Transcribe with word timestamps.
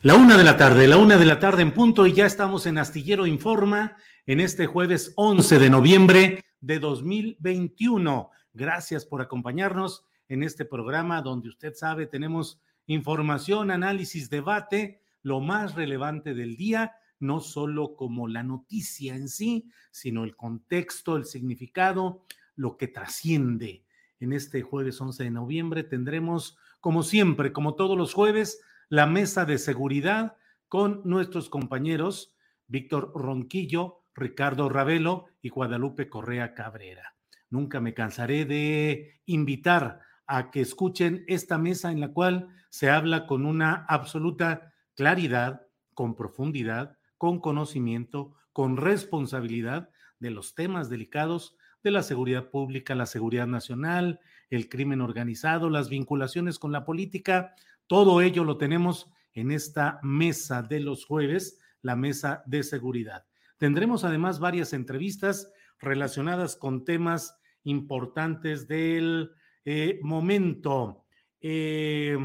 La 0.00 0.14
una 0.14 0.36
de 0.36 0.44
la 0.44 0.56
tarde, 0.56 0.86
la 0.86 0.96
una 0.96 1.16
de 1.16 1.26
la 1.26 1.40
tarde 1.40 1.62
en 1.62 1.74
punto 1.74 2.06
y 2.06 2.12
ya 2.12 2.24
estamos 2.24 2.66
en 2.66 2.78
Astillero 2.78 3.26
Informa 3.26 3.96
en 4.26 4.38
este 4.38 4.66
jueves 4.66 5.12
11 5.16 5.58
de 5.58 5.70
noviembre 5.70 6.44
de 6.60 6.78
2021. 6.78 8.30
Gracias 8.54 9.04
por 9.04 9.22
acompañarnos 9.22 10.04
en 10.28 10.44
este 10.44 10.64
programa 10.64 11.20
donde 11.20 11.48
usted 11.48 11.74
sabe 11.74 12.06
tenemos 12.06 12.60
información, 12.86 13.72
análisis, 13.72 14.30
debate, 14.30 15.02
lo 15.24 15.40
más 15.40 15.74
relevante 15.74 16.32
del 16.32 16.56
día, 16.56 16.92
no 17.18 17.40
solo 17.40 17.96
como 17.96 18.28
la 18.28 18.44
noticia 18.44 19.16
en 19.16 19.28
sí, 19.28 19.68
sino 19.90 20.22
el 20.22 20.36
contexto, 20.36 21.16
el 21.16 21.24
significado, 21.24 22.22
lo 22.54 22.76
que 22.76 22.86
trasciende. 22.86 23.82
En 24.20 24.32
este 24.32 24.62
jueves 24.62 25.00
11 25.00 25.24
de 25.24 25.30
noviembre 25.32 25.82
tendremos, 25.82 26.56
como 26.80 27.02
siempre, 27.02 27.52
como 27.52 27.74
todos 27.74 27.98
los 27.98 28.14
jueves, 28.14 28.60
la 28.88 29.06
mesa 29.06 29.44
de 29.44 29.58
seguridad 29.58 30.36
con 30.68 31.02
nuestros 31.04 31.50
compañeros 31.50 32.34
Víctor 32.66 33.12
Ronquillo, 33.14 34.02
Ricardo 34.14 34.68
Ravelo 34.68 35.26
y 35.40 35.50
Guadalupe 35.50 36.08
Correa 36.08 36.54
Cabrera. 36.54 37.14
Nunca 37.50 37.80
me 37.80 37.94
cansaré 37.94 38.44
de 38.44 39.20
invitar 39.26 40.00
a 40.26 40.50
que 40.50 40.60
escuchen 40.60 41.24
esta 41.28 41.56
mesa 41.56 41.90
en 41.90 42.00
la 42.00 42.12
cual 42.12 42.48
se 42.70 42.90
habla 42.90 43.26
con 43.26 43.46
una 43.46 43.86
absoluta 43.88 44.74
claridad, 44.94 45.66
con 45.94 46.14
profundidad, 46.14 46.98
con 47.16 47.40
conocimiento, 47.40 48.34
con 48.52 48.76
responsabilidad 48.76 49.90
de 50.18 50.30
los 50.30 50.54
temas 50.54 50.90
delicados 50.90 51.56
de 51.82 51.90
la 51.90 52.02
seguridad 52.02 52.50
pública, 52.50 52.94
la 52.94 53.06
seguridad 53.06 53.46
nacional, 53.46 54.20
el 54.50 54.68
crimen 54.68 55.00
organizado, 55.00 55.70
las 55.70 55.88
vinculaciones 55.88 56.58
con 56.58 56.72
la 56.72 56.84
política, 56.84 57.54
todo 57.88 58.20
ello 58.20 58.44
lo 58.44 58.58
tenemos 58.58 59.10
en 59.32 59.50
esta 59.50 59.98
mesa 60.02 60.62
de 60.62 60.80
los 60.80 61.04
jueves, 61.04 61.58
la 61.82 61.96
mesa 61.96 62.42
de 62.46 62.62
seguridad. 62.62 63.26
Tendremos 63.56 64.04
además 64.04 64.38
varias 64.38 64.72
entrevistas 64.72 65.50
relacionadas 65.80 66.54
con 66.54 66.84
temas 66.84 67.38
importantes 67.64 68.68
del 68.68 69.32
eh, 69.64 69.98
momento. 70.02 71.04
Eh, 71.40 72.16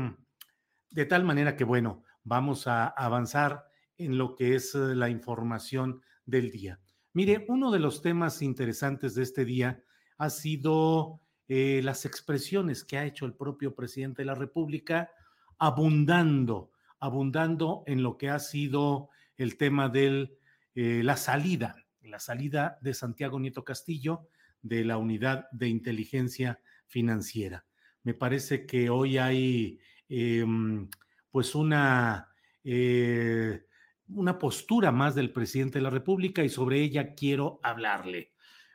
de 0.92 1.06
tal 1.06 1.24
manera 1.24 1.56
que, 1.56 1.64
bueno, 1.64 2.04
vamos 2.24 2.68
a 2.68 2.88
avanzar 2.88 3.66
en 3.98 4.18
lo 4.18 4.36
que 4.36 4.56
es 4.56 4.76
eh, 4.76 4.96
la 4.96 5.10
información 5.10 6.02
del 6.26 6.52
día. 6.52 6.80
Mire, 7.14 7.46
uno 7.48 7.72
de 7.72 7.80
los 7.80 8.02
temas 8.02 8.42
interesantes 8.42 9.16
de 9.16 9.24
este 9.24 9.46
día 9.46 9.84
ha 10.18 10.30
sido 10.30 11.20
las 11.46 12.06
expresiones 12.06 12.84
que 12.84 12.98
ha 12.98 13.06
hecho 13.06 13.28
el 13.28 13.36
propio 13.36 13.76
presidente 13.76 14.24
de 14.24 14.26
la 14.26 14.34
República 14.34 15.12
abundando, 15.58 16.72
abundando 17.00 17.84
en 17.88 18.04
lo 18.04 18.18
que 18.18 18.30
ha 18.30 18.40
sido 18.40 19.10
el 19.38 19.58
tema 19.58 19.90
de 19.90 20.38
eh, 20.76 21.02
la 21.04 21.18
salida, 21.18 21.76
la 22.02 22.20
salida 22.20 22.78
de 22.82 22.94
Santiago 22.94 23.40
Nieto 23.40 23.64
Castillo 23.64 24.30
de 24.62 24.86
la 24.86 24.98
unidad 24.98 25.50
de 25.52 25.68
inteligencia 25.68 26.60
financiera. 26.88 27.66
Me 28.04 28.14
parece 28.14 28.66
que 28.66 28.90
hoy 28.90 29.18
hay 29.18 29.80
em, 30.10 30.90
pues 31.32 31.56
una, 31.56 32.30
eh, 32.64 33.66
una 34.10 34.38
postura 34.38 34.92
más 34.92 35.16
del 35.16 35.32
presidente 35.32 35.80
de 35.80 35.84
la 35.84 35.90
República 35.90 36.44
y 36.44 36.50
sobre 36.50 36.82
ella 36.82 37.14
quiero 37.14 37.60
hablarle. 37.64 38.34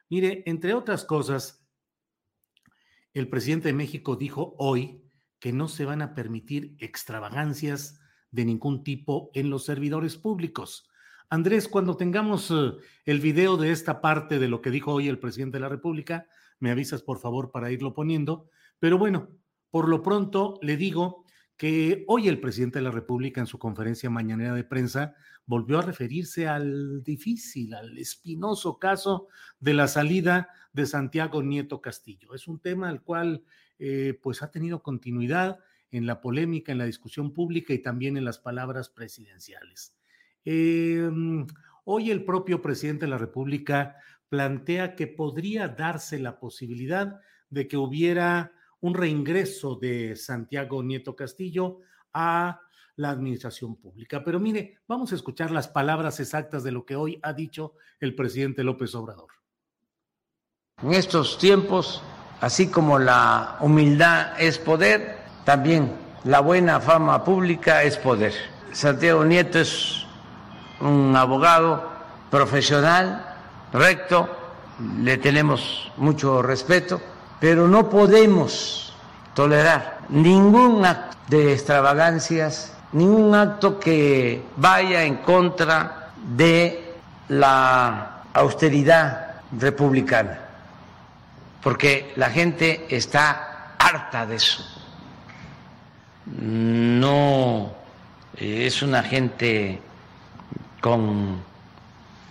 Mire, 0.08 0.42
entre 0.46 0.74
otras 0.74 1.04
cosas, 1.04 1.66
el 3.12 3.28
presidente 3.28 3.68
de 3.68 3.74
México 3.74 4.16
dijo 4.16 4.54
hoy 4.58 5.02
que 5.40 5.52
no 5.52 5.68
se 5.68 5.84
van 5.84 6.02
a 6.02 6.14
permitir 6.14 6.76
extravagancias 6.78 8.00
de 8.30 8.44
ningún 8.44 8.84
tipo 8.84 9.30
en 9.34 9.50
los 9.50 9.64
servidores 9.64 10.16
públicos. 10.16 10.88
Andrés, 11.30 11.68
cuando 11.68 11.96
tengamos 11.96 12.50
eh, 12.50 12.72
el 13.04 13.20
video 13.20 13.56
de 13.56 13.70
esta 13.70 14.00
parte 14.00 14.38
de 14.38 14.48
lo 14.48 14.62
que 14.62 14.70
dijo 14.70 14.92
hoy 14.92 15.08
el 15.08 15.18
presidente 15.18 15.58
de 15.58 15.62
la 15.62 15.68
República, 15.68 16.26
me 16.58 16.70
avisas 16.70 17.02
por 17.02 17.18
favor 17.18 17.50
para 17.50 17.70
irlo 17.70 17.94
poniendo. 17.94 18.48
Pero 18.78 18.98
bueno, 18.98 19.28
por 19.70 19.88
lo 19.88 20.02
pronto 20.02 20.58
le 20.62 20.76
digo 20.76 21.24
que 21.58 22.04
hoy 22.06 22.28
el 22.28 22.40
presidente 22.40 22.78
de 22.78 22.84
la 22.84 22.90
República 22.90 23.40
en 23.40 23.46
su 23.46 23.58
conferencia 23.58 24.08
mañanera 24.08 24.54
de 24.54 24.64
prensa 24.64 25.14
volvió 25.44 25.78
a 25.78 25.82
referirse 25.82 26.46
al 26.46 27.02
difícil, 27.02 27.74
al 27.74 27.98
espinoso 27.98 28.78
caso 28.78 29.28
de 29.58 29.74
la 29.74 29.88
salida 29.88 30.48
de 30.72 30.86
Santiago 30.86 31.42
Nieto 31.42 31.80
Castillo. 31.80 32.34
Es 32.34 32.46
un 32.46 32.60
tema 32.60 32.88
al 32.88 33.02
cual 33.02 33.42
eh, 33.78 34.18
pues 34.22 34.42
ha 34.42 34.50
tenido 34.50 34.82
continuidad 34.82 35.60
en 35.90 36.06
la 36.06 36.20
polémica, 36.20 36.72
en 36.72 36.78
la 36.78 36.84
discusión 36.84 37.32
pública 37.32 37.72
y 37.72 37.78
también 37.78 38.16
en 38.16 38.24
las 38.24 38.38
palabras 38.38 38.88
presidenciales. 38.88 39.94
Em, 40.44 41.46
hoy 41.84 42.10
el 42.10 42.24
propio 42.24 42.60
presidente 42.60 43.06
de 43.06 43.10
la 43.10 43.18
República 43.18 43.96
plantea 44.28 44.94
que 44.94 45.06
podría 45.06 45.68
darse 45.68 46.18
la 46.18 46.38
posibilidad 46.38 47.20
de 47.50 47.66
que 47.66 47.76
hubiera 47.76 48.52
un 48.80 48.94
reingreso 48.94 49.76
de 49.76 50.14
Santiago 50.16 50.82
Nieto 50.82 51.16
Castillo 51.16 51.80
a 52.12 52.60
la 52.96 53.10
administración 53.10 53.76
pública. 53.76 54.22
Pero 54.24 54.40
mire, 54.40 54.78
vamos 54.86 55.12
a 55.12 55.14
escuchar 55.14 55.50
las 55.50 55.68
palabras 55.68 56.20
exactas 56.20 56.64
de 56.64 56.72
lo 56.72 56.84
que 56.84 56.96
hoy 56.96 57.18
ha 57.22 57.32
dicho 57.32 57.74
el 58.00 58.14
presidente 58.14 58.64
López 58.64 58.94
Obrador. 58.94 59.30
En 60.82 60.92
estos 60.92 61.38
tiempos 61.38 62.02
Así 62.40 62.68
como 62.68 62.98
la 62.98 63.56
humildad 63.60 64.38
es 64.38 64.58
poder, 64.58 65.18
también 65.44 65.92
la 66.22 66.40
buena 66.40 66.78
fama 66.80 67.24
pública 67.24 67.82
es 67.82 67.96
poder. 67.96 68.32
Santiago 68.72 69.24
Nieto 69.24 69.58
es 69.58 70.06
un 70.80 71.16
abogado 71.16 71.90
profesional, 72.30 73.24
recto, 73.72 74.28
le 75.00 75.16
tenemos 75.18 75.90
mucho 75.96 76.40
respeto, 76.40 77.00
pero 77.40 77.66
no 77.66 77.90
podemos 77.90 78.94
tolerar 79.34 79.98
ningún 80.08 80.86
acto 80.86 81.16
de 81.28 81.52
extravagancias, 81.52 82.72
ningún 82.92 83.34
acto 83.34 83.80
que 83.80 84.44
vaya 84.56 85.02
en 85.02 85.16
contra 85.16 86.10
de 86.36 86.94
la 87.28 88.22
austeridad 88.32 89.40
republicana 89.58 90.47
porque 91.62 92.12
la 92.16 92.30
gente 92.30 92.86
está 92.90 93.74
harta 93.78 94.26
de 94.26 94.36
eso. 94.36 94.64
No 96.26 97.72
es 98.36 98.82
una 98.82 99.02
gente 99.02 99.80
con 100.80 101.42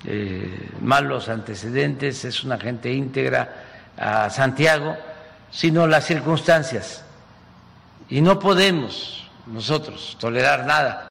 eh, 0.05 0.69
malos 0.81 1.27
antecedentes, 1.29 2.23
es 2.23 2.43
una 2.43 2.57
gente 2.57 2.91
íntegra 2.91 3.63
a 3.97 4.29
Santiago, 4.29 4.95
sino 5.51 5.87
las 5.87 6.05
circunstancias. 6.05 7.03
Y 8.09 8.21
no 8.21 8.39
podemos 8.39 9.29
nosotros 9.47 10.15
tolerar 10.19 10.65
nada. 10.65 11.07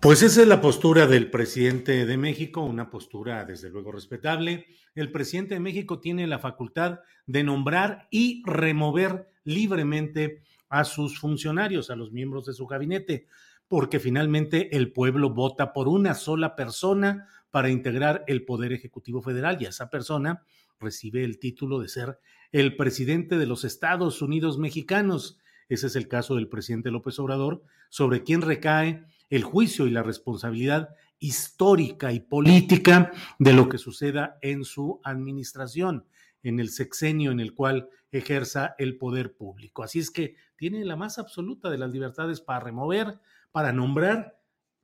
Pues 0.00 0.22
esa 0.22 0.40
es 0.40 0.48
la 0.48 0.62
postura 0.62 1.06
del 1.06 1.30
presidente 1.30 2.06
de 2.06 2.16
México, 2.16 2.62
una 2.62 2.88
postura 2.88 3.44
desde 3.44 3.68
luego 3.68 3.92
respetable. 3.92 4.64
El 4.94 5.12
presidente 5.12 5.52
de 5.52 5.60
México 5.60 6.00
tiene 6.00 6.26
la 6.26 6.38
facultad 6.38 7.00
de 7.26 7.44
nombrar 7.44 8.08
y 8.10 8.42
remover 8.46 9.28
libremente 9.44 10.42
a 10.70 10.84
sus 10.84 11.18
funcionarios, 11.18 11.90
a 11.90 11.96
los 11.96 12.12
miembros 12.12 12.46
de 12.46 12.54
su 12.54 12.66
gabinete, 12.66 13.26
porque 13.68 14.00
finalmente 14.00 14.74
el 14.74 14.90
pueblo 14.90 15.34
vota 15.34 15.74
por 15.74 15.86
una 15.86 16.14
sola 16.14 16.56
persona 16.56 17.28
para 17.50 17.68
integrar 17.68 18.24
el 18.26 18.46
Poder 18.46 18.72
Ejecutivo 18.72 19.20
Federal 19.20 19.58
y 19.60 19.66
esa 19.66 19.90
persona 19.90 20.44
recibe 20.80 21.24
el 21.24 21.38
título 21.38 21.78
de 21.78 21.88
ser 21.88 22.18
el 22.52 22.74
presidente 22.74 23.36
de 23.36 23.44
los 23.44 23.64
Estados 23.64 24.22
Unidos 24.22 24.56
mexicanos. 24.56 25.38
Ese 25.68 25.88
es 25.88 25.94
el 25.94 26.08
caso 26.08 26.36
del 26.36 26.48
presidente 26.48 26.90
López 26.90 27.18
Obrador, 27.18 27.62
sobre 27.90 28.22
quien 28.22 28.40
recae 28.40 29.04
el 29.30 29.44
juicio 29.44 29.86
y 29.86 29.90
la 29.90 30.02
responsabilidad 30.02 30.90
histórica 31.18 32.12
y 32.12 32.20
política 32.20 33.12
de 33.38 33.52
lo 33.52 33.68
que 33.68 33.78
suceda 33.78 34.38
en 34.42 34.64
su 34.64 35.00
administración, 35.04 36.04
en 36.42 36.60
el 36.60 36.70
sexenio 36.70 37.30
en 37.30 37.40
el 37.40 37.54
cual 37.54 37.88
ejerza 38.10 38.74
el 38.78 38.98
poder 38.98 39.34
público. 39.34 39.82
Así 39.82 39.98
es 39.98 40.10
que 40.10 40.34
tiene 40.56 40.84
la 40.84 40.96
más 40.96 41.18
absoluta 41.18 41.70
de 41.70 41.78
las 41.78 41.90
libertades 41.90 42.40
para 42.40 42.60
remover, 42.60 43.20
para 43.52 43.72
nombrar, 43.72 44.38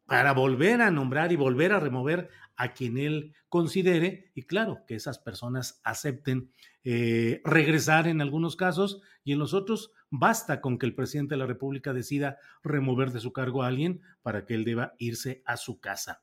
para 0.05 0.33
volver 0.33 0.81
a 0.83 0.91
nombrar 0.91 1.33
y 1.33 1.37
volver 1.37 1.73
a 1.73 1.81
remover 1.81 2.29
a 2.57 2.73
quien 2.73 2.97
él 2.99 3.35
considere 3.49 4.31
y 4.35 4.43
claro, 4.43 4.85
que 4.87 4.95
esas 4.95 5.19
personas 5.19 5.81
acepten 5.85 6.53
eh, 6.85 7.41
regresar 7.45 8.07
en 8.07 8.21
algunos 8.21 8.55
casos 8.55 9.01
y 9.25 9.33
en 9.33 9.39
los 9.39 9.53
otros 9.53 9.93
basta 10.11 10.61
con 10.61 10.79
que 10.79 10.87
el 10.87 10.95
presidente 10.95 11.35
de 11.35 11.39
la 11.39 11.47
República 11.47 11.93
decida 11.93 12.39
remover 12.63 13.13
de 13.13 13.21
su 13.21 13.33
cargo 13.33 13.63
a 13.63 13.69
alguien 13.69 14.01
para 14.23 14.45
que 14.45 14.55
él 14.55 14.65
deba 14.65 14.95
irse 14.99 15.43
a 15.47 15.57
su 15.57 15.81
casa. 15.81 16.23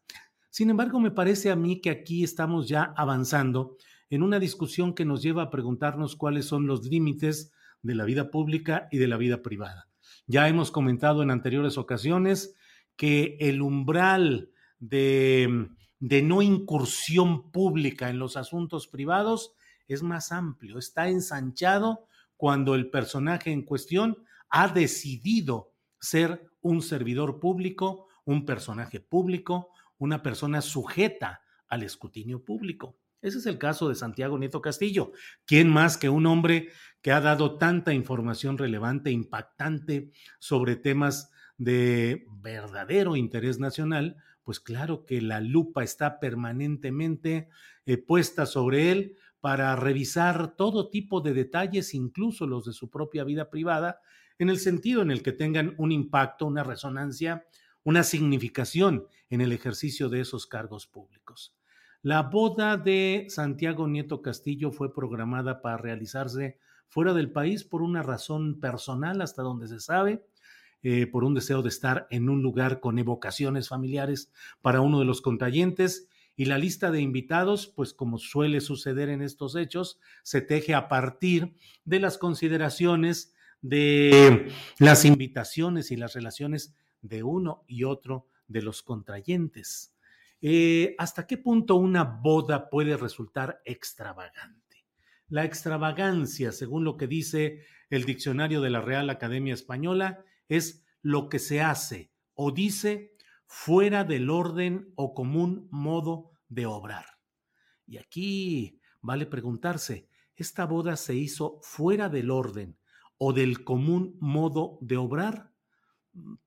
Sin 0.50 0.70
embargo, 0.70 1.00
me 1.00 1.12
parece 1.12 1.52
a 1.52 1.56
mí 1.56 1.82
que 1.82 1.90
aquí 1.90 2.24
estamos 2.24 2.68
ya 2.68 2.94
avanzando 2.96 3.76
en 4.10 4.22
una 4.22 4.40
discusión 4.40 4.94
que 4.94 5.06
nos 5.06 5.24
lleva 5.24 5.44
a 5.44 5.50
preguntarnos 5.50 6.16
cuáles 6.16 6.46
son 6.46 6.68
los 6.68 6.86
límites 6.86 7.52
de 7.82 7.96
la 7.96 8.06
vida 8.06 8.30
pública 8.30 8.88
y 8.92 9.00
de 9.00 9.08
la 9.08 9.18
vida 9.18 9.42
privada. 9.42 9.90
Ya 10.28 10.48
hemos 10.48 10.72
comentado 10.72 11.24
en 11.24 11.32
anteriores 11.32 11.78
ocasiones 11.78 12.56
que 12.96 13.38
el 13.40 13.62
umbral 13.62 14.52
de, 14.80 15.68
de 16.00 16.22
no 16.22 16.42
incursión 16.42 17.52
pública 17.52 18.10
en 18.10 18.20
los 18.20 18.38
asuntos 18.38 18.88
privados 18.88 19.56
es 19.88 20.04
más 20.04 20.32
amplio, 20.32 20.78
está 20.78 21.10
ensanchado 21.10 22.08
cuando 22.44 22.76
el 22.76 22.90
personaje 22.90 23.54
en 23.54 23.62
cuestión 23.62 24.18
ha 24.50 24.68
decidido 24.68 25.72
ser 26.02 26.46
un 26.60 26.82
servidor 26.82 27.40
público, 27.40 28.10
un 28.26 28.46
personaje 28.46 29.00
público, 29.00 29.70
una 29.98 30.22
persona 30.22 30.60
sujeta 30.60 31.42
al 31.70 31.84
escrutinio 31.84 32.44
público. 32.44 32.98
Ese 33.22 33.38
es 33.38 33.46
el 33.46 33.58
caso 33.58 33.88
de 33.88 33.96
Santiago 33.96 34.38
Nieto 34.38 34.62
Castillo. 34.62 35.14
¿Quién 35.46 35.70
más 35.70 35.96
que 35.96 36.10
un 36.10 36.26
hombre 36.26 36.68
que 37.02 37.14
ha 37.14 37.22
dado 37.22 37.58
tanta 37.58 37.94
información 37.94 38.58
relevante, 38.58 39.10
impactante 39.10 40.12
sobre 40.38 40.76
temas 40.76 41.32
de 41.58 42.26
verdadero 42.42 43.16
interés 43.16 43.58
nacional? 43.58 44.18
Pues 44.44 44.60
claro 44.60 45.06
que 45.06 45.22
la 45.22 45.40
lupa 45.40 45.82
está 45.82 46.20
permanentemente 46.20 47.48
eh, 47.86 47.98
puesta 47.98 48.46
sobre 48.46 48.92
él 48.92 49.16
para 49.44 49.76
revisar 49.76 50.56
todo 50.56 50.90
tipo 50.90 51.20
de 51.20 51.34
detalles, 51.34 51.94
incluso 51.94 52.48
los 52.48 52.64
de 52.64 52.72
su 52.72 52.90
propia 52.90 53.26
vida 53.26 53.50
privada, 53.50 54.00
en 54.40 54.50
el 54.50 54.58
sentido 54.58 55.02
en 55.02 55.12
el 55.12 55.22
que 55.22 55.34
tengan 55.34 55.76
un 55.78 55.92
impacto, 55.92 56.46
una 56.46 56.64
resonancia, 56.64 57.46
una 57.84 58.04
significación 58.04 59.06
en 59.30 59.42
el 59.42 59.52
ejercicio 59.52 60.08
de 60.08 60.22
esos 60.22 60.48
cargos 60.48 60.88
públicos. 60.88 61.58
La 62.04 62.22
boda 62.22 62.78
de 62.78 63.26
Santiago 63.28 63.86
Nieto 63.86 64.22
Castillo 64.22 64.72
fue 64.72 64.94
programada 64.94 65.62
para 65.62 65.76
realizarse 65.76 66.58
fuera 66.88 67.14
del 67.14 67.30
país 67.30 67.66
por 67.66 67.82
una 67.82 68.02
razón 68.02 68.62
personal, 68.62 69.20
hasta 69.20 69.42
donde 69.42 69.68
se 69.68 69.82
sabe, 69.82 70.26
eh, 70.84 71.06
por 71.06 71.26
un 71.26 71.34
deseo 71.34 71.62
de 71.62 71.68
estar 71.68 72.08
en 72.12 72.30
un 72.30 72.42
lugar 72.42 72.80
con 72.80 72.98
evocaciones 72.98 73.68
familiares 73.68 74.32
para 74.62 74.80
uno 74.80 75.00
de 75.00 75.06
los 75.06 75.20
contrayentes 75.20 76.08
y 76.36 76.46
la 76.46 76.58
lista 76.58 76.92
de 76.92 77.02
invitados, 77.02 77.68
pues 77.68 77.94
como 77.94 78.18
suele 78.18 78.62
suceder 78.62 79.10
en 79.10 79.22
estos 79.22 79.56
hechos, 79.56 80.00
se 80.24 80.42
teje 80.42 80.74
a 80.74 80.88
partir 80.88 81.56
de 81.86 82.00
las 82.00 82.18
consideraciones 82.18 83.34
de 83.62 84.52
las 84.80 85.06
invitaciones 85.06 85.92
y 85.92 85.96
las 85.96 86.14
relaciones 86.14 86.76
de 87.02 87.24
uno 87.24 87.64
y 87.68 87.84
otro 87.84 88.28
de 88.48 88.62
los 88.62 88.82
contrayentes. 88.82 89.96
Eh, 90.42 90.96
¿Hasta 90.98 91.26
qué 91.26 91.38
punto 91.38 91.76
una 91.76 92.04
boda 92.04 92.70
puede 92.70 92.98
resultar 92.98 93.62
extravagante? 93.64 94.86
La 95.30 95.46
extravagancia, 95.46 96.52
según 96.52 96.84
lo 96.84 96.98
que 96.98 97.08
dice 97.08 97.64
el 97.90 98.04
diccionario 98.04 98.60
de 98.60 98.70
la 98.70 98.82
Real 98.82 99.10
Academia 99.10 99.54
Española, 99.54 100.26
es 100.50 100.84
lo 101.02 101.30
que 101.30 101.40
se 101.40 101.62
hace 101.62 102.12
o 102.34 102.52
dice 102.52 103.13
fuera 103.56 104.04
del 104.04 104.32
orden 104.32 104.92
o 104.96 105.14
común 105.14 105.68
modo 105.70 106.32
de 106.50 106.66
obrar. 106.66 107.06
Y 107.86 107.98
aquí 107.98 108.82
vale 109.00 109.28
preguntarse, 109.28 110.10
¿esta 110.36 110.66
boda 110.66 110.96
se 110.96 111.16
hizo 111.16 111.60
fuera 111.62 112.10
del 112.10 112.32
orden 112.32 112.80
o 113.20 113.32
del 113.32 113.64
común 113.64 114.18
modo 114.20 114.80
de 114.82 114.98
obrar? 114.98 115.52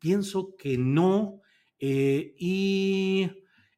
Pienso 0.01 0.57
que 0.57 0.79
no, 0.79 1.43
eh, 1.79 2.35
y 2.41 3.31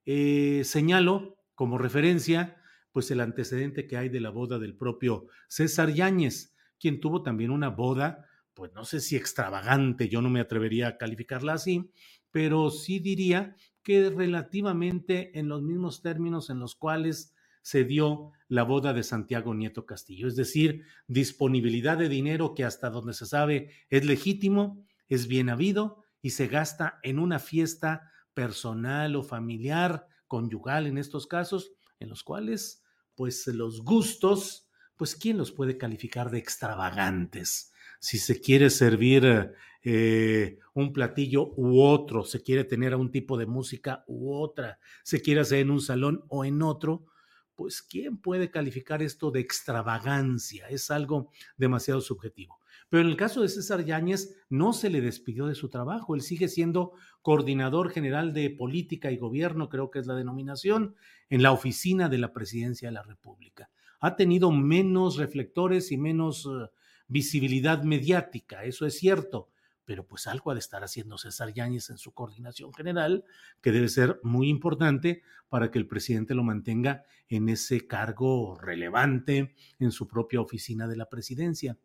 eh, 0.07 0.63
señalo 0.65 1.37
como 1.55 1.77
referencia 1.77 2.57
pues 2.93 3.11
el 3.11 3.21
antecedente 3.21 3.87
que 3.87 3.99
hay 3.99 4.09
de 4.09 4.21
la 4.21 4.31
boda 4.31 4.59
del 4.59 4.75
propio 4.75 5.27
César 5.49 5.93
Yáñez, 5.93 6.57
quien 6.81 6.99
tuvo 6.99 7.23
también 7.23 7.51
una 7.51 7.69
boda, 7.69 8.27
pues 8.55 8.73
no 8.73 8.85
sé 8.85 9.01
si 9.01 9.15
extravagante, 9.15 10.09
yo 10.09 10.23
no 10.23 10.31
me 10.31 10.41
atrevería 10.41 10.89
a 10.89 10.97
calificarla 10.97 11.53
así, 11.53 11.93
pero 12.31 12.71
sí 12.71 12.99
diría 12.99 13.57
que 13.83 14.11
relativamente 14.11 15.39
en 15.39 15.49
los 15.49 15.63
mismos 15.63 16.03
términos 16.03 16.51
en 16.51 16.59
los 16.59 16.75
cuales 16.75 17.35
se 17.63 17.85
dio 17.85 18.33
la 18.49 18.63
boda 18.63 18.93
de 18.93 19.03
Santiago 19.03 19.55
Nieto 19.55 19.85
Castillo, 19.85 20.29
es 20.29 20.37
decir, 20.37 20.85
disponibilidad 21.07 21.99
de 21.99 22.09
dinero 22.09 22.55
que 22.55 22.65
hasta 22.65 22.91
donde 22.91 23.15
se 23.15 23.27
sabe 23.27 23.71
es 23.91 24.05
legítimo, 24.05 24.85
es 25.09 25.27
bien 25.27 25.49
habido 25.49 26.05
y 26.23 26.31
se 26.31 26.47
gasta 26.49 26.99
en 27.03 27.19
una 27.19 27.39
fiesta 27.39 28.11
personal 28.35 29.17
o 29.17 29.23
familiar, 29.23 30.07
conyugal 30.27 30.87
en 30.87 30.99
estos 30.99 31.27
casos, 31.27 31.73
en 31.99 32.09
los 32.09 32.23
cuales 32.23 32.85
pues 33.15 33.47
los 33.49 33.83
gustos, 33.83 34.69
pues 34.97 35.17
¿quién 35.17 35.39
los 35.39 35.51
puede 35.51 35.77
calificar 35.77 36.31
de 36.31 36.39
extravagantes? 36.39 37.73
Si 37.99 38.19
se 38.19 38.41
quiere 38.41 38.71
servir 38.71 39.53
eh, 39.83 40.59
un 40.75 40.93
platillo 40.93 41.53
u 41.57 41.81
otro, 41.83 42.25
se 42.25 42.43
quiere 42.43 42.65
tener 42.65 42.93
a 42.93 42.97
un 42.97 43.11
tipo 43.11 43.37
de 43.37 43.47
música 43.47 44.05
u 44.07 44.35
otra, 44.35 44.79
se 45.03 45.21
quiere 45.21 45.41
hacer 45.41 45.61
en 45.61 45.71
un 45.71 45.81
salón 45.81 46.25
o 46.29 46.45
en 46.45 46.63
otro, 46.63 47.07
pues 47.55 47.83
¿quién 47.83 48.19
puede 48.19 48.51
calificar 48.51 49.03
esto 49.03 49.33
de 49.33 49.41
extravagancia? 49.41 50.69
Es 50.69 50.93
algo 50.93 51.31
demasiado 51.57 52.01
subjetivo. 52.01 52.61
Pero 52.89 53.03
en 53.03 53.09
el 53.09 53.17
caso 53.17 53.43
de 53.43 53.49
César 53.49 53.85
Yáñez, 53.85 54.37
no 54.49 54.73
se 54.73 54.91
le 54.91 55.01
despidió 55.01 55.47
de 55.47 55.55
su 55.55 55.69
trabajo. 55.69 56.15
Él 56.15 56.23
sigue 56.23 56.49
siendo 56.49 56.93
coordinador 57.21 57.91
general 57.91 58.33
de 58.33 58.51
política 58.51 59.11
y 59.11 59.19
gobierno, 59.19 59.69
creo 59.69 59.91
que 59.91 59.99
es 59.99 60.07
la 60.07 60.15
denominación, 60.15 60.95
en 61.29 61.43
la 61.43 61.53
oficina 61.53 62.09
de 62.09 62.19
la 62.19 62.33
presidencia 62.33 62.89
de 62.89 62.95
la 62.95 63.03
República. 63.03 63.71
Ha 64.01 64.17
tenido 64.17 64.53
menos 64.53 65.17
reflectores 65.17 65.91
y 65.93 65.99
menos 65.99 66.47
uh, 66.47 66.69
visibilidad 67.09 67.83
mediática, 67.83 68.65
eso 68.65 68.87
es 68.87 68.99
cierto, 68.99 69.49
pero 69.85 70.07
pues 70.07 70.27
algo 70.27 70.51
ha 70.51 70.55
de 70.55 70.61
estar 70.61 70.85
haciendo 70.85 71.17
César 71.17 71.53
Yáñez 71.53 71.89
en 71.89 71.97
su 71.97 72.13
coordinación 72.13 72.75
general, 72.75 73.25
que 73.63 73.73
debe 73.73 73.89
ser 73.89 74.21
muy 74.23 74.51
importante 74.51 75.23
para 75.49 75.71
que 75.71 75.79
el 75.79 75.87
presidente 75.87 76.35
lo 76.35 76.45
mantenga 76.45 77.05
en 77.29 77.49
ese 77.49 77.87
cargo 77.87 78.59
relevante 78.61 79.55
en 79.79 79.91
su 79.91 80.07
propia 80.07 80.43
oficina 80.43 80.87
de 80.87 80.97
la 80.97 81.09
presidencia. 81.09 81.79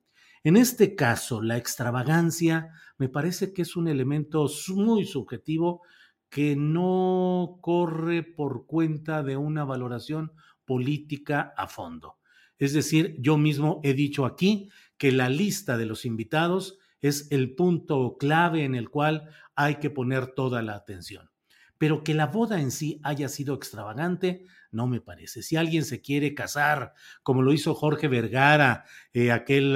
En 0.44 0.58
este 0.58 0.96
caso, 0.96 1.42
la 1.42 1.56
extravagancia 1.56 2.74
me 2.98 3.08
parece 3.08 3.54
que 3.54 3.62
es 3.62 3.78
un 3.78 3.88
elemento 3.88 4.50
muy 4.76 5.06
subjetivo 5.06 5.82
que 6.30 6.58
no 6.58 7.60
corre 7.62 8.24
por 8.24 8.66
cuenta 8.66 9.24
de 9.24 9.38
una 9.38 9.64
valoración 9.64 10.34
política 10.66 11.54
a 11.56 11.68
fondo. 11.68 12.18
Es 12.58 12.74
decir, 12.74 13.16
yo 13.20 13.38
mismo 13.38 13.80
he 13.84 13.94
dicho 13.94 14.26
aquí 14.26 14.70
que 14.98 15.12
la 15.12 15.30
lista 15.30 15.78
de 15.78 15.86
los 15.86 16.06
invitados 16.06 16.80
es 17.02 17.28
el 17.32 17.54
punto 17.56 18.18
clave 18.18 18.64
en 18.64 18.76
el 18.76 18.90
cual 18.90 19.30
hay 19.56 19.76
que 19.76 19.90
poner 19.90 20.28
toda 20.28 20.62
la 20.62 20.76
atención. 20.76 21.30
pero 21.78 22.02
que 22.02 22.14
la 22.14 22.28
boda 22.28 22.62
en 22.62 22.72
sí 22.72 23.02
haya 23.04 23.28
sido 23.28 23.56
extravagante, 23.56 24.46
no 24.72 24.88
me 24.88 25.02
parece. 25.02 25.44
Si 25.44 25.58
alguien 25.58 25.84
se 25.84 26.02
quiere 26.02 26.34
casar, 26.34 26.94
como 27.24 27.42
lo 27.42 27.52
hizo 27.52 27.74
Jorge 27.76 28.08
Vergara, 28.08 28.86
eh, 29.12 29.32
aquel 29.34 29.76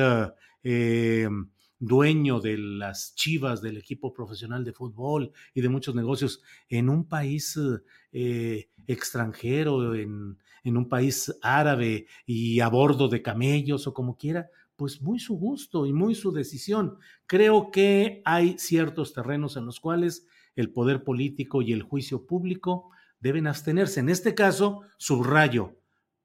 eh, 0.64 1.28
dueño 1.80 2.40
de 2.40 2.58
las 2.58 3.14
chivas 3.16 3.62
del 3.62 3.78
equipo 3.78 4.14
profesional 4.14 4.64
de 4.64 4.72
fútbol 4.72 5.34
y 5.54 5.60
de 5.60 5.68
muchos 5.70 5.96
negocios 5.96 6.42
en 6.70 6.88
un 6.90 7.10
país 7.10 7.60
eh, 8.14 8.70
extranjero, 8.88 9.94
en 9.96 10.38
un 10.64 10.90
país 10.90 11.34
árabe 11.42 12.08
y 12.26 12.62
a 12.62 12.70
bordo 12.70 13.10
de 13.10 13.22
camellos 13.22 13.86
o 13.86 13.94
como 13.94 14.18
quiera, 14.18 14.50
pues 14.78 15.02
muy 15.02 15.20
su 15.20 15.38
gusto 15.38 15.86
y 15.86 15.92
muy 15.92 16.16
su 16.16 16.32
decisión. 16.32 16.98
Creo 17.26 17.72
que 17.72 18.22
hay 18.24 18.58
ciertos 18.58 19.14
terrenos 19.14 19.58
en 19.58 19.66
los 19.66 19.82
cuales 19.82 20.26
el 20.56 20.72
poder 20.72 21.04
político 21.04 21.62
y 21.62 21.74
el 21.74 21.84
juicio 21.84 22.26
público 22.26 22.92
deben 23.20 23.48
abstenerse. 23.48 24.00
En 24.00 24.10
este 24.10 24.36
caso, 24.36 24.82
subrayo, 24.98 25.78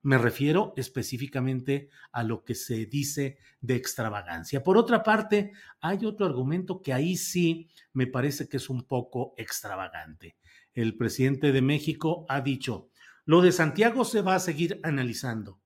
me 0.02 0.18
refiero 0.18 0.74
específicamente 0.76 1.88
a 2.10 2.24
lo 2.24 2.44
que 2.44 2.54
se 2.54 2.86
dice 2.86 3.38
de 3.60 3.76
extravagancia. 3.76 4.62
Por 4.62 4.76
otra 4.76 5.02
parte, 5.02 5.52
hay 5.80 6.04
otro 6.04 6.26
argumento 6.26 6.82
que 6.82 6.92
ahí 6.92 7.16
sí 7.16 7.68
me 7.92 8.06
parece 8.06 8.48
que 8.48 8.58
es 8.58 8.68
un 8.68 8.82
poco 8.82 9.32
extravagante. 9.36 10.36
El 10.74 10.96
presidente 10.96 11.52
de 11.52 11.62
México 11.62 12.26
ha 12.28 12.40
dicho, 12.40 12.90
lo 13.24 13.40
de 13.40 13.52
Santiago 13.52 14.04
se 14.04 14.20
va 14.20 14.34
a 14.34 14.40
seguir 14.40 14.80
analizando. 14.82 15.61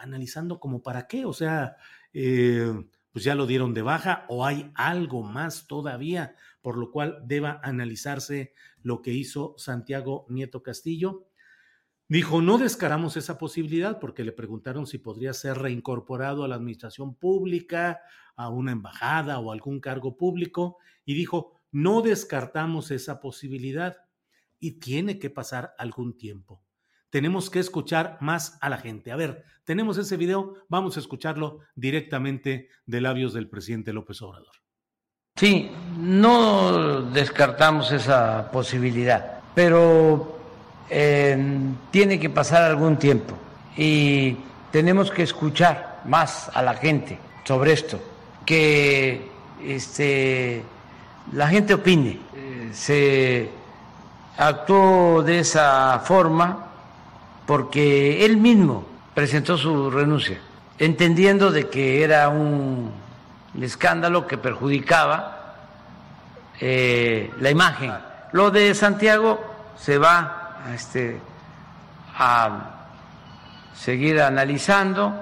¿Analizando 0.00 0.60
como 0.60 0.82
para 0.82 1.06
qué? 1.06 1.24
O 1.24 1.32
sea, 1.32 1.76
eh, 2.12 2.72
pues 3.12 3.24
ya 3.24 3.34
lo 3.34 3.46
dieron 3.46 3.74
de 3.74 3.82
baja 3.82 4.24
o 4.28 4.44
hay 4.44 4.70
algo 4.74 5.22
más 5.22 5.66
todavía, 5.66 6.36
por 6.62 6.76
lo 6.76 6.90
cual 6.90 7.22
deba 7.24 7.60
analizarse 7.62 8.52
lo 8.82 9.02
que 9.02 9.12
hizo 9.12 9.54
Santiago 9.58 10.26
Nieto 10.28 10.62
Castillo 10.62 11.30
Dijo, 12.10 12.42
no 12.42 12.58
descaramos 12.58 13.16
esa 13.16 13.38
posibilidad 13.38 14.00
porque 14.00 14.24
le 14.24 14.32
preguntaron 14.32 14.84
si 14.88 14.98
podría 14.98 15.32
ser 15.32 15.58
reincorporado 15.58 16.42
a 16.42 16.48
la 16.48 16.56
administración 16.56 17.14
pública, 17.14 18.00
a 18.34 18.48
una 18.48 18.72
embajada 18.72 19.38
o 19.38 19.52
algún 19.52 19.78
cargo 19.78 20.16
público, 20.16 20.78
y 21.04 21.14
dijo, 21.14 21.52
no 21.70 22.02
descartamos 22.02 22.90
esa 22.90 23.20
posibilidad 23.20 23.98
y 24.58 24.80
tiene 24.80 25.20
que 25.20 25.30
pasar 25.30 25.72
algún 25.78 26.18
tiempo. 26.18 26.64
Tenemos 27.10 27.50
que 27.50 27.58
escuchar 27.58 28.18
más 28.20 28.56
a 28.60 28.68
la 28.68 28.78
gente. 28.78 29.10
A 29.10 29.16
ver, 29.16 29.44
tenemos 29.64 29.98
ese 29.98 30.16
video, 30.16 30.54
vamos 30.68 30.96
a 30.96 31.00
escucharlo 31.00 31.60
directamente 31.74 32.68
de 32.86 33.00
labios 33.00 33.32
del 33.32 33.48
presidente 33.48 33.92
López 33.92 34.22
Obrador. 34.22 34.54
Sí, 35.36 35.70
no 35.98 37.02
descartamos 37.02 37.90
esa 37.92 38.50
posibilidad, 38.50 39.40
pero 39.54 40.38
tiene 41.90 42.18
que 42.18 42.30
pasar 42.30 42.62
algún 42.62 42.96
tiempo 42.96 43.36
y 43.76 44.36
tenemos 44.72 45.10
que 45.10 45.22
escuchar 45.22 46.02
más 46.04 46.50
a 46.52 46.62
la 46.62 46.74
gente 46.74 47.16
sobre 47.44 47.72
esto, 47.72 48.00
que 48.44 49.28
este, 49.64 50.62
la 51.32 51.48
gente 51.48 51.74
opine. 51.74 52.18
se 52.72 53.48
actuó 54.36 55.22
de 55.22 55.40
esa 55.40 56.00
forma 56.00 56.69
porque 57.50 58.24
él 58.24 58.36
mismo 58.36 58.86
presentó 59.12 59.58
su 59.58 59.90
renuncia, 59.90 60.38
entendiendo 60.78 61.50
de 61.50 61.68
que 61.68 62.04
era 62.04 62.28
un 62.28 62.92
escándalo 63.60 64.24
que 64.28 64.38
perjudicaba 64.38 65.56
eh, 66.60 67.28
la 67.40 67.50
imagen. 67.50 67.92
Lo 68.30 68.52
de 68.52 68.72
Santiago 68.72 69.40
se 69.76 69.98
va 69.98 70.60
este, 70.72 71.18
a 72.16 72.70
seguir 73.74 74.20
analizando 74.20 75.12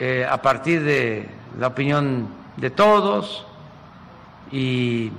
eh, 0.00 0.26
a 0.26 0.40
partir 0.40 0.82
de 0.82 1.28
la 1.58 1.66
opinión 1.66 2.26
de 2.56 2.70
todos 2.70 3.46
y 4.50 5.12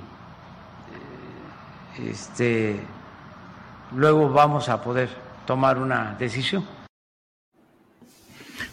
este, 2.04 2.80
luego 3.92 4.28
vamos 4.28 4.68
a 4.68 4.82
poder 4.82 5.25
tomar 5.46 5.78
una 5.78 6.16
decisión. 6.18 6.66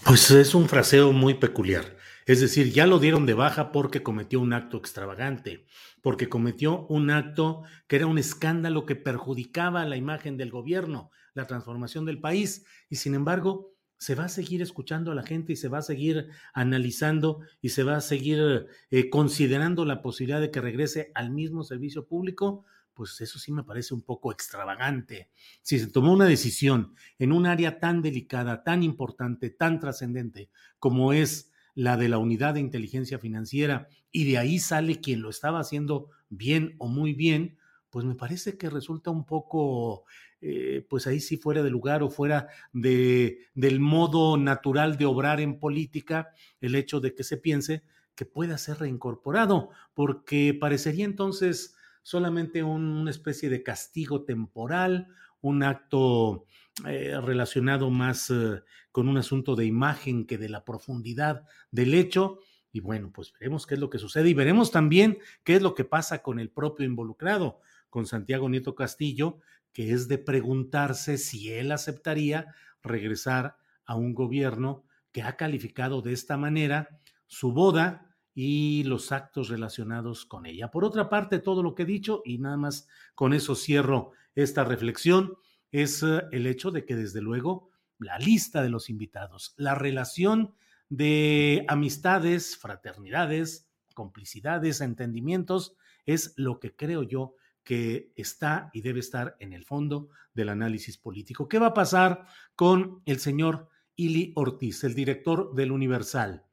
Pues 0.05 0.29
es 0.31 0.53
un 0.53 0.67
fraseo 0.67 1.13
muy 1.13 1.35
peculiar. 1.35 1.97
Es 2.25 2.41
decir, 2.41 2.71
ya 2.71 2.87
lo 2.87 2.99
dieron 2.99 3.25
de 3.25 3.33
baja 3.33 3.71
porque 3.71 4.03
cometió 4.03 4.39
un 4.39 4.53
acto 4.53 4.77
extravagante, 4.77 5.65
porque 6.01 6.29
cometió 6.29 6.85
un 6.87 7.09
acto 7.09 7.63
que 7.87 7.97
era 7.97 8.07
un 8.07 8.17
escándalo 8.17 8.85
que 8.85 8.95
perjudicaba 8.95 9.85
la 9.85 9.97
imagen 9.97 10.37
del 10.37 10.49
gobierno, 10.49 11.11
la 11.33 11.47
transformación 11.47 12.05
del 12.05 12.19
país, 12.19 12.65
y 12.89 12.97
sin 12.97 13.13
embargo 13.15 13.73
se 13.97 14.15
va 14.15 14.25
a 14.25 14.29
seguir 14.29 14.61
escuchando 14.61 15.11
a 15.11 15.15
la 15.15 15.23
gente 15.23 15.53
y 15.53 15.55
se 15.55 15.69
va 15.69 15.77
a 15.77 15.81
seguir 15.81 16.27
analizando 16.53 17.39
y 17.61 17.69
se 17.69 17.83
va 17.83 17.95
a 17.95 18.01
seguir 18.01 18.67
eh, 18.91 19.09
considerando 19.09 19.85
la 19.85 20.01
posibilidad 20.01 20.41
de 20.41 20.51
que 20.51 20.59
regrese 20.59 21.11
al 21.15 21.31
mismo 21.31 21.63
servicio 21.63 22.05
público, 22.05 22.65
pues 22.93 23.19
eso 23.21 23.39
sí 23.39 23.51
me 23.51 23.63
parece 23.63 23.93
un 23.93 24.01
poco 24.01 24.31
extravagante. 24.31 25.29
Si 25.61 25.79
se 25.79 25.87
tomó 25.87 26.13
una 26.13 26.25
decisión 26.25 26.95
en 27.19 27.31
un 27.31 27.45
área 27.45 27.79
tan 27.79 28.01
delicada, 28.01 28.63
tan 28.63 28.83
importante, 28.83 29.49
tan 29.49 29.79
trascendente 29.79 30.49
como 30.79 31.13
es 31.13 31.51
la 31.75 31.97
de 31.97 32.09
la 32.09 32.19
unidad 32.19 32.53
de 32.53 32.59
inteligencia 32.59 33.17
financiera, 33.19 33.87
y 34.11 34.29
de 34.31 34.37
ahí 34.37 34.59
sale 34.59 35.01
quien 35.01 35.21
lo 35.21 35.29
estaba 35.29 35.59
haciendo 35.59 36.09
bien 36.29 36.75
o 36.77 36.87
muy 36.87 37.13
bien, 37.13 37.57
pues 37.89 38.05
me 38.05 38.15
parece 38.15 38.57
que 38.57 38.69
resulta 38.69 39.11
un 39.11 39.25
poco, 39.25 40.05
eh, 40.41 40.85
pues 40.89 41.07
ahí 41.07 41.19
sí 41.19 41.37
fuera 41.37 41.63
de 41.63 41.69
lugar 41.69 42.03
o 42.03 42.09
fuera 42.09 42.47
de, 42.73 43.39
del 43.53 43.79
modo 43.79 44.37
natural 44.37 44.97
de 44.97 45.05
obrar 45.05 45.39
en 45.39 45.59
política, 45.59 46.29
el 46.61 46.75
hecho 46.75 46.99
de 46.99 47.13
que 47.13 47.23
se 47.23 47.37
piense 47.37 47.83
que 48.15 48.25
pueda 48.25 48.57
ser 48.57 48.79
reincorporado, 48.79 49.69
porque 49.93 50.55
parecería 50.59 51.05
entonces 51.05 51.75
solamente 52.03 52.61
una 52.61 53.09
especie 53.09 53.49
de 53.49 53.63
castigo 53.63 54.23
temporal, 54.23 55.07
un 55.41 55.63
acto 55.63 56.45
eh, 56.85 57.19
relacionado 57.21 57.89
más 57.89 58.29
eh, 58.29 58.61
con 58.91 59.07
un 59.07 59.17
asunto 59.17 59.55
de 59.55 59.65
imagen 59.65 60.25
que 60.25 60.37
de 60.37 60.49
la 60.49 60.63
profundidad 60.63 61.45
del 61.71 61.93
hecho. 61.93 62.39
Y 62.71 62.79
bueno, 62.79 63.11
pues 63.13 63.33
veremos 63.33 63.65
qué 63.65 63.75
es 63.75 63.79
lo 63.79 63.89
que 63.89 63.99
sucede 63.99 64.29
y 64.29 64.33
veremos 64.33 64.71
también 64.71 65.17
qué 65.43 65.55
es 65.55 65.61
lo 65.61 65.75
que 65.75 65.85
pasa 65.85 66.21
con 66.21 66.39
el 66.39 66.49
propio 66.49 66.85
involucrado, 66.85 67.59
con 67.89 68.05
Santiago 68.05 68.49
Nieto 68.49 68.75
Castillo, 68.75 69.39
que 69.71 69.91
es 69.91 70.07
de 70.07 70.17
preguntarse 70.17 71.17
si 71.17 71.51
él 71.51 71.71
aceptaría 71.71 72.53
regresar 72.81 73.57
a 73.85 73.95
un 73.95 74.13
gobierno 74.13 74.85
que 75.11 75.23
ha 75.23 75.35
calificado 75.35 76.01
de 76.01 76.13
esta 76.13 76.37
manera 76.37 76.99
su 77.27 77.51
boda 77.51 78.12
y 78.35 78.83
los 78.83 79.11
actos 79.11 79.49
relacionados 79.49 80.25
con 80.25 80.45
ella. 80.45 80.71
Por 80.71 80.85
otra 80.85 81.09
parte, 81.09 81.39
todo 81.39 81.61
lo 81.61 81.75
que 81.75 81.83
he 81.83 81.85
dicho, 81.85 82.21
y 82.25 82.39
nada 82.39 82.57
más 82.57 82.87
con 83.15 83.33
eso 83.33 83.55
cierro 83.55 84.11
esta 84.35 84.63
reflexión, 84.63 85.35
es 85.71 86.03
eh, 86.03 86.23
el 86.31 86.47
hecho 86.47 86.71
de 86.71 86.85
que 86.85 86.95
desde 86.95 87.21
luego 87.21 87.69
la 87.99 88.17
lista 88.17 88.61
de 88.61 88.69
los 88.69 88.89
invitados, 88.89 89.53
la 89.57 89.75
relación 89.75 90.53
de 90.89 91.65
amistades, 91.67 92.57
fraternidades, 92.57 93.69
complicidades, 93.93 94.81
entendimientos, 94.81 95.75
es 96.05 96.33
lo 96.35 96.59
que 96.59 96.75
creo 96.75 97.03
yo 97.03 97.35
que 97.63 98.11
está 98.15 98.69
y 98.73 98.81
debe 98.81 98.99
estar 98.99 99.37
en 99.39 99.53
el 99.53 99.63
fondo 99.63 100.09
del 100.33 100.49
análisis 100.49 100.97
político. 100.97 101.47
¿Qué 101.47 101.59
va 101.59 101.67
a 101.67 101.73
pasar 101.73 102.25
con 102.55 103.01
el 103.05 103.19
señor 103.19 103.69
Ili 103.95 104.33
Ortiz, 104.35 104.83
el 104.83 104.95
director 104.95 105.53
del 105.53 105.71
Universal? 105.71 106.45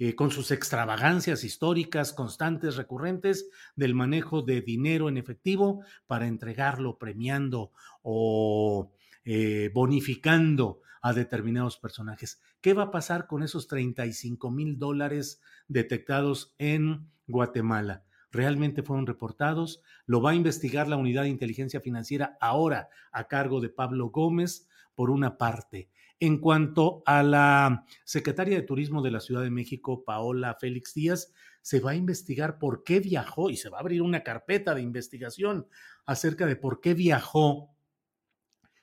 Eh, 0.00 0.14
con 0.14 0.30
sus 0.30 0.52
extravagancias 0.52 1.42
históricas 1.42 2.12
constantes, 2.12 2.76
recurrentes, 2.76 3.50
del 3.74 3.96
manejo 3.96 4.42
de 4.42 4.60
dinero 4.60 5.08
en 5.08 5.16
efectivo 5.16 5.82
para 6.06 6.28
entregarlo 6.28 6.98
premiando 6.98 7.72
o 8.02 8.92
eh, 9.24 9.72
bonificando 9.74 10.82
a 11.02 11.12
determinados 11.12 11.78
personajes. 11.78 12.40
¿Qué 12.60 12.74
va 12.74 12.84
a 12.84 12.90
pasar 12.92 13.26
con 13.26 13.42
esos 13.42 13.66
35 13.66 14.52
mil 14.52 14.78
dólares 14.78 15.40
detectados 15.66 16.54
en 16.58 17.10
Guatemala? 17.26 18.04
¿Realmente 18.30 18.84
fueron 18.84 19.06
reportados? 19.06 19.82
Lo 20.06 20.22
va 20.22 20.30
a 20.30 20.36
investigar 20.36 20.86
la 20.86 20.96
Unidad 20.96 21.22
de 21.22 21.30
Inteligencia 21.30 21.80
Financiera 21.80 22.36
ahora 22.40 22.88
a 23.10 23.26
cargo 23.26 23.60
de 23.60 23.70
Pablo 23.70 24.10
Gómez, 24.10 24.68
por 24.94 25.10
una 25.10 25.38
parte. 25.38 25.88
En 26.20 26.38
cuanto 26.38 27.02
a 27.06 27.22
la 27.22 27.84
secretaria 28.04 28.56
de 28.56 28.62
Turismo 28.66 29.02
de 29.02 29.12
la 29.12 29.20
Ciudad 29.20 29.42
de 29.42 29.50
México, 29.50 30.04
Paola 30.04 30.56
Félix 30.60 30.94
Díaz, 30.94 31.32
se 31.62 31.80
va 31.80 31.92
a 31.92 31.96
investigar 31.96 32.58
por 32.58 32.82
qué 32.82 32.98
viajó 32.98 33.50
y 33.50 33.56
se 33.56 33.68
va 33.68 33.78
a 33.78 33.80
abrir 33.80 34.02
una 34.02 34.22
carpeta 34.22 34.74
de 34.74 34.82
investigación 34.82 35.68
acerca 36.06 36.46
de 36.46 36.56
por 36.56 36.80
qué 36.80 36.94
viajó 36.94 37.70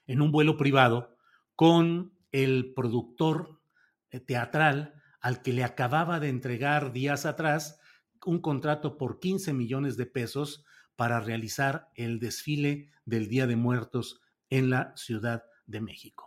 en 0.08 0.22
un 0.22 0.32
vuelo 0.32 0.56
privado 0.56 1.18
con 1.56 2.14
el 2.32 2.74
productor 2.74 3.60
eh, 4.12 4.20
teatral 4.20 4.94
al 5.20 5.42
que 5.42 5.54
le 5.54 5.64
acababa 5.64 6.20
de 6.20 6.30
entregar 6.30 6.92
días 6.92 7.26
atrás 7.26 7.80
un 8.26 8.40
contrato 8.40 8.98
por 8.98 9.20
15 9.20 9.54
millones 9.54 9.98
de 9.98 10.06
pesos 10.06 10.66
para 10.96 11.20
realizar 11.20 11.90
el 11.96 12.20
desfile 12.20 12.92
del 13.06 13.28
Día 13.28 13.48
de 13.48 13.56
Muertos 13.56 14.22
en 14.50 14.70
la 14.70 14.94
Ciudad 14.96 15.44
de 15.66 15.82
México. 15.82 16.25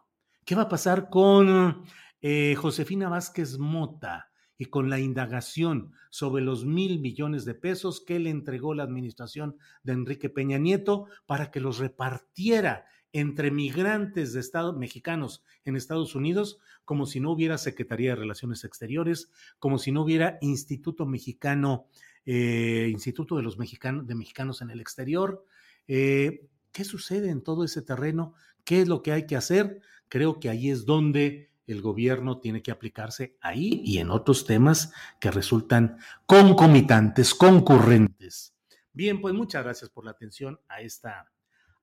¿Qué 0.48 0.54
va 0.54 0.62
a 0.62 0.68
pasar 0.70 1.10
con 1.10 1.84
eh, 2.22 2.54
Josefina 2.54 3.10
Vázquez 3.10 3.58
Mota 3.58 4.30
y 4.56 4.64
con 4.64 4.88
la 4.88 4.98
indagación 4.98 5.92
sobre 6.08 6.42
los 6.42 6.64
mil 6.64 7.00
millones 7.00 7.44
de 7.44 7.52
pesos 7.52 8.02
que 8.02 8.18
le 8.18 8.30
entregó 8.30 8.72
la 8.72 8.82
administración 8.82 9.58
de 9.82 9.92
Enrique 9.92 10.30
Peña 10.30 10.56
Nieto 10.56 11.04
para 11.26 11.50
que 11.50 11.60
los 11.60 11.76
repartiera 11.76 12.86
entre 13.12 13.50
migrantes 13.50 14.32
de 14.32 14.40
Estados 14.40 14.74
mexicanos 14.74 15.44
en 15.66 15.76
Estados 15.76 16.14
Unidos, 16.14 16.60
como 16.86 17.04
si 17.04 17.20
no 17.20 17.30
hubiera 17.30 17.58
Secretaría 17.58 18.12
de 18.12 18.16
Relaciones 18.16 18.64
Exteriores, 18.64 19.30
como 19.58 19.76
si 19.76 19.92
no 19.92 20.00
hubiera 20.00 20.38
Instituto 20.40 21.04
Mexicano, 21.04 21.88
eh, 22.24 22.88
Instituto 22.90 23.36
de 23.36 23.42
los 23.42 23.58
Mexicanos, 23.58 24.06
de 24.06 24.14
Mexicanos 24.14 24.62
en 24.62 24.70
el 24.70 24.80
Exterior. 24.80 25.44
Eh, 25.86 26.48
¿Qué 26.72 26.84
sucede 26.84 27.28
en 27.28 27.42
todo 27.42 27.64
ese 27.64 27.82
terreno? 27.82 28.32
¿Qué 28.64 28.80
es 28.82 28.88
lo 28.88 29.02
que 29.02 29.12
hay 29.12 29.26
que 29.26 29.36
hacer? 29.36 29.82
Creo 30.08 30.40
que 30.40 30.48
ahí 30.48 30.70
es 30.70 30.86
donde 30.86 31.50
el 31.66 31.82
gobierno 31.82 32.40
tiene 32.40 32.62
que 32.62 32.70
aplicarse 32.70 33.36
ahí 33.40 33.82
y 33.84 33.98
en 33.98 34.10
otros 34.10 34.46
temas 34.46 34.92
que 35.20 35.30
resultan 35.30 35.98
concomitantes, 36.26 37.34
concurrentes. 37.34 38.54
Bien, 38.92 39.20
pues 39.20 39.34
muchas 39.34 39.62
gracias 39.62 39.90
por 39.90 40.04
la 40.04 40.12
atención 40.12 40.58
a 40.68 40.80
esta, 40.80 41.30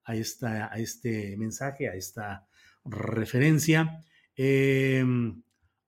a 0.04 0.16
esta, 0.16 0.74
a 0.74 0.78
este 0.78 1.38
mensaje, 1.38 1.88
a 1.88 1.94
esta 1.94 2.48
referencia. 2.84 4.04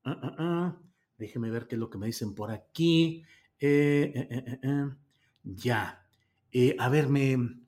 Ah, 0.06 0.78
déjeme 1.18 1.50
ver 1.50 1.68
qué 1.68 1.76
es 1.76 1.80
lo 1.80 1.90
que 1.90 1.98
me 1.98 2.06
dicen 2.06 2.34
por 2.34 2.52
aquí. 2.52 3.24
Eh, 3.60 4.12
eh, 4.16 4.60
eh, 4.62 4.90
ya. 5.44 6.06
a 6.80 6.90
ver, 6.90 7.10
me, 7.10 7.66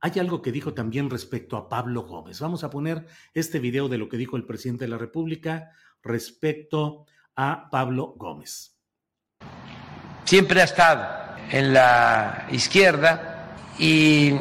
hay 0.00 0.18
algo 0.18 0.40
que 0.40 0.52
dijo 0.52 0.72
también 0.72 1.10
respecto 1.10 1.56
a 1.56 1.68
Pablo 1.68 2.02
Gómez. 2.02 2.40
Vamos 2.40 2.64
a 2.64 2.70
poner 2.70 3.06
este 3.34 3.58
video 3.58 3.88
de 3.88 3.98
lo 3.98 4.08
que 4.08 4.16
dijo 4.16 4.36
el 4.36 4.46
presidente 4.46 4.84
de 4.84 4.90
la 4.90 4.98
República 4.98 5.72
respecto 6.02 7.04
a 7.36 7.68
Pablo 7.70 8.14
Gómez. 8.16 8.78
Siempre 10.24 10.62
ha 10.62 10.64
estado 10.64 11.06
en 11.50 11.74
la 11.74 12.46
izquierda 12.50 13.56
y 13.78 14.34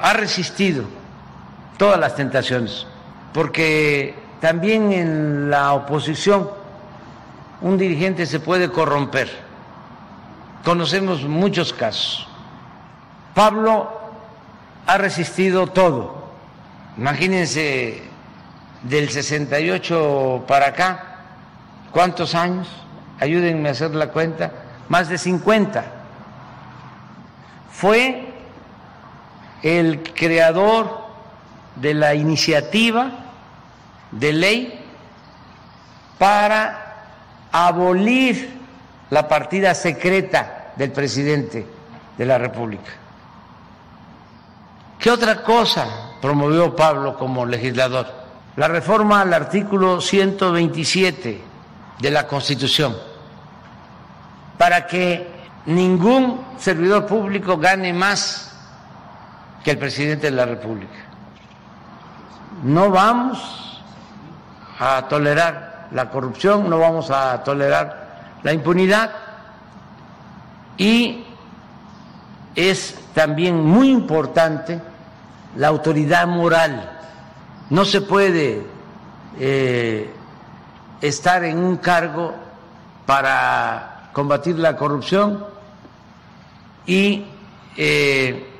ha 0.00 0.12
resistido 0.14 0.84
todas 1.76 2.00
las 2.00 2.16
tentaciones, 2.16 2.86
porque 3.34 4.14
también 4.40 4.92
en 4.92 5.50
la 5.50 5.74
oposición 5.74 6.50
un 7.60 7.76
dirigente 7.76 8.24
se 8.24 8.40
puede 8.40 8.70
corromper. 8.70 9.28
Conocemos 10.64 11.24
muchos 11.24 11.72
casos. 11.72 12.26
Pablo 13.34 13.97
ha 14.88 14.96
resistido 14.96 15.66
todo. 15.66 16.30
Imagínense 16.96 18.02
del 18.82 19.10
68 19.10 20.44
para 20.48 20.68
acá, 20.68 21.18
¿cuántos 21.92 22.34
años? 22.34 22.66
Ayúdenme 23.20 23.68
a 23.68 23.72
hacer 23.72 23.94
la 23.94 24.08
cuenta, 24.08 24.50
más 24.88 25.10
de 25.10 25.18
50. 25.18 25.84
Fue 27.70 28.32
el 29.62 30.02
creador 30.14 31.02
de 31.76 31.92
la 31.92 32.14
iniciativa 32.14 33.10
de 34.10 34.32
ley 34.32 34.84
para 36.16 37.04
abolir 37.52 38.58
la 39.10 39.28
partida 39.28 39.74
secreta 39.74 40.72
del 40.76 40.92
presidente 40.92 41.66
de 42.16 42.24
la 42.24 42.38
República. 42.38 43.07
¿Qué 44.98 45.10
otra 45.10 45.42
cosa 45.42 45.86
promovió 46.20 46.74
Pablo 46.74 47.16
como 47.16 47.46
legislador? 47.46 48.06
La 48.56 48.66
reforma 48.66 49.20
al 49.20 49.32
artículo 49.32 50.00
127 50.00 51.40
de 52.00 52.10
la 52.10 52.26
Constitución 52.26 52.96
para 54.58 54.86
que 54.88 55.24
ningún 55.66 56.44
servidor 56.58 57.06
público 57.06 57.56
gane 57.58 57.92
más 57.92 58.52
que 59.62 59.70
el 59.70 59.78
presidente 59.78 60.30
de 60.30 60.36
la 60.36 60.46
República. 60.46 60.98
No 62.64 62.90
vamos 62.90 63.80
a 64.80 65.06
tolerar 65.08 65.88
la 65.92 66.10
corrupción, 66.10 66.68
no 66.68 66.78
vamos 66.78 67.12
a 67.12 67.44
tolerar 67.44 68.40
la 68.42 68.52
impunidad 68.52 69.10
y 70.76 71.24
es 72.58 72.96
también 73.14 73.64
muy 73.64 73.88
importante 73.88 74.80
la 75.56 75.68
autoridad 75.68 76.26
moral. 76.26 76.90
No 77.70 77.84
se 77.84 78.00
puede 78.00 78.66
eh, 79.38 80.10
estar 81.00 81.44
en 81.44 81.58
un 81.58 81.76
cargo 81.76 82.34
para 83.06 84.10
combatir 84.12 84.58
la 84.58 84.76
corrupción 84.76 85.46
y 86.84 87.26
eh, 87.76 88.50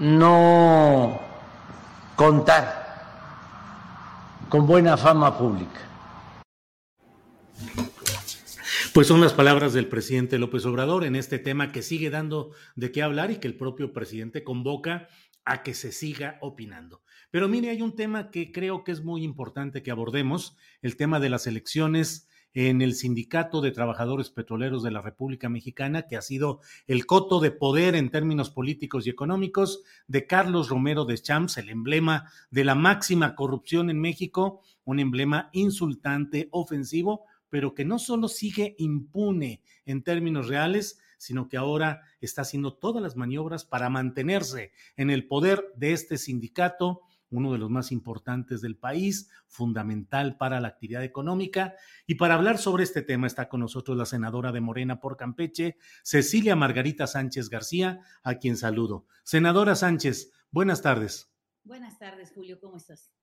no 0.00 1.20
contar 2.16 2.86
con 4.48 4.66
buena 4.66 4.96
fama 4.96 5.38
pública. 5.38 5.80
Pues 8.96 9.08
son 9.08 9.20
las 9.20 9.34
palabras 9.34 9.74
del 9.74 9.88
presidente 9.88 10.38
López 10.38 10.64
Obrador 10.64 11.04
en 11.04 11.16
este 11.16 11.38
tema 11.38 11.70
que 11.70 11.82
sigue 11.82 12.08
dando 12.08 12.52
de 12.76 12.92
qué 12.92 13.02
hablar 13.02 13.30
y 13.30 13.36
que 13.36 13.46
el 13.46 13.54
propio 13.54 13.92
presidente 13.92 14.42
convoca 14.42 15.08
a 15.44 15.62
que 15.62 15.74
se 15.74 15.92
siga 15.92 16.38
opinando. 16.40 17.02
Pero 17.30 17.46
mire, 17.46 17.68
hay 17.68 17.82
un 17.82 17.94
tema 17.94 18.30
que 18.30 18.50
creo 18.52 18.84
que 18.84 18.92
es 18.92 19.04
muy 19.04 19.22
importante 19.22 19.82
que 19.82 19.90
abordemos, 19.90 20.56
el 20.80 20.96
tema 20.96 21.20
de 21.20 21.28
las 21.28 21.46
elecciones 21.46 22.26
en 22.54 22.80
el 22.80 22.94
Sindicato 22.94 23.60
de 23.60 23.70
Trabajadores 23.70 24.30
Petroleros 24.30 24.82
de 24.82 24.90
la 24.90 25.02
República 25.02 25.50
Mexicana, 25.50 26.06
que 26.06 26.16
ha 26.16 26.22
sido 26.22 26.60
el 26.86 27.04
coto 27.04 27.38
de 27.38 27.50
poder 27.50 27.96
en 27.96 28.08
términos 28.08 28.48
políticos 28.48 29.06
y 29.06 29.10
económicos 29.10 29.82
de 30.06 30.26
Carlos 30.26 30.70
Romero 30.70 31.04
de 31.04 31.18
Champs, 31.18 31.58
el 31.58 31.68
emblema 31.68 32.30
de 32.50 32.64
la 32.64 32.74
máxima 32.74 33.34
corrupción 33.34 33.90
en 33.90 34.00
México, 34.00 34.62
un 34.84 35.00
emblema 35.00 35.50
insultante, 35.52 36.48
ofensivo, 36.50 37.26
pero 37.50 37.74
que 37.74 37.84
no 37.84 37.98
solo 37.98 38.28
sigue 38.28 38.74
impune 38.78 39.62
en 39.84 40.02
términos 40.02 40.48
reales, 40.48 40.98
sino 41.18 41.48
que 41.48 41.56
ahora 41.56 42.02
está 42.20 42.42
haciendo 42.42 42.74
todas 42.74 43.02
las 43.02 43.16
maniobras 43.16 43.64
para 43.64 43.90
mantenerse 43.90 44.72
en 44.96 45.10
el 45.10 45.26
poder 45.26 45.72
de 45.76 45.92
este 45.92 46.18
sindicato, 46.18 47.02
uno 47.30 47.52
de 47.52 47.58
los 47.58 47.70
más 47.70 47.90
importantes 47.90 48.60
del 48.60 48.76
país, 48.76 49.30
fundamental 49.48 50.36
para 50.36 50.60
la 50.60 50.68
actividad 50.68 51.02
económica. 51.02 51.74
Y 52.06 52.14
para 52.16 52.34
hablar 52.34 52.58
sobre 52.58 52.84
este 52.84 53.02
tema 53.02 53.26
está 53.26 53.48
con 53.48 53.60
nosotros 53.60 53.96
la 53.96 54.06
senadora 54.06 54.52
de 54.52 54.60
Morena 54.60 55.00
por 55.00 55.16
Campeche, 55.16 55.76
Cecilia 56.02 56.54
Margarita 56.54 57.06
Sánchez 57.06 57.48
García, 57.48 58.00
a 58.22 58.36
quien 58.36 58.56
saludo. 58.56 59.06
Senadora 59.24 59.74
Sánchez, 59.74 60.30
buenas 60.50 60.82
tardes. 60.82 61.32
Buenas 61.64 61.98
tardes, 61.98 62.30
Julio, 62.32 62.60
¿cómo 62.60 62.76
estás? 62.76 63.15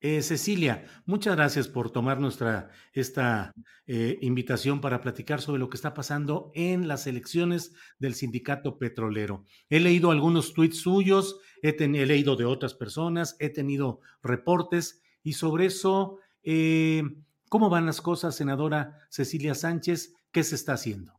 Eh, 0.00 0.20
Cecilia, 0.20 0.84
muchas 1.06 1.34
gracias 1.34 1.66
por 1.66 1.90
tomar 1.90 2.20
nuestra 2.20 2.68
esta 2.92 3.52
eh, 3.86 4.18
invitación 4.20 4.82
para 4.82 5.00
platicar 5.00 5.40
sobre 5.40 5.58
lo 5.58 5.70
que 5.70 5.76
está 5.76 5.94
pasando 5.94 6.52
en 6.54 6.88
las 6.88 7.06
elecciones 7.06 7.72
del 7.98 8.14
sindicato 8.14 8.78
petrolero. 8.78 9.46
He 9.70 9.80
leído 9.80 10.10
algunos 10.10 10.52
tweets 10.52 10.76
suyos, 10.76 11.38
he, 11.62 11.72
leído 11.88 12.36
de 12.36 12.44
otras 12.44 12.74
personas, 12.74 13.36
he 13.38 13.48
tenido 13.48 14.00
reportes 14.22 15.02
y 15.22 15.34
sobre 15.34 15.66
eso, 15.66 16.18
eh, 16.42 17.02
¿cómo 17.48 17.70
van 17.70 17.86
las 17.86 18.02
cosas, 18.02 18.36
senadora 18.36 18.98
Cecilia 19.08 19.54
Sánchez? 19.54 20.12
¿Qué 20.30 20.44
se 20.44 20.56
está 20.56 20.74
haciendo? 20.74 21.18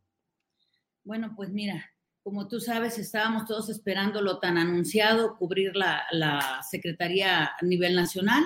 Bueno, 1.02 1.32
pues 1.34 1.50
mira, 1.50 1.84
como 2.22 2.46
tú 2.46 2.60
sabes, 2.60 2.98
estábamos 2.98 3.46
todos 3.46 3.68
esperando 3.68 4.22
lo 4.22 4.38
tan 4.38 4.58
anunciado, 4.58 5.36
cubrir 5.36 5.74
la, 5.74 6.04
la 6.12 6.62
Secretaría 6.68 7.46
a 7.46 7.64
nivel 7.64 7.96
nacional 7.96 8.44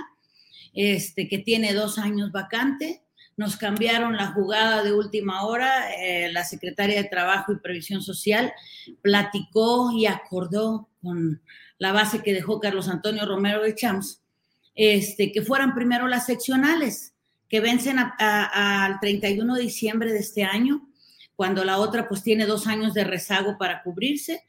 este, 0.74 1.28
que 1.28 1.38
tiene 1.38 1.74
dos 1.74 1.98
años 1.98 2.32
vacante. 2.32 3.02
Nos 3.36 3.56
cambiaron 3.56 4.16
la 4.16 4.32
jugada 4.32 4.82
de 4.82 4.92
última 4.92 5.44
hora. 5.46 5.94
Eh, 5.94 6.30
la 6.32 6.44
secretaria 6.44 7.02
de 7.02 7.08
Trabajo 7.08 7.52
y 7.52 7.58
Previsión 7.58 8.02
Social 8.02 8.52
platicó 9.02 9.92
y 9.92 10.06
acordó 10.06 10.88
con 11.02 11.40
la 11.78 11.92
base 11.92 12.22
que 12.22 12.34
dejó 12.34 12.60
Carlos 12.60 12.88
Antonio 12.88 13.24
Romero 13.24 13.62
de 13.62 13.74
Champs, 13.74 14.22
este, 14.74 15.32
que 15.32 15.42
fueran 15.42 15.74
primero 15.74 16.06
las 16.06 16.26
seccionales, 16.26 17.14
que 17.48 17.60
vencen 17.60 17.96
al 17.98 19.00
31 19.00 19.54
de 19.54 19.62
diciembre 19.62 20.12
de 20.12 20.18
este 20.18 20.44
año, 20.44 20.86
cuando 21.34 21.64
la 21.64 21.78
otra 21.78 22.06
pues 22.06 22.22
tiene 22.22 22.44
dos 22.44 22.66
años 22.66 22.92
de 22.92 23.04
rezago 23.04 23.56
para 23.56 23.82
cubrirse. 23.82 24.44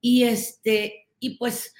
Y, 0.00 0.22
este, 0.22 1.08
y 1.18 1.36
pues 1.36 1.74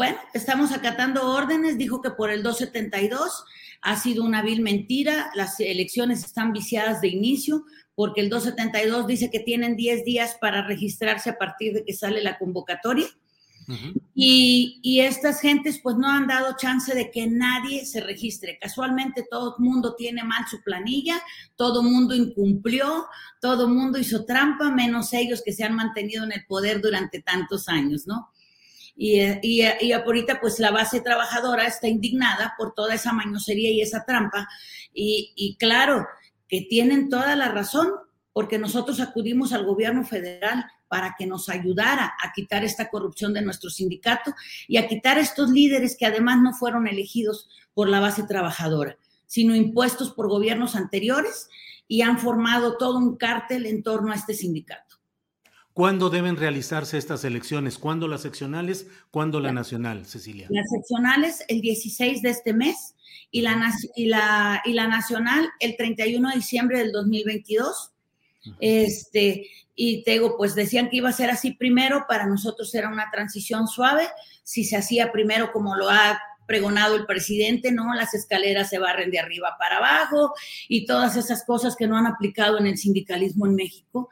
bueno, 0.00 0.16
estamos 0.32 0.72
acatando 0.72 1.30
órdenes, 1.30 1.76
dijo 1.76 2.00
que 2.00 2.08
por 2.08 2.30
el 2.30 2.42
272 2.42 3.44
ha 3.82 3.96
sido 3.96 4.24
una 4.24 4.40
vil 4.40 4.62
mentira, 4.62 5.30
las 5.34 5.60
elecciones 5.60 6.24
están 6.24 6.54
viciadas 6.54 7.02
de 7.02 7.08
inicio 7.08 7.66
porque 7.94 8.22
el 8.22 8.30
272 8.30 9.06
dice 9.06 9.30
que 9.30 9.40
tienen 9.40 9.76
10 9.76 10.06
días 10.06 10.38
para 10.40 10.66
registrarse 10.66 11.28
a 11.28 11.36
partir 11.36 11.74
de 11.74 11.84
que 11.84 11.92
sale 11.92 12.22
la 12.22 12.38
convocatoria. 12.38 13.08
y, 14.14 14.80
y, 14.82 15.00
estas 15.00 15.42
gentes 15.42 15.80
pues 15.82 15.96
no 15.96 16.08
han 16.08 16.26
dado 16.26 16.56
chance 16.56 16.94
de 16.94 17.10
que 17.10 17.26
nadie 17.26 17.84
se 17.84 18.00
registre. 18.00 18.58
Casualmente 18.58 19.26
todo 19.30 19.54
el 19.58 19.62
mundo 19.62 19.96
tiene 19.96 20.24
mal 20.24 20.46
su 20.50 20.62
planilla, 20.62 21.20
todo 21.56 21.82
el 21.82 21.88
mundo 21.88 22.14
incumplió, 22.14 23.04
todo 23.38 23.66
el 23.66 23.74
mundo 23.74 23.98
hizo 23.98 24.24
trampa, 24.24 24.70
menos 24.70 25.12
ellos 25.12 25.42
que 25.44 25.52
se 25.52 25.62
han 25.62 25.74
mantenido 25.74 26.24
en 26.24 26.32
el 26.32 26.46
poder 26.46 26.80
durante 26.80 27.20
tantos 27.20 27.68
años, 27.68 28.06
¿no? 28.06 28.30
Y, 29.02 29.22
y, 29.40 29.62
y, 29.80 29.92
ahorita 29.92 30.42
pues 30.42 30.58
la 30.58 30.70
base 30.70 31.00
trabajadora 31.00 31.66
está 31.66 31.88
indignada 31.88 32.52
por 32.58 32.74
toda 32.74 32.94
esa 32.94 33.14
mañosería 33.14 33.70
y 33.70 33.80
esa 33.80 34.04
trampa. 34.04 34.46
Y, 34.92 35.32
y 35.36 35.56
claro, 35.56 36.06
que 36.46 36.66
tienen 36.68 37.08
toda 37.08 37.34
la 37.34 37.48
razón, 37.48 37.88
porque 38.34 38.58
nosotros 38.58 39.00
acudimos 39.00 39.54
al 39.54 39.64
gobierno 39.64 40.04
federal 40.04 40.66
para 40.86 41.14
que 41.18 41.26
nos 41.26 41.48
ayudara 41.48 42.12
a 42.22 42.32
quitar 42.34 42.62
esta 42.62 42.90
corrupción 42.90 43.32
de 43.32 43.40
nuestro 43.40 43.70
sindicato 43.70 44.34
y 44.68 44.76
a 44.76 44.86
quitar 44.86 45.16
estos 45.16 45.48
líderes 45.48 45.96
que 45.98 46.04
además 46.04 46.42
no 46.42 46.52
fueron 46.52 46.86
elegidos 46.86 47.48
por 47.72 47.88
la 47.88 48.00
base 48.00 48.24
trabajadora, 48.24 48.98
sino 49.24 49.56
impuestos 49.56 50.10
por 50.10 50.28
gobiernos 50.28 50.76
anteriores 50.76 51.48
y 51.88 52.02
han 52.02 52.18
formado 52.18 52.76
todo 52.76 52.98
un 52.98 53.16
cártel 53.16 53.64
en 53.64 53.82
torno 53.82 54.12
a 54.12 54.16
este 54.16 54.34
sindicato. 54.34 54.89
¿Cuándo 55.72 56.10
deben 56.10 56.36
realizarse 56.36 56.98
estas 56.98 57.24
elecciones? 57.24 57.78
¿Cuándo 57.78 58.08
las 58.08 58.22
seccionales? 58.22 58.86
¿Cuándo 59.10 59.40
la 59.40 59.52
nacional, 59.52 60.04
Cecilia? 60.04 60.48
Las 60.50 60.68
seccionales 60.68 61.44
el 61.48 61.60
16 61.60 62.22
de 62.22 62.30
este 62.30 62.52
mes 62.52 62.94
y 63.30 63.42
la, 63.42 63.72
y 63.94 64.06
la, 64.06 64.62
y 64.64 64.72
la 64.72 64.88
nacional 64.88 65.48
el 65.60 65.76
31 65.76 66.30
de 66.30 66.36
diciembre 66.36 66.78
del 66.78 66.92
2022. 66.92 67.92
Este, 68.58 69.46
y 69.74 70.02
te 70.02 70.12
digo, 70.12 70.36
pues 70.36 70.54
decían 70.54 70.88
que 70.90 70.96
iba 70.96 71.08
a 71.08 71.12
ser 71.12 71.30
así 71.30 71.52
primero, 71.52 72.06
para 72.08 72.26
nosotros 72.26 72.74
era 72.74 72.88
una 72.88 73.10
transición 73.10 73.68
suave, 73.68 74.08
si 74.42 74.64
se 74.64 74.76
hacía 74.76 75.12
primero 75.12 75.52
como 75.52 75.76
lo 75.76 75.88
ha 75.88 76.18
pregonado 76.46 76.96
el 76.96 77.06
presidente, 77.06 77.70
¿no? 77.70 77.94
Las 77.94 78.12
escaleras 78.12 78.70
se 78.70 78.80
barren 78.80 79.10
de 79.12 79.20
arriba 79.20 79.56
para 79.56 79.76
abajo 79.76 80.34
y 80.68 80.84
todas 80.84 81.16
esas 81.16 81.44
cosas 81.44 81.76
que 81.76 81.86
no 81.86 81.96
han 81.96 82.06
aplicado 82.06 82.58
en 82.58 82.66
el 82.66 82.76
sindicalismo 82.76 83.46
en 83.46 83.54
México. 83.54 84.08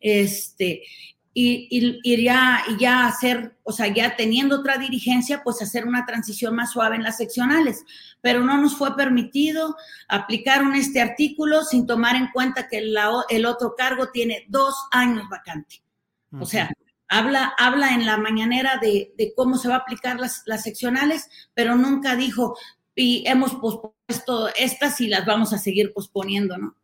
Este, 0.00 0.82
y, 1.40 1.68
y, 2.02 2.22
ya, 2.24 2.64
y 2.68 2.78
ya 2.78 3.06
hacer, 3.06 3.56
o 3.62 3.72
sea, 3.72 3.86
ya 3.86 4.16
teniendo 4.16 4.56
otra 4.56 4.76
dirigencia, 4.76 5.42
pues 5.44 5.62
hacer 5.62 5.86
una 5.86 6.04
transición 6.04 6.56
más 6.56 6.72
suave 6.72 6.96
en 6.96 7.04
las 7.04 7.16
seccionales. 7.16 7.84
Pero 8.20 8.42
no 8.42 8.58
nos 8.58 8.76
fue 8.76 8.96
permitido 8.96 9.76
aplicar 10.08 10.64
un 10.64 10.74
este 10.74 11.00
artículo 11.00 11.62
sin 11.62 11.86
tomar 11.86 12.16
en 12.16 12.28
cuenta 12.32 12.68
que 12.68 12.78
el 12.78 13.46
otro 13.46 13.74
cargo 13.76 14.10
tiene 14.10 14.46
dos 14.48 14.74
años 14.90 15.28
vacante. 15.30 15.82
O 16.40 16.44
sea, 16.44 16.70
habla, 17.08 17.54
habla 17.56 17.94
en 17.94 18.04
la 18.04 18.16
mañanera 18.16 18.78
de, 18.82 19.14
de, 19.16 19.32
cómo 19.34 19.56
se 19.56 19.68
va 19.68 19.76
a 19.76 19.78
aplicar 19.78 20.18
las, 20.18 20.42
las 20.46 20.62
seccionales, 20.62 21.28
pero 21.54 21.76
nunca 21.76 22.16
dijo, 22.16 22.56
y 22.94 23.22
hemos 23.26 23.54
pospuesto 23.54 24.48
estas 24.58 25.00
y 25.00 25.06
las 25.06 25.24
vamos 25.24 25.52
a 25.52 25.58
seguir 25.58 25.92
posponiendo, 25.92 26.58
¿no? 26.58 26.76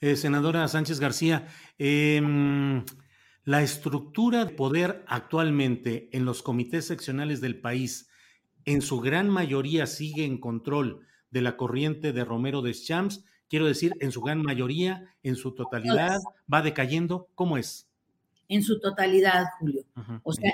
Eh, 0.00 0.16
senadora 0.16 0.66
Sánchez 0.68 1.00
García, 1.00 1.48
eh, 1.78 2.20
la 3.44 3.62
estructura 3.62 4.44
de 4.44 4.54
poder 4.54 5.04
actualmente 5.08 6.08
en 6.12 6.24
los 6.24 6.42
comités 6.42 6.86
seccionales 6.86 7.40
del 7.40 7.60
país, 7.60 8.08
en 8.64 8.82
su 8.82 9.00
gran 9.00 9.28
mayoría 9.28 9.86
sigue 9.86 10.24
en 10.24 10.38
control 10.38 11.06
de 11.30 11.42
la 11.42 11.56
corriente 11.56 12.12
de 12.12 12.24
Romero 12.24 12.62
de 12.62 12.74
Champs, 12.74 13.24
quiero 13.48 13.66
decir, 13.66 13.92
en 14.00 14.12
su 14.12 14.20
gran 14.20 14.42
mayoría, 14.42 15.04
en 15.22 15.36
su 15.36 15.54
totalidad, 15.54 16.18
va 16.52 16.62
decayendo, 16.62 17.28
¿cómo 17.34 17.56
es? 17.56 17.89
En 18.50 18.64
su 18.64 18.80
totalidad, 18.80 19.46
Julio. 19.58 19.84
O 20.24 20.32
sea, 20.32 20.52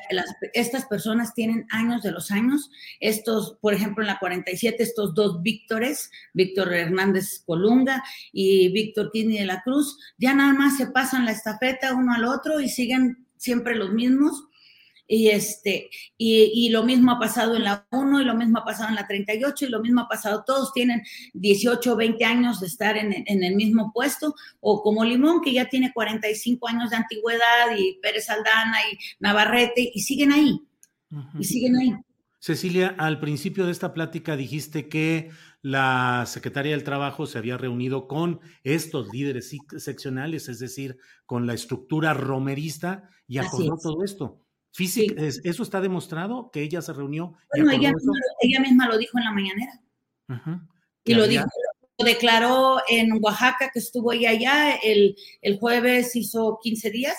estas 0.52 0.84
personas 0.84 1.34
tienen 1.34 1.66
años 1.70 2.02
de 2.02 2.12
los 2.12 2.30
años. 2.30 2.70
Estos, 3.00 3.56
por 3.60 3.72
ejemplo, 3.72 4.04
en 4.04 4.08
la 4.08 4.18
47, 4.18 4.82
estos 4.82 5.14
dos 5.14 5.42
Víctores, 5.42 6.10
Víctor 6.34 6.72
Hernández 6.74 7.42
Colunga 7.44 8.04
y 8.32 8.70
Víctor 8.72 9.10
Kidney 9.10 9.38
de 9.38 9.46
la 9.46 9.62
Cruz, 9.62 9.98
ya 10.18 10.34
nada 10.34 10.52
más 10.52 10.76
se 10.76 10.88
pasan 10.88 11.24
la 11.24 11.32
estafeta 11.32 11.94
uno 11.94 12.12
al 12.12 12.24
otro 12.24 12.60
y 12.60 12.68
siguen 12.68 13.26
siempre 13.38 13.74
los 13.74 13.92
mismos. 13.92 14.44
Y, 15.08 15.28
este, 15.28 15.88
y, 16.18 16.68
lo 16.70 16.82
mismo 16.82 17.12
ha 17.12 17.20
pasado 17.20 17.54
en 17.54 17.64
la 17.64 17.86
1 17.92 18.22
y 18.22 18.24
lo 18.24 18.34
mismo 18.34 18.58
ha 18.58 18.64
pasado 18.64 18.88
en 18.88 18.96
la 18.96 19.06
38 19.06 19.66
y 19.66 19.68
lo 19.68 19.80
mismo 19.80 20.00
ha 20.00 20.08
pasado, 20.08 20.42
todos 20.44 20.72
tienen 20.72 21.02
18 21.34 21.92
o 21.92 21.96
20 21.96 22.24
años 22.24 22.60
de 22.60 22.66
estar 22.66 22.96
en, 22.96 23.12
en, 23.26 23.44
el 23.44 23.54
mismo 23.54 23.92
puesto, 23.94 24.34
o 24.60 24.82
como 24.82 25.04
Limón, 25.04 25.42
que 25.42 25.52
ya 25.52 25.68
tiene 25.68 25.92
45 25.92 26.68
años 26.68 26.90
de 26.90 26.96
antigüedad, 26.96 27.76
y 27.76 27.98
Pérez 28.02 28.28
Aldana 28.30 28.78
y 28.92 28.98
Navarrete, 29.20 29.90
y 29.94 30.00
siguen 30.00 30.32
ahí, 30.32 30.60
y 31.38 31.44
siguen 31.44 31.76
ahí. 31.76 31.92
Cecilia, 32.40 32.94
al 32.98 33.18
principio 33.18 33.66
de 33.66 33.72
esta 33.72 33.92
plática 33.92 34.36
dijiste 34.36 34.88
que 34.88 35.30
la 35.62 36.24
Secretaría 36.26 36.72
del 36.72 36.84
Trabajo 36.84 37.26
se 37.26 37.38
había 37.38 37.56
reunido 37.56 38.06
con 38.06 38.40
estos 38.62 39.08
líderes 39.12 39.50
seccionales, 39.78 40.48
es 40.48 40.60
decir, 40.60 40.96
con 41.24 41.46
la 41.46 41.54
estructura 41.54 42.14
romerista, 42.14 43.10
y 43.26 43.38
acordó 43.38 43.76
todo 43.82 44.04
esto. 44.04 44.45
Física, 44.76 45.14
¿Eso 45.16 45.62
está 45.62 45.80
demostrado 45.80 46.50
que 46.50 46.60
ella 46.60 46.82
se 46.82 46.92
reunió? 46.92 47.34
Bueno, 47.54 47.70
ella, 47.70 47.94
ella, 48.42 48.60
misma 48.60 48.86
lo 48.86 48.98
dijo 48.98 49.16
en 49.16 49.24
la 49.24 49.32
mañanera. 49.32 49.80
Y 51.02 51.14
lo 51.14 51.26
dijo, 51.26 51.46
lo 51.98 52.04
declaró 52.04 52.82
en 52.86 53.18
Oaxaca, 53.22 53.70
que 53.72 53.78
estuvo 53.78 54.12
ella 54.12 54.30
allá, 54.30 54.74
el, 54.74 55.16
el, 55.40 55.58
jueves 55.58 56.14
hizo 56.14 56.58
15 56.62 56.90
días. 56.90 57.16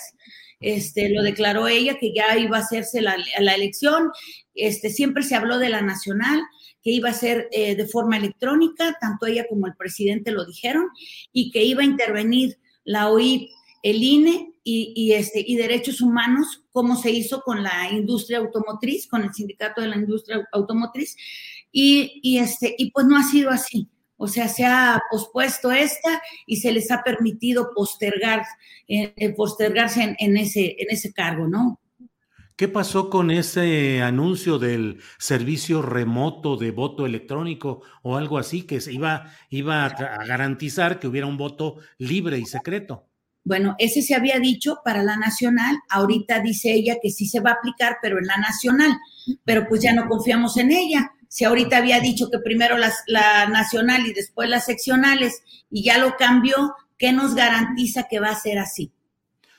Este, 0.60 1.08
lo 1.08 1.24
declaró 1.24 1.66
ella 1.66 1.98
que 1.98 2.14
ya 2.14 2.38
iba 2.38 2.58
a 2.58 2.60
hacerse 2.60 3.02
la, 3.02 3.16
la 3.40 3.54
elección. 3.54 4.12
Este, 4.54 4.88
siempre 4.88 5.24
se 5.24 5.34
habló 5.34 5.58
de 5.58 5.70
la 5.70 5.82
nacional, 5.82 6.40
que 6.80 6.92
iba 6.92 7.08
a 7.08 7.12
ser 7.12 7.48
eh, 7.50 7.74
de 7.74 7.86
forma 7.88 8.18
electrónica, 8.18 8.96
tanto 9.00 9.26
ella 9.26 9.48
como 9.48 9.66
el 9.66 9.74
presidente 9.74 10.30
lo 10.30 10.46
dijeron, 10.46 10.86
y 11.32 11.50
que 11.50 11.64
iba 11.64 11.82
a 11.82 11.86
intervenir 11.86 12.56
la 12.84 13.10
OIP, 13.10 13.50
el 13.82 14.02
INE 14.02 14.52
y, 14.70 15.12
este, 15.12 15.42
y 15.46 15.56
derechos 15.56 16.00
humanos, 16.00 16.62
como 16.78 16.94
se 16.94 17.10
hizo 17.10 17.40
con 17.40 17.64
la 17.64 17.90
industria 17.90 18.38
automotriz, 18.38 19.08
con 19.08 19.24
el 19.24 19.34
sindicato 19.34 19.80
de 19.80 19.88
la 19.88 19.96
industria 19.96 20.48
automotriz, 20.52 21.16
y, 21.72 22.20
y, 22.22 22.38
este, 22.38 22.72
y 22.78 22.92
pues 22.92 23.04
no 23.04 23.16
ha 23.16 23.24
sido 23.24 23.50
así. 23.50 23.88
O 24.16 24.28
sea, 24.28 24.46
se 24.46 24.64
ha 24.64 25.02
pospuesto 25.10 25.72
esta 25.72 26.22
y 26.46 26.58
se 26.58 26.70
les 26.70 26.88
ha 26.92 27.02
permitido 27.02 27.72
postergar, 27.74 28.44
eh, 28.86 29.34
postergarse 29.36 30.14
en, 30.20 30.36
ese, 30.36 30.76
en 30.78 30.86
ese 30.90 31.12
cargo, 31.12 31.48
¿no? 31.48 31.80
¿Qué 32.54 32.68
pasó 32.68 33.10
con 33.10 33.32
ese 33.32 34.00
anuncio 34.00 34.60
del 34.60 35.00
servicio 35.18 35.82
remoto 35.82 36.56
de 36.56 36.70
voto 36.70 37.06
electrónico 37.06 37.82
o 38.02 38.16
algo 38.16 38.38
así 38.38 38.62
que 38.62 38.80
se 38.80 38.92
iba, 38.92 39.32
iba 39.50 39.84
a 39.84 40.24
garantizar 40.24 41.00
que 41.00 41.08
hubiera 41.08 41.26
un 41.26 41.38
voto 41.38 41.78
libre 41.98 42.38
y 42.38 42.46
secreto? 42.46 43.07
Bueno, 43.48 43.76
ese 43.78 44.02
se 44.02 44.14
había 44.14 44.38
dicho 44.38 44.80
para 44.84 45.02
la 45.02 45.16
nacional, 45.16 45.78
ahorita 45.88 46.40
dice 46.40 46.70
ella 46.70 46.98
que 47.00 47.08
sí 47.08 47.24
se 47.24 47.40
va 47.40 47.52
a 47.52 47.54
aplicar, 47.54 47.96
pero 48.02 48.18
en 48.18 48.26
la 48.26 48.36
nacional, 48.36 48.90
pero 49.42 49.66
pues 49.66 49.80
ya 49.80 49.94
no 49.94 50.06
confiamos 50.06 50.58
en 50.58 50.70
ella. 50.70 51.12
Si 51.28 51.46
ahorita 51.46 51.78
había 51.78 51.98
dicho 51.98 52.28
que 52.30 52.40
primero 52.40 52.76
las, 52.76 53.04
la 53.06 53.48
nacional 53.48 54.06
y 54.06 54.12
después 54.12 54.50
las 54.50 54.66
seccionales 54.66 55.42
y 55.70 55.82
ya 55.82 55.96
lo 55.96 56.14
cambió, 56.18 56.74
¿qué 56.98 57.14
nos 57.14 57.34
garantiza 57.34 58.06
que 58.06 58.20
va 58.20 58.28
a 58.28 58.38
ser 58.38 58.58
así? 58.58 58.92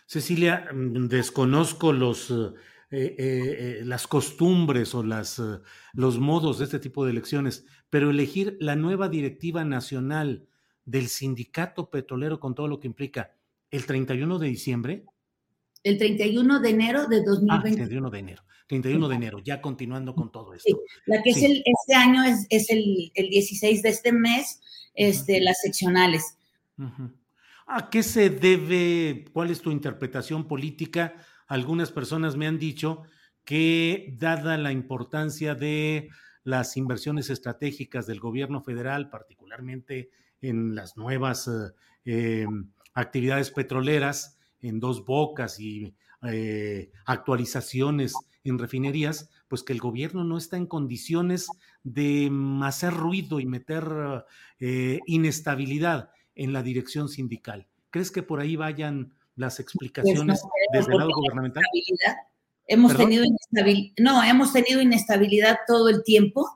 Cecilia, 0.05 0.67
mm, 0.71 1.07
desconozco 1.07 1.91
los, 1.91 2.29
eh, 2.29 2.53
eh, 2.91 3.15
eh, 3.17 3.81
las 3.85 4.05
costumbres 4.05 4.93
o 4.93 5.01
las, 5.01 5.41
los 5.93 6.19
modos 6.19 6.59
de 6.59 6.65
este 6.65 6.77
tipo 6.77 7.05
de 7.05 7.11
elecciones, 7.11 7.65
pero 7.89 8.11
elegir 8.11 8.55
la 8.59 8.75
nueva 8.75 9.09
directiva 9.09 9.65
nacional 9.65 10.45
del 10.85 11.07
sindicato 11.07 11.89
petrolero 11.89 12.39
con 12.39 12.53
todo 12.53 12.67
lo 12.67 12.79
que 12.79 12.85
implica, 12.85 13.31
el 13.71 13.85
31 13.85 14.39
de 14.39 14.47
diciembre. 14.47 15.05
El 15.83 15.97
31 15.97 16.59
de 16.59 16.69
enero 16.69 17.07
de 17.07 17.23
2020. 17.23 17.51
Ah, 17.51 17.61
31 17.61 18.09
de 18.09 18.19
enero. 18.19 18.43
31 18.67 19.07
de 19.07 19.15
enero, 19.15 19.39
ya 19.39 19.61
continuando 19.61 20.13
con 20.13 20.31
todo 20.31 20.53
esto. 20.53 20.69
Sí, 20.69 21.01
la 21.07 21.23
que 21.23 21.31
es 21.31 21.41
el, 21.41 21.63
este 21.65 21.95
año 21.95 22.23
es, 22.23 22.45
es 22.49 22.69
el, 22.69 23.11
el, 23.15 23.29
16 23.29 23.81
de 23.81 23.89
este 23.89 24.11
mes, 24.11 24.61
este, 24.93 25.41
las 25.41 25.59
seccionales. 25.59 26.37
¿A 27.65 27.89
qué 27.89 28.03
se 28.03 28.29
debe? 28.29 29.25
¿Cuál 29.33 29.49
es 29.49 29.61
tu 29.61 29.71
interpretación 29.71 30.47
política? 30.47 31.15
Algunas 31.47 31.91
personas 31.91 32.37
me 32.37 32.45
han 32.45 32.59
dicho 32.59 33.01
que, 33.43 34.15
dada 34.19 34.55
la 34.59 34.71
importancia 34.71 35.55
de 35.55 36.09
las 36.43 36.77
inversiones 36.77 37.31
estratégicas 37.31 38.05
del 38.05 38.19
gobierno 38.19 38.61
federal, 38.61 39.09
particularmente 39.09 40.11
en 40.41 40.75
las 40.75 40.95
nuevas 40.95 41.47
eh, 41.47 42.43
em, 42.43 42.71
actividades 42.99 43.51
petroleras 43.51 44.37
en 44.61 44.79
dos 44.79 45.05
bocas 45.05 45.59
y 45.59 45.95
eh, 46.29 46.91
actualizaciones 47.05 48.13
en 48.43 48.59
refinerías, 48.59 49.29
pues 49.47 49.63
que 49.63 49.73
el 49.73 49.79
gobierno 49.79 50.23
no 50.23 50.37
está 50.37 50.57
en 50.57 50.65
condiciones 50.65 51.47
de 51.83 52.31
hacer 52.63 52.93
ruido 52.93 53.39
y 53.39 53.45
meter 53.45 54.25
eh, 54.59 54.99
inestabilidad 55.05 56.11
en 56.35 56.53
la 56.53 56.63
dirección 56.63 57.09
sindical. 57.09 57.67
¿Crees 57.89 58.11
que 58.11 58.23
por 58.23 58.39
ahí 58.39 58.55
vayan 58.55 59.13
las 59.35 59.55
pues 59.55 59.61
explicaciones 59.61 60.41
desde 60.73 60.91
el 60.91 60.97
lado 60.97 61.11
gubernamental? 61.15 61.63
Hemos 62.67 62.95
tenido 62.95 63.23
inestabilidad, 63.23 63.93
no, 63.97 64.23
hemos 64.23 64.53
tenido 64.53 64.81
inestabilidad 64.81 65.59
todo 65.65 65.89
el 65.89 66.03
tiempo, 66.03 66.47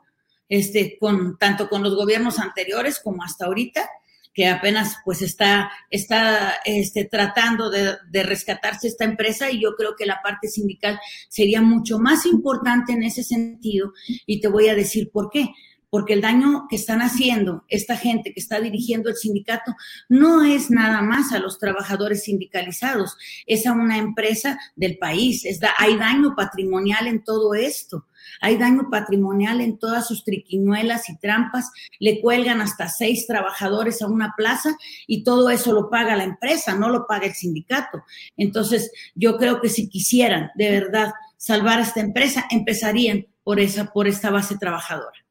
este, 0.47 0.97
con, 0.99 1.39
tanto 1.39 1.69
con 1.69 1.81
los 1.81 1.95
gobiernos 1.95 2.37
anteriores 2.37 2.99
como 3.03 3.23
hasta 3.23 3.45
ahorita, 3.45 3.89
que 4.33 4.47
apenas 4.47 4.97
pues 5.05 5.21
está, 5.21 5.71
está 5.89 6.55
este, 6.65 7.05
tratando 7.05 7.69
de, 7.69 7.97
de, 8.09 8.23
rescatarse 8.23 8.87
esta 8.87 9.05
empresa 9.05 9.51
y 9.51 9.61
yo 9.61 9.75
creo 9.75 9.95
que 9.95 10.05
la 10.05 10.21
parte 10.23 10.47
sindical 10.47 10.99
sería 11.29 11.61
mucho 11.61 11.99
más 11.99 12.25
importante 12.25 12.93
en 12.93 13.03
ese 13.03 13.23
sentido 13.23 13.93
y 14.25 14.41
te 14.41 14.47
voy 14.47 14.69
a 14.69 14.75
decir 14.75 15.11
por 15.11 15.29
qué 15.29 15.49
porque 15.93 16.13
el 16.13 16.21
daño 16.21 16.65
que 16.67 16.75
están 16.75 17.03
haciendo 17.03 17.65
esta 17.67 17.95
gente 17.95 18.33
que 18.33 18.39
está 18.39 18.59
dirigiendo 18.59 19.11
el 19.11 19.15
sindicato 19.15 19.75
no 20.09 20.43
es 20.43 20.71
nada 20.71 21.03
más 21.03 21.31
a 21.31 21.37
los 21.37 21.59
trabajadores 21.59 22.23
sindicalizados, 22.23 23.15
es 23.45 23.67
a 23.67 23.73
una 23.73 23.99
empresa 23.99 24.57
del 24.75 24.97
país. 24.97 25.45
Es 25.45 25.59
hay 25.77 25.95
daño 25.97 26.33
patrimonial 26.35 27.05
en 27.05 27.23
todo 27.23 27.53
esto. 27.53 28.07
Hay 28.41 28.57
daño 28.57 28.89
patrimonial 28.89 29.61
en 29.61 29.77
todas 29.77 30.07
sus 30.07 30.23
triquiñuelas 30.23 31.09
y 31.09 31.17
trampas. 31.17 31.71
Le 31.99 32.21
cuelgan 32.21 32.61
hasta 32.61 32.89
seis 32.89 33.27
trabajadores 33.27 34.01
a 34.01 34.07
una 34.07 34.33
plaza 34.35 34.75
y 35.07 35.23
todo 35.23 35.49
eso 35.49 35.73
lo 35.73 35.89
paga 35.89 36.15
la 36.15 36.23
empresa, 36.23 36.75
no 36.75 36.89
lo 36.89 37.07
paga 37.07 37.27
el 37.27 37.33
sindicato. 37.33 38.03
Entonces, 38.37 38.91
yo 39.15 39.37
creo 39.37 39.61
que 39.61 39.69
si 39.69 39.89
quisieran 39.89 40.51
de 40.55 40.71
verdad 40.71 41.13
salvar 41.37 41.79
a 41.79 41.83
esta 41.83 41.99
empresa, 41.99 42.45
empezarían 42.49 43.27
por 43.43 43.59
esa, 43.59 43.91
por 43.91 44.07
esta 44.07 44.29
base 44.29 44.57
trabajadora. 44.57 45.23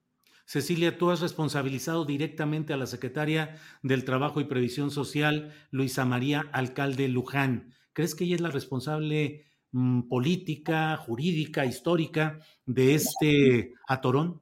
Cecilia, 0.45 0.99
tú 0.99 1.11
has 1.11 1.21
responsabilizado 1.21 2.05
directamente 2.05 2.75
a 2.75 2.77
la 2.77 2.87
secretaria 2.87 3.57
del 3.83 4.05
Trabajo 4.05 4.41
y 4.41 4.45
Previsión 4.45 4.91
Social, 4.91 5.55
Luisa 5.71 6.05
María 6.05 6.45
Alcalde 6.53 7.09
Luján. 7.09 7.73
¿Crees 7.95 8.15
que 8.15 8.25
ella 8.25 8.35
es 8.35 8.41
la 8.43 8.51
responsable 8.51 9.47
mm, 9.73 10.03
política, 10.03 10.97
jurídica, 10.97 11.67
histórica 11.67 12.39
de 12.65 12.95
este 12.95 13.75
atorón? 13.87 14.41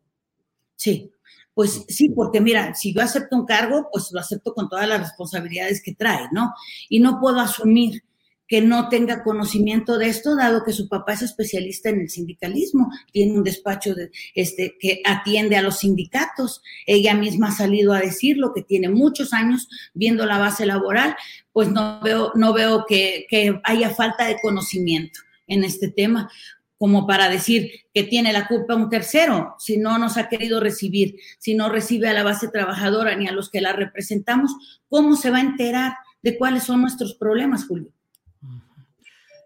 Sí, 0.77 1.11
pues 1.55 1.85
sí, 1.89 2.11
porque 2.11 2.41
mira, 2.41 2.75
si 2.75 2.95
yo 2.95 3.03
acepto 3.03 3.37
un 3.37 3.45
cargo, 3.45 3.89
pues 3.93 4.11
lo 4.13 4.21
acepto 4.21 4.55
con 4.55 4.69
todas 4.69 4.89
las 4.89 5.01
responsabilidades 5.01 5.83
que 5.83 5.95
trae, 5.95 6.29
¿no? 6.33 6.55
Y 6.89 7.01
no 7.01 7.21
puedo 7.21 7.39
asumir 7.41 8.03
que 8.51 8.61
no 8.61 8.89
tenga 8.89 9.23
conocimiento 9.23 9.97
de 9.97 10.09
esto, 10.09 10.35
dado 10.35 10.65
que 10.65 10.73
su 10.73 10.89
papá 10.89 11.13
es 11.13 11.23
especialista 11.23 11.89
en 11.89 12.01
el 12.01 12.11
sindicalismo, 12.11 12.91
tiene 13.13 13.35
un 13.35 13.45
despacho 13.45 13.95
de, 13.95 14.11
este, 14.35 14.77
que 14.81 15.03
atiende 15.05 15.57
a 15.57 15.63
los 15.63 15.79
sindicatos. 15.79 16.61
Ella 16.85 17.15
misma 17.15 17.49
ha 17.49 17.53
salido 17.53 17.93
a 17.93 18.01
decirlo, 18.01 18.53
que 18.53 18.63
tiene 18.63 18.89
muchos 18.89 19.33
años 19.33 19.69
viendo 19.95 20.27
la 20.27 20.39
base 20.39 20.67
laboral, 20.67 21.15
pues 21.53 21.71
no 21.71 22.01
veo, 22.03 22.33
no 22.35 22.53
veo 22.53 22.87
que, 22.89 23.25
que 23.31 23.61
haya 23.63 23.91
falta 23.91 24.27
de 24.27 24.37
conocimiento 24.43 25.21
en 25.47 25.63
este 25.63 25.89
tema 25.89 26.29
como 26.77 27.07
para 27.07 27.29
decir 27.29 27.71
que 27.95 28.03
tiene 28.03 28.33
la 28.33 28.49
culpa 28.49 28.75
un 28.75 28.89
tercero, 28.89 29.55
si 29.59 29.77
no 29.77 29.97
nos 29.99 30.17
ha 30.17 30.29
querido 30.29 30.59
recibir, 30.59 31.17
si 31.39 31.55
no 31.55 31.69
recibe 31.69 32.09
a 32.09 32.15
la 32.15 32.25
base 32.25 32.49
trabajadora 32.49 33.15
ni 33.15 33.29
a 33.29 33.33
los 33.33 33.49
que 33.49 33.61
la 33.61 33.75
representamos, 33.75 34.81
¿cómo 34.89 35.15
se 35.15 35.31
va 35.31 35.39
a 35.39 35.43
enterar 35.43 35.93
de 36.23 36.37
cuáles 36.37 36.65
son 36.65 36.81
nuestros 36.81 37.15
problemas, 37.15 37.67
Julio? 37.67 37.93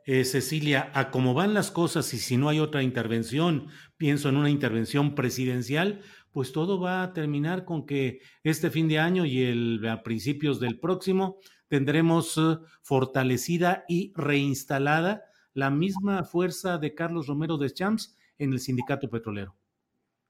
Eh, 0.07 0.25
Cecilia, 0.25 0.91
a 0.93 1.11
cómo 1.11 1.33
van 1.33 1.55
las 1.55 1.71
cosas 1.71 2.13
y 2.13 2.19
si 2.19 2.37
no 2.37 2.51
hay 2.51 2.61
otra 2.61 2.83
intervención, 2.83 3.69
pienso 3.97 4.29
en 4.29 4.37
una 4.37 4.51
intervención 4.51 5.15
presidencial, 5.15 6.03
pues 6.31 6.53
todo 6.53 6.79
va 6.79 7.03
a 7.03 7.15
terminar 7.15 7.65
con 7.65 7.87
que 7.87 8.21
este 8.43 8.71
fin 8.71 8.87
de 8.87 8.99
año 8.99 9.25
y 9.25 9.43
el, 9.45 9.87
a 9.89 10.03
principios 10.03 10.61
del 10.61 10.79
próximo 10.79 11.39
tendremos 11.69 12.37
eh, 12.37 12.59
fortalecida 12.83 13.85
y 13.89 14.13
reinstalada 14.15 15.23
la 15.55 15.71
misma 15.71 16.25
fuerza 16.25 16.77
de 16.77 16.95
Carlos 16.95 17.27
Romero 17.27 17.57
de 17.57 17.73
Champs 17.73 18.15
en 18.37 18.53
el 18.53 18.61
sindicato 18.61 19.09
petrolero. 19.09 19.57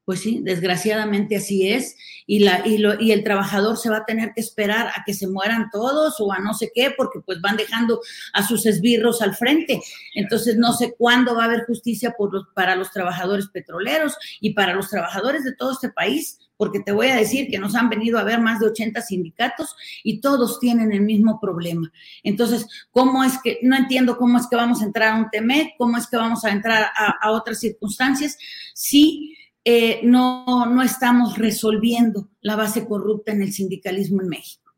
Pues 0.05 0.21
sí, 0.21 0.41
desgraciadamente 0.43 1.37
así 1.37 1.69
es. 1.71 1.97
Y, 2.27 2.41
la, 2.41 2.67
y, 2.67 2.79
lo, 2.79 3.01
y 3.01 3.13
el 3.13 3.25
trabajador 3.25 3.79
se 3.79 3.89
va 3.89 3.99
a 3.99 4.05
tener 4.05 4.33
que 4.35 4.41
esperar 4.43 4.89
a 4.89 5.03
que 5.05 5.15
se 5.15 5.27
mueran 5.27 5.71
todos 5.71 6.17
o 6.21 6.31
a 6.31 6.41
no 6.41 6.53
sé 6.53 6.71
qué, 6.75 6.93
porque 6.95 7.21
pues 7.21 7.41
van 7.41 7.57
dejando 7.57 8.01
a 8.35 8.47
sus 8.47 8.67
esbirros 8.67 9.23
al 9.23 9.35
frente. 9.35 9.81
Entonces 10.15 10.57
no 10.57 10.75
sé 10.75 10.95
cuándo 10.97 11.35
va 11.35 11.45
a 11.45 11.47
haber 11.47 11.65
justicia 11.65 12.15
por 12.19 12.35
los, 12.35 12.45
para 12.55 12.77
los 12.77 12.91
trabajadores 12.91 13.49
petroleros 13.49 14.15
y 14.41 14.53
para 14.53 14.75
los 14.75 14.91
trabajadores 14.91 15.43
de 15.43 15.55
todo 15.55 15.73
este 15.73 15.89
país, 15.89 16.39
porque 16.59 16.81
te 16.81 16.93
voy 16.93 17.09
a 17.09 17.17
decir 17.17 17.49
que 17.49 17.59
nos 17.59 17.75
han 17.75 17.89
venido 17.89 18.19
a 18.19 18.25
ver 18.25 18.41
más 18.41 18.61
de 18.61 18.67
80 18.67 19.01
sindicatos 19.01 19.75
y 20.03 20.21
todos 20.21 20.61
tienen 20.61 20.93
el 20.93 21.01
mismo 21.01 21.41
problema. 21.41 21.91
Entonces, 22.23 22.67
¿cómo 22.91 23.25
es 23.25 23.39
que, 23.43 23.59
no 23.63 23.75
entiendo 23.75 24.19
cómo 24.19 24.39
es 24.39 24.47
que 24.49 24.57
vamos 24.57 24.83
a 24.83 24.85
entrar 24.85 25.15
a 25.15 25.17
un 25.17 25.31
TEMEC, 25.31 25.77
cómo 25.79 25.97
es 25.97 26.07
que 26.07 26.19
vamos 26.19 26.45
a 26.45 26.51
entrar 26.51 26.91
a, 26.95 27.17
a 27.23 27.31
otras 27.31 27.59
circunstancias? 27.59 28.37
Sí 28.75 29.37
eh, 29.65 30.01
no, 30.03 30.67
no 30.67 30.83
estamos 30.83 31.39
resolviendo 31.39 32.29
la 32.41 32.57
base 32.57 32.87
corrupta 32.87 33.33
en 33.33 33.43
el 33.43 33.53
sindicalismo 33.53 34.21
en 34.21 34.29
México. 34.29 34.73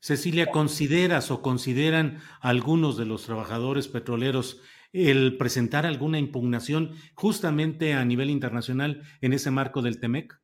Cecilia, 0.00 0.50
¿consideras 0.50 1.30
o 1.30 1.42
consideran 1.42 2.20
algunos 2.40 2.96
de 2.96 3.06
los 3.06 3.24
trabajadores 3.24 3.88
petroleros 3.88 4.60
el 4.92 5.36
presentar 5.36 5.84
alguna 5.84 6.18
impugnación 6.18 6.92
justamente 7.14 7.92
a 7.92 8.04
nivel 8.04 8.30
internacional 8.30 9.02
en 9.20 9.32
ese 9.32 9.50
marco 9.50 9.82
del 9.82 10.00
TEMEC? 10.00 10.38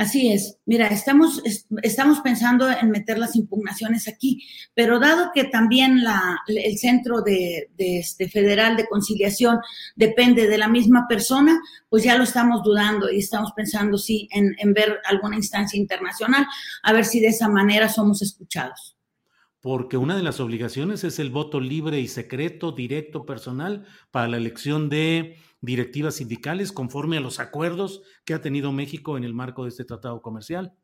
Así 0.00 0.32
es. 0.32 0.56
Mira, 0.64 0.86
estamos, 0.86 1.42
estamos 1.82 2.20
pensando 2.20 2.70
en 2.70 2.90
meter 2.90 3.18
las 3.18 3.36
impugnaciones 3.36 4.08
aquí, 4.08 4.42
pero 4.72 4.98
dado 4.98 5.30
que 5.34 5.44
también 5.44 6.02
la, 6.02 6.40
el 6.46 6.78
Centro 6.78 7.20
de, 7.20 7.68
este 7.76 8.26
Federal 8.30 8.78
de 8.78 8.88
Conciliación 8.88 9.58
depende 9.96 10.48
de 10.48 10.56
la 10.56 10.68
misma 10.68 11.06
persona, 11.06 11.60
pues 11.90 12.02
ya 12.02 12.16
lo 12.16 12.24
estamos 12.24 12.62
dudando 12.62 13.10
y 13.10 13.18
estamos 13.18 13.52
pensando, 13.54 13.98
sí, 13.98 14.26
en, 14.32 14.56
en 14.56 14.72
ver 14.72 15.00
alguna 15.04 15.36
instancia 15.36 15.78
internacional, 15.78 16.46
a 16.82 16.94
ver 16.94 17.04
si 17.04 17.20
de 17.20 17.28
esa 17.28 17.50
manera 17.50 17.90
somos 17.90 18.22
escuchados 18.22 18.96
porque 19.60 19.96
una 19.96 20.16
de 20.16 20.22
las 20.22 20.40
obligaciones 20.40 21.04
es 21.04 21.18
el 21.18 21.30
voto 21.30 21.60
libre 21.60 22.00
y 22.00 22.08
secreto, 22.08 22.72
directo, 22.72 23.26
personal, 23.26 23.86
para 24.10 24.28
la 24.28 24.38
elección 24.38 24.88
de 24.88 25.36
directivas 25.60 26.16
sindicales 26.16 26.72
conforme 26.72 27.18
a 27.18 27.20
los 27.20 27.40
acuerdos 27.40 28.02
que 28.24 28.34
ha 28.34 28.40
tenido 28.40 28.72
México 28.72 29.18
en 29.18 29.24
el 29.24 29.34
marco 29.34 29.64
de 29.64 29.70
este 29.70 29.84
tratado 29.84 30.22
comercial. 30.22 30.74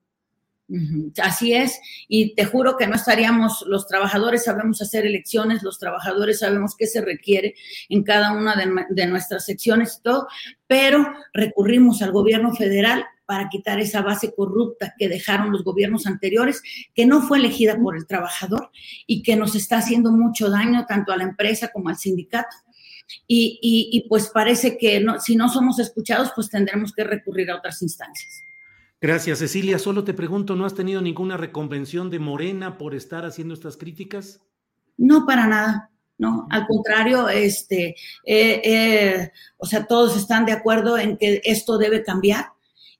Así 1.22 1.54
es, 1.54 1.78
y 2.08 2.34
te 2.34 2.44
juro 2.44 2.76
que 2.76 2.88
no 2.88 2.96
estaríamos, 2.96 3.64
los 3.68 3.86
trabajadores 3.86 4.44
sabemos 4.44 4.82
hacer 4.82 5.06
elecciones, 5.06 5.62
los 5.62 5.78
trabajadores 5.78 6.40
sabemos 6.40 6.74
qué 6.76 6.88
se 6.88 7.00
requiere 7.00 7.54
en 7.88 8.02
cada 8.02 8.32
una 8.32 8.56
de, 8.56 9.06
nuestras 9.06 9.44
secciones 9.44 9.98
y 9.98 10.02
todo, 10.02 10.26
pero 10.66 11.06
recurrimos 11.32 12.02
al 12.02 12.10
gobierno 12.10 12.52
federal 12.52 13.04
para 13.26 13.48
quitar 13.48 13.80
esa 13.80 14.02
base 14.02 14.34
corrupta 14.34 14.94
que 14.96 15.08
dejaron 15.08 15.52
los 15.52 15.64
gobiernos 15.64 16.06
anteriores, 16.06 16.62
que 16.94 17.06
no 17.06 17.22
fue 17.22 17.38
elegida 17.38 17.76
por 17.78 17.96
el 17.96 18.06
trabajador 18.06 18.70
y 19.06 19.22
que 19.22 19.36
nos 19.36 19.54
está 19.54 19.78
haciendo 19.78 20.12
mucho 20.12 20.48
daño 20.48 20.86
tanto 20.86 21.12
a 21.12 21.16
la 21.16 21.24
empresa 21.24 21.70
como 21.72 21.88
al 21.88 21.96
sindicato 21.96 22.56
y, 23.26 24.04
pues 24.08 24.28
parece 24.28 24.78
que 24.78 25.04
si 25.20 25.36
no 25.36 25.48
somos 25.48 25.78
escuchados, 25.78 26.32
pues 26.34 26.48
tendremos 26.48 26.92
que 26.92 27.04
recurrir 27.04 27.50
a 27.50 27.56
otras 27.56 27.82
instancias. 27.82 28.42
Gracias, 29.00 29.38
Cecilia. 29.38 29.78
Solo 29.78 30.04
te 30.04 30.14
pregunto, 30.14 30.56
¿no 30.56 30.64
has 30.64 30.74
tenido 30.74 31.02
ninguna 31.02 31.36
reconvención 31.36 32.10
de 32.10 32.18
Morena 32.18 32.78
por 32.78 32.94
estar 32.94 33.24
haciendo 33.24 33.54
estas 33.54 33.76
críticas? 33.76 34.40
No, 34.96 35.26
para 35.26 35.46
nada. 35.46 35.90
No, 36.18 36.46
al 36.48 36.66
contrario, 36.66 37.28
este, 37.28 37.94
eh, 38.24 38.62
eh, 38.64 39.32
o 39.58 39.66
sea, 39.66 39.86
todos 39.86 40.16
están 40.16 40.46
de 40.46 40.52
acuerdo 40.52 40.96
en 40.96 41.18
que 41.18 41.42
esto 41.44 41.76
debe 41.76 42.02
cambiar 42.02 42.46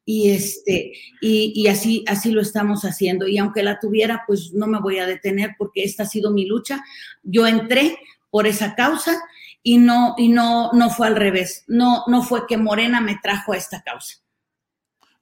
y 0.09 0.31
este, 0.31 0.93
y, 1.21 1.53
y, 1.55 1.67
así, 1.67 2.05
así 2.07 2.31
lo 2.31 2.41
estamos 2.41 2.85
haciendo. 2.85 3.27
Y 3.27 3.39
aunque 3.39 3.65
la 3.65 3.81
tuviera, 3.81 4.23
pues 4.27 4.53
no 4.55 4.69
me 4.69 4.81
voy 4.81 4.99
a 4.99 5.07
detener 5.07 5.57
porque 5.59 5.83
esta 5.83 6.05
ha 6.05 6.07
sido 6.07 6.31
mi 6.31 6.47
lucha. 6.47 6.83
Yo 7.25 7.47
entré 7.47 7.99
por 8.31 8.47
esa 8.47 8.77
causa 8.77 9.21
y 9.65 9.79
no, 9.79 10.15
y 10.17 10.29
no, 10.29 10.71
no 10.73 10.91
fue 10.91 11.09
al 11.09 11.17
revés. 11.17 11.65
No, 11.67 12.05
no 12.07 12.23
fue 12.23 12.47
que 12.47 12.57
Morena 12.57 13.01
me 13.01 13.19
trajo 13.21 13.53
a 13.53 13.57
esta 13.57 13.83
causa. 13.83 14.19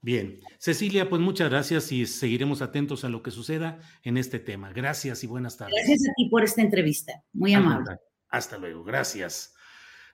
Bien, 0.02 0.40
Cecilia, 0.58 1.08
pues 1.08 1.22
muchas 1.22 1.48
gracias 1.48 1.90
y 1.90 2.04
seguiremos 2.04 2.60
atentos 2.60 3.04
a 3.04 3.08
lo 3.08 3.22
que 3.22 3.30
suceda 3.30 3.80
en 4.02 4.18
este 4.18 4.38
tema. 4.38 4.70
Gracias 4.70 5.24
y 5.24 5.26
buenas 5.26 5.56
tardes. 5.56 5.74
Gracias 5.76 6.10
a 6.10 6.12
ti 6.14 6.28
por 6.28 6.44
esta 6.44 6.60
entrevista. 6.60 7.24
Muy 7.32 7.54
amable. 7.54 7.96
Hasta 8.28 8.58
luego, 8.58 8.84
gracias. 8.84 9.53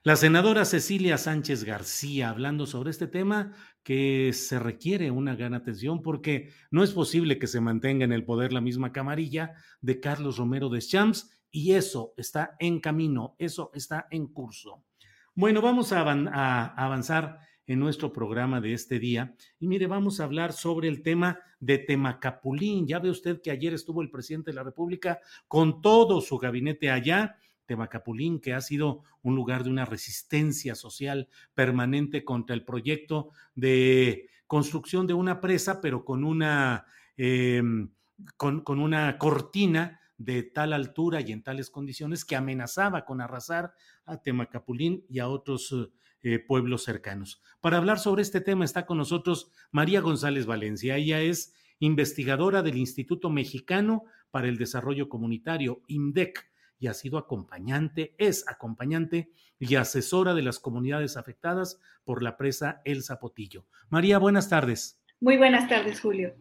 La 0.03 0.15
senadora 0.15 0.65
Cecilia 0.65 1.19
Sánchez 1.19 1.63
García 1.63 2.31
hablando 2.31 2.65
sobre 2.65 2.89
este 2.89 3.05
tema 3.05 3.53
que 3.83 4.33
se 4.33 4.57
requiere 4.57 5.11
una 5.11 5.35
gran 5.35 5.53
atención 5.53 6.01
porque 6.01 6.49
no 6.71 6.83
es 6.83 6.89
posible 6.89 7.37
que 7.37 7.45
se 7.45 7.61
mantenga 7.61 8.03
en 8.03 8.11
el 8.11 8.25
poder 8.25 8.51
la 8.51 8.61
misma 8.61 8.91
camarilla 8.91 9.53
de 9.79 9.99
Carlos 9.99 10.37
Romero 10.37 10.69
de 10.69 10.81
Champs 10.81 11.29
y 11.51 11.73
eso 11.73 12.15
está 12.17 12.55
en 12.57 12.79
camino, 12.79 13.35
eso 13.37 13.69
está 13.75 14.07
en 14.09 14.25
curso. 14.25 14.83
Bueno, 15.35 15.61
vamos 15.61 15.93
a, 15.93 16.01
avanzar 16.01 17.37
en 17.67 17.77
nuestro 17.77 18.11
programa 18.11 18.59
de 18.59 18.73
este 18.73 18.97
día. 18.97 19.35
Y 19.59 19.67
mire, 19.67 19.85
vamos 19.85 20.19
a 20.19 20.23
hablar 20.23 20.51
sobre 20.51 20.87
el 20.87 21.03
tema 21.03 21.37
de 21.59 21.77
Temacapulín. 21.77 22.87
Ya 22.87 22.97
ve 22.97 23.11
usted 23.11 23.39
que 23.39 23.51
ayer 23.51 23.75
estuvo 23.75 24.01
el 24.01 24.09
presidente 24.09 24.49
de 24.49 24.55
la 24.55 24.63
República 24.63 25.19
con 25.47 25.79
todo 25.79 26.21
su 26.21 26.39
gabinete 26.39 26.89
allá. 26.89 27.37
Temacapulín, 27.71 28.41
que 28.41 28.53
ha 28.53 28.59
sido 28.59 29.03
un 29.21 29.33
lugar 29.33 29.63
de 29.63 29.69
una 29.69 29.85
resistencia 29.85 30.75
social 30.75 31.29
permanente 31.53 32.25
contra 32.25 32.53
el 32.53 32.65
proyecto 32.65 33.29
de 33.55 34.29
construcción 34.45 35.07
de 35.07 35.13
una 35.13 35.39
presa, 35.39 35.79
pero 35.79 36.03
con 36.03 36.25
una, 36.25 36.85
em, 37.15 37.89
con, 38.35 38.61
una 38.67 39.17
cortina 39.17 40.01
de 40.17 40.43
tal 40.43 40.73
altura 40.73 41.21
y 41.21 41.31
en 41.31 41.43
tales 41.43 41.69
condiciones 41.69 42.25
que 42.25 42.35
amenazaba 42.35 43.05
con 43.05 43.21
arrasar 43.21 43.73
a 44.05 44.21
Temacapulín 44.21 45.05
y 45.07 45.19
a 45.19 45.29
otros 45.29 45.73
eh, 46.21 46.39
pueblos 46.39 46.83
cercanos. 46.83 47.41
Para 47.61 47.77
hablar 47.77 47.99
sobre 47.99 48.21
este 48.21 48.41
tema 48.41 48.65
está 48.65 48.85
con 48.85 48.97
nosotros 48.97 49.49
María 49.71 50.01
González 50.01 50.45
Valencia. 50.45 50.97
Ella 50.97 51.21
es 51.21 51.53
investigadora 51.79 52.61
del 52.61 52.75
Instituto 52.75 53.29
Mexicano 53.29 54.03
para 54.29 54.49
el 54.49 54.57
Desarrollo 54.57 55.07
Comunitario, 55.07 55.81
IMDEC, 55.87 56.50
y 56.81 56.87
ha 56.87 56.95
sido 56.95 57.19
acompañante, 57.19 58.15
es 58.17 58.43
acompañante 58.49 59.29
y 59.59 59.75
asesora 59.75 60.33
de 60.33 60.41
las 60.41 60.57
comunidades 60.59 61.15
afectadas 61.15 61.79
por 62.03 62.23
la 62.23 62.37
presa 62.37 62.81
El 62.85 63.03
Zapotillo. 63.03 63.67
María, 63.89 64.17
buenas 64.17 64.49
tardes. 64.49 64.99
Muy 65.19 65.37
buenas 65.37 65.69
tardes, 65.69 66.01
Julio. 66.01 66.33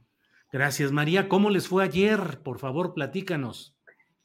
Gracias, 0.50 0.92
María. 0.92 1.28
¿Cómo 1.28 1.50
les 1.50 1.68
fue 1.68 1.84
ayer? 1.84 2.40
Por 2.42 2.58
favor, 2.58 2.94
platícanos. 2.94 3.76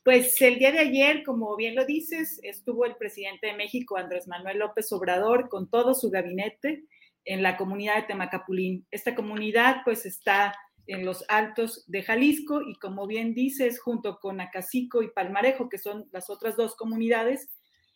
Pues 0.03 0.41
el 0.41 0.57
día 0.57 0.71
de 0.71 0.79
ayer, 0.79 1.23
como 1.23 1.53
bien 1.57 1.75
lo 1.75 1.85
dices, 1.85 2.39
estuvo 2.43 2.85
el 2.85 2.95
presidente 2.95 3.47
de 3.47 3.57
México, 3.57 3.97
Andrés 3.97 4.25
Manuel 4.25 4.59
López 4.59 4.89
Obrador, 4.93 5.49
con 5.49 5.69
todo 5.69 5.93
su 5.93 6.09
gabinete 6.09 6.85
en 7.25 7.43
la 7.43 7.57
comunidad 7.57 7.97
de 7.97 8.03
Temacapulín. 8.03 8.87
Esta 8.89 9.15
comunidad 9.15 9.81
pues 9.83 10.05
está 10.05 10.55
en 10.87 11.05
los 11.05 11.25
altos 11.29 11.83
de 11.87 12.03
Jalisco 12.03 12.61
y 12.61 12.75
como 12.75 13.07
bien 13.07 13.33
dices, 13.33 13.79
junto 13.79 14.19
con 14.19 14.41
Acacico 14.41 15.01
y 15.01 15.11
Palmarejo, 15.11 15.69
que 15.69 15.77
son 15.77 16.07
las 16.11 16.29
otras 16.29 16.55
dos 16.55 16.75
comunidades, 16.75 17.49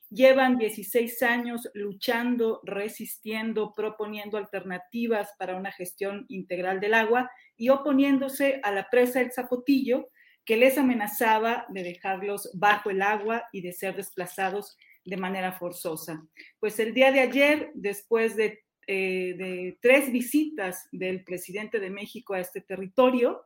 llevan 0.10 0.58
16 0.58 1.21
años 1.21 1.69
luchando, 1.73 2.62
resistiendo, 2.63 3.73
proponiendo 3.75 4.38
alternativas 4.38 5.30
para 5.38 5.56
una 5.56 5.71
gestión 5.71 6.25
integral 6.30 6.80
del 6.80 6.95
agua 6.95 7.30
y 7.56 7.69
oponiéndose 7.69 8.60
a 8.63 8.71
la 8.71 8.89
presa 8.89 9.19
del 9.19 9.32
Zapotillo, 9.32 10.10
que 10.45 10.58
les 10.58 10.78
amenazaba 10.80 11.65
de 11.69 11.84
dejarlos 11.84 12.49
bajo 12.56 12.89
el 12.89 13.04
agua 13.04 13.43
y 13.52 13.62
de 13.62 13.71
ser 13.71 13.95
desplazados 13.95 14.78
de 15.06 15.17
manera 15.17 15.52
forzosa. 15.52 16.25
Pues 16.60 16.80
el 16.80 16.93
día 16.93 17.12
de 17.12 17.19
ayer, 17.19 17.71
después 17.75 18.36
de, 18.36 18.63
eh, 18.91 19.78
tres 19.82 20.12
visitas 20.12 20.88
del 20.91 21.23
presidente 21.23 21.80
de 21.80 21.91
México 21.91 22.34
a 22.34 22.39
este 22.39 22.60
territorio, 22.60 23.45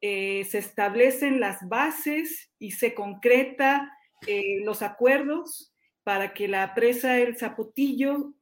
eh, 0.00 0.44
se 0.44 0.58
establecen 0.58 1.40
las 1.40 1.68
bases 1.68 2.52
y 2.60 2.70
se 2.70 2.94
concreta 2.94 3.90
eh, 4.28 4.60
los 4.64 4.82
acuerdos 4.82 5.74
para 6.04 6.32
que 6.32 6.46
la 6.46 6.74
presa 6.74 7.18
El 7.18 7.36
Zapotillo 7.36 8.34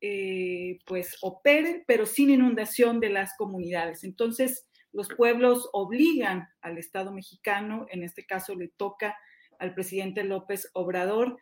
pues 0.85 1.17
opere, 1.23 1.85
pero 1.87 2.05
sin 2.05 2.29
inundación 2.29 3.01
de 3.01 3.09
las 3.09 3.35
comunidades. 3.39 4.05
Entonces, 4.05 4.67
los 4.93 5.09
pueblos 5.09 5.71
obligan 5.73 6.49
al 6.61 6.77
Estado 6.77 7.13
mexicano, 7.13 7.87
en 7.89 8.03
este 8.03 8.27
caso 8.27 8.55
le 8.55 8.69
toca 8.69 9.17
al 9.59 9.73
presidente 9.73 10.25
López 10.25 10.69
Obrador, 10.75 11.39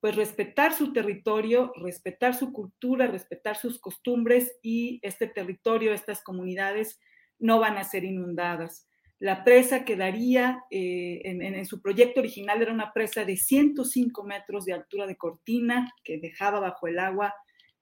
pues 0.00 0.14
respetar 0.14 0.72
su 0.72 0.92
territorio, 0.92 1.72
respetar 1.76 2.34
su 2.34 2.52
cultura, 2.52 3.06
respetar 3.06 3.56
sus 3.56 3.80
costumbres 3.80 4.58
y 4.62 5.00
este 5.02 5.26
territorio, 5.26 5.92
estas 5.92 6.22
comunidades 6.22 7.00
no 7.38 7.58
van 7.58 7.78
a 7.78 7.84
ser 7.84 8.04
inundadas. 8.04 8.86
La 9.20 9.42
presa 9.42 9.84
quedaría, 9.84 10.64
eh, 10.70 11.20
en, 11.24 11.66
su 11.66 11.82
proyecto 11.82 12.20
original 12.20 12.62
era 12.62 12.72
una 12.72 12.92
presa 12.92 13.24
de 13.24 13.36
105 13.36 14.22
metros 14.22 14.64
de 14.64 14.74
altura 14.74 15.08
de 15.08 15.16
cortina 15.16 15.92
que 16.04 16.18
dejaba 16.18 16.60
bajo 16.60 16.86
el 16.86 17.00
agua 17.00 17.34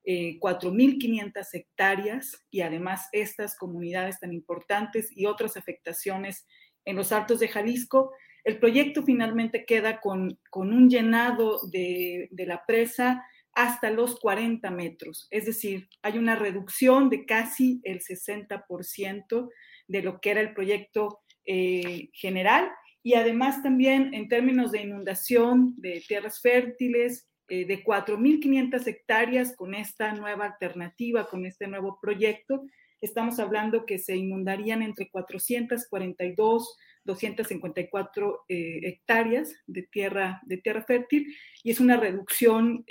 4.500 0.06 1.36
eh, 1.36 1.58
hectáreas 1.58 2.46
y 2.50 2.62
además 2.62 3.08
estas 3.12 3.56
comunidades 3.56 4.20
tan 4.20 4.32
importantes 4.32 5.10
y 5.14 5.26
otras 5.26 5.56
afectaciones 5.56 6.46
en 6.86 6.96
los 6.96 7.12
altos 7.12 7.40
de 7.40 7.48
Jalisco. 7.48 8.12
El 8.46 8.60
proyecto 8.60 9.02
finalmente 9.02 9.64
queda 9.64 10.00
con, 10.00 10.38
con 10.50 10.72
un 10.72 10.88
llenado 10.88 11.58
de, 11.68 12.28
de 12.30 12.46
la 12.46 12.64
presa 12.64 13.26
hasta 13.52 13.90
los 13.90 14.20
40 14.20 14.70
metros, 14.70 15.26
es 15.32 15.46
decir, 15.46 15.88
hay 16.00 16.16
una 16.16 16.36
reducción 16.36 17.10
de 17.10 17.24
casi 17.24 17.80
el 17.82 18.00
60% 18.00 19.48
de 19.88 20.02
lo 20.02 20.20
que 20.20 20.30
era 20.30 20.42
el 20.42 20.54
proyecto 20.54 21.22
eh, 21.44 22.10
general. 22.12 22.70
Y 23.02 23.14
además 23.14 23.64
también 23.64 24.14
en 24.14 24.28
términos 24.28 24.70
de 24.70 24.82
inundación 24.82 25.74
de 25.78 26.04
tierras 26.06 26.40
fértiles, 26.40 27.28
eh, 27.48 27.64
de 27.64 27.82
4.500 27.82 28.86
hectáreas 28.86 29.56
con 29.56 29.74
esta 29.74 30.12
nueva 30.12 30.44
alternativa, 30.44 31.26
con 31.26 31.46
este 31.46 31.66
nuevo 31.66 31.98
proyecto, 32.00 32.62
estamos 33.00 33.38
hablando 33.38 33.86
que 33.86 33.98
se 33.98 34.16
inundarían 34.16 34.82
entre 34.82 35.08
442, 35.10 36.76
254 37.06 38.44
eh, 38.48 38.80
hectáreas 38.82 39.54
de 39.66 39.82
tierra, 39.84 40.42
de 40.44 40.58
tierra 40.58 40.84
fértil 40.84 41.34
y 41.62 41.70
es 41.70 41.80
una 41.80 41.96
reducción 41.96 42.84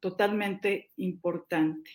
totalmente 0.00 0.92
importante. 0.96 1.90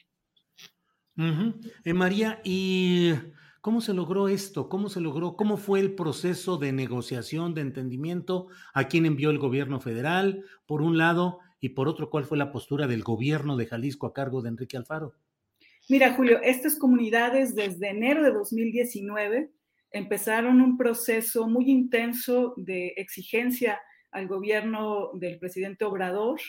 María, 1.86 2.42
y 2.44 3.14
¿Cómo 3.62 3.80
se 3.80 3.94
logró 3.94 4.28
esto? 4.28 4.70
¿Cómo 4.70 4.90
se 4.90 5.02
logró? 5.02 5.36
¿Cómo 5.36 5.56
fue 5.56 5.80
el 5.80 5.94
proceso 5.94 6.58
de 6.58 6.72
negociación, 6.72 7.54
de 7.54 7.62
entendimiento? 7.62 8.48
¿A 8.74 8.88
quién 8.88 9.06
envió 9.06 9.30
el 9.30 9.38
gobierno 9.38 9.80
federal, 9.80 10.44
por 10.66 10.82
un 10.82 10.98
lado? 10.98 11.38
Y 11.60 11.70
por 11.70 11.88
otro, 11.88 12.10
¿cuál 12.10 12.26
fue 12.26 12.40
la 12.40 12.52
postura 12.52 12.88
del 12.88 13.04
gobierno 13.04 13.58
de 13.58 13.68
Jalisco 13.68 14.08
a 14.08 14.14
cargo 14.14 14.42
de 14.42 14.50
Enrique 14.50 14.78
Alfaro? 14.78 15.14
Mira, 15.90 16.12
Julio, 16.14 16.40
estas 16.42 16.76
comunidades 16.76 17.54
desde 17.54 17.90
enero 17.90 18.24
de 18.24 18.32
2019 18.32 19.52
empezaron 19.92 20.62
un 20.62 20.78
proceso 20.78 21.48
muy 21.48 21.70
intenso 21.70 22.54
de 22.58 22.94
exigencia 22.98 23.80
al 24.12 24.28
gobierno 24.28 25.12
del 25.14 25.40
presidente 25.40 25.86
Obrador 25.86 26.40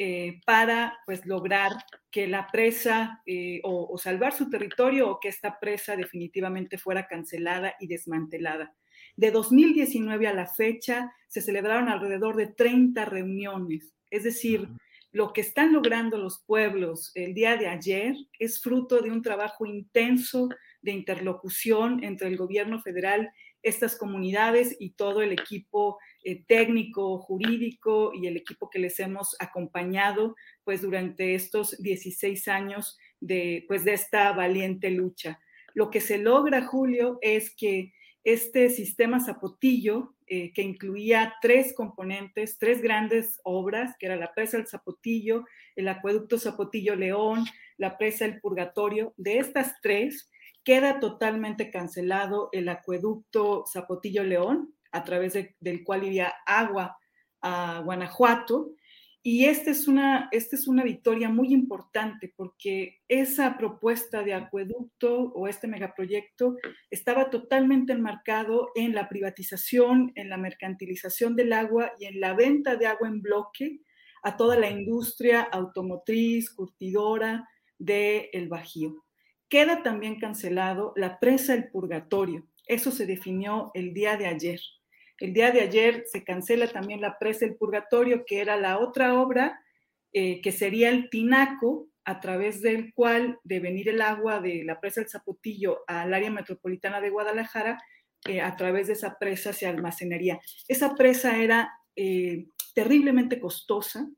eh, 0.00 0.40
para 0.46 0.96
pues 1.06 1.26
lograr 1.26 1.72
que 2.10 2.28
la 2.28 2.46
presa 2.46 3.20
eh, 3.26 3.60
o, 3.64 3.98
salvar 3.98 4.32
su 4.32 4.48
territorio 4.48 5.10
o 5.10 5.20
que 5.20 5.28
esta 5.28 5.58
presa 5.58 5.96
definitivamente 5.96 6.78
fuera 6.78 7.08
cancelada 7.08 7.74
y 7.80 7.88
desmantelada. 7.88 8.74
De 9.16 9.30
2019 9.32 10.28
a 10.28 10.34
la 10.34 10.46
fecha 10.46 11.12
se 11.26 11.40
celebraron 11.40 11.88
alrededor 11.88 12.36
de 12.36 12.46
30 12.46 13.04
reuniones, 13.06 13.92
es 14.10 14.22
decir, 14.22 14.68
lo 15.10 15.32
que 15.32 15.40
están 15.40 15.72
logrando 15.72 16.16
los 16.16 16.44
pueblos 16.46 17.10
el 17.14 17.34
día 17.34 17.56
de 17.56 17.66
ayer 17.66 18.14
es 18.38 18.60
fruto 18.60 19.00
de 19.00 19.10
un 19.10 19.22
trabajo 19.22 19.66
intenso 19.66 20.48
de 20.88 20.94
interlocución 20.94 22.02
entre 22.02 22.28
el 22.28 22.38
gobierno 22.38 22.80
federal, 22.80 23.30
estas 23.62 23.94
comunidades 23.94 24.74
y 24.80 24.90
todo 24.90 25.20
el 25.20 25.32
equipo 25.32 25.98
eh, 26.24 26.42
técnico, 26.46 27.18
jurídico 27.18 28.12
y 28.14 28.26
el 28.26 28.38
equipo 28.38 28.70
que 28.70 28.78
les 28.78 28.98
hemos 29.00 29.36
acompañado 29.38 30.34
pues 30.64 30.80
durante 30.80 31.34
estos 31.34 31.76
16 31.82 32.48
años 32.48 32.96
de, 33.20 33.66
pues, 33.68 33.84
de 33.84 33.92
esta 33.92 34.32
valiente 34.32 34.90
lucha. 34.90 35.40
Lo 35.74 35.90
que 35.90 36.00
se 36.00 36.16
logra, 36.16 36.64
Julio, 36.64 37.18
es 37.20 37.54
que 37.54 37.92
este 38.24 38.70
sistema 38.70 39.20
Zapotillo, 39.20 40.14
eh, 40.26 40.52
que 40.54 40.62
incluía 40.62 41.34
tres 41.42 41.74
componentes, 41.74 42.58
tres 42.58 42.80
grandes 42.80 43.40
obras, 43.44 43.94
que 43.98 44.06
era 44.06 44.16
la 44.16 44.32
presa 44.32 44.56
del 44.56 44.66
Zapotillo, 44.66 45.44
el 45.76 45.88
acueducto 45.88 46.38
Zapotillo 46.38 46.96
León, 46.96 47.44
la 47.76 47.98
presa 47.98 48.26
del 48.26 48.40
Purgatorio, 48.40 49.12
de 49.18 49.38
estas 49.38 49.74
tres 49.82 50.30
queda 50.68 51.00
totalmente 51.00 51.70
cancelado 51.70 52.50
el 52.52 52.68
acueducto 52.68 53.64
Zapotillo 53.66 54.22
León, 54.22 54.74
a 54.92 55.02
través 55.02 55.32
del 55.60 55.82
cual 55.82 56.04
iría 56.04 56.34
agua 56.44 56.98
a 57.40 57.80
Guanajuato. 57.82 58.72
Y 59.22 59.46
esta 59.46 59.70
es, 59.70 59.88
una, 59.88 60.28
esta 60.30 60.56
es 60.56 60.68
una 60.68 60.84
victoria 60.84 61.30
muy 61.30 61.54
importante 61.54 62.34
porque 62.36 62.98
esa 63.08 63.56
propuesta 63.56 64.22
de 64.22 64.34
acueducto 64.34 65.32
o 65.32 65.48
este 65.48 65.68
megaproyecto 65.68 66.56
estaba 66.90 67.30
totalmente 67.30 67.94
enmarcado 67.94 68.68
en 68.74 68.94
la 68.94 69.08
privatización, 69.08 70.12
en 70.16 70.28
la 70.28 70.36
mercantilización 70.36 71.34
del 71.34 71.54
agua 71.54 71.92
y 71.98 72.04
en 72.04 72.20
la 72.20 72.34
venta 72.34 72.76
de 72.76 72.88
agua 72.88 73.08
en 73.08 73.22
bloque 73.22 73.80
a 74.22 74.36
toda 74.36 74.58
la 74.58 74.68
industria 74.68 75.40
automotriz, 75.40 76.50
curtidora 76.50 77.48
del 77.78 78.28
el 78.34 78.50
Bajío. 78.50 79.07
Queda 79.48 79.82
también 79.82 80.18
cancelado 80.20 80.92
la 80.96 81.18
presa 81.18 81.54
del 81.54 81.70
Purgatorio. 81.70 82.46
Eso 82.66 82.90
se 82.90 83.06
definió 83.06 83.70
el 83.74 83.94
día 83.94 84.16
de 84.16 84.26
ayer. 84.26 84.60
El 85.18 85.32
día 85.32 85.50
de 85.50 85.62
ayer 85.62 86.04
se 86.06 86.22
cancela 86.22 86.68
también 86.68 87.00
la 87.00 87.18
presa 87.18 87.46
del 87.46 87.56
Purgatorio, 87.56 88.24
que 88.26 88.40
era 88.40 88.56
la 88.56 88.78
otra 88.78 89.18
obra, 89.18 89.60
eh, 90.12 90.40
que 90.42 90.52
sería 90.52 90.90
el 90.90 91.10
tinaco 91.10 91.88
a 92.04 92.20
través 92.20 92.62
del 92.62 92.94
cual 92.94 93.38
de 93.42 93.60
venir 93.60 93.88
el 93.88 94.00
agua 94.00 94.40
de 94.40 94.64
la 94.64 94.80
presa 94.80 95.00
del 95.00 95.10
Zapotillo 95.10 95.80
al 95.86 96.14
área 96.14 96.30
metropolitana 96.30 97.00
de 97.00 97.10
Guadalajara, 97.10 97.78
eh, 98.26 98.40
a 98.40 98.56
través 98.56 98.86
de 98.86 98.94
esa 98.94 99.18
presa 99.18 99.52
se 99.52 99.66
almacenaría. 99.66 100.40
Esa 100.68 100.94
presa 100.94 101.36
era 101.36 101.70
eh, 101.96 102.46
terriblemente 102.74 103.40
costosa, 103.40 104.08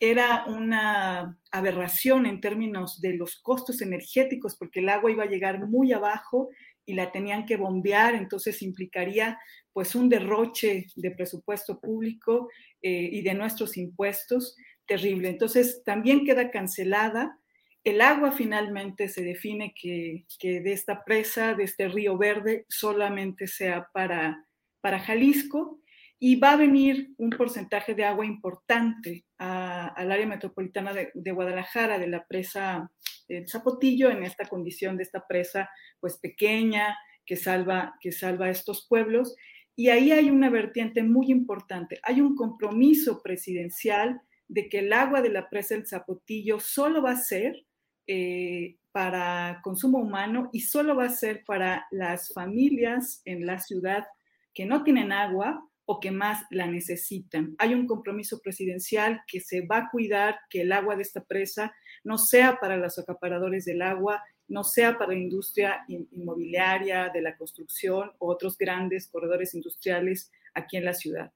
era 0.00 0.44
una 0.46 1.38
aberración 1.50 2.26
en 2.26 2.40
términos 2.40 3.00
de 3.00 3.14
los 3.14 3.40
costos 3.40 3.82
energéticos, 3.82 4.56
porque 4.56 4.80
el 4.80 4.88
agua 4.88 5.10
iba 5.10 5.24
a 5.24 5.28
llegar 5.28 5.66
muy 5.66 5.92
abajo 5.92 6.50
y 6.86 6.94
la 6.94 7.10
tenían 7.10 7.44
que 7.44 7.56
bombear, 7.56 8.14
entonces 8.14 8.62
implicaría 8.62 9.38
pues 9.72 9.94
un 9.94 10.08
derroche 10.08 10.86
de 10.96 11.10
presupuesto 11.10 11.80
público 11.80 12.48
eh, 12.80 13.10
y 13.12 13.22
de 13.22 13.34
nuestros 13.34 13.76
impuestos 13.76 14.56
terrible. 14.86 15.28
Entonces 15.28 15.82
también 15.84 16.24
queda 16.24 16.50
cancelada. 16.50 17.38
El 17.84 18.00
agua 18.00 18.32
finalmente 18.32 19.08
se 19.08 19.22
define 19.22 19.74
que, 19.74 20.24
de 20.40 20.72
esta 20.72 21.04
presa, 21.04 21.54
de 21.54 21.64
este 21.64 21.88
río 21.88 22.16
verde, 22.16 22.64
solamente 22.68 23.46
sea 23.46 23.88
para, 23.92 24.44
para 24.80 24.98
Jalisco 24.98 25.80
y 26.20 26.36
va 26.36 26.52
a 26.52 26.56
venir 26.56 27.12
un 27.18 27.30
porcentaje 27.30 27.94
de 27.94 28.04
agua 28.04 28.26
importante 28.26 29.24
al 29.38 30.10
área 30.10 30.26
metropolitana 30.26 30.92
de, 30.92 31.32
Guadalajara, 31.32 31.98
de 31.98 32.08
la 32.08 32.26
presa 32.26 32.90
del 33.28 33.48
Zapotillo, 33.48 34.10
en 34.10 34.24
esta 34.24 34.46
condición 34.46 34.96
de 34.96 35.04
esta 35.04 35.26
presa 35.26 35.70
pues 36.00 36.18
pequeña 36.18 36.96
que 37.24 37.36
salva, 37.36 37.94
que 38.00 38.10
salva 38.10 38.46
a 38.46 38.50
estos 38.50 38.86
pueblos. 38.88 39.36
Y 39.76 39.90
ahí 39.90 40.10
hay 40.10 40.28
una 40.28 40.50
vertiente 40.50 41.04
muy 41.04 41.30
importante. 41.30 42.00
Hay 42.02 42.20
un 42.20 42.34
compromiso 42.34 43.22
presidencial 43.22 44.20
de 44.48 44.68
que 44.68 44.80
el 44.80 44.92
agua 44.92 45.22
de 45.22 45.28
la 45.28 45.48
presa 45.48 45.74
del 45.74 45.86
Zapotillo 45.86 46.58
solo 46.58 47.02
va 47.02 47.12
a 47.12 47.16
ser 47.16 47.64
eh, 48.08 48.76
para 48.90 49.60
consumo 49.62 49.98
humano 49.98 50.50
y 50.52 50.62
solo 50.62 50.96
va 50.96 51.04
a 51.04 51.10
ser 51.10 51.44
para 51.44 51.86
las 51.92 52.32
familias 52.32 53.22
en 53.24 53.46
la 53.46 53.60
ciudad 53.60 54.06
que 54.54 54.64
no 54.66 54.82
tienen 54.82 55.12
agua 55.12 55.62
o 55.90 56.00
que 56.00 56.10
más 56.10 56.44
la 56.50 56.66
necesitan. 56.66 57.54
Hay 57.56 57.72
un 57.72 57.86
compromiso 57.86 58.42
presidencial 58.42 59.22
que 59.26 59.40
se 59.40 59.66
va 59.66 59.78
a 59.78 59.90
cuidar 59.90 60.36
que 60.50 60.60
el 60.60 60.72
agua 60.72 60.96
de 60.96 61.02
esta 61.02 61.24
presa 61.24 61.74
no 62.04 62.18
sea 62.18 62.58
para 62.60 62.76
los 62.76 62.98
acaparadores 62.98 63.64
del 63.64 63.80
agua, 63.80 64.22
no 64.48 64.64
sea 64.64 64.98
para 64.98 65.14
la 65.14 65.18
industria 65.18 65.86
inmobiliaria, 65.88 67.08
de 67.08 67.22
la 67.22 67.38
construcción 67.38 68.10
o 68.18 68.30
otros 68.30 68.58
grandes 68.58 69.08
corredores 69.08 69.54
industriales 69.54 70.30
aquí 70.52 70.76
en 70.76 70.84
la 70.84 70.92
ciudad. 70.92 71.32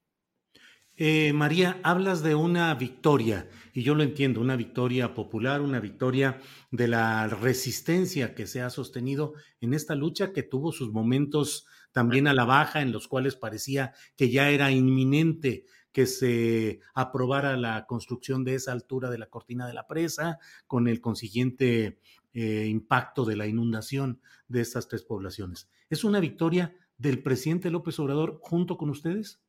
Eh, 0.97 1.33
María, 1.33 1.79
hablas 1.81 2.21
de 2.21 2.35
una 2.35 2.75
victoria, 2.75 3.49
y 3.73 3.81
yo 3.81 3.95
lo 3.95 4.03
entiendo, 4.03 4.39
una 4.39 4.55
victoria 4.55 5.15
popular, 5.15 5.61
una 5.61 5.79
victoria 5.79 6.39
de 6.69 6.87
la 6.87 7.27
resistencia 7.27 8.35
que 8.35 8.45
se 8.45 8.61
ha 8.61 8.69
sostenido 8.69 9.33
en 9.61 9.73
esta 9.73 9.95
lucha 9.95 10.31
que 10.31 10.43
tuvo 10.43 10.71
sus 10.71 10.91
momentos 10.91 11.65
también 11.93 12.27
a 12.27 12.33
la 12.33 12.43
baja, 12.43 12.81
en 12.81 12.91
los 12.91 13.07
cuales 13.07 13.35
parecía 13.37 13.93
que 14.17 14.29
ya 14.29 14.49
era 14.49 14.71
inminente 14.71 15.65
que 15.93 16.07
se 16.07 16.81
aprobara 16.95 17.55
la 17.55 17.85
construcción 17.85 18.43
de 18.43 18.55
esa 18.55 18.71
altura 18.71 19.09
de 19.09 19.19
la 19.19 19.27
cortina 19.27 19.67
de 19.67 19.73
la 19.73 19.87
presa, 19.87 20.39
con 20.67 20.87
el 20.87 20.99
consiguiente 20.99 21.99
eh, 22.33 22.65
impacto 22.67 23.25
de 23.25 23.37
la 23.37 23.45
inundación 23.45 24.19
de 24.47 24.61
estas 24.61 24.87
tres 24.87 25.03
poblaciones. 25.03 25.69
¿Es 25.89 26.03
una 26.03 26.19
victoria 26.19 26.75
del 26.97 27.21
presidente 27.21 27.69
López 27.69 27.99
Obrador 27.99 28.39
junto 28.41 28.75
con 28.75 28.89
ustedes? 28.89 29.39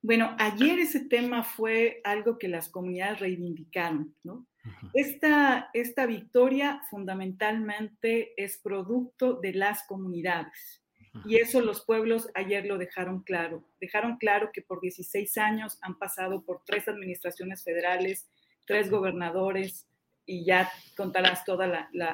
Bueno, 0.00 0.36
ayer 0.38 0.78
ese 0.78 1.00
tema 1.00 1.42
fue 1.42 2.00
algo 2.04 2.38
que 2.38 2.46
las 2.46 2.68
comunidades 2.68 3.18
reivindicaron, 3.18 4.14
¿no? 4.22 4.46
esta, 4.94 5.70
esta 5.72 6.06
victoria 6.06 6.82
fundamentalmente 6.88 8.32
es 8.40 8.58
producto 8.58 9.40
de 9.40 9.54
las 9.54 9.82
comunidades. 9.84 10.82
Y 11.24 11.36
eso 11.36 11.60
los 11.60 11.84
pueblos 11.84 12.28
ayer 12.34 12.66
lo 12.66 12.78
dejaron 12.78 13.22
claro. 13.22 13.64
Dejaron 13.80 14.16
claro 14.16 14.50
que 14.52 14.62
por 14.62 14.80
16 14.80 15.36
años 15.38 15.78
han 15.82 15.98
pasado 15.98 16.44
por 16.44 16.62
tres 16.64 16.88
administraciones 16.88 17.64
federales, 17.64 18.28
tres 18.66 18.90
gobernadores, 18.90 19.86
y 20.26 20.44
ya 20.44 20.70
contarás 20.96 21.44
todo 21.44 21.62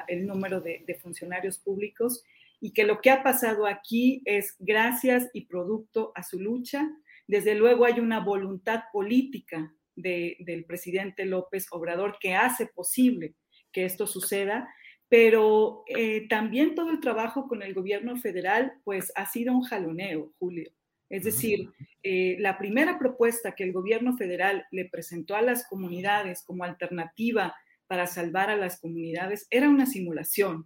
el 0.07 0.25
número 0.25 0.61
de, 0.61 0.83
de 0.87 0.95
funcionarios 0.95 1.57
públicos, 1.57 2.23
y 2.61 2.71
que 2.71 2.85
lo 2.85 3.01
que 3.01 3.11
ha 3.11 3.23
pasado 3.23 3.67
aquí 3.67 4.21
es 4.25 4.55
gracias 4.59 5.29
y 5.33 5.45
producto 5.45 6.13
a 6.15 6.23
su 6.23 6.39
lucha, 6.39 6.89
desde 7.27 7.55
luego 7.55 7.85
hay 7.85 7.99
una 7.99 8.19
voluntad 8.19 8.83
política 8.93 9.73
del 9.95 10.65
presidente 10.67 11.25
López 11.25 11.67
Obrador 11.71 12.17
que 12.19 12.35
hace 12.35 12.67
posible 12.67 13.35
que 13.71 13.85
esto 13.85 14.07
suceda, 14.07 14.69
pero 15.09 15.83
eh, 15.87 16.27
también 16.27 16.75
todo 16.75 16.89
el 16.89 16.99
trabajo 16.99 17.47
con 17.47 17.61
el 17.61 17.73
gobierno 17.73 18.17
federal 18.17 18.73
pues 18.83 19.11
ha 19.15 19.25
sido 19.25 19.53
un 19.53 19.63
jaloneo, 19.63 20.31
Julio. 20.39 20.71
Es 21.09 21.23
decir, 21.23 21.69
eh, 22.01 22.35
la 22.39 22.57
primera 22.57 22.97
propuesta 22.97 23.53
que 23.53 23.63
el 23.63 23.71
gobierno 23.71 24.17
federal 24.17 24.65
le 24.71 24.85
presentó 24.85 25.35
a 25.35 25.41
las 25.41 25.67
comunidades 25.67 26.43
como 26.43 26.63
alternativa 26.63 27.55
para 27.87 28.07
salvar 28.07 28.49
a 28.49 28.57
las 28.57 28.79
comunidades 28.81 29.45
era 29.51 29.69
una 29.69 29.85
simulación, 29.85 30.65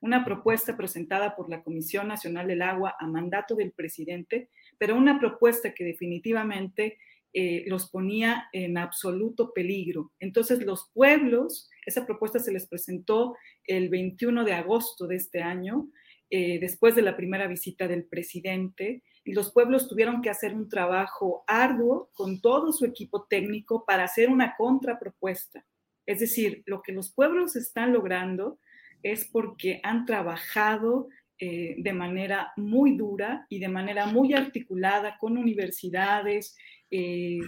una 0.00 0.24
propuesta 0.24 0.76
presentada 0.76 1.34
por 1.34 1.50
la 1.50 1.62
Comisión 1.64 2.06
Nacional 2.06 2.46
del 2.46 2.62
Agua 2.62 2.94
a 3.00 3.06
mandato 3.08 3.56
del 3.56 3.72
presidente 3.72 4.48
pero 4.80 4.96
una 4.96 5.20
propuesta 5.20 5.74
que 5.74 5.84
definitivamente 5.84 6.96
eh, 7.32 7.64
los 7.66 7.90
ponía 7.90 8.48
en 8.52 8.76
absoluto 8.76 9.52
peligro. 9.52 10.12
Entonces 10.18 10.64
los 10.64 10.90
pueblos, 10.92 11.68
esa 11.86 12.04
propuesta 12.04 12.38
se 12.38 12.52
les 12.52 12.66
presentó 12.66 13.36
el 13.64 13.88
21 13.88 14.44
de 14.44 14.54
agosto 14.54 15.06
de 15.06 15.16
este 15.16 15.42
año, 15.42 15.88
eh, 16.28 16.58
después 16.60 16.94
de 16.94 17.02
la 17.02 17.16
primera 17.16 17.46
visita 17.46 17.86
del 17.86 18.04
presidente, 18.04 19.02
y 19.24 19.32
los 19.32 19.52
pueblos 19.52 19.88
tuvieron 19.88 20.22
que 20.22 20.30
hacer 20.30 20.54
un 20.54 20.68
trabajo 20.68 21.44
arduo 21.46 22.10
con 22.14 22.40
todo 22.40 22.72
su 22.72 22.84
equipo 22.84 23.26
técnico 23.28 23.84
para 23.84 24.04
hacer 24.04 24.28
una 24.28 24.56
contrapropuesta. 24.56 25.64
Es 26.06 26.20
decir, 26.20 26.62
lo 26.66 26.82
que 26.82 26.92
los 26.92 27.12
pueblos 27.12 27.54
están 27.54 27.92
logrando 27.92 28.58
es 29.02 29.24
porque 29.26 29.80
han 29.82 30.04
trabajado 30.04 31.08
eh, 31.38 31.76
de 31.78 31.92
manera 31.92 32.52
muy 32.56 32.96
dura 32.96 33.46
y 33.48 33.60
de 33.60 33.68
manera 33.68 34.06
muy 34.06 34.34
articulada 34.34 35.16
con 35.18 35.38
universidades, 35.38 36.56
eh, 36.90 37.40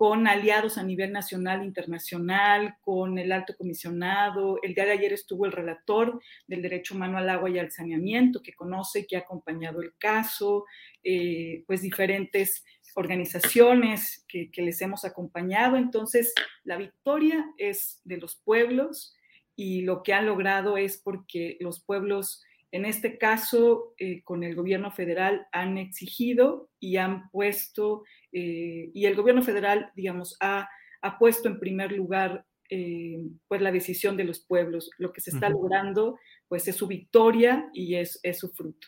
con 0.00 0.26
aliados 0.26 0.78
a 0.78 0.82
nivel 0.82 1.12
nacional 1.12 1.60
e 1.60 1.66
internacional, 1.66 2.76
con 2.80 3.18
el 3.18 3.32
alto 3.32 3.54
comisionado. 3.54 4.58
El 4.62 4.72
día 4.72 4.86
de 4.86 4.92
ayer 4.92 5.12
estuvo 5.12 5.44
el 5.44 5.52
relator 5.52 6.22
del 6.46 6.62
derecho 6.62 6.94
humano 6.94 7.18
al 7.18 7.28
agua 7.28 7.50
y 7.50 7.58
al 7.58 7.70
saneamiento, 7.70 8.42
que 8.42 8.54
conoce 8.54 9.00
y 9.00 9.06
que 9.06 9.16
ha 9.16 9.20
acompañado 9.20 9.82
el 9.82 9.92
caso, 9.98 10.64
eh, 11.04 11.64
pues 11.66 11.82
diferentes 11.82 12.64
organizaciones 12.94 14.24
que, 14.26 14.50
que 14.50 14.62
les 14.62 14.80
hemos 14.80 15.04
acompañado. 15.04 15.76
Entonces, 15.76 16.32
la 16.64 16.78
victoria 16.78 17.44
es 17.58 18.00
de 18.04 18.16
los 18.16 18.36
pueblos 18.36 19.14
y 19.54 19.82
lo 19.82 20.02
que 20.02 20.14
han 20.14 20.24
logrado 20.24 20.78
es 20.78 20.96
porque 20.96 21.58
los 21.60 21.84
pueblos 21.84 22.42
en 22.72 22.84
este 22.84 23.18
caso, 23.18 23.94
eh, 23.98 24.22
con 24.22 24.44
el 24.44 24.54
gobierno 24.54 24.92
federal 24.92 25.46
han 25.52 25.76
exigido 25.76 26.70
y 26.78 26.96
han 26.96 27.28
puesto, 27.30 28.04
eh, 28.32 28.90
y 28.94 29.06
el 29.06 29.16
gobierno 29.16 29.42
federal, 29.42 29.90
digamos, 29.96 30.36
ha, 30.40 30.68
puesto 31.18 31.48
en 31.48 31.58
primer 31.58 31.92
lugar 31.92 32.44
eh, 32.68 33.26
pues 33.48 33.60
la 33.60 33.72
decisión 33.72 34.16
de 34.16 34.24
los 34.24 34.40
pueblos. 34.40 34.90
Lo 34.98 35.12
que 35.12 35.20
se 35.20 35.30
está 35.30 35.48
logrando, 35.48 36.18
pues 36.46 36.68
es 36.68 36.76
su 36.76 36.86
victoria 36.86 37.68
y 37.72 37.96
es, 37.96 38.20
es 38.22 38.38
su 38.38 38.50
fruto. 38.50 38.86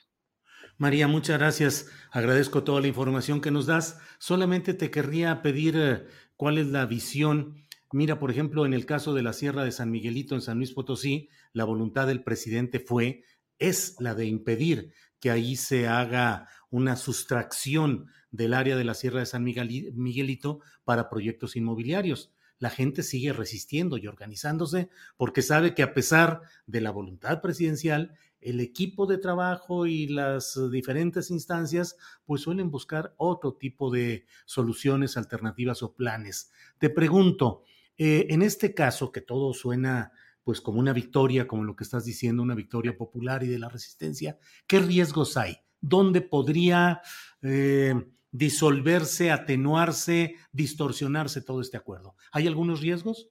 María, 0.78 1.09
muchas 1.09 1.39
gracias. 1.39 1.91
Agradezco 2.11 2.62
toda 2.62 2.80
la 2.80 2.87
información 2.87 3.41
que 3.41 3.51
nos 3.51 3.66
das. 3.66 4.01
Solamente 4.18 4.74
te 4.74 4.91
querría 4.91 5.43
pedir 5.43 6.07
cuál 6.37 6.59
es 6.59 6.68
la 6.68 6.87
visión. 6.87 7.64
Mira, 7.93 8.18
por 8.18 8.30
ejemplo, 8.30 8.64
en 8.64 8.72
el 8.72 8.87
caso 8.87 9.12
de 9.12 9.22
la 9.22 9.33
Sierra 9.33 9.64
de 9.64 9.72
San 9.72 9.91
Miguelito 9.91 10.35
en 10.35 10.41
San 10.41 10.59
Luis 10.59 10.72
Potosí, 10.72 11.28
la 11.53 11.64
voluntad 11.64 12.07
del 12.07 12.22
presidente 12.22 12.78
fue 12.80 13.24
es 13.69 13.97
la 13.99 14.15
de 14.15 14.27
impedir 14.27 14.93
que 15.21 15.31
ahí 15.31 15.57
se 15.57 15.87
haga 15.87 16.49
una 16.71 16.97
sustracción 16.97 18.07
del 18.31 18.55
área 18.55 18.77
de 18.77 18.85
la 18.85 18.95
Sierra 18.95 19.21
de 19.21 19.27
San 19.27 19.45
Miguelito 19.45 20.61
para 20.85 21.09
proyectos 21.09 21.55
inmobiliarios. 21.55 22.33
La 22.59 22.71
gente 22.71 23.03
sigue 23.03 23.33
resistiendo 23.33 23.99
y 23.99 24.07
organizándose 24.07 24.89
porque 25.17 25.43
sabe 25.43 25.75
que 25.75 25.83
a 25.83 25.95
pesar 25.95 26.43
de 26.67 26.81
la 26.81 26.91
voluntad 26.91 27.41
presidencial, 27.41 28.15
el 28.41 28.61
equipo 28.61 29.07
de 29.07 29.19
trabajo 29.19 29.87
y 29.87 30.09
las 30.09 30.59
diferentes 30.71 31.31
instancias 31.31 31.97
pues 32.25 32.43
suelen 32.43 32.71
buscar 32.71 33.15
otro 33.17 33.55
tipo 33.55 33.91
de 33.91 34.27
soluciones 34.45 35.17
alternativas 35.17 35.83
o 35.83 35.95
planes. 35.95 36.51
Te 36.79 36.91
pregunto, 36.91 37.63
eh, 37.97 38.27
en 38.31 38.43
este 38.43 38.75
caso 38.75 39.13
que 39.13 39.21
todo 39.21 39.53
suena 39.55 40.13
pues 40.45 40.61
como 40.61 40.80
una 40.80 40.93
victoria, 40.93 41.47
como 41.47 41.64
lo 41.64 41.76
que 41.76 41.84
estás 41.84 42.05
diciendo, 42.05 42.43
una 42.43 42.55
victoria 42.55 42.97
popular 42.97 43.43
y 43.43 43.49
de 43.49 43.59
la 43.59 43.68
resistencia, 43.68 44.38
¿qué 44.66 44.80
riesgos 44.80 45.36
hay? 45.36 45.57
¿Dónde 45.80 46.20
podría 46.20 47.01
eh, 47.43 47.95
disolverse, 48.30 49.30
atenuarse, 49.30 50.36
distorsionarse 50.53 51.43
todo 51.43 51.61
este 51.61 51.76
acuerdo? 51.76 52.16
¿Hay 52.32 52.47
algunos 52.47 52.80
riesgos? 52.80 53.30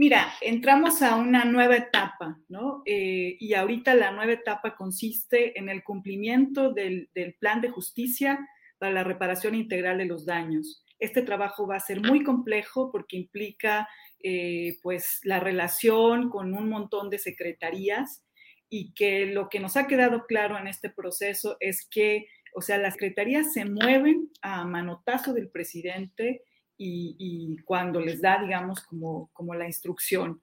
Mira, 0.00 0.32
entramos 0.40 1.02
a 1.02 1.16
una 1.16 1.44
nueva 1.44 1.76
etapa, 1.76 2.38
¿no? 2.48 2.82
Eh, 2.86 3.36
y 3.38 3.52
ahorita 3.52 3.94
la 3.94 4.10
nueva 4.12 4.32
etapa 4.32 4.74
consiste 4.74 5.58
en 5.58 5.68
el 5.68 5.84
cumplimiento 5.84 6.72
del, 6.72 7.10
plan 7.38 7.60
de 7.60 7.68
justicia 7.68 8.38
para 8.78 8.92
la 8.92 9.04
reparación 9.04 9.54
integral 9.54 9.98
de 9.98 10.06
los 10.06 10.24
daños. 10.24 10.86
Este 11.00 11.22
trabajo 11.22 11.66
va 11.66 11.76
a 11.76 11.80
ser 11.80 12.00
muy 12.00 12.22
complejo 12.22 12.92
porque 12.92 13.16
implica, 13.16 13.88
eh, 14.22 14.76
pues, 14.82 15.20
la 15.24 15.40
relación 15.40 16.28
con 16.28 16.54
un 16.54 16.68
montón 16.68 17.08
de 17.10 17.18
secretarías 17.18 18.22
y 18.68 18.92
que 18.92 19.26
lo 19.26 19.48
que 19.48 19.60
nos 19.60 19.76
ha 19.76 19.86
quedado 19.86 20.26
claro 20.26 20.56
en 20.58 20.68
este 20.68 20.90
proceso 20.90 21.56
es 21.58 21.88
que, 21.90 22.28
o 22.54 22.60
sea, 22.60 22.78
las 22.78 22.94
secretarías 22.94 23.52
se 23.52 23.64
mueven 23.64 24.30
a 24.42 24.64
manotazo 24.64 25.32
del 25.32 25.48
presidente 25.48 26.42
y, 26.82 27.56
cuando 27.64 28.00
les 28.00 28.22
da, 28.22 28.40
digamos, 28.40 28.80
como, 28.84 29.30
como 29.32 29.54
la 29.54 29.66
instrucción. 29.66 30.42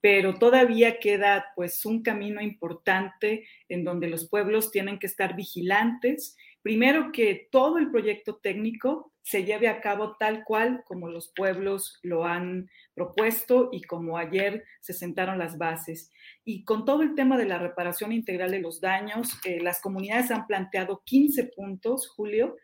Pero 0.00 0.38
todavía 0.38 0.98
queda 0.98 1.46
pues 1.56 1.84
un 1.84 2.02
camino 2.02 2.40
importante 2.40 3.48
en 3.68 3.84
donde 3.84 4.08
los 4.08 4.28
pueblos 4.28 4.70
tienen 4.70 4.98
que 4.98 5.06
estar 5.06 5.34
vigilantes. 5.34 6.36
Primero 6.62 7.10
que 7.10 7.48
todo 7.50 7.78
el 7.78 7.90
proyecto 7.90 8.36
técnico 8.36 9.12
se 9.28 9.44
lleve 9.44 9.68
a 9.68 9.82
cabo 9.82 10.16
tal 10.16 10.42
cual 10.42 10.82
como 10.86 11.10
los 11.10 11.34
pueblos 11.36 11.98
lo 12.02 12.24
han 12.24 12.70
propuesto 12.94 13.68
y 13.72 13.82
como 13.82 14.16
ayer 14.16 14.64
se 14.80 14.94
sentaron 14.94 15.38
las 15.38 15.58
bases. 15.58 16.10
Y 16.46 16.64
con 16.64 16.86
todo 16.86 17.02
el 17.02 17.14
tema 17.14 17.36
de 17.36 17.44
la 17.44 17.58
reparación 17.58 18.12
integral 18.12 18.52
de 18.52 18.60
los 18.60 18.80
daños, 18.80 19.38
eh, 19.44 19.60
las 19.60 19.82
comunidades 19.82 20.30
han 20.30 20.46
planteado 20.46 21.02
15 21.04 21.50
puntos, 21.54 22.08
Julio, 22.08 22.56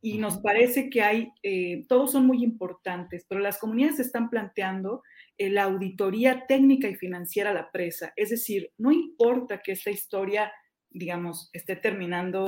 y 0.00 0.18
nos 0.18 0.38
parece 0.38 0.90
que 0.90 1.02
hay, 1.02 1.32
eh, 1.42 1.84
todos 1.88 2.12
son 2.12 2.24
muy 2.24 2.44
importantes, 2.44 3.26
pero 3.28 3.40
las 3.40 3.58
comunidades 3.58 3.98
están 3.98 4.30
planteando 4.30 5.02
eh, 5.38 5.50
la 5.50 5.64
auditoría 5.64 6.46
técnica 6.46 6.86
y 6.86 6.94
financiera 6.94 7.50
a 7.50 7.54
la 7.54 7.72
presa. 7.72 8.12
Es 8.14 8.30
decir, 8.30 8.70
no 8.78 8.92
importa 8.92 9.60
que 9.60 9.72
esta 9.72 9.90
historia, 9.90 10.52
digamos, 10.88 11.50
esté 11.52 11.74
terminando 11.74 12.46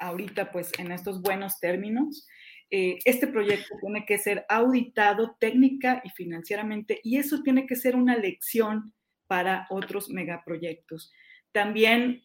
ahorita 0.00 0.50
pues 0.50 0.72
en 0.80 0.90
estos 0.90 1.22
buenos 1.22 1.60
términos, 1.60 2.26
eh, 2.72 2.98
este 3.04 3.28
proyecto 3.28 3.76
tiene 3.80 4.04
que 4.04 4.18
ser 4.18 4.44
auditado 4.48 5.36
técnica 5.38 6.02
y 6.04 6.10
financieramente 6.10 7.00
y 7.04 7.18
eso 7.18 7.42
tiene 7.44 7.66
que 7.66 7.76
ser 7.76 7.94
una 7.94 8.16
lección 8.16 8.92
para 9.28 9.68
otros 9.70 10.08
megaproyectos. 10.10 11.12
También 11.52 12.22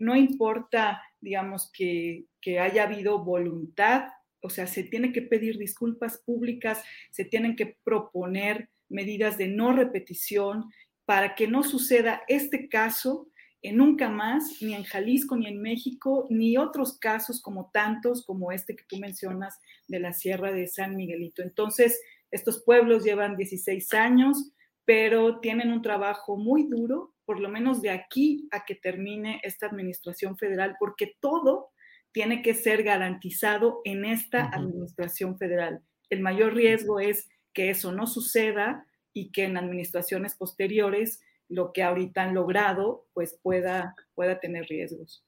no 0.00 0.16
importa 0.16 1.02
digamos, 1.26 1.70
que, 1.72 2.26
haya 2.60 2.84
habido 2.84 3.24
voluntad, 3.24 4.04
o 4.40 4.48
sea, 4.48 4.68
se 4.68 4.84
tiene 4.84 5.12
que 5.12 5.22
pedir 5.22 5.58
disculpas 5.58 6.18
públicas, 6.24 6.84
se 7.10 7.24
tienen 7.24 7.56
que 7.56 7.76
proponer 7.82 8.70
medidas 8.88 9.36
de 9.36 9.48
no 9.48 9.72
repetición 9.72 10.70
para 11.04 11.34
que 11.34 11.48
no 11.48 11.64
suceda 11.64 12.22
este 12.28 12.68
caso 12.68 13.28
nunca 13.72 14.08
más, 14.08 14.60
ni 14.60 14.74
en 14.74 14.84
Jalisco, 14.84 15.36
ni 15.36 15.46
en 15.46 15.60
México, 15.60 16.26
ni 16.30 16.56
otros 16.56 16.98
casos 16.98 17.40
como 17.40 17.70
tantos 17.72 18.24
como 18.24 18.52
este 18.52 18.76
que 18.76 18.84
tú 18.88 18.98
mencionas 18.98 19.58
de 19.88 20.00
la 20.00 20.12
Sierra 20.12 20.52
de 20.52 20.66
San 20.66 20.96
Miguelito. 20.96 21.42
Entonces, 21.42 22.00
estos 22.30 22.62
pueblos 22.64 23.04
llevan 23.04 23.36
16 23.36 23.94
años, 23.94 24.52
pero 24.84 25.40
tienen 25.40 25.72
un 25.72 25.82
trabajo 25.82 26.36
muy 26.36 26.68
duro 26.68 27.14
por 27.26 27.40
lo 27.40 27.48
menos 27.48 27.82
de 27.82 27.90
aquí 27.90 28.48
a 28.52 28.64
que 28.64 28.76
termine 28.76 29.40
esta 29.42 29.66
administración 29.66 30.38
federal, 30.38 30.76
porque 30.78 31.16
todo 31.20 31.70
tiene 32.12 32.40
que 32.40 32.54
ser 32.54 32.84
garantizado 32.84 33.80
en 33.84 34.04
esta 34.04 34.44
administración 34.44 35.36
federal. 35.36 35.82
El 36.08 36.20
mayor 36.20 36.54
riesgo 36.54 37.00
es 37.00 37.28
que 37.52 37.68
eso 37.68 37.92
no 37.92 38.06
suceda 38.06 38.86
y 39.12 39.32
que 39.32 39.44
en 39.44 39.56
administraciones 39.56 40.36
posteriores 40.36 41.20
lo 41.48 41.72
que 41.72 41.82
ahorita 41.82 42.22
han 42.22 42.34
logrado 42.34 43.06
pues 43.12 43.38
pueda, 43.42 43.94
pueda 44.14 44.40
tener 44.40 44.66
riesgos. 44.66 45.24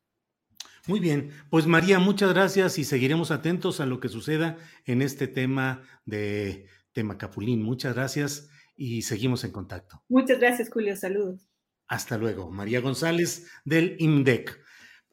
Muy 0.87 1.01
bien, 1.01 1.31
pues 1.51 1.67
María, 1.67 1.99
muchas 1.99 2.33
gracias 2.33 2.79
y 2.79 2.85
seguiremos 2.85 3.31
atentos 3.31 3.81
a 3.81 3.87
lo 3.87 4.01
que 4.01 4.09
suceda 4.09 4.57
en 4.87 5.03
este 5.03 5.29
tema 5.29 5.83
de 6.07 6.67
Temacapulín. 6.93 7.63
Muchas 7.63 7.95
gracias 7.95 8.51
y 8.75 9.03
seguimos 9.03 9.45
en 9.45 9.53
contacto. 9.53 10.03
Muchas 10.09 10.39
gracias, 10.39 10.71
Julio. 10.71 10.97
Saludos. 10.97 11.49
Hasta 11.89 12.17
luego. 12.17 12.51
María 12.51 12.81
González 12.81 13.51
del 13.65 13.97
IMDEC. 13.99 14.59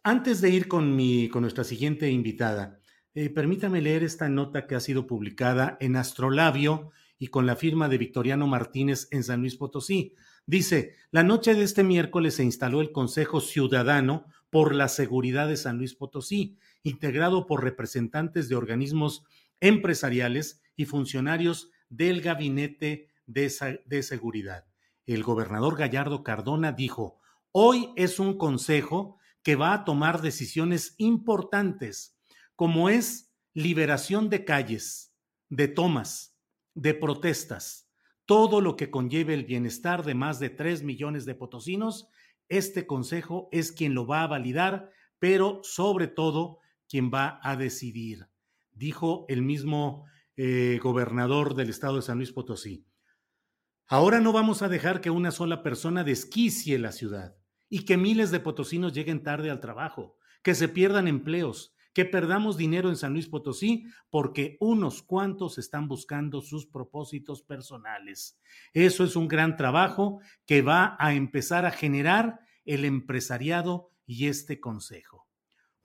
Antes 0.03 0.39
de 0.39 0.49
ir 0.49 0.67
con, 0.67 0.95
mi, 0.95 1.29
con 1.29 1.41
nuestra 1.41 1.63
siguiente 1.63 2.09
invitada, 2.09 2.79
eh, 3.13 3.29
permítame 3.29 3.81
leer 3.81 4.03
esta 4.03 4.29
nota 4.29 4.67
que 4.67 4.75
ha 4.75 4.79
sido 4.79 5.07
publicada 5.07 5.77
en 5.79 5.95
Astrolabio 5.95 6.91
y 7.17 7.27
con 7.27 7.45
la 7.45 7.55
firma 7.55 7.89
de 7.89 7.97
Victoriano 7.97 8.45
Martínez 8.45 9.07
en 9.11 9.23
San 9.23 9.39
Luis 9.39 9.55
Potosí. 9.55 10.13
Dice, 10.45 10.95
la 11.11 11.23
noche 11.23 11.55
de 11.55 11.63
este 11.63 11.83
miércoles 11.83 12.35
se 12.35 12.43
instaló 12.43 12.81
el 12.81 12.91
Consejo 12.91 13.41
Ciudadano 13.41 14.25
por 14.49 14.75
la 14.75 14.87
Seguridad 14.87 15.47
de 15.47 15.57
San 15.57 15.77
Luis 15.77 15.95
Potosí, 15.95 16.57
integrado 16.83 17.47
por 17.47 17.63
representantes 17.63 18.47
de 18.47 18.55
organismos 18.55 19.23
empresariales 19.59 20.61
y 20.75 20.85
funcionarios 20.85 21.71
del 21.89 22.21
Gabinete 22.21 23.09
de, 23.25 23.49
Seguridad 24.03 24.65
el 25.05 25.23
gobernador 25.23 25.77
Gallardo 25.77 26.23
Cardona 26.23 26.71
dijo, 26.71 27.19
hoy 27.51 27.91
es 27.95 28.19
un 28.19 28.37
consejo 28.37 29.17
que 29.43 29.55
va 29.55 29.73
a 29.73 29.85
tomar 29.85 30.21
decisiones 30.21 30.95
importantes, 30.97 32.17
como 32.55 32.89
es 32.89 33.31
liberación 33.53 34.29
de 34.29 34.43
calles, 34.43 35.13
de 35.49 35.67
tomas, 35.67 36.35
de 36.73 36.93
protestas, 36.93 37.84
todo 38.25 38.61
lo 38.61 38.75
que 38.75 38.89
conlleve 38.89 39.33
el 39.33 39.45
bienestar 39.45 40.03
de 40.03 40.15
más 40.15 40.39
de 40.39 40.49
tres 40.49 40.83
millones 40.83 41.25
de 41.25 41.35
potosinos. 41.35 42.07
Este 42.49 42.85
consejo 42.85 43.49
es 43.51 43.71
quien 43.71 43.93
lo 43.93 44.05
va 44.05 44.23
a 44.23 44.27
validar, 44.27 44.91
pero 45.19 45.59
sobre 45.63 46.07
todo 46.07 46.59
quien 46.87 47.11
va 47.13 47.39
a 47.43 47.55
decidir, 47.55 48.27
dijo 48.71 49.25
el 49.29 49.41
mismo 49.41 50.05
eh, 50.37 50.79
gobernador 50.81 51.55
del 51.55 51.69
estado 51.69 51.97
de 51.97 52.01
San 52.01 52.17
Luis 52.17 52.31
Potosí. 52.31 52.85
Ahora 53.87 54.19
no 54.19 54.33
vamos 54.33 54.61
a 54.61 54.69
dejar 54.69 54.99
que 54.99 55.11
una 55.11 55.31
sola 55.31 55.61
persona 55.61 56.03
desquicie 56.03 56.79
la 56.79 56.91
ciudad 56.91 57.37
y 57.69 57.85
que 57.85 57.97
miles 57.97 58.31
de 58.31 58.39
potosinos 58.39 58.93
lleguen 58.93 59.23
tarde 59.23 59.51
al 59.51 59.59
trabajo, 59.59 60.17
que 60.41 60.55
se 60.55 60.67
pierdan 60.67 61.07
empleos, 61.07 61.74
que 61.95 62.03
perdamos 62.03 62.57
dinero 62.57 62.89
en 62.89 62.97
San 62.97 63.13
Luis 63.13 63.29
Potosí 63.29 63.85
porque 64.09 64.57
unos 64.59 65.01
cuantos 65.01 65.57
están 65.57 65.87
buscando 65.87 66.41
sus 66.41 66.67
propósitos 66.67 67.41
personales. 67.41 68.37
Eso 68.73 69.05
es 69.05 69.15
un 69.15 69.29
gran 69.29 69.55
trabajo 69.55 70.19
que 70.45 70.61
va 70.61 70.97
a 70.99 71.13
empezar 71.13 71.65
a 71.65 71.71
generar 71.71 72.41
el 72.65 72.83
empresariado 72.83 73.91
y 74.05 74.27
este 74.27 74.59
consejo. 74.59 75.24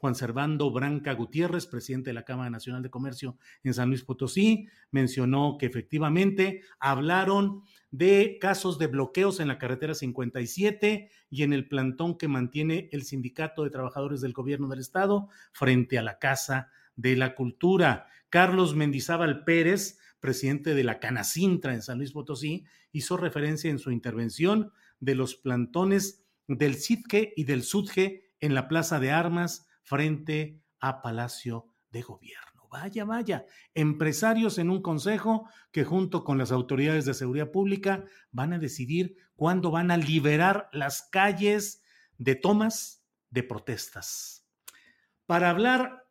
Juan 0.00 0.14
Servando 0.14 0.70
Branca 0.70 1.12
Gutiérrez, 1.12 1.66
presidente 1.66 2.08
de 2.08 2.14
la 2.14 2.24
Cámara 2.24 2.48
Nacional 2.48 2.82
de 2.82 2.88
Comercio 2.88 3.36
en 3.62 3.74
San 3.74 3.90
Luis 3.90 4.02
Potosí, 4.02 4.66
mencionó 4.90 5.58
que 5.58 5.66
efectivamente 5.66 6.62
hablaron 6.78 7.64
de 7.90 8.38
casos 8.40 8.78
de 8.78 8.86
bloqueos 8.86 9.40
en 9.40 9.48
la 9.48 9.58
carretera 9.58 9.92
57 9.94 11.10
y 11.28 11.42
en 11.42 11.52
el 11.52 11.68
plantón 11.68 12.16
que 12.16 12.28
mantiene 12.28 12.88
el 12.92 13.02
Sindicato 13.02 13.62
de 13.62 13.68
Trabajadores 13.68 14.22
del 14.22 14.32
Gobierno 14.32 14.68
del 14.68 14.80
Estado 14.80 15.28
frente 15.52 15.98
a 15.98 16.02
la 16.02 16.18
Casa 16.18 16.70
de 16.96 17.14
la 17.16 17.34
Cultura. 17.34 18.06
Carlos 18.30 18.74
Mendizábal 18.74 19.44
Pérez, 19.44 19.98
presidente 20.18 20.74
de 20.74 20.84
la 20.84 20.98
Canacintra 20.98 21.74
en 21.74 21.82
San 21.82 21.98
Luis 21.98 22.12
Potosí, 22.12 22.64
hizo 22.90 23.18
referencia 23.18 23.70
en 23.70 23.78
su 23.78 23.90
intervención 23.90 24.72
de 24.98 25.14
los 25.14 25.34
plantones 25.34 26.24
del 26.48 26.76
CITGE 26.76 27.34
y 27.36 27.44
del 27.44 27.64
SUDGE 27.64 28.30
en 28.40 28.54
la 28.54 28.66
Plaza 28.66 28.98
de 28.98 29.10
Armas 29.10 29.66
frente 29.90 30.62
a 30.78 31.02
Palacio 31.02 31.66
de 31.90 32.02
Gobierno. 32.02 32.68
Vaya, 32.70 33.04
vaya, 33.04 33.44
empresarios 33.74 34.58
en 34.58 34.70
un 34.70 34.82
consejo 34.82 35.48
que 35.72 35.82
junto 35.82 36.22
con 36.22 36.38
las 36.38 36.52
autoridades 36.52 37.04
de 37.06 37.14
seguridad 37.14 37.50
pública 37.50 38.04
van 38.30 38.52
a 38.52 38.60
decidir 38.60 39.16
cuándo 39.34 39.72
van 39.72 39.90
a 39.90 39.96
liberar 39.96 40.68
las 40.72 41.02
calles 41.10 41.82
de 42.18 42.36
tomas 42.36 43.04
de 43.30 43.42
protestas. 43.42 44.46
Para 45.26 45.50
hablar 45.50 46.06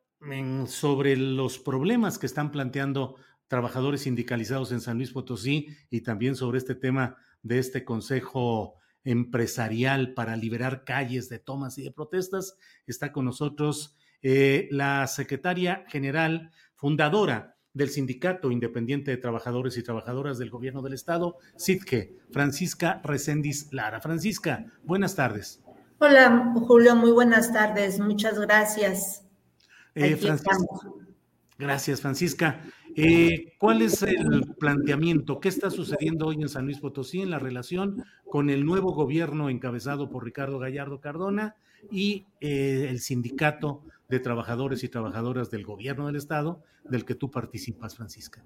sobre 0.67 1.15
los 1.15 1.57
problemas 1.57 2.19
que 2.19 2.25
están 2.25 2.51
planteando 2.51 3.15
trabajadores 3.47 4.01
sindicalizados 4.01 4.73
en 4.73 4.81
San 4.81 4.97
Luis 4.97 5.13
Potosí 5.13 5.69
y 5.89 6.01
también 6.01 6.35
sobre 6.35 6.57
este 6.57 6.75
tema 6.75 7.15
de 7.43 7.59
este 7.59 7.85
consejo 7.85 8.75
empresarial 9.03 10.13
para 10.13 10.35
liberar 10.35 10.83
calles 10.83 11.29
de 11.29 11.39
tomas 11.39 11.77
y 11.77 11.83
de 11.83 11.91
protestas, 11.91 12.57
está 12.85 13.11
con 13.11 13.25
nosotros 13.25 13.95
eh, 14.21 14.67
la 14.71 15.07
secretaria 15.07 15.85
general 15.87 16.51
fundadora 16.75 17.55
del 17.73 17.89
Sindicato 17.89 18.51
Independiente 18.51 19.11
de 19.11 19.17
Trabajadores 19.17 19.77
y 19.77 19.83
Trabajadoras 19.83 20.37
del 20.37 20.49
Gobierno 20.49 20.81
del 20.81 20.93
Estado, 20.93 21.37
SITGE, 21.55 22.17
Francisca 22.31 23.01
Recendis 23.03 23.71
Lara. 23.71 24.01
Francisca, 24.01 24.65
buenas 24.83 25.15
tardes. 25.15 25.61
Hola, 25.99 26.53
Julio, 26.55 26.95
muy 26.95 27.11
buenas 27.11 27.53
tardes. 27.53 27.99
Muchas 27.99 28.39
gracias. 28.39 29.25
Eh, 29.95 30.15
Francisca, 30.15 30.57
Gracias, 31.59 31.99
Francisca. 31.99 32.61
Eh, 32.95 33.53
¿Cuál 33.57 33.81
es 33.81 34.01
el 34.01 34.55
planteamiento? 34.57 35.41
¿Qué 35.41 35.49
está 35.49 35.69
sucediendo 35.69 36.27
hoy 36.27 36.37
en 36.41 36.47
San 36.47 36.63
Luis 36.63 36.79
Potosí 36.79 37.21
en 37.21 37.29
la 37.29 37.37
relación 37.37 38.05
con 38.29 38.49
el 38.49 38.65
nuevo 38.65 38.93
gobierno 38.93 39.49
encabezado 39.49 40.09
por 40.09 40.23
Ricardo 40.23 40.57
Gallardo 40.57 41.01
Cardona 41.01 41.57
y 41.91 42.27
eh, 42.39 42.87
el 42.89 43.01
sindicato 43.01 43.83
de 44.07 44.21
trabajadores 44.21 44.85
y 44.85 44.89
trabajadoras 44.89 45.51
del 45.51 45.65
gobierno 45.65 46.07
del 46.07 46.15
Estado 46.15 46.63
del 46.85 47.03
que 47.03 47.15
tú 47.15 47.29
participas, 47.29 47.93
Francisca? 47.93 48.41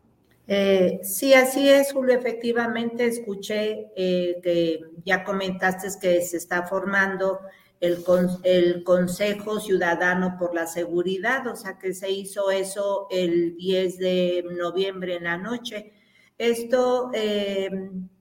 Eh, 0.47 0.99
sí, 1.03 1.35
así 1.35 1.69
es, 1.69 1.93
Julio. 1.93 2.15
Efectivamente, 2.15 3.05
escuché 3.05 3.91
que 3.95 4.79
ya 5.05 5.23
comentaste 5.23 5.87
que 6.01 6.21
se 6.23 6.37
está 6.37 6.63
formando 6.63 7.41
el, 7.83 8.83
Consejo 8.83 9.59
Ciudadano 9.59 10.37
por 10.39 10.55
la 10.55 10.67
Seguridad, 10.67 11.45
o 11.47 11.55
sea 11.55 11.77
que 11.77 11.93
se 11.93 12.09
hizo 12.09 12.49
eso 12.49 13.07
el 13.11 13.57
10 13.57 13.97
de 13.97 14.45
noviembre 14.57 15.15
en 15.15 15.25
la 15.25 15.37
noche. 15.37 15.91
Esto, 16.37 17.11
eh, 17.13 17.69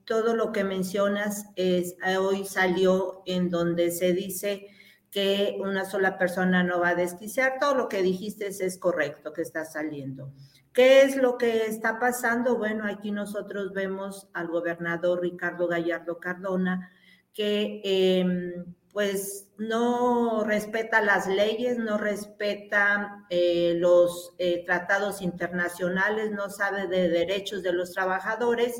todo 0.03 0.35
lo 0.35 0.51
que 0.51 0.65
mencionas, 0.65 1.45
es, 1.55 1.95
hoy 2.19 2.43
salió 2.43 3.23
en 3.25 3.49
donde 3.49 3.91
se 3.91 4.11
dice 4.11 4.67
que 5.09 5.57
una 5.59 5.85
sola 5.85 6.17
persona 6.17 6.63
no 6.63 6.81
va 6.81 6.89
a 6.89 6.95
desquiciar. 6.95 7.53
Todo 7.59 7.75
lo 7.75 7.87
que 7.87 8.01
dijiste 8.01 8.47
es 8.47 8.77
correcto 8.77 9.31
que 9.31 9.43
está 9.43 9.63
saliendo. 9.63 10.33
¿Qué 10.73 11.03
es 11.03 11.15
lo 11.15 11.37
que 11.37 11.67
está 11.67 11.99
pasando? 11.99 12.57
Bueno, 12.57 12.85
aquí 12.85 13.11
nosotros 13.11 13.71
vemos 13.71 14.27
al 14.33 14.47
gobernador 14.47 15.21
Ricardo 15.21 15.67
Gallardo 15.67 16.19
Cardona 16.19 16.91
que 17.33 17.81
em, 17.83 18.65
pues 18.93 19.49
no 19.57 20.43
respeta 20.43 21.01
las 21.01 21.27
leyes, 21.27 21.79
no 21.79 21.97
respeta 21.97 23.25
eh, 23.31 23.73
los 23.75 24.33
eh, 24.37 24.63
tratados 24.65 25.21
internacionales, 25.23 26.31
no 26.31 26.51
sabe 26.51 26.87
de 26.87 27.09
derechos 27.09 27.63
de 27.63 27.73
los 27.73 27.91
trabajadores 27.91 28.79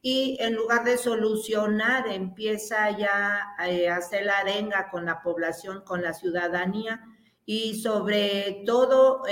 y 0.00 0.38
en 0.40 0.54
lugar 0.54 0.84
de 0.84 0.96
solucionar 0.96 2.06
empieza 2.06 2.96
ya 2.96 3.40
eh, 3.66 3.88
a 3.88 3.96
hacer 3.96 4.26
la 4.26 4.38
arenga 4.38 4.90
con 4.90 5.04
la 5.04 5.20
población, 5.22 5.82
con 5.84 6.02
la 6.02 6.14
ciudadanía 6.14 7.00
y 7.44 7.80
sobre 7.80 8.62
todo 8.64 9.22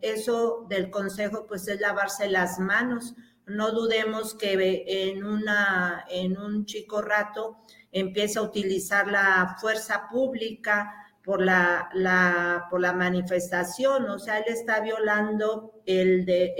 eso 0.00 0.64
del 0.70 0.88
consejo 0.88 1.46
pues 1.46 1.68
es 1.68 1.80
lavarse 1.80 2.30
las 2.30 2.58
manos. 2.60 3.14
No 3.50 3.72
dudemos 3.72 4.34
que 4.34 4.84
en, 4.86 5.24
una, 5.24 6.04
en 6.08 6.38
un 6.38 6.64
chico 6.66 7.02
rato 7.02 7.58
empieza 7.92 8.40
a 8.40 8.44
utilizar 8.44 9.10
la 9.10 9.56
fuerza 9.60 10.08
pública 10.10 10.94
por 11.22 11.42
la, 11.42 12.66
por 12.70 12.80
la 12.80 12.92
manifestación, 12.92 14.08
o 14.08 14.18
sea, 14.18 14.38
él 14.38 14.44
está 14.48 14.80
violando 14.80 15.82
el, 15.84 16.24
de, 16.24 16.54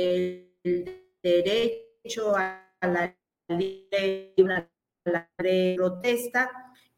el 0.62 1.10
derecho 1.22 2.36
a 2.36 2.70
la 2.82 3.16
libre, 3.48 4.34
protesta. 5.76 6.50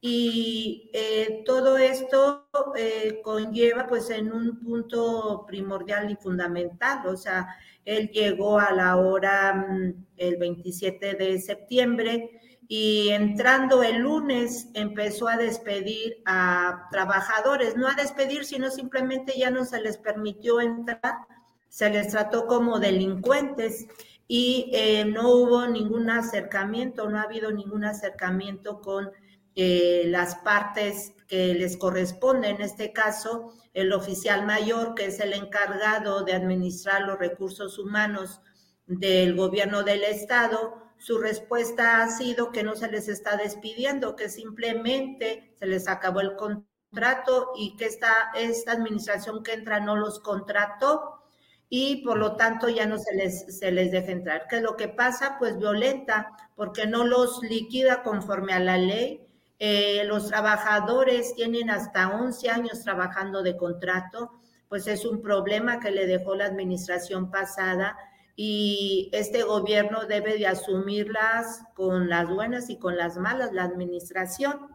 Y 0.05 0.91
eh, 0.93 1.45
todo 1.47 1.79
esto 1.79 2.49
eh, 2.77 3.21
conlleva 3.23 3.87
pues 3.87 4.11
en 4.11 4.33
un 4.33 4.59
punto 4.59 5.45
primordial 5.47 6.11
y 6.11 6.17
fundamental, 6.17 7.07
o 7.07 7.17
sea, 7.17 7.47
él 7.85 8.11
llegó 8.11 8.59
a 8.59 8.73
la 8.73 8.97
hora 8.97 9.55
mm, 9.55 10.05
el 10.17 10.37
27 10.37 11.15
de 11.15 11.41
septiembre, 11.41 12.31
y 12.75 13.11
entrando 13.11 13.83
el 13.83 13.99
lunes 13.99 14.69
empezó 14.73 15.29
a 15.29 15.37
despedir 15.37 16.23
a 16.25 16.89
trabajadores, 16.91 17.77
no 17.77 17.87
a 17.87 17.95
despedir, 17.95 18.47
sino 18.47 18.71
simplemente 18.71 19.35
ya 19.37 19.51
no 19.51 19.67
se 19.67 19.79
les 19.79 19.99
permitió 19.99 20.59
entrar, 20.59 21.17
se 21.69 21.91
les 21.91 22.09
trató 22.09 22.47
como 22.47 22.79
delincuentes 22.79 23.87
y 24.27 24.71
eh, 24.73 25.05
no 25.05 25.35
hubo 25.35 25.67
ningún 25.67 26.09
acercamiento, 26.09 27.11
no 27.11 27.19
ha 27.19 27.25
habido 27.25 27.53
ningún 27.53 27.85
acercamiento 27.85 28.81
con 28.81 29.11
eh, 29.55 30.05
las 30.07 30.37
partes 30.37 31.13
que 31.29 31.55
les 31.55 31.77
corresponde, 31.77 32.49
en 32.49 32.61
este 32.61 32.93
caso 32.93 33.53
el 33.75 33.93
oficial 33.93 34.47
mayor, 34.47 34.95
que 34.95 35.07
es 35.07 35.21
el 35.21 35.33
encargado 35.33 36.25
de 36.25 36.35
administrar 36.35 37.03
los 37.03 37.19
recursos 37.19 37.79
humanos 37.79 38.41
del 38.87 39.35
gobierno 39.35 39.83
del 39.83 40.05
estado, 40.05 40.83
su 40.99 41.19
respuesta 41.19 42.03
ha 42.03 42.09
sido 42.09 42.53
que 42.53 42.63
no 42.63 42.77
se 42.77 42.89
les 42.89 43.09
está 43.09 43.37
despidiendo, 43.37 44.15
que 44.15 44.29
simplemente 44.29 45.53
se 45.59 45.67
les 45.67 45.89
acabó 45.89 46.21
el 46.21 46.37
contrato 46.37 47.53
y 47.57 47.77
que 47.77 47.87
esta, 47.87 48.31
esta 48.37 48.73
administración 48.73 49.43
que 49.43 49.55
entra 49.55 49.81
no 49.81 49.97
los 49.97 50.21
contrató 50.21 51.23
y 51.69 52.05
por 52.05 52.19
lo 52.19 52.37
tanto 52.37 52.69
ya 52.69 52.87
no 52.87 52.99
se 52.99 53.15
les, 53.15 53.59
se 53.59 53.73
les 53.73 53.91
deja 53.91 54.13
entrar. 54.13 54.47
¿Qué 54.49 54.57
es 54.57 54.63
lo 54.63 54.77
que 54.77 54.89
pasa? 54.89 55.37
Pues 55.39 55.59
violenta, 55.59 56.37
porque 56.55 56.87
no 56.87 57.05
los 57.05 57.43
liquida 57.43 58.03
conforme 58.03 58.53
a 58.53 58.61
la 58.61 58.77
ley. 58.77 59.27
Eh, 59.65 60.03
los 60.07 60.27
trabajadores 60.27 61.37
tienen 61.37 61.71
hasta 61.71 62.09
11 62.09 62.51
años 62.51 62.83
trabajando 62.83 63.45
de 63.45 63.57
contrato, 63.57 64.33
pues 64.69 64.89
es 64.89 65.05
un 65.05 65.23
problema 65.23 65.79
que 65.79 65.93
le 65.93 66.09
dejó 66.09 66.35
la 66.35 66.47
administración 66.47 67.31
pasada 67.31 67.97
y 68.35 69.09
este 69.13 69.45
gobierno 69.45 70.07
debe 70.07 70.37
de 70.37 70.49
asumirlas 70.49 71.63
con 71.77 72.09
las 72.09 72.29
buenas 72.29 72.71
y 72.71 72.79
con 72.81 72.97
las 72.97 73.19
malas, 73.19 73.53
la 73.53 73.63
administración. 73.63 74.67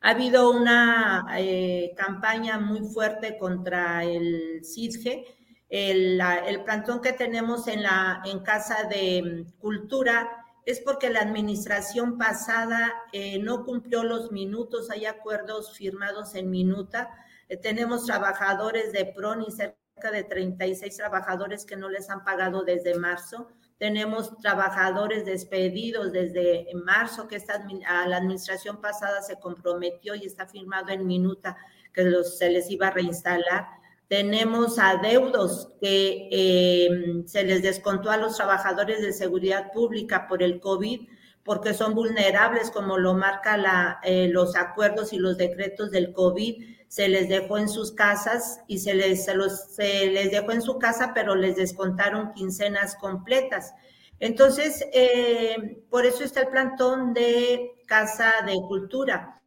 Ha 0.00 0.10
habido 0.10 0.52
una 0.52 1.26
eh, 1.36 1.92
campaña 1.96 2.60
muy 2.60 2.88
fuerte 2.88 3.36
contra 3.36 4.04
el 4.04 4.64
CISGE. 4.64 5.24
El, 5.68 6.20
el, 6.20 6.62
plantón 6.62 7.00
que 7.00 7.14
tenemos 7.14 7.66
en, 7.66 7.82
la, 7.82 8.22
en 8.24 8.38
Casa 8.44 8.84
de 8.84 9.44
Cultura 9.58 10.35
es 10.66 10.80
porque 10.80 11.10
la 11.10 11.20
administración 11.20 12.18
pasada 12.18 12.92
eh, 13.12 13.38
no 13.38 13.64
cumplió 13.64 14.02
los 14.02 14.32
minutos, 14.32 14.90
hay 14.90 15.06
acuerdos 15.06 15.76
firmados 15.76 16.34
en 16.34 16.50
minuta. 16.50 17.08
Eh, 17.48 17.56
tenemos 17.56 18.04
trabajadores 18.04 18.92
de 18.92 19.06
PRON 19.06 19.42
y 19.42 19.52
cerca 19.52 20.10
de 20.10 20.24
36 20.24 20.96
trabajadores 20.96 21.64
que 21.64 21.76
no 21.76 21.88
les 21.88 22.10
han 22.10 22.24
pagado 22.24 22.64
desde 22.64 22.98
marzo. 22.98 23.46
Tenemos 23.78 24.36
trabajadores 24.38 25.24
despedidos 25.24 26.10
desde 26.12 26.66
marzo, 26.74 27.28
que 27.28 27.36
esta, 27.36 27.64
a 27.86 28.08
la 28.08 28.16
administración 28.16 28.80
pasada 28.80 29.22
se 29.22 29.38
comprometió 29.38 30.16
y 30.16 30.26
está 30.26 30.46
firmado 30.46 30.88
en 30.90 31.06
minuta 31.06 31.56
que 31.92 32.24
se 32.24 32.50
les 32.50 32.68
iba 32.70 32.88
a 32.88 32.90
reinstalar. 32.90 33.68
Tenemos 34.08 34.78
adeudos 34.78 35.72
que 35.80 36.28
eh, 36.30 36.88
se 37.26 37.44
les 37.44 37.62
descontó 37.62 38.10
a 38.10 38.16
los 38.16 38.36
trabajadores 38.36 39.02
de 39.02 39.12
seguridad 39.12 39.72
pública 39.72 40.28
por 40.28 40.42
el 40.42 40.60
COVID, 40.60 41.08
porque 41.42 41.74
son 41.74 41.94
vulnerables, 41.94 42.70
como 42.70 42.98
lo 42.98 43.14
marca 43.14 44.00
eh, 44.02 44.28
los 44.28 44.56
acuerdos 44.56 45.12
y 45.12 45.18
los 45.18 45.36
decretos 45.36 45.90
del 45.90 46.12
COVID 46.12 46.76
se 46.88 47.08
les 47.08 47.28
dejó 47.28 47.58
en 47.58 47.68
sus 47.68 47.92
casas 47.92 48.60
y 48.68 48.78
se 48.78 48.94
les, 48.94 49.24
se 49.24 49.34
se 49.50 50.06
les 50.10 50.30
dejó 50.30 50.52
en 50.52 50.62
su 50.62 50.78
casa, 50.78 51.12
pero 51.14 51.34
les 51.34 51.56
descontaron 51.56 52.32
quincenas 52.32 52.96
completas. 52.96 53.74
Entonces, 54.20 54.84
eh, 54.92 55.82
por 55.90 56.06
eso 56.06 56.24
está 56.24 56.40
el 56.42 56.48
plantón 56.48 57.12
de 57.12 57.72
Casa 57.86 58.32
de 58.46 58.54
Cultura. 58.54 59.42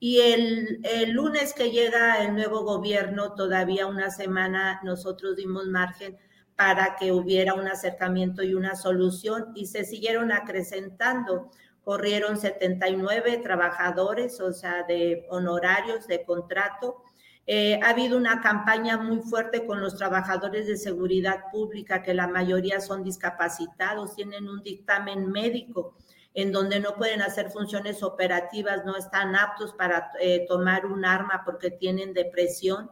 Y 0.00 0.20
el, 0.20 0.80
el, 0.82 1.12
lunes 1.12 1.52
que 1.52 1.70
llega 1.70 2.24
el 2.24 2.34
nuevo 2.34 2.64
gobierno, 2.64 3.34
todavía 3.34 3.86
una 3.86 4.10
semana, 4.10 4.80
nosotros 4.82 5.36
dimos 5.36 5.66
margen 5.66 6.16
para 6.56 6.96
que 6.96 7.12
hubiera 7.12 7.54
un 7.54 7.68
acercamiento 7.68 8.42
y 8.42 8.54
una 8.54 8.74
solución 8.74 9.52
y 9.54 9.66
se 9.66 9.84
siguieron 9.84 10.32
acrecentando 10.32 11.50
corrieron 11.82 12.36
79 12.36 13.38
trabajadores, 13.38 14.40
o 14.40 14.52
sea, 14.52 14.84
de 14.84 15.26
honorarios, 15.30 16.06
de 16.06 16.24
contrato. 16.24 17.02
Eh, 17.46 17.80
ha 17.82 17.90
habido 17.90 18.16
una 18.16 18.40
campaña 18.40 18.96
muy 18.96 19.18
fuerte 19.20 19.66
con 19.66 19.80
los 19.80 19.96
trabajadores 19.96 20.66
de 20.66 20.76
seguridad 20.76 21.50
pública, 21.50 22.02
que 22.02 22.14
la 22.14 22.28
mayoría 22.28 22.80
son 22.80 23.02
discapacitados, 23.02 24.14
tienen 24.14 24.48
un 24.48 24.62
dictamen 24.62 25.30
médico 25.30 25.96
en 26.34 26.52
donde 26.52 26.80
no 26.80 26.94
pueden 26.94 27.22
hacer 27.22 27.50
funciones 27.50 28.02
operativas, 28.02 28.84
no 28.84 28.96
están 28.96 29.34
aptos 29.34 29.72
para 29.74 30.12
eh, 30.20 30.46
tomar 30.48 30.86
un 30.86 31.04
arma 31.04 31.42
porque 31.44 31.70
tienen 31.70 32.14
depresión. 32.14 32.90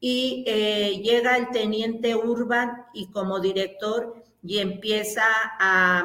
Y 0.00 0.44
eh, 0.46 1.00
llega 1.02 1.36
el 1.36 1.50
teniente 1.50 2.14
Urban 2.14 2.86
y 2.94 3.10
como 3.10 3.40
director 3.40 4.22
y 4.42 4.58
empieza 4.58 5.24
a, 5.58 6.04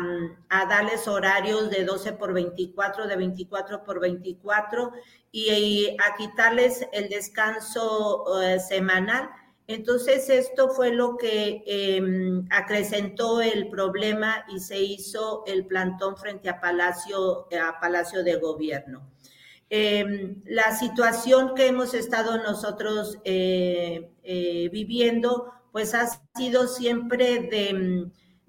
darles 0.67 1.07
horarios 1.07 1.69
de 1.69 1.85
12 1.85 2.13
por 2.13 2.33
24, 2.33 3.07
de 3.07 3.15
24 3.15 3.83
por 3.83 3.99
24 3.99 4.91
y, 5.31 5.95
a 5.99 6.15
quitarles 6.17 6.87
el 6.91 7.09
descanso 7.09 8.41
eh, 8.41 8.59
semanal. 8.59 9.29
Entonces, 9.67 10.29
esto 10.29 10.69
fue 10.69 10.91
lo 10.91 11.15
que 11.15 11.63
em, 11.65 12.45
acrecentó 12.49 13.41
el 13.41 13.69
problema 13.69 14.45
y 14.53 14.59
se 14.59 14.81
hizo 14.81 15.43
el 15.47 15.65
plantón 15.65 16.17
frente 16.17 16.49
a 16.49 16.59
Palacio, 16.59 17.47
a 17.51 17.79
Palacio 17.79 18.23
de 18.23 18.35
Gobierno. 18.35 19.09
Em, 19.69 20.41
la 20.45 20.75
situación 20.75 21.55
que 21.55 21.67
hemos 21.67 21.93
estado 21.93 22.37
nosotros 22.37 23.17
eh, 23.23 24.11
eh, 24.23 24.69
viviendo 24.71 25.51
pues 25.71 25.95
ha 25.95 26.07
sido 26.35 26.67
siempre 26.67 27.39
de, 27.39 28.07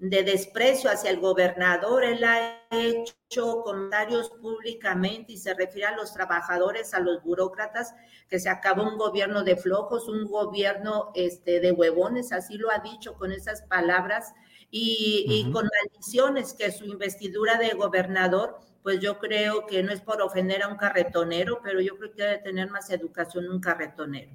de 0.09 0.23
desprecio 0.23 0.89
hacia 0.89 1.09
el 1.09 1.19
gobernador. 1.19 2.03
Él 2.03 2.23
ha 2.23 2.61
hecho 2.71 3.61
comentarios 3.63 4.29
públicamente 4.41 5.33
y 5.33 5.37
se 5.37 5.53
refiere 5.53 5.87
a 5.87 5.95
los 5.95 6.13
trabajadores, 6.13 6.93
a 6.93 6.99
los 6.99 7.23
burócratas, 7.23 7.93
que 8.29 8.39
se 8.39 8.49
acabó 8.49 8.83
un 8.83 8.97
gobierno 8.97 9.43
de 9.43 9.55
flojos, 9.55 10.07
un 10.07 10.25
gobierno 10.25 11.11
este, 11.15 11.59
de 11.59 11.71
huevones, 11.71 12.31
así 12.31 12.57
lo 12.57 12.71
ha 12.71 12.79
dicho 12.79 13.13
con 13.15 13.31
esas 13.31 13.61
palabras, 13.63 14.33
y, 14.71 15.25
y 15.29 15.51
con 15.51 15.69
maldiciones 15.83 16.53
que 16.53 16.71
su 16.71 16.85
investidura 16.85 17.57
de 17.57 17.69
gobernador 17.75 18.59
pues 18.85 18.99
yo 18.99 19.17
creo 19.17 19.65
que 19.65 19.81
no 19.81 19.91
es 19.91 19.99
por 19.99 20.21
ofender 20.21 20.61
a 20.61 20.67
un 20.67 20.77
carretonero, 20.77 21.59
pero 21.63 21.81
yo 21.81 21.97
creo 21.97 22.11
que 22.13 22.21
debe 22.21 22.37
tener 22.37 22.69
más 22.69 22.91
educación 22.91 23.49
un 23.49 23.59
carretonero. 23.59 24.29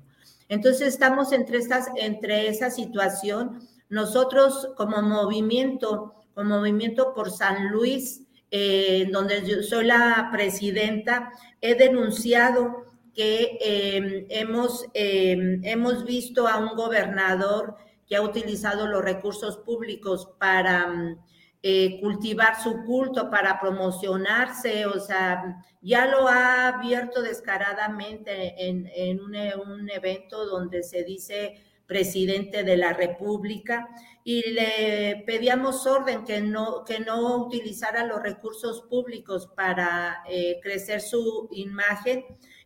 Entonces 0.48 0.88
estamos 0.88 1.30
entre, 1.30 1.58
estas, 1.58 1.86
entre 1.94 2.48
esa 2.48 2.68
situación. 2.68 3.60
Nosotros 3.90 4.70
como 4.76 5.02
movimiento, 5.02 6.14
como 6.34 6.56
movimiento 6.58 7.12
por 7.12 7.30
San 7.30 7.70
Luis, 7.70 8.22
eh, 8.50 9.08
donde 9.12 9.46
yo 9.46 9.62
soy 9.62 9.84
la 9.86 10.30
presidenta, 10.32 11.30
he 11.60 11.74
denunciado 11.74 12.86
que 13.14 13.58
em, 13.60 14.26
hemos, 14.30 14.86
em, 14.94 15.60
hemos 15.64 16.04
visto 16.04 16.48
a 16.48 16.58
un 16.58 16.74
gobernador 16.76 17.76
que 18.08 18.16
ha 18.16 18.22
utilizado 18.22 18.86
los 18.86 19.04
recursos 19.04 19.58
públicos 19.58 20.28
para 20.38 21.16
eh, 21.62 22.00
cultivar 22.00 22.60
su 22.60 22.84
culto, 22.84 23.28
para 23.28 23.60
promocionarse, 23.60 24.86
o 24.86 24.98
sea, 24.98 25.62
ya 25.82 26.06
lo 26.06 26.26
ha 26.26 26.68
abierto 26.68 27.22
descaradamente 27.22 28.54
en, 28.66 29.20
un, 29.20 29.90
evento 29.90 30.46
donde 30.46 30.82
se 30.82 31.04
dice 31.04 31.62
presidente 31.90 32.62
de 32.62 32.76
la 32.76 32.92
República 32.92 33.88
y 34.22 34.48
le 34.50 35.24
pedíamos 35.26 35.84
orden 35.88 36.24
que 36.24 36.40
no, 36.40 36.84
que 36.84 37.00
no 37.00 37.46
utilizara 37.46 38.06
los 38.06 38.22
recursos 38.22 38.82
públicos 38.82 39.48
para 39.56 40.22
eh, 40.30 40.60
crecer 40.62 41.00
su 41.00 41.48
imagen. 41.50 42.24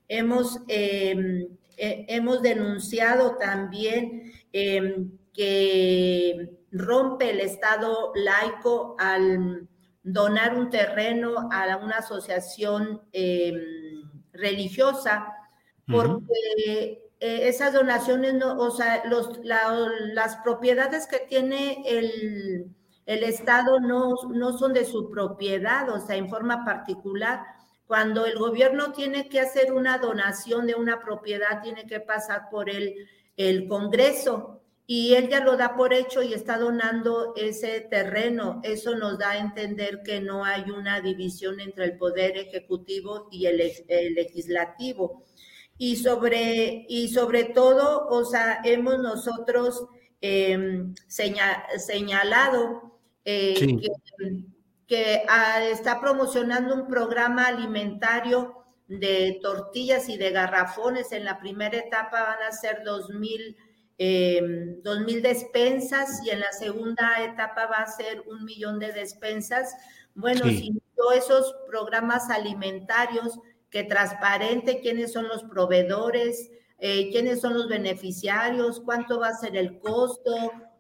Hemos, 0.08 0.60
em, 0.68 1.48
eh, 1.78 2.04
hemos 2.08 2.42
denunciado 2.42 3.38
también 3.38 4.30
em, 4.52 5.10
que 5.32 6.58
rompe 6.70 7.30
el 7.30 7.40
Estado 7.40 8.12
laico 8.14 8.94
al 8.98 9.66
donar 10.02 10.54
un 10.54 10.68
terreno 10.68 11.48
a 11.50 11.78
una 11.78 11.96
asociación 11.96 13.00
em, 13.12 13.54
religiosa, 14.34 15.32
porque 15.86 17.03
eh, 17.26 17.48
esas 17.48 17.72
donaciones, 17.72 18.34
no, 18.34 18.58
o 18.58 18.70
sea, 18.70 19.02
los, 19.06 19.40
las 19.42 20.36
propiedades 20.44 21.06
que 21.06 21.20
tiene 21.20 21.82
el, 21.86 22.66
el 23.06 23.24
Estado 23.24 23.80
no, 23.80 24.12
no 24.30 24.58
son 24.58 24.74
de 24.74 24.84
su 24.84 25.08
propiedad, 25.08 25.88
o 25.88 26.00
sea, 26.06 26.16
en 26.16 26.28
forma 26.28 26.66
particular. 26.66 27.40
Cuando 27.86 28.26
el 28.26 28.38
gobierno 28.38 28.92
tiene 28.92 29.30
que 29.30 29.40
hacer 29.40 29.72
una 29.72 29.96
donación 29.96 30.66
de 30.66 30.74
una 30.74 31.00
propiedad, 31.00 31.62
tiene 31.62 31.86
que 31.86 31.98
pasar 31.98 32.50
por 32.50 32.68
el, 32.68 32.94
el 33.38 33.68
Congreso 33.68 34.60
y 34.86 35.14
él 35.14 35.30
ya 35.30 35.40
lo 35.40 35.56
da 35.56 35.76
por 35.76 35.94
hecho 35.94 36.22
y 36.22 36.34
está 36.34 36.58
donando 36.58 37.32
ese 37.36 37.80
terreno. 37.80 38.60
Eso 38.64 38.96
nos 38.96 39.18
da 39.18 39.30
a 39.30 39.38
entender 39.38 40.02
que 40.04 40.20
no 40.20 40.44
hay 40.44 40.70
una 40.70 41.00
división 41.00 41.58
entre 41.60 41.86
el 41.86 41.96
poder 41.96 42.36
ejecutivo 42.36 43.28
y 43.30 43.46
el, 43.46 43.56
legislativo. 44.14 45.24
Y 45.76 45.96
sobre, 45.96 46.86
y 46.88 47.08
sobre 47.08 47.44
todo, 47.44 48.06
o 48.08 48.24
sea, 48.24 48.60
hemos 48.64 48.98
nosotros 48.98 49.86
em, 50.20 50.94
señalado 51.08 53.00
eh, 53.24 53.54
que, 53.56 53.88
que 54.86 55.22
ah, 55.28 55.64
está 55.64 56.00
promocionando 56.00 56.74
un 56.74 56.86
programa 56.86 57.46
alimentario 57.46 58.64
de 58.86 59.38
tortillas 59.42 60.08
y 60.08 60.16
de 60.16 60.30
garrafones. 60.30 61.12
En 61.12 61.24
la 61.24 61.38
primera 61.38 61.78
etapa 61.78 62.22
van 62.22 62.42
a 62.48 62.52
ser 62.52 62.84
dos 62.84 63.10
mil 63.10 63.56
eh, 63.96 64.40
dos 64.82 65.00
mil 65.02 65.22
despensas 65.22 66.20
y 66.24 66.30
en 66.30 66.40
la 66.40 66.50
segunda 66.52 67.22
etapa 67.22 67.66
va 67.66 67.76
a 67.76 67.86
ser 67.86 68.22
un 68.26 68.44
millón 68.44 68.78
de 68.78 68.92
despensas. 68.92 69.72
Bueno, 70.14 70.44
si 70.46 70.72
todos 70.96 71.14
esos 71.14 71.54
programas 71.68 72.28
alimentarios 72.30 73.38
que 73.74 73.82
transparente 73.82 74.78
quiénes 74.80 75.12
son 75.12 75.26
los 75.26 75.42
proveedores, 75.42 76.48
eh, 76.78 77.10
quiénes 77.10 77.40
son 77.40 77.54
los 77.54 77.66
beneficiarios, 77.66 78.80
cuánto 78.84 79.18
va 79.18 79.30
a 79.30 79.36
ser 79.36 79.56
el 79.56 79.80
costo, 79.80 80.32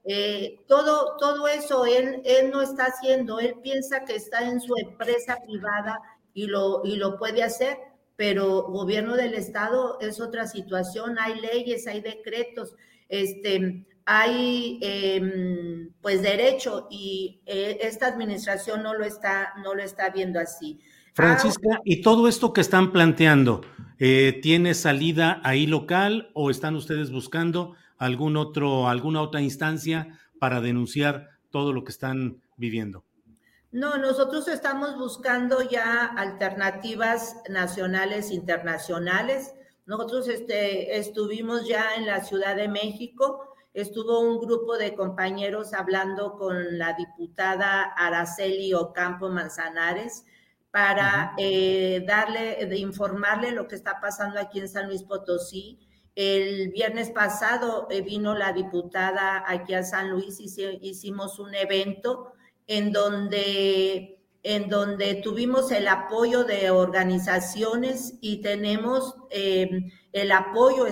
eh, 0.04 0.60
todo, 0.68 1.16
todo 1.16 1.48
eso 1.48 1.86
él, 1.86 2.22
él 2.24 2.52
no 2.52 2.62
está 2.62 2.84
haciendo, 2.84 3.40
él 3.40 3.56
piensa 3.64 4.04
que 4.04 4.14
está 4.14 4.48
en 4.48 4.60
su 4.60 4.76
empresa 4.76 5.38
privada 5.44 5.98
y 6.34 6.46
lo, 6.46 6.82
y 6.84 6.94
lo 6.94 7.18
puede 7.18 7.42
hacer, 7.42 7.78
pero 8.14 8.62
gobierno 8.62 9.16
del 9.16 9.34
estado 9.34 9.98
es 10.00 10.20
otra 10.20 10.46
situación, 10.46 11.18
hay 11.18 11.40
leyes, 11.40 11.88
hay 11.88 12.00
decretos 12.00 12.76
este, 13.08 13.86
hay 14.06 14.78
em, 14.82 15.92
pues 16.00 16.22
derecho 16.22 16.86
y 16.90 17.40
eh, 17.46 17.78
esta 17.82 18.06
administración 18.06 18.82
no 18.82 18.94
lo 18.94 19.04
está, 19.04 19.54
no 19.62 19.74
lo 19.74 19.82
está 19.82 20.10
viendo 20.10 20.38
así. 20.38 20.80
Francisca, 21.14 21.80
¿y 21.84 22.02
todo 22.02 22.26
esto 22.26 22.52
que 22.52 22.60
están 22.60 22.90
planteando 22.90 23.60
eh, 24.00 24.40
tiene 24.42 24.74
salida 24.74 25.40
ahí 25.44 25.64
local 25.64 26.30
o 26.34 26.50
están 26.50 26.74
ustedes 26.74 27.12
buscando 27.12 27.76
algún 27.98 28.36
otro, 28.36 28.88
alguna 28.88 29.22
otra 29.22 29.40
instancia 29.40 30.18
para 30.40 30.60
denunciar 30.60 31.28
todo 31.50 31.72
lo 31.72 31.84
que 31.84 31.92
están 31.92 32.42
viviendo? 32.56 33.04
No, 33.70 33.96
nosotros 33.96 34.48
estamos 34.48 34.98
buscando 34.98 35.62
ya 35.62 36.04
alternativas 36.04 37.36
nacionales, 37.48 38.32
internacionales. 38.32 39.54
Nosotros 39.86 40.26
este, 40.26 40.98
estuvimos 40.98 41.68
ya 41.68 41.94
en 41.96 42.06
la 42.06 42.24
Ciudad 42.24 42.56
de 42.56 42.66
México, 42.66 43.54
estuvo 43.72 44.18
un 44.18 44.40
grupo 44.40 44.76
de 44.78 44.96
compañeros 44.96 45.74
hablando 45.74 46.36
con 46.36 46.76
la 46.76 46.94
diputada 46.94 47.84
Araceli 47.96 48.74
Ocampo 48.74 49.28
Manzanares 49.28 50.24
para 50.74 51.34
eh, 51.38 52.02
darle, 52.04 52.66
de 52.66 52.78
informarle 52.78 53.52
lo 53.52 53.68
que 53.68 53.76
está 53.76 54.00
pasando 54.00 54.40
aquí 54.40 54.58
en 54.58 54.68
San 54.68 54.88
Luis 54.88 55.04
Potosí. 55.04 55.78
El 56.16 56.72
viernes 56.72 57.10
pasado 57.10 57.86
eh, 57.92 58.00
vino 58.00 58.34
la 58.34 58.52
diputada 58.52 59.44
aquí 59.46 59.72
a 59.72 59.84
San 59.84 60.10
Luis 60.10 60.40
y 60.40 60.48
hicimos 60.82 61.38
un 61.38 61.54
evento 61.54 62.32
en 62.66 62.90
donde 62.90 64.18
en 64.42 64.68
donde 64.68 65.14
tuvimos 65.22 65.70
el 65.70 65.86
apoyo 65.86 66.42
de 66.42 66.70
organizaciones 66.70 68.14
y 68.20 68.42
tenemos 68.42 69.14
eh, 69.30 69.70
el 70.12 70.32
apoyo, 70.32 70.86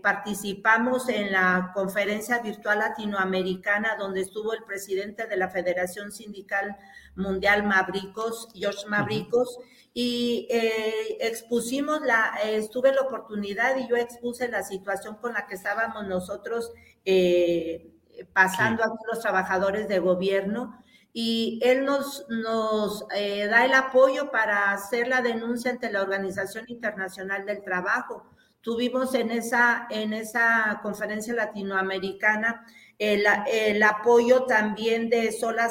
participamos 0.00 1.08
en 1.08 1.32
la 1.32 1.72
conferencia 1.74 2.38
virtual 2.38 2.78
latinoamericana 2.78 3.96
donde 3.98 4.20
estuvo 4.20 4.54
el 4.54 4.62
presidente 4.62 5.26
de 5.26 5.36
la 5.36 5.50
Federación 5.50 6.12
Sindical 6.12 6.76
Mundial 7.18 7.64
Mabricos, 7.64 8.48
Josh 8.54 8.86
Mabricos, 8.86 9.58
y 9.92 10.46
eh, 10.50 11.18
expusimos 11.20 12.00
la, 12.02 12.38
estuve 12.44 12.92
la 12.92 13.02
oportunidad 13.02 13.76
y 13.76 13.88
yo 13.88 13.96
expuse 13.96 14.48
la 14.48 14.62
situación 14.62 15.16
con 15.16 15.32
la 15.32 15.46
que 15.46 15.56
estábamos 15.56 16.06
nosotros 16.06 16.72
eh, 17.04 17.90
pasando 18.32 18.84
a 18.84 18.92
los 19.10 19.20
trabajadores 19.20 19.88
de 19.88 19.98
gobierno 19.98 20.78
y 21.12 21.58
él 21.62 21.84
nos, 21.84 22.26
nos 22.28 23.06
eh, 23.14 23.46
da 23.46 23.64
el 23.64 23.74
apoyo 23.74 24.30
para 24.30 24.70
hacer 24.70 25.08
la 25.08 25.20
denuncia 25.20 25.70
ante 25.70 25.90
la 25.90 26.02
Organización 26.02 26.66
Internacional 26.68 27.44
del 27.44 27.64
Trabajo. 27.64 28.24
Tuvimos 28.60 29.14
en 29.14 29.30
esa, 29.30 29.86
en 29.90 30.12
esa 30.12 30.80
conferencia 30.82 31.34
latinoamericana 31.34 32.64
el, 32.98 33.24
el 33.52 33.82
apoyo 33.82 34.44
también 34.44 35.08
de 35.08 35.30
Sola, 35.32 35.70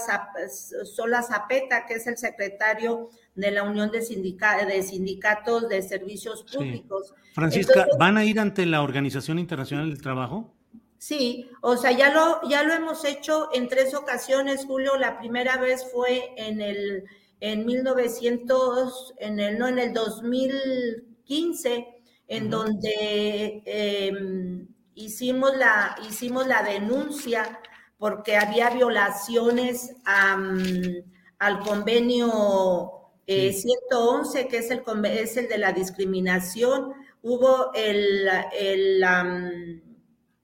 Sola 0.85 1.21
Zapeta, 1.21 1.85
que 1.85 1.95
es 1.95 2.07
el 2.07 2.17
secretario 2.17 3.09
de 3.35 3.51
la 3.51 3.63
Unión 3.63 3.91
de, 3.91 3.99
de 3.99 4.83
Sindicatos 4.83 5.69
de 5.69 5.81
Servicios 5.81 6.43
Públicos. 6.51 7.13
Francisca, 7.33 7.87
¿van 7.99 8.17
a 8.17 8.25
ir 8.25 8.39
ante 8.39 8.65
la 8.65 8.81
Organización 8.81 9.39
Internacional 9.39 9.89
del 9.89 10.01
Trabajo? 10.01 10.53
Sí, 10.97 11.49
o 11.61 11.77
sea, 11.77 11.91
ya 11.91 12.11
lo, 12.11 12.41
ya 12.49 12.63
lo 12.63 12.73
hemos 12.73 13.05
hecho 13.05 13.49
en 13.53 13.67
tres 13.67 13.93
ocasiones, 13.93 14.65
Julio. 14.65 14.97
La 14.97 15.19
primera 15.19 15.57
vez 15.57 15.85
fue 15.91 16.33
en 16.37 16.61
el 16.61 17.03
en 17.39 17.65
1900, 17.65 19.13
en 19.19 19.39
el 19.39 19.59
no 19.59 19.67
en 19.67 19.77
el 19.77 19.93
2015, 19.93 21.87
en 22.27 22.49
donde 22.49 23.61
em, 23.65 24.67
hicimos 24.97 25.55
la 25.55 25.95
hicimos 26.09 26.47
la 26.47 26.63
denuncia 26.63 27.59
porque 27.97 28.35
había 28.35 28.69
violaciones 28.71 29.95
al 30.05 31.59
convenio 31.63 33.11
111, 33.25 34.41
eh, 34.41 34.47
que 34.47 34.57
es 34.57 34.71
el 34.71 34.83
es 35.05 35.37
el 35.37 35.47
de 35.47 35.57
la 35.57 35.71
discriminación. 35.71 36.93
Hubo 37.21 37.71
el, 37.73 38.27
el 38.53 39.81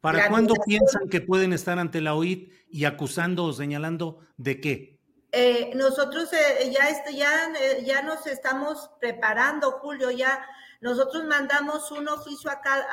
¿Para 0.02 0.30
cuándo 0.30 0.56
piensan 0.66 1.08
que 1.10 1.22
pueden 1.22 1.54
estar 1.54 1.80
ante 1.80 2.02
la 2.02 2.16
OIT 2.16 2.52
y 2.70 2.86
acusando 2.86 3.46
o 3.46 3.54
señalando 3.54 4.20
de 4.38 4.60
qué? 4.60 4.94
Eh, 5.36 5.72
nosotros 5.76 6.32
eh, 6.34 6.72
ya, 6.72 6.90
este, 6.90 7.16
ya, 7.16 7.52
eh, 7.60 7.84
ya 7.84 8.04
nos 8.04 8.28
estamos 8.28 8.92
preparando, 9.00 9.72
Julio, 9.72 10.12
ya 10.12 10.46
nosotros 10.84 11.24
mandamos 11.24 11.90
un 11.92 12.10
oficio 12.10 12.52
acá 12.52 12.86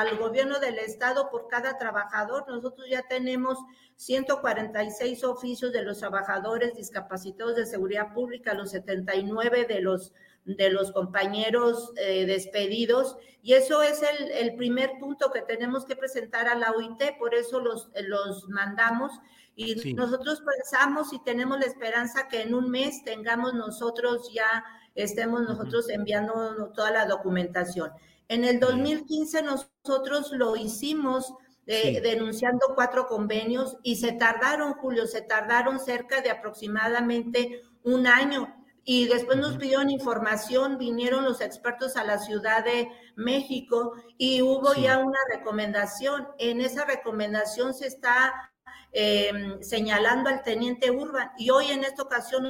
al 0.00 0.18
gobierno 0.18 0.58
del 0.58 0.78
estado 0.78 1.30
por 1.30 1.46
cada 1.46 1.78
trabajador. 1.78 2.44
Nosotros 2.48 2.88
ya 2.90 3.02
tenemos 3.08 3.56
146 3.94 5.22
oficios 5.22 5.72
de 5.72 5.82
los 5.82 6.00
trabajadores 6.00 6.74
discapacitados 6.74 7.54
de 7.54 7.66
seguridad 7.66 8.12
pública, 8.12 8.52
los 8.52 8.72
79 8.72 9.66
de 9.66 9.80
los 9.80 10.12
de 10.44 10.70
los 10.70 10.90
compañeros 10.90 11.92
eh, 11.96 12.26
despedidos. 12.26 13.16
Y 13.42 13.54
eso 13.54 13.82
es 13.82 14.02
el, 14.02 14.30
el, 14.32 14.56
primer 14.56 14.98
punto 14.98 15.30
que 15.30 15.42
tenemos 15.42 15.84
que 15.84 15.96
presentar 15.96 16.48
a 16.48 16.54
la 16.54 16.72
OIT, 16.72 17.16
por 17.18 17.34
eso 17.34 17.60
los, 17.60 17.90
los 18.08 18.48
mandamos. 18.48 19.12
Y 19.56 19.94
nosotros 19.94 20.42
pensamos 20.42 21.12
y 21.12 21.22
tenemos 21.22 21.58
la 21.58 21.66
esperanza 21.66 22.28
que 22.28 22.42
en 22.42 22.54
un 22.54 22.70
mes 22.70 23.04
tengamos 23.04 23.54
nosotros 23.54 24.30
ya, 24.34 24.64
estemos 24.94 25.42
nosotros 25.42 25.88
enviando 25.88 26.72
toda 26.74 26.90
la 26.90 27.06
documentación. 27.06 27.90
En 28.28 28.44
el 28.44 28.60
2015 28.60 29.42
nosotros 29.42 30.32
lo 30.32 30.56
hicimos 30.56 31.34
eh, 31.66 32.00
denunciando 32.02 32.72
cuatro 32.74 33.06
convenios 33.06 33.78
y 33.82 33.96
se 33.96 34.12
tardaron, 34.12 34.74
Julio, 34.74 35.06
se 35.06 35.22
tardaron 35.22 35.80
cerca 35.80 36.20
de 36.20 36.30
aproximadamente 36.30 37.62
un 37.82 38.06
año. 38.06 38.54
Y 38.86 39.08
después 39.08 39.38
nos 39.38 39.56
pidieron 39.56 39.88
información, 39.88 40.76
vinieron 40.76 41.24
los 41.24 41.40
expertos 41.40 41.96
a 41.96 42.04
la 42.04 42.18
Ciudad 42.18 42.62
de 42.62 42.88
México 43.16 43.94
y 44.18 44.42
hubo 44.42 44.74
ya 44.74 44.98
una 44.98 45.18
recomendación. 45.32 46.28
En 46.38 46.60
esa 46.60 46.84
recomendación 46.84 47.72
se 47.72 47.86
está 47.86 48.52
em, 48.92 49.62
señalando 49.62 50.28
al 50.28 50.42
teniente 50.42 50.90
Urban 50.90 51.30
y 51.38 51.48
hoy 51.48 51.70
en 51.70 51.82
esta 51.82 52.02
ocasión 52.02 52.46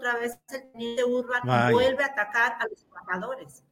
otra 0.00 0.18
vez 0.18 0.38
el 0.50 0.72
teniente 0.72 1.04
Urban 1.04 1.72
vuelve 1.72 2.02
a 2.02 2.06
atacar 2.06 2.56
a 2.58 2.66
los 2.68 2.84
trabajadores. 2.86 3.62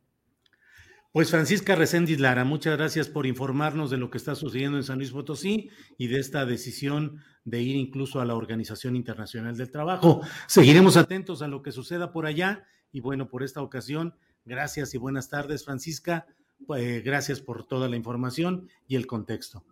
Pues 1.10 1.30
Francisca 1.30 1.74
Reséndiz 1.74 2.20
Lara, 2.20 2.44
muchas 2.44 2.76
gracias 2.76 3.08
por 3.08 3.26
informarnos 3.26 3.90
de 3.90 3.96
lo 3.96 4.10
que 4.10 4.18
está 4.18 4.34
sucediendo 4.34 4.76
en 4.76 4.84
San 4.84 4.98
Luis 4.98 5.10
Potosí 5.10 5.70
y 5.96 6.08
de 6.08 6.20
esta 6.20 6.44
decisión 6.44 7.22
de 7.44 7.62
ir 7.62 7.76
incluso 7.76 8.20
a 8.20 8.26
la 8.26 8.34
Organización 8.34 8.94
Internacional 8.94 9.56
del 9.56 9.70
Trabajo. 9.70 10.20
Seguiremos 10.46 10.98
atentos 10.98 11.40
a 11.40 11.48
lo 11.48 11.62
que 11.62 11.72
suceda 11.72 12.12
por 12.12 12.26
allá 12.26 12.66
y 12.92 13.00
bueno, 13.00 13.30
por 13.30 13.42
esta 13.42 13.62
ocasión, 13.62 14.14
gracias 14.44 14.92
y 14.92 14.98
buenas 14.98 15.30
tardes, 15.30 15.64
Francisca. 15.64 16.26
Pues, 16.66 17.02
gracias 17.02 17.40
por 17.40 17.66
toda 17.66 17.88
la 17.88 17.96
información 17.96 18.68
y 18.86 18.96
el 18.96 19.06
contexto. 19.06 19.64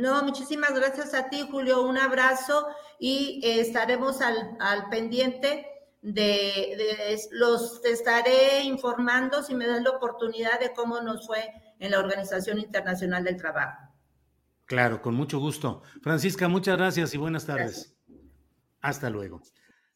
No, 0.00 0.22
muchísimas 0.24 0.74
gracias 0.74 1.14
a 1.14 1.28
ti, 1.28 1.46
Julio. 1.50 1.82
Un 1.82 1.98
abrazo 1.98 2.66
y 2.98 3.40
eh, 3.44 3.60
estaremos 3.60 4.20
al, 4.20 4.56
al 4.58 4.88
pendiente 4.88 5.66
de, 6.02 7.18
los 7.32 7.84
estaré 7.84 8.62
informando 8.64 9.42
si 9.42 9.54
me 9.54 9.66
dan 9.66 9.84
la 9.84 9.90
oportunidad 9.90 10.58
de 10.58 10.72
cómo 10.72 11.00
nos 11.00 11.26
fue 11.26 11.50
en 11.78 11.90
la 11.90 11.98
Organización 11.98 12.58
Internacional 12.58 13.24
del 13.24 13.36
Trabajo. 13.36 13.92
Claro, 14.66 15.02
con 15.02 15.14
mucho 15.14 15.38
gusto. 15.38 15.82
Francisca, 16.02 16.48
muchas 16.48 16.76
gracias 16.76 17.14
y 17.14 17.18
buenas 17.18 17.44
tardes. 17.46 17.98
Hasta 18.80 19.10
luego. 19.10 19.42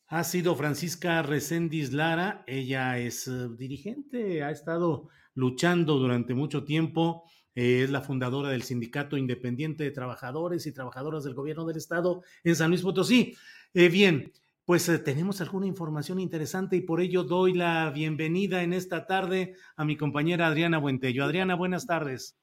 Ha 0.08 0.24
sido 0.24 0.54
Francisca 0.54 1.22
Reséndiz 1.22 1.92
Lara, 1.92 2.44
ella 2.46 2.98
es 2.98 3.26
eh, 3.26 3.48
dirigente, 3.56 4.42
ha 4.42 4.50
estado 4.50 5.08
luchando 5.34 5.98
durante 5.98 6.34
mucho 6.34 6.64
tiempo, 6.64 7.24
eh, 7.54 7.82
es 7.84 7.90
la 7.90 8.00
fundadora 8.00 8.50
del 8.50 8.62
Sindicato 8.62 9.16
Independiente 9.16 9.84
de 9.84 9.90
Trabajadores 9.90 10.66
y 10.66 10.72
Trabajadoras 10.72 11.24
del 11.24 11.34
Gobierno 11.34 11.64
del 11.64 11.76
Estado 11.76 12.22
en 12.42 12.56
San 12.56 12.70
Luis 12.70 12.82
Potosí. 12.82 13.36
Eh, 13.74 13.88
bien, 13.88 14.32
pues 14.64 14.90
tenemos 15.04 15.40
alguna 15.40 15.66
información 15.66 16.18
interesante 16.18 16.76
y 16.76 16.80
por 16.80 17.00
ello 17.00 17.24
doy 17.24 17.52
la 17.52 17.90
bienvenida 17.90 18.62
en 18.62 18.72
esta 18.72 19.06
tarde 19.06 19.56
a 19.76 19.84
mi 19.84 19.96
compañera 19.96 20.46
Adriana 20.46 20.78
Buentello. 20.78 21.24
Adriana, 21.24 21.54
buenas 21.54 21.86
tardes. 21.86 22.36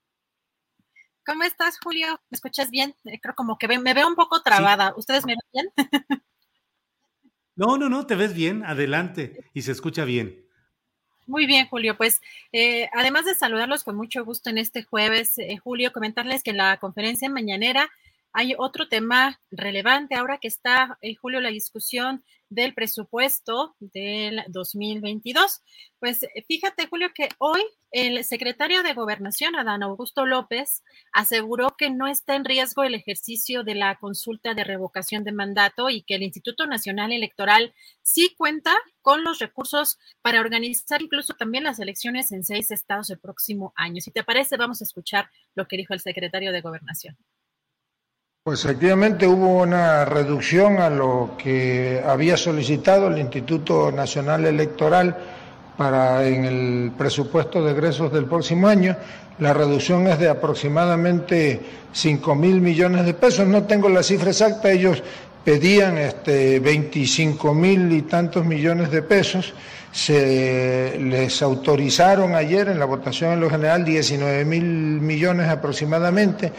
¿Cómo 1.25 1.43
estás, 1.43 1.77
Julio? 1.83 2.19
¿Me 2.29 2.35
escuchas 2.35 2.69
bien? 2.71 2.95
Eh, 3.05 3.19
creo 3.21 3.35
como 3.35 3.57
que 3.57 3.67
me 3.67 3.93
veo 3.93 4.07
un 4.07 4.15
poco 4.15 4.41
trabada. 4.41 4.93
¿Ustedes 4.97 5.25
me 5.25 5.33
ven 5.33 5.71
bien? 5.71 6.23
no, 7.55 7.77
no, 7.77 7.89
no, 7.89 8.05
te 8.07 8.15
ves 8.15 8.33
bien, 8.33 8.63
adelante, 8.65 9.49
y 9.53 9.61
se 9.61 9.71
escucha 9.71 10.03
bien. 10.03 10.40
Muy 11.31 11.45
bien, 11.45 11.65
Julio. 11.69 11.95
Pues 11.95 12.21
eh, 12.51 12.89
además 12.91 13.23
de 13.23 13.35
saludarlos 13.35 13.85
con 13.85 13.95
mucho 13.95 14.25
gusto 14.25 14.49
en 14.49 14.57
este 14.57 14.83
jueves, 14.83 15.37
eh, 15.37 15.55
Julio, 15.63 15.93
comentarles 15.93 16.43
que 16.43 16.51
la 16.51 16.75
conferencia 16.75 17.29
mañanera 17.29 17.89
hay 18.33 18.53
otro 18.57 18.87
tema 18.87 19.39
relevante 19.51 20.15
ahora 20.15 20.37
que 20.37 20.47
está, 20.47 20.97
en 21.01 21.15
Julio, 21.15 21.41
la 21.41 21.49
discusión 21.49 22.23
del 22.51 22.73
presupuesto 22.73 23.75
del 23.79 24.43
2022. 24.49 25.61
Pues 25.99 26.23
eh, 26.23 26.43
fíjate, 26.47 26.87
Julio, 26.87 27.09
que 27.15 27.29
hoy 27.37 27.61
el 27.91 28.23
secretario 28.25 28.83
de 28.83 28.93
Gobernación, 28.93 29.55
Adán 29.55 29.83
Augusto 29.83 30.25
López, 30.25 30.83
aseguró 31.13 31.75
que 31.77 31.89
no 31.89 32.07
está 32.07 32.35
en 32.35 32.45
riesgo 32.45 32.83
el 32.83 32.93
ejercicio 32.93 33.63
de 33.63 33.75
la 33.75 33.95
consulta 33.95 34.53
de 34.53 34.65
revocación 34.65 35.23
de 35.23 35.31
mandato 35.31 35.89
y 35.89 36.03
que 36.03 36.15
el 36.15 36.23
Instituto 36.23 36.67
Nacional 36.67 37.13
Electoral 37.13 37.73
sí 38.01 38.33
cuenta 38.37 38.73
con 39.01 39.23
los 39.23 39.39
recursos 39.39 39.97
para 40.21 40.41
organizar 40.41 41.01
incluso 41.01 41.33
también 41.33 41.63
las 41.63 41.79
elecciones 41.79 42.31
en 42.31 42.43
seis 42.43 42.69
estados 42.71 43.09
el 43.09 43.19
próximo 43.19 43.73
año. 43.75 44.01
Si 44.01 44.11
te 44.11 44.23
parece, 44.23 44.57
vamos 44.57 44.81
a 44.81 44.85
escuchar 44.85 45.29
lo 45.55 45.67
que 45.67 45.77
dijo 45.77 45.93
el 45.93 46.01
secretario 46.01 46.51
de 46.51 46.61
Gobernación. 46.61 47.17
Pues 48.43 48.65
efectivamente 48.65 49.27
hubo 49.27 49.61
una 49.61 50.03
reducción 50.03 50.79
a 50.79 50.89
lo 50.89 51.35
que 51.37 52.01
había 52.03 52.37
solicitado 52.37 53.05
el 53.05 53.19
Instituto 53.19 53.91
Nacional 53.91 54.47
Electoral 54.47 55.15
para 55.77 56.27
en 56.27 56.45
el 56.45 56.91
presupuesto 56.97 57.63
de 57.63 57.73
egresos 57.73 58.11
del 58.11 58.25
próximo 58.25 58.67
año. 58.67 58.97
La 59.37 59.53
reducción 59.53 60.07
es 60.07 60.17
de 60.17 60.27
aproximadamente 60.27 61.61
5 61.93 62.33
mil 62.33 62.61
millones 62.61 63.05
de 63.05 63.13
pesos. 63.13 63.45
No 63.45 63.65
tengo 63.65 63.89
la 63.89 64.01
cifra 64.01 64.31
exacta, 64.31 64.71
ellos 64.71 65.03
pedían 65.45 65.99
este, 65.99 66.59
25 66.59 67.53
mil 67.53 67.91
y 67.91 68.01
tantos 68.01 68.43
millones 68.43 68.89
de 68.89 69.03
pesos. 69.03 69.53
Se 69.91 70.97
les 70.99 71.43
autorizaron 71.43 72.33
ayer 72.33 72.69
en 72.69 72.79
la 72.79 72.85
votación 72.85 73.33
en 73.33 73.41
lo 73.41 73.51
general 73.51 73.85
19 73.85 74.45
mil 74.45 74.63
millones 74.63 75.47
aproximadamente 75.47 76.51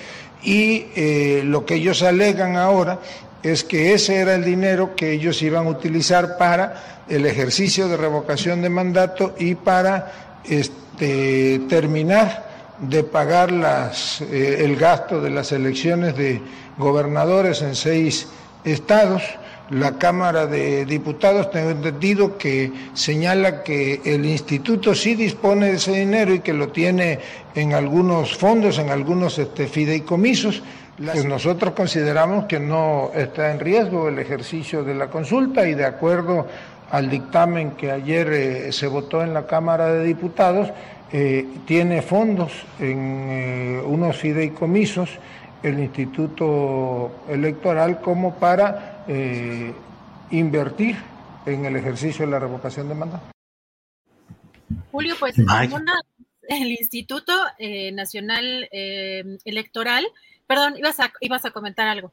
y 0.43 0.87
eh, 0.97 1.43
lo 1.45 1.65
que 1.65 1.75
ellos 1.75 2.03
alegan 2.03 2.57
ahora 2.57 2.99
es 3.43 3.65
que 3.65 3.93
ese 3.95 4.17
era 4.17 4.35
el 4.35 4.45
dinero 4.45 4.95
que 4.95 5.13
ellos 5.13 5.43
iban 5.43 5.67
a 5.67 5.71
utilizar 5.71 6.39
para 6.39 7.03
el 7.09 7.27
ejercicio 7.27 7.89
de 7.89 7.97
revocación 7.97 8.63
de 8.63 8.69
mandato 8.69 9.35
y 9.39 9.55
para 9.55 10.41
este, 10.45 11.61
terminar 11.69 12.51
de 12.79 13.05
pagar 13.05 13.53
las, 13.53 14.21
eh, 14.23 14.65
el 14.65 14.77
gasto 14.77 15.21
de 15.21 15.31
las 15.31 15.53
elecciones 15.53 16.17
de 16.17 16.41
gobernadores 16.79 17.63
en 17.63 17.75
seis 17.75 18.29
estados. 18.65 19.23
La 19.71 19.93
Cámara 19.93 20.47
de 20.47 20.85
Diputados, 20.85 21.51
tengo 21.51 21.71
entendido 21.71 22.37
que 22.37 22.73
señala 22.95 23.63
que 23.63 24.01
el 24.05 24.27
instituto 24.27 24.95
sí 24.95 25.15
dispone 25.15 25.67
de 25.67 25.77
ese 25.77 25.93
dinero 25.93 26.35
y 26.35 26.41
que 26.41 26.53
lo 26.53 26.69
tiene 26.69 27.21
en 27.55 27.73
algunos 27.73 28.37
fondos, 28.37 28.79
en 28.79 28.91
algunos 28.91 29.39
este, 29.39 29.67
fideicomisos. 29.67 30.63
Pues 30.97 31.25
nosotros 31.25 31.73
consideramos 31.73 32.45
que 32.45 32.61
no 32.61 33.11
está 33.15 33.51
en 33.51 33.61
riesgo 33.61 34.09
el 34.09 34.19
ejercicio 34.19 34.85
de 34.85 34.95
la 34.95 35.09
consulta 35.09 35.67
y 35.67 35.75
de 35.75 35.87
acuerdo 35.87 36.47
al 36.91 37.09
dictamen 37.09 37.71
que 37.71 37.91
ayer 37.91 38.33
eh, 38.33 38.73
se 38.73 38.87
votó 38.87 39.23
en 39.23 39.33
la 39.33 39.47
Cámara 39.47 39.87
de 39.95 40.05
Diputados, 40.05 40.71
eh, 41.11 41.47
tiene 41.65 42.03
fondos 42.03 42.53
en 42.79 43.27
eh, 43.29 43.83
unos 43.85 44.17
fideicomisos 44.19 45.09
el 45.63 45.79
Instituto 45.79 47.25
Electoral 47.29 48.01
como 48.01 48.39
para 48.39 49.05
eh, 49.09 49.73
invertir 50.31 50.97
en 51.47 51.65
el 51.65 51.77
ejercicio 51.77 52.25
de 52.25 52.31
la 52.31 52.39
revocación 52.39 52.89
de 52.89 52.95
mandato. 52.95 53.31
Julio, 54.91 55.15
pues 55.19 55.35
el 56.49 56.71
Instituto 56.71 57.33
eh, 57.59 57.93
Nacional 57.93 58.69
eh, 58.73 59.39
Electoral, 59.45 60.05
perdón, 60.47 60.75
ibas 60.77 61.01
a, 61.01 61.13
ibas 61.21 61.45
a 61.45 61.51
comentar 61.51 61.89
algo. 61.89 62.13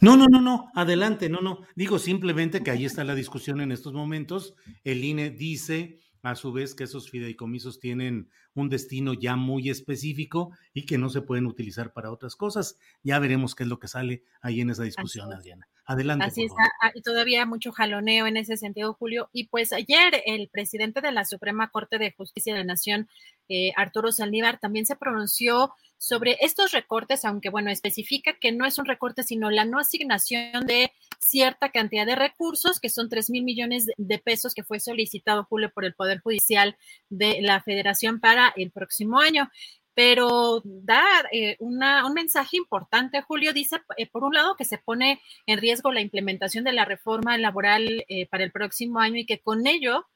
No, 0.00 0.16
no, 0.16 0.26
no, 0.26 0.40
no, 0.40 0.70
adelante, 0.74 1.28
no, 1.30 1.40
no. 1.40 1.60
Digo 1.74 1.98
simplemente 1.98 2.62
que 2.62 2.70
ahí 2.70 2.84
está 2.84 3.02
la 3.04 3.14
discusión 3.14 3.60
en 3.60 3.72
estos 3.72 3.94
momentos. 3.94 4.54
El 4.84 5.04
INE 5.04 5.30
dice 5.30 6.00
a 6.22 6.34
su 6.34 6.52
vez 6.52 6.74
que 6.74 6.84
esos 6.84 7.10
fideicomisos 7.10 7.78
tienen 7.78 8.28
un 8.56 8.68
destino 8.68 9.14
ya 9.14 9.36
muy 9.36 9.70
específico 9.70 10.50
y 10.74 10.86
que 10.86 10.98
no 10.98 11.08
se 11.08 11.20
pueden 11.20 11.46
utilizar 11.46 11.92
para 11.92 12.10
otras 12.10 12.34
cosas. 12.34 12.78
Ya 13.04 13.18
veremos 13.18 13.54
qué 13.54 13.62
es 13.62 13.68
lo 13.68 13.78
que 13.78 13.86
sale 13.86 14.24
ahí 14.40 14.60
en 14.60 14.70
esa 14.70 14.82
discusión, 14.82 15.32
Adriana. 15.32 15.68
Adelante. 15.84 16.24
Así 16.24 16.42
es, 16.44 16.52
ah, 16.82 16.90
y 16.94 17.02
todavía 17.02 17.46
mucho 17.46 17.70
jaloneo 17.70 18.26
en 18.26 18.36
ese 18.36 18.56
sentido, 18.56 18.94
Julio. 18.94 19.28
Y 19.32 19.46
pues 19.46 19.72
ayer 19.72 20.20
el 20.26 20.48
presidente 20.48 21.00
de 21.00 21.12
la 21.12 21.24
Suprema 21.24 21.70
Corte 21.70 21.98
de 21.98 22.10
Justicia 22.10 22.54
de 22.54 22.60
la 22.60 22.64
Nación, 22.64 23.08
eh, 23.48 23.72
Arturo 23.76 24.12
Saldívar, 24.12 24.58
también 24.58 24.86
se 24.86 24.96
pronunció 24.96 25.72
sobre 25.98 26.36
estos 26.40 26.72
recortes, 26.72 27.24
aunque 27.24 27.48
bueno, 27.48 27.70
especifica 27.70 28.34
que 28.38 28.52
no 28.52 28.66
es 28.66 28.78
un 28.78 28.86
recorte, 28.86 29.22
sino 29.22 29.50
la 29.50 29.64
no 29.64 29.78
asignación 29.78 30.66
de 30.66 30.92
cierta 31.20 31.70
cantidad 31.70 32.04
de 32.04 32.16
recursos, 32.16 32.80
que 32.80 32.90
son 32.90 33.08
3 33.08 33.30
mil 33.30 33.44
millones 33.44 33.86
de 33.96 34.18
pesos 34.18 34.54
que 34.54 34.64
fue 34.64 34.80
solicitado, 34.80 35.44
Julio, 35.44 35.70
por 35.72 35.84
el 35.84 35.94
Poder 35.94 36.20
Judicial 36.20 36.76
de 37.08 37.38
la 37.40 37.62
Federación 37.62 38.20
para 38.20 38.52
el 38.56 38.70
próximo 38.70 39.18
año. 39.20 39.50
Pero 39.94 40.60
da 40.64 41.02
eh, 41.32 41.56
un 41.60 41.78
mensaje 42.14 42.58
importante, 42.58 43.22
Julio, 43.22 43.54
dice, 43.54 43.80
eh, 43.96 44.06
por 44.06 44.24
un 44.24 44.34
lado, 44.34 44.54
que 44.54 44.66
se 44.66 44.76
pone 44.76 45.22
en 45.46 45.58
riesgo 45.58 45.90
la 45.90 46.02
implementación 46.02 46.64
de 46.64 46.72
la 46.72 46.84
reforma 46.84 47.38
laboral 47.38 48.04
para 48.30 48.44
el 48.44 48.52
próximo 48.52 48.98
año 48.98 49.16
y 49.16 49.24
que 49.24 49.40
con 49.40 49.66
ello 49.66 50.06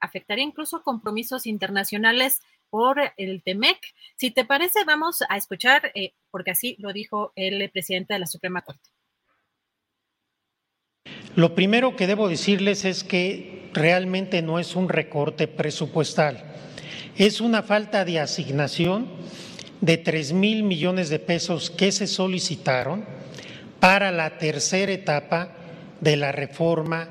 afectaría 0.00 0.44
incluso 0.44 0.82
compromisos 0.82 1.46
internacionales 1.46 2.40
por 2.70 2.98
el 3.16 3.42
TEMEC. 3.42 3.78
Si 4.16 4.30
te 4.30 4.44
parece, 4.44 4.84
vamos 4.84 5.22
a 5.28 5.36
escuchar, 5.36 5.92
porque 6.30 6.50
así 6.50 6.76
lo 6.78 6.92
dijo 6.92 7.32
el 7.36 7.70
presidente 7.70 8.14
de 8.14 8.20
la 8.20 8.26
Suprema 8.26 8.62
Corte. 8.62 8.90
Lo 11.34 11.54
primero 11.54 11.96
que 11.96 12.06
debo 12.06 12.28
decirles 12.28 12.84
es 12.84 13.04
que 13.04 13.70
realmente 13.72 14.42
no 14.42 14.58
es 14.58 14.74
un 14.74 14.88
recorte 14.88 15.46
presupuestal 15.46 16.48
es 17.18 17.40
una 17.40 17.64
falta 17.64 18.04
de 18.04 18.20
asignación 18.20 19.08
de 19.80 19.96
tres 19.96 20.32
mil 20.32 20.62
millones 20.62 21.08
de 21.08 21.18
pesos 21.18 21.68
que 21.68 21.90
se 21.90 22.06
solicitaron 22.06 23.04
para 23.80 24.12
la 24.12 24.38
tercera 24.38 24.92
etapa 24.92 25.48
de 26.00 26.16
la 26.16 26.30
reforma 26.30 27.08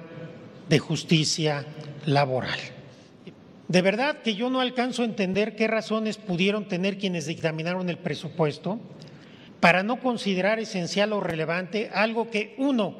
de 0.69 0.79
justicia 0.79 1.65
laboral. 2.05 2.57
De 3.67 3.81
verdad 3.81 4.21
que 4.21 4.35
yo 4.35 4.49
no 4.49 4.61
alcanzo 4.61 5.01
a 5.01 5.05
entender 5.05 5.55
qué 5.55 5.67
razones 5.67 6.17
pudieron 6.17 6.67
tener 6.67 6.97
quienes 6.97 7.25
dictaminaron 7.25 7.89
el 7.89 7.97
presupuesto 7.97 8.79
para 9.59 9.83
no 9.83 9.99
considerar 9.99 10.59
esencial 10.59 11.11
o 11.11 11.19
relevante 11.19 11.89
algo 11.93 12.29
que, 12.29 12.55
uno, 12.57 12.95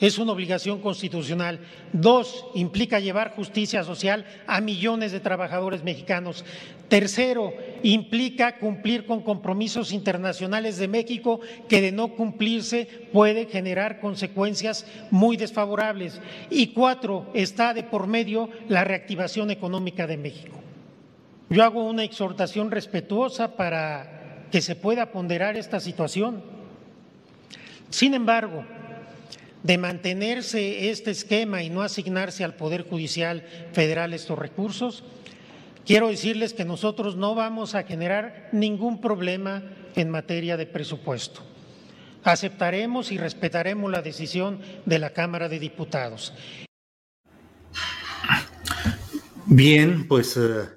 es 0.00 0.18
una 0.18 0.32
obligación 0.32 0.80
constitucional. 0.80 1.60
Dos, 1.92 2.46
implica 2.54 3.00
llevar 3.00 3.34
justicia 3.34 3.82
social 3.82 4.24
a 4.46 4.60
millones 4.60 5.12
de 5.12 5.20
trabajadores 5.20 5.82
mexicanos. 5.82 6.44
Tercero, 6.88 7.52
implica 7.82 8.58
cumplir 8.58 9.06
con 9.06 9.22
compromisos 9.22 9.92
internacionales 9.92 10.78
de 10.78 10.88
México 10.88 11.40
que 11.68 11.80
de 11.80 11.92
no 11.92 12.14
cumplirse 12.14 13.08
puede 13.12 13.46
generar 13.46 14.00
consecuencias 14.00 14.86
muy 15.10 15.36
desfavorables. 15.36 16.20
Y 16.48 16.68
cuatro, 16.68 17.30
está 17.34 17.74
de 17.74 17.82
por 17.82 18.06
medio 18.06 18.48
la 18.68 18.84
reactivación 18.84 19.50
económica 19.50 20.06
de 20.06 20.16
México. 20.16 20.56
Yo 21.50 21.64
hago 21.64 21.84
una 21.84 22.04
exhortación 22.04 22.70
respetuosa 22.70 23.56
para 23.56 24.46
que 24.50 24.60
se 24.60 24.76
pueda 24.76 25.12
ponderar 25.12 25.56
esta 25.56 25.80
situación. 25.80 26.42
Sin 27.90 28.14
embargo, 28.14 28.64
de 29.62 29.78
mantenerse 29.78 30.90
este 30.90 31.10
esquema 31.10 31.62
y 31.62 31.70
no 31.70 31.82
asignarse 31.82 32.44
al 32.44 32.54
Poder 32.54 32.88
Judicial 32.88 33.44
Federal 33.72 34.14
estos 34.14 34.38
recursos, 34.38 35.04
quiero 35.84 36.08
decirles 36.08 36.52
que 36.52 36.64
nosotros 36.64 37.16
no 37.16 37.34
vamos 37.34 37.74
a 37.74 37.82
generar 37.82 38.48
ningún 38.52 39.00
problema 39.00 39.62
en 39.96 40.10
materia 40.10 40.56
de 40.56 40.66
presupuesto. 40.66 41.42
Aceptaremos 42.24 43.10
y 43.12 43.18
respetaremos 43.18 43.90
la 43.90 44.02
decisión 44.02 44.60
de 44.84 44.98
la 44.98 45.10
Cámara 45.10 45.48
de 45.48 45.58
Diputados. 45.58 46.34
Bien, 49.46 50.06
pues 50.06 50.36
eh, 50.36 50.68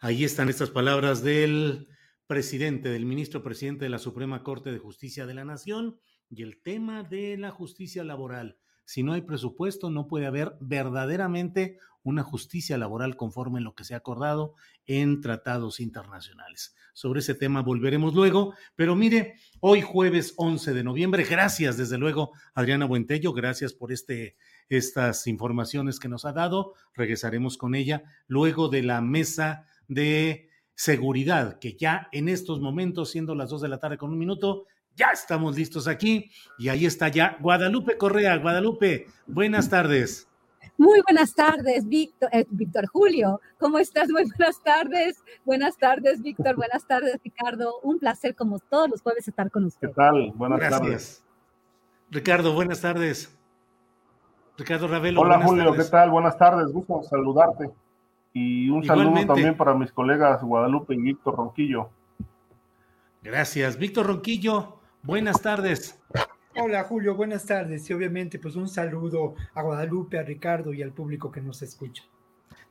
ahí 0.00 0.24
están 0.24 0.48
estas 0.48 0.70
palabras 0.70 1.22
del 1.22 1.88
presidente, 2.26 2.88
del 2.88 3.04
ministro 3.04 3.42
presidente 3.42 3.84
de 3.84 3.90
la 3.90 3.98
Suprema 3.98 4.42
Corte 4.42 4.72
de 4.72 4.78
Justicia 4.78 5.26
de 5.26 5.34
la 5.34 5.44
Nación 5.44 5.98
y 6.36 6.42
el 6.42 6.60
tema 6.62 7.02
de 7.02 7.36
la 7.36 7.50
justicia 7.50 8.04
laboral. 8.04 8.58
Si 8.84 9.02
no 9.02 9.12
hay 9.12 9.22
presupuesto, 9.22 9.90
no 9.90 10.06
puede 10.06 10.26
haber 10.26 10.56
verdaderamente 10.60 11.78
una 12.02 12.22
justicia 12.22 12.76
laboral 12.76 13.16
conforme 13.16 13.58
a 13.58 13.62
lo 13.62 13.74
que 13.74 13.84
se 13.84 13.94
ha 13.94 13.98
acordado 13.98 14.54
en 14.86 15.22
tratados 15.22 15.80
internacionales. 15.80 16.76
Sobre 16.92 17.20
ese 17.20 17.34
tema 17.34 17.62
volveremos 17.62 18.14
luego, 18.14 18.54
pero 18.76 18.94
mire, 18.94 19.36
hoy 19.60 19.80
jueves 19.80 20.34
11 20.36 20.74
de 20.74 20.84
noviembre, 20.84 21.24
gracias 21.24 21.78
desde 21.78 21.96
luego 21.96 22.32
Adriana 22.54 22.84
Buentello, 22.84 23.32
gracias 23.32 23.72
por 23.72 23.90
este, 23.90 24.36
estas 24.68 25.26
informaciones 25.26 25.98
que 25.98 26.08
nos 26.08 26.26
ha 26.26 26.32
dado. 26.32 26.74
Regresaremos 26.92 27.56
con 27.56 27.74
ella 27.74 28.04
luego 28.26 28.68
de 28.68 28.82
la 28.82 29.00
mesa 29.00 29.66
de 29.88 30.50
seguridad, 30.74 31.58
que 31.58 31.76
ya 31.76 32.08
en 32.12 32.28
estos 32.28 32.60
momentos, 32.60 33.10
siendo 33.10 33.34
las 33.34 33.48
dos 33.48 33.62
de 33.62 33.68
la 33.68 33.78
tarde 33.78 33.96
con 33.96 34.10
un 34.10 34.18
minuto, 34.18 34.66
ya 34.96 35.08
estamos 35.12 35.56
listos 35.56 35.88
aquí 35.88 36.30
y 36.58 36.68
ahí 36.68 36.86
está 36.86 37.08
ya 37.08 37.36
Guadalupe 37.40 37.96
Correa. 37.96 38.36
Guadalupe, 38.36 39.06
buenas 39.26 39.68
tardes. 39.68 40.28
Muy 40.76 41.00
buenas 41.06 41.34
tardes, 41.34 41.88
Víctor, 41.88 42.28
eh, 42.32 42.46
Víctor 42.50 42.86
Julio. 42.86 43.40
¿Cómo 43.58 43.78
estás? 43.78 44.08
Muy 44.08 44.24
buenas 44.36 44.60
tardes. 44.62 45.22
Buenas 45.44 45.76
tardes, 45.76 46.20
Víctor. 46.20 46.56
Buenas 46.56 46.84
tardes, 46.86 47.20
Ricardo. 47.22 47.78
Un 47.82 47.98
placer, 47.98 48.34
como 48.34 48.58
todos 48.58 48.90
los 48.90 49.00
jueves, 49.00 49.28
estar 49.28 49.50
con 49.50 49.64
usted. 49.64 49.88
¿Qué 49.88 49.94
tal? 49.94 50.32
Buenas 50.34 50.60
tardes. 50.68 51.24
Ricardo, 52.10 52.54
buenas 52.54 52.80
tardes. 52.80 53.38
Ricardo 54.56 54.88
Ravelo. 54.88 55.20
Hola, 55.20 55.40
Julio. 55.42 55.72
¿Qué 55.74 55.84
tal? 55.84 56.10
Buenas 56.10 56.36
tardes. 56.36 56.72
Gusto 56.72 57.02
saludarte. 57.04 57.70
Y 58.32 58.68
un 58.68 58.84
saludo 58.84 59.26
también 59.26 59.56
para 59.56 59.74
mis 59.74 59.92
colegas 59.92 60.42
Guadalupe 60.42 60.94
y 60.94 60.98
Víctor 60.98 61.36
Ronquillo. 61.36 61.90
Gracias. 63.22 63.78
Víctor 63.78 64.06
Ronquillo, 64.06 64.80
Buenas 65.04 65.42
tardes. 65.42 66.00
Hola 66.56 66.84
Julio, 66.84 67.14
buenas 67.14 67.44
tardes 67.44 67.90
y 67.90 67.92
obviamente 67.92 68.38
pues 68.38 68.56
un 68.56 68.70
saludo 68.70 69.34
a 69.52 69.60
Guadalupe, 69.60 70.18
a 70.18 70.22
Ricardo 70.22 70.72
y 70.72 70.80
al 70.80 70.94
público 70.94 71.30
que 71.30 71.42
nos 71.42 71.60
escucha. 71.60 72.04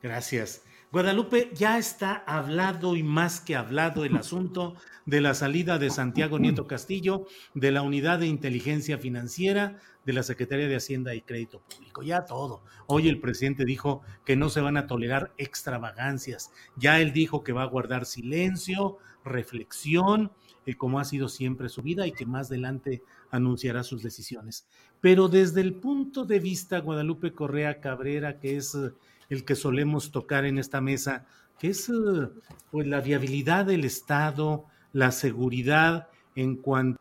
Gracias. 0.01 0.63
Guadalupe, 0.91 1.51
ya 1.53 1.77
está 1.77 2.23
hablado 2.25 2.95
y 2.95 3.03
más 3.03 3.39
que 3.39 3.55
hablado 3.55 4.03
el 4.03 4.17
asunto 4.17 4.75
de 5.05 5.21
la 5.21 5.35
salida 5.35 5.77
de 5.77 5.91
Santiago 5.91 6.39
Nieto 6.39 6.65
Castillo 6.65 7.27
de 7.53 7.71
la 7.71 7.83
Unidad 7.83 8.17
de 8.17 8.25
Inteligencia 8.25 8.97
Financiera 8.97 9.77
de 10.03 10.13
la 10.13 10.23
Secretaría 10.23 10.67
de 10.67 10.77
Hacienda 10.77 11.13
y 11.13 11.21
Crédito 11.21 11.61
Público. 11.61 12.01
Ya 12.01 12.25
todo. 12.25 12.63
Hoy 12.87 13.09
el 13.09 13.19
presidente 13.19 13.63
dijo 13.63 14.01
que 14.25 14.35
no 14.35 14.49
se 14.49 14.61
van 14.61 14.77
a 14.77 14.87
tolerar 14.87 15.33
extravagancias. 15.37 16.51
Ya 16.77 16.99
él 16.99 17.13
dijo 17.13 17.43
que 17.43 17.53
va 17.53 17.61
a 17.61 17.67
guardar 17.67 18.07
silencio, 18.07 18.97
reflexión 19.23 20.31
como 20.77 20.99
ha 20.99 21.05
sido 21.05 21.27
siempre 21.27 21.69
su 21.69 21.81
vida 21.81 22.07
y 22.07 22.11
que 22.13 22.25
más 22.25 22.47
adelante 22.49 23.01
anunciará 23.31 23.83
sus 23.83 24.01
decisiones. 24.01 24.65
Pero 25.01 25.27
desde 25.27 25.61
el 25.61 25.75
punto 25.75 26.25
de 26.25 26.39
vista 26.39 26.79
Guadalupe 26.79 27.33
Correa 27.33 27.81
Cabrera, 27.81 28.39
que 28.39 28.57
es 28.57 28.73
eh, 28.75 28.91
el 29.29 29.43
que 29.43 29.55
solemos 29.55 30.11
tocar 30.11 30.45
en 30.45 30.57
esta 30.57 30.79
mesa, 30.81 31.25
que 31.59 31.69
es 31.69 31.89
eh, 31.89 31.93
pues 32.71 32.87
la 32.87 33.01
viabilidad 33.01 33.65
del 33.65 33.85
Estado, 33.85 34.65
la 34.93 35.11
seguridad 35.11 36.07
en 36.35 36.55
cuanto 36.55 36.99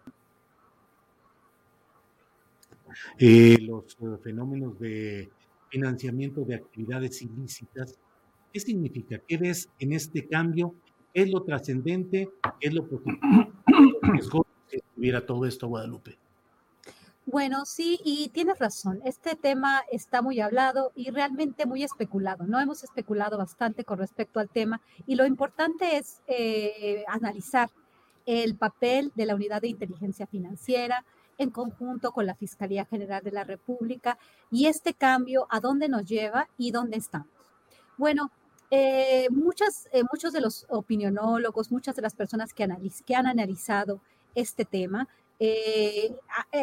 eh, 3.19 3.59
los 3.61 3.97
fenómenos 4.23 4.79
de 4.79 5.31
financiamiento 5.69 6.45
de 6.45 6.57
actividades 6.57 7.23
ilícitas. 7.23 7.99
¿Qué 8.53 8.61
significa? 8.61 9.19
¿Qué 9.27 9.39
ves 9.39 9.69
en 9.79 9.93
este 9.93 10.27
cambio 10.27 10.75
es 11.15 11.31
lo 11.31 11.43
trascendente, 11.43 12.29
es 12.61 12.73
lo 12.73 12.87
positivo, 12.89 13.53
es 14.19 14.29
que 14.69 14.77
estuviera 14.79 15.25
todo 15.25 15.47
esto, 15.47 15.69
Guadalupe. 15.69 16.19
Bueno, 17.25 17.65
sí, 17.67 18.01
y 18.05 18.31
tienes 18.31 18.59
razón. 18.59 19.01
Este 19.05 19.37
tema 19.37 19.83
está 19.93 20.23
muy 20.23 20.41
hablado 20.41 20.91
y 20.97 21.11
realmente 21.11 21.67
muy 21.67 21.85
especulado. 21.85 22.47
No 22.47 22.61
hemos 22.61 22.83
especulado 22.83 23.39
bastante 23.39 23.85
con 23.85 23.99
respecto 23.99 24.41
al 24.41 24.49
tema 24.49 24.81
y 25.07 25.15
lo 25.15 25.25
importante 25.25 25.97
es 25.97 26.21
eh, 26.27 27.05
analizar 27.07 27.71
el 28.27 28.57
papel 28.57 29.13
de 29.15 29.27
la 29.27 29.37
Unidad 29.37 29.63
de 29.63 29.69
Inteligencia 29.69 30.27
Financiera 30.27 31.05
en 31.39 31.51
conjunto 31.51 32.11
con 32.11 32.27
la 32.27 32.35
Fiscalía 32.35 32.85
General 32.87 33.23
de 33.23 33.33
la 33.33 33.45
República 33.45 34.19
y 34.51 34.67
este 34.67 34.93
cambio 34.93 35.47
a 35.49 35.61
dónde 35.61 35.89
nos 35.89 36.05
lleva 36.05 36.49
y 36.59 36.73
dónde 36.73 36.97
estamos. 36.97 37.29
Bueno, 37.97 38.33
eh, 38.75 39.29
muchas, 39.31 39.87
eh, 39.93 40.03
muchos 40.11 40.33
de 40.33 40.41
los 40.41 40.64
opinionólogos, 40.70 41.70
muchas 41.70 41.95
de 41.95 42.01
las 42.01 42.14
personas 42.14 42.55
que, 42.55 42.66
que 43.05 43.14
han 43.14 43.27
analizado 43.27 44.01
este 44.35 44.64
tema, 44.64 45.07
eh, 45.39 46.14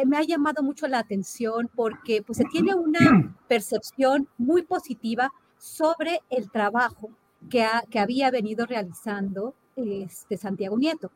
me 0.07 0.17
ha 0.17 0.23
llamado 0.23 0.63
mucho 0.63 0.87
la 0.87 0.97
atención 0.97 1.69
porque 1.75 2.23
pues, 2.23 2.39
se 2.39 2.45
tiene 2.45 2.73
una 2.73 2.99
percepción 3.47 4.27
muy 4.39 4.63
positiva 4.63 5.31
sobre 5.59 6.21
el 6.31 6.49
trabajo 6.49 7.11
que, 7.47 7.67
que 7.91 7.99
había 7.99 8.31
venido 8.31 8.65
realizando 8.65 9.53
este, 9.75 10.35
Santiago 10.37 10.79
Nieto. 10.79 11.11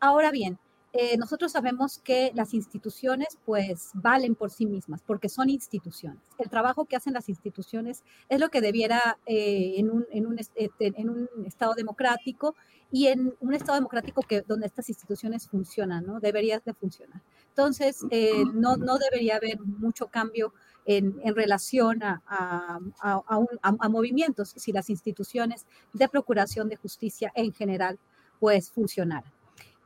Ahora 0.00 0.30
bien, 0.30 0.58
eh, 0.98 1.16
nosotros 1.16 1.52
sabemos 1.52 1.98
que 1.98 2.32
las 2.34 2.54
instituciones 2.54 3.38
pues 3.44 3.90
valen 3.94 4.34
por 4.34 4.50
sí 4.50 4.66
mismas 4.66 5.02
porque 5.02 5.28
son 5.28 5.50
instituciones. 5.50 6.20
El 6.38 6.48
trabajo 6.48 6.84
que 6.84 6.96
hacen 6.96 7.14
las 7.14 7.28
instituciones 7.28 8.02
es 8.28 8.40
lo 8.40 8.48
que 8.48 8.60
debiera 8.60 9.18
eh, 9.26 9.74
en, 9.76 9.90
un, 9.90 10.06
en, 10.10 10.26
un, 10.26 10.38
este, 10.38 10.70
en, 10.78 11.10
un, 11.10 11.28
Estado 11.46 11.74
democrático 11.74 12.54
y 12.90 13.06
en 13.08 13.34
un 13.40 13.54
Estado 13.54 13.74
democrático 13.74 14.22
que, 14.22 14.42
donde 14.42 14.66
estas 14.66 14.88
instituciones 14.88 15.48
funcionan, 15.48 16.06
¿no? 16.06 16.20
Deberían 16.20 16.60
de 16.64 16.74
funcionar. 16.74 17.22
Entonces, 17.48 18.04
eh, 18.10 18.44
no, 18.52 18.76
no 18.76 18.98
debería 18.98 19.36
haber 19.36 19.60
mucho 19.60 20.06
cambio 20.06 20.52
en, 20.86 21.18
en 21.22 21.34
relación 21.34 22.02
a, 22.02 22.22
a, 22.26 22.78
a, 23.00 23.40
a, 23.62 23.88
movimientos 23.88 24.54
si 24.56 24.72
las 24.72 24.88
instituciones 24.88 25.66
de 25.92 26.08
procuración 26.08 26.68
de 26.68 26.76
justicia 26.76 27.32
en 27.34 27.52
general 27.52 27.98
pues 28.38 28.70
funcionaran. 28.70 29.32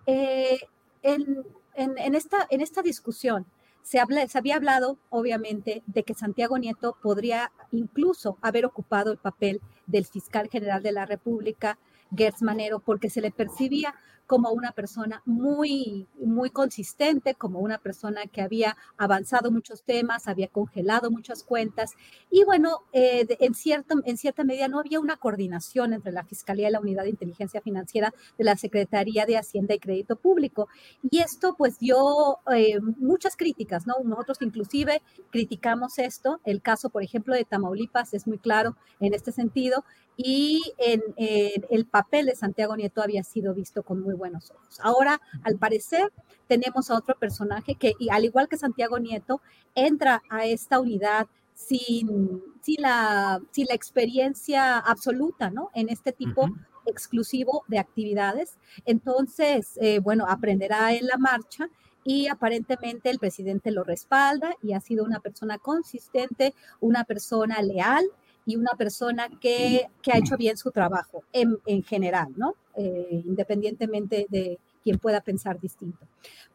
Eh, 0.07 0.59
en, 1.03 1.45
en, 1.75 2.15
esta, 2.15 2.47
en 2.51 2.61
esta 2.61 2.83
discusión 2.83 3.47
se, 3.83 4.01
se 4.29 4.39
había 4.39 4.57
hablado, 4.57 4.99
obviamente, 5.09 5.83
de 5.87 6.03
que 6.03 6.15
Santiago 6.15 6.59
Nieto 6.59 6.97
podría 7.03 7.53
incluso 7.73 8.39
haber 8.43 8.67
ocupado 8.67 9.13
el 9.13 9.19
papel 9.19 9.61
del 9.87 10.05
fiscal 10.07 10.49
general 10.49 10.83
de 10.83 10.93
la 10.93 11.07
República, 11.07 11.79
Gertz 12.15 12.43
Manero, 12.43 12.81
porque 12.81 13.11
se 13.11 13.21
le 13.21 13.31
percibía 13.31 13.95
como 14.31 14.53
una 14.53 14.71
persona 14.71 15.23
muy, 15.27 16.07
muy 16.21 16.51
consistente, 16.51 17.35
como 17.35 17.59
una 17.59 17.79
persona 17.79 18.27
que 18.27 18.43
había 18.43 18.77
avanzado 18.97 19.51
muchos 19.51 19.83
temas, 19.83 20.29
había 20.29 20.47
congelado 20.47 21.11
muchas 21.11 21.43
cuentas 21.43 21.95
y 22.31 22.45
bueno, 22.45 22.79
eh, 22.93 23.27
en, 23.41 23.55
cierto, 23.55 23.97
en 24.05 24.17
cierta 24.17 24.45
medida 24.45 24.69
no 24.69 24.79
había 24.79 25.01
una 25.01 25.17
coordinación 25.17 25.95
entre 25.95 26.13
la 26.13 26.23
Fiscalía 26.23 26.69
y 26.69 26.71
la 26.71 26.79
Unidad 26.79 27.03
de 27.03 27.11
Inteligencia 27.11 27.61
Financiera 27.61 28.15
de 28.39 28.45
la 28.45 28.57
Secretaría 28.57 29.27
de 29.27 29.37
Hacienda 29.37 29.75
y 29.75 29.81
Crédito 29.81 30.15
Público. 30.15 30.69
Y 31.11 31.19
esto 31.19 31.57
pues 31.59 31.81
dio 31.81 32.39
eh, 32.55 32.79
muchas 32.99 33.37
críticas, 33.37 33.85
¿no? 33.89 33.97
Nosotros 34.05 34.39
inclusive 34.43 35.03
criticamos 35.33 35.99
esto, 35.99 36.41
el 36.45 36.63
caso 36.63 36.89
por 36.91 37.03
ejemplo 37.03 37.35
de 37.35 37.45
Tamaulipas 37.45 38.15
es 38.15 38.29
muy 38.29 38.39
claro 38.39 38.77
en 39.01 39.13
este 39.13 39.33
sentido 39.33 39.85
y 40.17 40.61
en, 40.79 41.03
en 41.17 41.65
el 41.71 41.87
papel 41.87 42.27
de 42.27 42.37
Santiago 42.37 42.77
Nieto 42.77 43.03
había 43.03 43.25
sido 43.25 43.55
visto 43.55 43.83
con 43.83 44.03
muy 44.03 44.15
buenos 44.21 44.53
ojos. 44.53 44.79
Ahora, 44.83 45.21
al 45.43 45.57
parecer, 45.57 46.13
tenemos 46.47 46.91
a 46.91 46.97
otro 46.97 47.17
personaje 47.19 47.75
que, 47.75 47.95
al 48.11 48.25
igual 48.25 48.49
que 48.49 48.57
Santiago 48.57 48.99
Nieto, 49.01 49.41
entra 49.75 50.23
a 50.31 50.45
esta 50.47 50.79
unidad 50.79 51.27
sin, 51.55 52.43
sin, 52.63 52.83
la, 52.83 53.41
sin 53.51 53.67
la 53.67 53.75
experiencia 53.75 54.79
absoluta, 54.79 55.51
¿no? 55.51 55.71
En 55.75 55.89
este 55.89 56.13
tipo 56.13 56.49
exclusivo 56.87 57.65
de 57.69 57.79
actividades. 57.79 58.59
Entonces, 58.85 59.79
eh, 59.81 59.99
bueno, 59.99 60.27
aprenderá 60.29 60.93
en 60.93 61.07
la 61.07 61.19
marcha 61.19 61.69
y 62.05 62.29
aparentemente 62.29 63.11
el 63.11 63.19
presidente 63.19 63.71
lo 63.71 63.85
respalda 63.85 64.55
y 64.63 64.73
ha 64.73 64.81
sido 64.81 65.05
una 65.05 65.21
persona 65.21 65.59
consistente, 65.59 66.55
una 66.81 67.05
persona 67.05 67.61
leal 67.63 68.05
y 68.47 68.57
una 68.57 68.73
persona 68.77 69.29
que, 69.41 69.87
que 70.03 70.13
ha 70.13 70.19
hecho 70.19 70.37
bien 70.37 70.57
su 70.57 70.71
trabajo 70.71 71.23
en, 71.33 71.59
en 71.67 71.83
general, 71.83 72.29
¿no? 72.37 72.55
Eh, 72.83 73.23
independientemente 73.27 74.27
de 74.31 74.59
quien 74.83 74.99
pueda 74.99 75.21
pensar 75.21 75.61
distinto. 75.61 76.07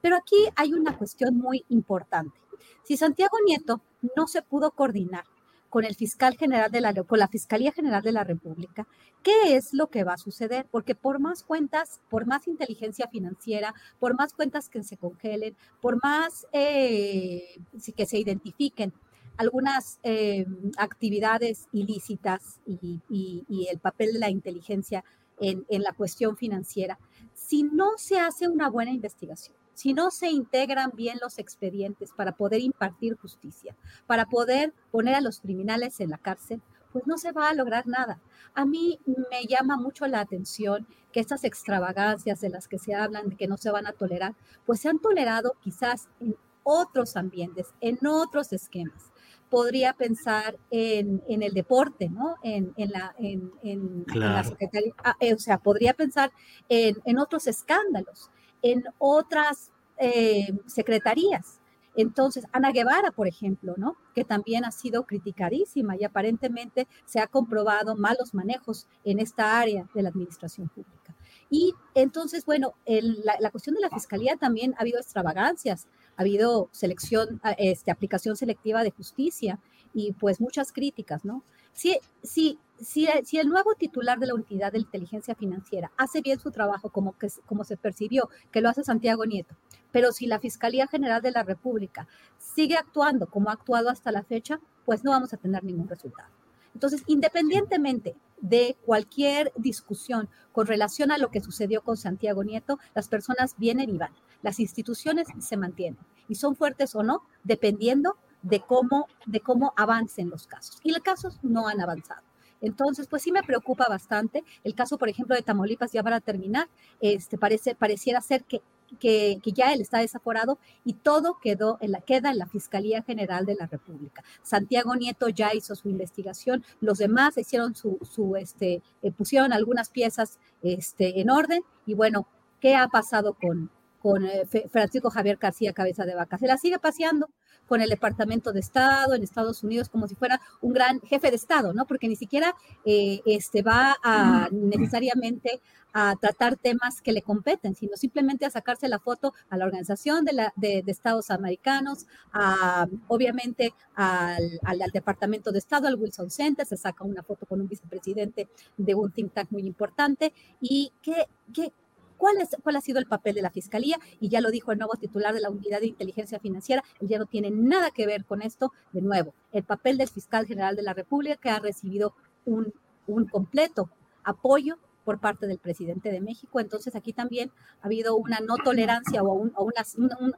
Pero 0.01 0.15
aquí 0.15 0.35
hay 0.55 0.73
una 0.73 0.97
cuestión 0.97 1.37
muy 1.37 1.63
importante. 1.69 2.35
Si 2.83 2.97
Santiago 2.97 3.37
Nieto 3.45 3.81
no 4.17 4.25
se 4.25 4.41
pudo 4.41 4.71
coordinar 4.71 5.25
con 5.69 5.85
el 5.85 5.93
fiscal 5.93 6.35
general 6.35 6.71
de 6.71 6.81
la 6.81 6.95
con 7.03 7.19
la 7.19 7.27
Fiscalía 7.27 7.71
General 7.71 8.01
de 8.01 8.11
la 8.11 8.23
República, 8.23 8.87
¿qué 9.21 9.55
es 9.55 9.71
lo 9.71 9.91
que 9.91 10.03
va 10.03 10.13
a 10.13 10.17
suceder? 10.17 10.65
Porque 10.71 10.95
por 10.95 11.19
más 11.19 11.43
cuentas, 11.43 12.01
por 12.09 12.25
más 12.25 12.47
inteligencia 12.47 13.07
financiera, 13.07 13.75
por 13.99 14.15
más 14.15 14.33
cuentas 14.33 14.67
que 14.67 14.81
se 14.81 14.97
congelen, 14.97 15.55
por 15.79 16.01
más 16.01 16.47
eh, 16.53 17.61
que 17.95 18.07
se 18.07 18.17
identifiquen 18.17 18.93
algunas 19.37 19.99
eh, 20.01 20.45
actividades 20.77 21.67
ilícitas 21.71 22.61
y, 22.65 23.01
y, 23.09 23.67
el 23.69 23.79
papel 23.79 24.13
de 24.13 24.19
la 24.19 24.29
inteligencia 24.29 25.03
en, 25.39 25.65
la 25.69 25.93
cuestión 25.93 26.37
financiera, 26.37 26.99
si 27.33 27.63
no 27.63 27.97
se 27.97 28.19
hace 28.19 28.47
una 28.47 28.69
buena 28.69 28.91
investigación, 28.91 29.55
si 29.73 29.93
no 29.93 30.09
se 30.11 30.29
integran 30.29 30.91
bien 30.93 31.19
los 31.21 31.37
expedientes 31.37 32.11
para 32.13 32.33
poder 32.33 32.61
impartir 32.61 33.17
justicia, 33.17 33.75
para 34.07 34.25
poder 34.25 34.73
poner 34.91 35.15
a 35.15 35.21
los 35.21 35.41
criminales 35.41 35.99
en 35.99 36.09
la 36.09 36.17
cárcel, 36.17 36.61
pues 36.93 37.05
no 37.07 37.17
se 37.17 37.33
va 37.33 37.49
a 37.49 37.53
lograr 37.53 37.87
nada. 37.87 38.21
A 38.53 38.65
mí 38.65 38.99
me 39.05 39.45
llama 39.47 39.75
mucho 39.75 40.07
la 40.07 40.21
atención 40.21 40.87
que 41.11 41.19
estas 41.19 41.43
extravagancias 41.43 42.39
de 42.39 42.49
las 42.49 42.69
que 42.69 42.79
se 42.79 42.95
hablan, 42.95 43.29
de 43.29 43.35
que 43.35 43.47
no 43.47 43.57
se 43.57 43.69
van 43.69 43.85
a 43.85 43.91
tolerar, 43.91 44.33
pues 44.65 44.79
se 44.79 44.87
han 44.87 44.99
tolerado 44.99 45.57
quizás 45.59 46.07
en 46.21 46.37
otros 46.63 47.17
ambientes, 47.17 47.73
en 47.81 47.99
otros 48.07 48.53
esquemas 48.53 49.11
podría 49.55 49.93
pensar 49.93 50.59
en, 50.69 51.23
en 51.29 51.41
el 51.41 51.53
deporte, 51.53 52.09
¿no? 52.09 52.35
En, 52.43 52.73
en 52.75 52.91
la, 52.91 53.15
en, 53.17 53.53
en 53.63 54.03
la 54.13 54.43
Secretaría, 54.43 54.93
ah, 55.01 55.15
eh, 55.21 55.33
o 55.33 55.39
sea, 55.39 55.59
podría 55.59 55.93
pensar 55.93 56.33
en, 56.67 57.17
otros 57.19 57.47
escándalos, 57.47 58.29
en 58.61 58.83
otras 58.97 59.71
eh, 59.97 60.49
secretarías. 60.65 61.61
Entonces, 61.95 62.43
Ana 62.51 62.73
Guevara, 62.73 63.11
por 63.11 63.29
ejemplo, 63.29 63.75
¿no? 63.77 63.95
Que 64.13 64.25
también 64.25 64.65
ha 64.65 64.71
sido 64.71 65.05
criticadísima 65.05 65.95
y 65.95 66.03
aparentemente 66.03 66.89
se 67.05 67.21
ha 67.21 67.27
comprobado 67.27 67.95
malos 67.95 68.33
manejos 68.33 68.89
en 69.05 69.19
esta 69.19 69.57
área 69.57 69.87
de 69.95 70.03
la 70.03 70.09
administración 70.09 70.67
pública. 70.67 71.15
Y 71.49 71.73
entonces, 71.93 72.43
bueno, 72.43 72.73
la, 72.85 73.37
la, 73.39 73.51
cuestión 73.51 73.75
de 73.75 73.81
la 73.81 73.89
fiscalía 73.89 74.35
también 74.35 74.73
ha 74.73 74.81
habido 74.81 74.99
extravagancias 74.99 75.87
ha 76.17 76.21
habido 76.21 76.69
selección, 76.71 77.39
ah, 77.43 77.55
este, 77.57 77.91
aplicación 77.91 78.35
selectiva 78.35 78.83
de 78.83 78.91
justicia 78.91 79.59
y 79.93 80.13
pues 80.13 80.41
muchas 80.41 80.71
críticas, 80.71 81.25
¿no? 81.25 81.43
Si, 81.73 81.97
si, 82.23 82.59
si, 82.79 83.07
si, 83.23 83.37
el 83.37 83.49
nuevo 83.49 83.75
titular 83.75 84.17
de 84.19 84.27
la 84.27 84.33
unidad 84.35 84.71
de 84.71 84.79
inteligencia 84.79 85.35
financiera 85.35 85.91
hace 85.97 86.21
bien 86.21 86.39
su 86.39 86.51
trabajo 86.51 86.89
como, 86.89 87.17
que, 87.17 87.27
como 87.45 87.63
se 87.63 87.75
percibió, 87.75 88.29
que 88.51 88.61
lo 88.61 88.69
hace 88.69 88.83
Santiago 88.83 89.25
Nieto, 89.25 89.55
pero 89.91 90.11
si 90.11 90.25
la 90.25 90.39
Fiscalía 90.39 90.87
General 90.87 91.21
de 91.21 91.31
la 91.31 91.43
República 91.43 92.07
sigue 92.37 92.77
actuando 92.77 93.27
como 93.27 93.49
ha 93.49 93.53
actuado 93.53 93.89
hasta 93.89 94.11
la 94.11 94.23
fecha, 94.23 94.59
pues 94.85 95.03
no 95.03 95.11
vamos 95.11 95.33
a 95.33 95.37
tener 95.37 95.63
ningún 95.63 95.87
resultado. 95.87 96.29
Entonces, 96.75 97.03
independientemente 97.07 98.15
de 98.41 98.77
cualquier 98.85 99.51
discusión 99.55 100.29
con 100.51 100.67
relación 100.67 101.11
a 101.11 101.17
lo 101.17 101.31
que 101.31 101.41
sucedió 101.41 101.81
con 101.81 101.97
Santiago 101.97 102.43
Nieto, 102.43 102.77
las 102.93 103.07
personas 103.07 103.55
vienen 103.57 103.89
y 103.89 103.97
van. 103.97 104.13
Las 104.43 104.59
instituciones 104.59 105.27
se 105.39 105.57
mantienen 105.57 105.97
y 106.27 106.35
son 106.35 106.55
fuertes 106.55 106.93
o 106.93 107.01
no, 107.01 107.23
dependiendo 107.43 108.17
de 108.43 108.59
cómo, 108.59 109.07
de 109.25 109.39
cómo 109.39 109.73
avancen 109.77 110.29
los 110.29 110.45
casos. 110.45 110.79
Y 110.83 110.91
los 110.91 111.01
casos 111.01 111.39
no 111.41 111.67
han 111.67 111.81
avanzado. 111.81 112.21
Entonces, 112.61 113.07
pues 113.07 113.23
sí 113.23 113.31
me 113.31 113.43
preocupa 113.43 113.87
bastante. 113.89 114.43
El 114.63 114.75
caso, 114.75 114.97
por 114.97 115.09
ejemplo, 115.09 115.35
de 115.35 115.41
Tamaulipas, 115.41 115.91
ya 115.91 116.03
para 116.03 116.19
terminar, 116.19 116.67
este, 116.99 117.37
parece, 117.37 117.73
pareciera 117.75 118.21
ser 118.21 118.43
que 118.43 118.61
que, 118.99 119.39
ya 119.45 119.73
él 119.73 119.81
está 119.81 119.99
desaforado 119.99 120.57
y 120.83 120.93
todo 120.93 121.37
quedó 121.41 121.77
en 121.81 121.91
la, 121.91 122.01
queda 122.01 122.31
en 122.31 122.37
la 122.37 122.47
Fiscalía 122.47 123.03
General 123.03 123.45
de 123.45 123.55
la 123.55 123.67
República. 123.67 124.23
Santiago 124.43 124.95
Nieto 124.95 125.29
ya 125.29 125.53
hizo 125.53 125.75
su 125.75 125.89
investigación, 125.89 126.63
los 126.81 126.97
demás 126.97 127.37
hicieron 127.37 127.75
su, 127.75 127.97
su 128.01 128.35
este, 128.35 128.81
eh, 129.01 129.11
pusieron 129.11 129.53
algunas 129.53 129.89
piezas 129.89 130.39
este, 130.61 131.19
en 131.19 131.29
orden 131.29 131.63
y 131.85 131.93
bueno, 131.93 132.27
¿qué 132.59 132.75
ha 132.75 132.87
pasado 132.87 133.33
con, 133.33 133.69
con 134.01 134.25
eh, 134.25 134.45
Francisco 134.71 135.09
Javier 135.09 135.37
García 135.37 135.73
Cabeza 135.73 136.05
de 136.05 136.15
Vaca? 136.15 136.37
Se 136.37 136.47
la 136.47 136.57
sigue 136.57 136.79
paseando 136.79 137.29
con 137.67 137.81
el 137.81 137.89
Departamento 137.89 138.51
de 138.51 138.59
Estado 138.59 139.13
en 139.15 139.23
Estados 139.23 139.63
Unidos 139.63 139.89
como 139.89 140.07
si 140.07 140.15
fuera 140.15 140.39
un 140.61 140.73
gran 140.73 141.01
jefe 141.01 141.29
de 141.29 141.35
Estado, 141.35 141.73
¿no? 141.73 141.85
Porque 141.85 142.07
ni 142.07 142.15
siquiera 142.15 142.53
eh, 142.85 143.21
este, 143.25 143.61
va 143.61 143.97
a 144.03 144.47
necesariamente 144.51 145.61
a 145.97 146.13
tratar 146.17 146.57
temas 146.57 147.01
que 147.01 147.13
le 147.13 147.21
competen, 147.21 147.73
sino 147.73 147.95
simplemente 147.95 148.45
a 148.45 148.49
sacarse 148.49 148.89
la 148.89 148.99
foto 148.99 149.33
a 149.49 149.55
la 149.55 149.63
Organización 149.63 150.25
de, 150.25 150.33
la, 150.33 150.53
de, 150.57 150.83
Estados 150.87 151.31
Americanos, 151.31 152.05
a, 152.33 152.85
obviamente 153.07 153.73
al, 153.95 154.59
al, 154.63 154.91
Departamento 154.91 155.53
de 155.53 155.59
Estado, 155.59 155.87
al 155.87 155.95
Wilson 155.95 156.29
Center, 156.29 156.65
se 156.65 156.75
saca 156.75 157.05
una 157.05 157.23
foto 157.23 157.45
con 157.45 157.61
un 157.61 157.69
vicepresidente 157.69 158.49
de 158.75 158.93
un 158.93 159.09
think 159.13 159.31
tank 159.31 159.51
muy 159.51 159.65
importante. 159.65 160.33
¿Y 160.59 160.91
qué, 161.01 161.27
qué, 161.53 161.71
¿Cuál, 162.17 162.37
es, 162.41 162.49
¿Cuál 162.63 162.75
ha 162.75 162.81
sido 162.81 162.99
el 162.99 163.05
papel 163.05 163.35
de 163.35 163.41
la 163.41 163.49
Fiscalía? 163.49 163.97
Y 164.19 164.29
ya 164.29 164.41
lo 164.41 164.51
dijo 164.51 164.71
el 164.71 164.77
nuevo 164.77 164.95
titular 164.95 165.33
de 165.33 165.41
la 165.41 165.49
Unidad 165.49 165.79
de 165.79 165.87
Inteligencia 165.87 166.39
Financiera, 166.39 166.83
él 166.99 167.07
ya 167.07 167.19
no 167.19 167.25
tiene 167.25 167.51
nada 167.51 167.91
que 167.91 168.05
ver 168.05 168.25
con 168.25 168.41
esto. 168.41 168.71
De 168.91 169.01
nuevo, 169.01 169.33
el 169.51 169.63
papel 169.63 169.97
del 169.97 170.09
fiscal 170.09 170.45
general 170.45 170.75
de 170.75 170.83
la 170.83 170.93
República 170.93 171.35
que 171.35 171.49
ha 171.49 171.59
recibido 171.59 172.13
un, 172.45 172.73
un 173.07 173.25
completo 173.27 173.89
apoyo 174.23 174.77
por 175.05 175.19
parte 175.19 175.47
del 175.47 175.59
presidente 175.59 176.11
de 176.11 176.19
México. 176.19 176.59
Entonces 176.59 176.95
aquí 176.95 177.13
también 177.13 177.51
ha 177.81 177.85
habido 177.85 178.17
una 178.17 178.39
no 178.39 178.57
tolerancia 178.57 179.23
o, 179.23 179.49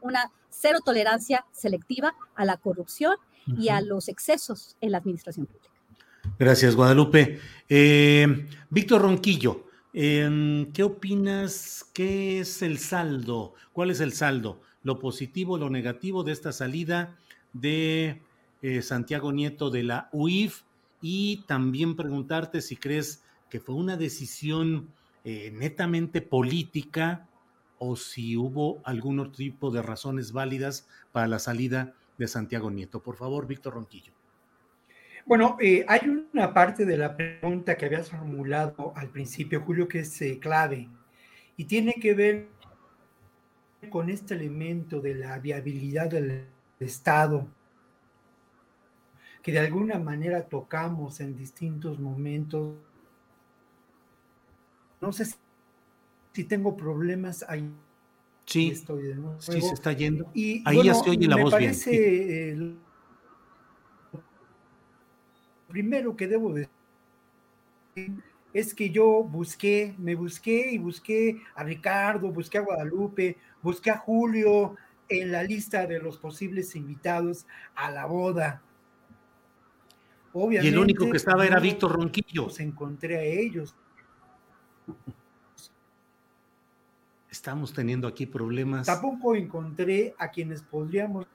una, 0.02 0.32
cero 0.50 0.80
tolerancia 0.86 1.46
selectiva 1.52 2.14
a 2.36 2.46
la 2.46 2.58
corrupción 2.58 3.16
y 3.58 3.70
a 3.70 3.80
los 3.80 4.10
excesos 4.10 4.76
en 4.82 4.92
la 4.92 4.98
administración 4.98 5.46
pública. 5.46 5.70
Gracias, 6.38 6.76
Guadalupe. 6.76 7.40
Eh, 7.70 8.46
Víctor 8.70 9.02
Ronquillo, 9.02 9.67
em, 10.00 10.72
¿qué 10.74 10.84
opinas? 10.84 11.90
¿Qué 11.92 12.40
es 12.40 12.62
el 12.62 12.78
saldo? 12.78 13.56
¿Cuál 13.74 13.90
es 13.90 14.00
el 14.00 14.14
saldo? 14.14 14.62
¿Lo 14.84 15.00
positivo, 15.00 15.58
lo 15.58 15.72
negativo 15.72 16.24
de 16.24 16.34
esta 16.34 16.52
salida 16.52 17.18
de 17.54 18.22
eh, 18.62 18.84
Santiago 18.84 19.32
Nieto 19.32 19.72
de 19.72 19.82
la 19.82 20.10
UIF? 20.12 20.62
Y 21.02 21.44
también 21.48 21.96
preguntarte 21.96 22.62
si 22.62 22.76
crees 22.76 23.24
que 23.50 23.60
fue 23.60 23.74
una 23.74 23.98
decisión 23.98 24.90
eh, 25.24 25.52
netamente 25.52 26.22
política 26.22 27.28
o 27.80 27.96
si 27.96 28.38
hubo 28.38 28.82
algún 28.84 29.20
otro 29.20 29.34
tipo 29.34 29.72
de 29.72 29.82
razones 29.82 30.32
válidas 30.32 30.88
para 31.12 31.28
la 31.28 31.40
salida 31.40 31.96
de 32.20 32.28
Santiago 32.28 32.70
Nieto. 32.70 33.02
Por 33.02 33.16
favor, 33.16 33.48
Víctor 33.48 33.74
Ronquillo. 33.74 34.17
Bueno, 35.28 35.58
eh, 35.60 35.84
hay 35.90 36.08
una 36.34 36.54
parte 36.54 36.86
de 36.86 36.96
la 36.96 37.18
pregunta 37.18 37.76
que 37.76 37.86
habías 37.86 38.10
formulado 38.10 38.94
al 38.96 39.10
principio, 39.10 39.62
Julio, 39.62 39.86
que 39.86 40.00
es 40.00 40.22
eh, 40.22 40.40
clave 40.40 40.90
y 41.58 41.66
tiene 41.66 41.96
que 41.96 42.14
ver 42.14 42.48
con 43.90 44.10
este 44.10 44.36
elemento 44.36 45.02
de 45.02 45.16
la 45.16 45.38
viabilidad 45.40 46.10
del 46.10 46.48
Estado 46.80 47.46
que 49.44 49.52
de 49.52 49.60
alguna 49.60 50.00
manera 50.00 50.48
tocamos 50.48 51.20
en 51.20 51.36
distintos 51.36 52.00
momentos. 52.00 52.76
No 55.02 55.12
sé 55.12 55.26
si 56.32 56.44
tengo 56.46 56.78
problemas 56.78 57.44
ahí. 57.48 57.70
Sí, 58.46 58.70
estoy 58.70 59.04
de 59.04 59.16
nuevo. 59.16 59.42
sí 59.42 59.62
se 59.62 59.74
está 59.74 59.92
yendo. 59.92 60.30
Y, 60.34 60.64
ahí 60.66 60.84
ya 60.84 60.94
se 60.94 61.10
oye 61.10 61.28
la 61.28 61.36
voz 61.36 61.52
parece, 61.52 61.92
bien 62.56 62.87
primero 65.68 66.16
que 66.16 66.28
debo 66.28 66.54
decir 66.54 66.70
es 68.54 68.74
que 68.74 68.90
yo 68.90 69.24
busqué, 69.24 69.94
me 69.98 70.16
busqué 70.16 70.72
y 70.72 70.78
busqué 70.78 71.42
a 71.56 71.64
Ricardo, 71.64 72.32
busqué 72.32 72.58
a 72.58 72.62
Guadalupe, 72.62 73.38
busqué 73.62 73.92
a 73.92 73.98
Julio 73.98 74.76
en 75.10 75.32
la 75.32 75.44
lista 75.44 75.86
de 75.86 76.00
los 76.00 76.18
posibles 76.18 76.76
invitados 76.76 77.46
a 77.76 77.92
la 77.92 78.06
boda. 78.06 78.62
Obviamente, 80.34 80.68
y 80.68 80.74
el 80.74 80.80
único 80.80 81.10
que 81.10 81.18
estaba 81.18 81.46
era 81.46 81.60
Víctor 81.60 81.94
Ronquillo. 81.94 82.44
Los 82.44 82.60
encontré 82.60 83.18
a 83.18 83.24
ellos. 83.24 83.76
Estamos 87.30 87.74
teniendo 87.74 88.08
aquí 88.08 88.26
problemas. 88.26 88.86
Tampoco 88.86 89.36
encontré 89.36 90.16
a 90.18 90.30
quienes 90.30 90.62
podríamos 90.62 91.28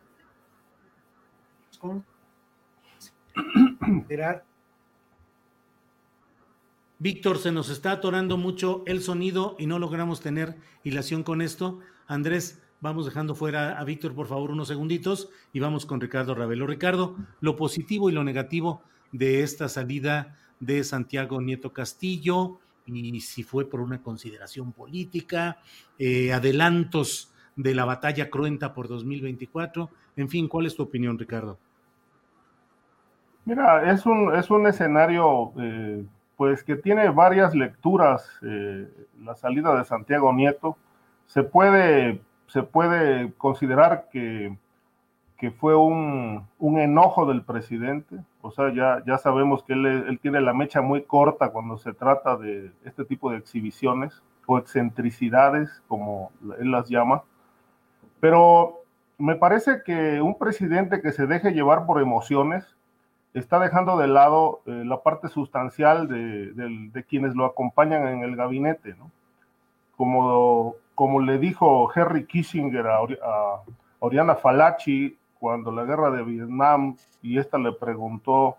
Víctor, 6.98 7.38
se 7.38 7.50
nos 7.50 7.68
está 7.68 7.92
atorando 7.92 8.36
mucho 8.36 8.84
el 8.86 9.02
sonido 9.02 9.56
y 9.58 9.66
no 9.66 9.78
logramos 9.78 10.20
tener 10.20 10.56
hilación 10.84 11.24
con 11.24 11.42
esto. 11.42 11.80
Andrés, 12.06 12.62
vamos 12.80 13.06
dejando 13.06 13.34
fuera 13.34 13.78
a 13.78 13.84
Víctor, 13.84 14.14
por 14.14 14.28
favor, 14.28 14.52
unos 14.52 14.68
segunditos 14.68 15.28
y 15.52 15.58
vamos 15.58 15.84
con 15.84 16.00
Ricardo 16.00 16.34
Ravelo. 16.34 16.66
Ricardo, 16.66 17.16
lo 17.40 17.56
positivo 17.56 18.08
y 18.08 18.12
lo 18.12 18.22
negativo 18.22 18.82
de 19.10 19.42
esta 19.42 19.68
salida 19.68 20.38
de 20.60 20.84
Santiago 20.84 21.40
Nieto 21.40 21.72
Castillo 21.72 22.60
y 22.86 23.20
si 23.20 23.42
fue 23.42 23.68
por 23.68 23.80
una 23.80 24.02
consideración 24.02 24.72
política, 24.72 25.60
eh, 25.98 26.32
adelantos 26.32 27.32
de 27.56 27.74
la 27.74 27.84
batalla 27.84 28.30
cruenta 28.30 28.74
por 28.74 28.88
2024. 28.88 29.90
En 30.16 30.28
fin, 30.28 30.48
¿cuál 30.48 30.66
es 30.66 30.76
tu 30.76 30.82
opinión, 30.82 31.18
Ricardo? 31.18 31.58
Mira, 33.44 33.90
es 33.90 34.06
un, 34.06 34.34
es 34.34 34.50
un 34.50 34.66
escenario 34.66 35.52
eh, 35.58 36.04
pues 36.36 36.62
que 36.62 36.76
tiene 36.76 37.08
varias 37.10 37.54
lecturas. 37.54 38.28
Eh, 38.42 38.88
la 39.20 39.34
salida 39.34 39.76
de 39.76 39.84
Santiago 39.84 40.32
Nieto 40.32 40.76
se 41.26 41.42
puede, 41.42 42.20
se 42.46 42.62
puede 42.62 43.32
considerar 43.38 44.08
que, 44.12 44.56
que 45.36 45.50
fue 45.50 45.74
un, 45.74 46.46
un, 46.58 46.78
enojo 46.78 47.26
del 47.26 47.42
presidente. 47.42 48.16
O 48.42 48.52
sea, 48.52 48.72
ya, 48.72 49.02
ya 49.06 49.18
sabemos 49.18 49.64
que 49.64 49.72
él, 49.72 49.86
él, 49.86 50.20
tiene 50.20 50.40
la 50.40 50.52
mecha 50.52 50.80
muy 50.80 51.02
corta 51.02 51.50
cuando 51.50 51.78
se 51.78 51.92
trata 51.92 52.36
de 52.36 52.70
este 52.84 53.04
tipo 53.04 53.30
de 53.30 53.38
exhibiciones 53.38 54.22
o 54.46 54.58
excentricidades, 54.58 55.82
como 55.88 56.30
él 56.60 56.70
las 56.70 56.88
llama. 56.88 57.22
Pero 58.20 58.82
me 59.18 59.34
parece 59.34 59.82
que 59.84 60.20
un 60.20 60.38
presidente 60.38 61.00
que 61.00 61.12
se 61.12 61.26
deje 61.26 61.52
llevar 61.52 61.86
por 61.86 62.00
emociones, 62.00 62.71
está 63.34 63.58
dejando 63.58 63.96
de 63.96 64.08
lado 64.08 64.60
eh, 64.66 64.82
la 64.84 65.02
parte 65.02 65.28
sustancial 65.28 66.08
de, 66.08 67.04
quienes 67.08 67.34
lo 67.34 67.46
acompañan 67.46 68.06
en 68.08 68.22
el 68.22 68.36
gabinete, 68.36 68.94
¿no? 68.94 69.10
Como, 69.96 70.74
como 70.94 71.20
le 71.20 71.38
dijo 71.38 71.90
Henry 71.94 72.26
Kissinger 72.26 72.86
a, 72.86 73.00
Oriana 74.00 74.34
Falachi 74.34 75.16
cuando 75.38 75.70
la 75.70 75.84
guerra 75.84 76.10
de 76.10 76.22
Vietnam 76.22 76.96
y 77.22 77.38
esta 77.38 77.58
le 77.58 77.72
preguntó 77.72 78.56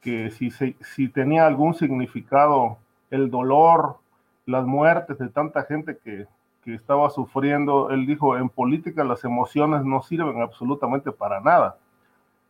que 0.00 0.30
si, 0.32 0.50
si 0.50 1.08
tenía 1.08 1.46
algún 1.46 1.74
significado 1.74 2.78
el 3.10 3.30
dolor, 3.30 3.98
las 4.46 4.66
muertes 4.66 5.18
de 5.18 5.28
tanta 5.28 5.62
gente 5.62 5.98
que, 5.98 6.26
que 6.64 6.74
estaba 6.74 7.10
sufriendo, 7.10 7.90
él 7.90 8.06
dijo, 8.06 8.36
en 8.36 8.48
política 8.48 9.04
las 9.04 9.22
emociones 9.24 9.84
no 9.84 10.02
sirven 10.02 10.40
absolutamente 10.42 11.12
para 11.12 11.40
nada 11.40 11.76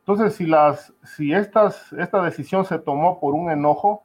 entonces, 0.03 0.35
si, 0.35 0.47
las, 0.47 0.93
si 1.05 1.33
estas, 1.33 1.93
esta 1.93 2.23
decisión 2.23 2.65
se 2.65 2.81
tomó 2.81 3.21
por 3.21 3.35
un 3.35 3.51
enojo, 3.51 4.03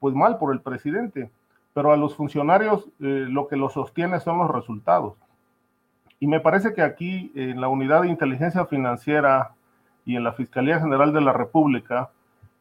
pues 0.00 0.12
mal 0.12 0.38
por 0.38 0.52
el 0.52 0.60
presidente, 0.60 1.30
pero 1.72 1.92
a 1.92 1.96
los 1.96 2.16
funcionarios 2.16 2.86
eh, 3.00 3.26
lo 3.28 3.46
que 3.46 3.56
lo 3.56 3.70
sostiene 3.70 4.18
son 4.18 4.38
los 4.38 4.50
resultados. 4.50 5.14
Y 6.18 6.26
me 6.26 6.40
parece 6.40 6.74
que 6.74 6.82
aquí 6.82 7.30
en 7.36 7.60
la 7.60 7.68
unidad 7.68 8.02
de 8.02 8.08
inteligencia 8.08 8.66
financiera 8.66 9.52
y 10.04 10.16
en 10.16 10.24
la 10.24 10.32
Fiscalía 10.32 10.80
General 10.80 11.12
de 11.12 11.20
la 11.20 11.32
República 11.32 12.10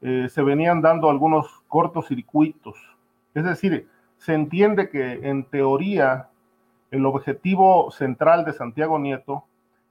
eh, 0.01 0.27
se 0.29 0.43
venían 0.43 0.81
dando 0.81 1.09
algunos 1.09 1.47
cortocircuitos. 1.67 2.75
Es 3.33 3.45
decir, 3.45 3.87
se 4.19 4.35
entiende 4.35 4.89
que 4.89 5.27
en 5.27 5.45
teoría 5.45 6.27
el 6.91 7.05
objetivo 7.07 7.89
central 7.89 8.45
de 8.45 8.53
Santiago 8.53 8.99
Nieto 8.99 9.43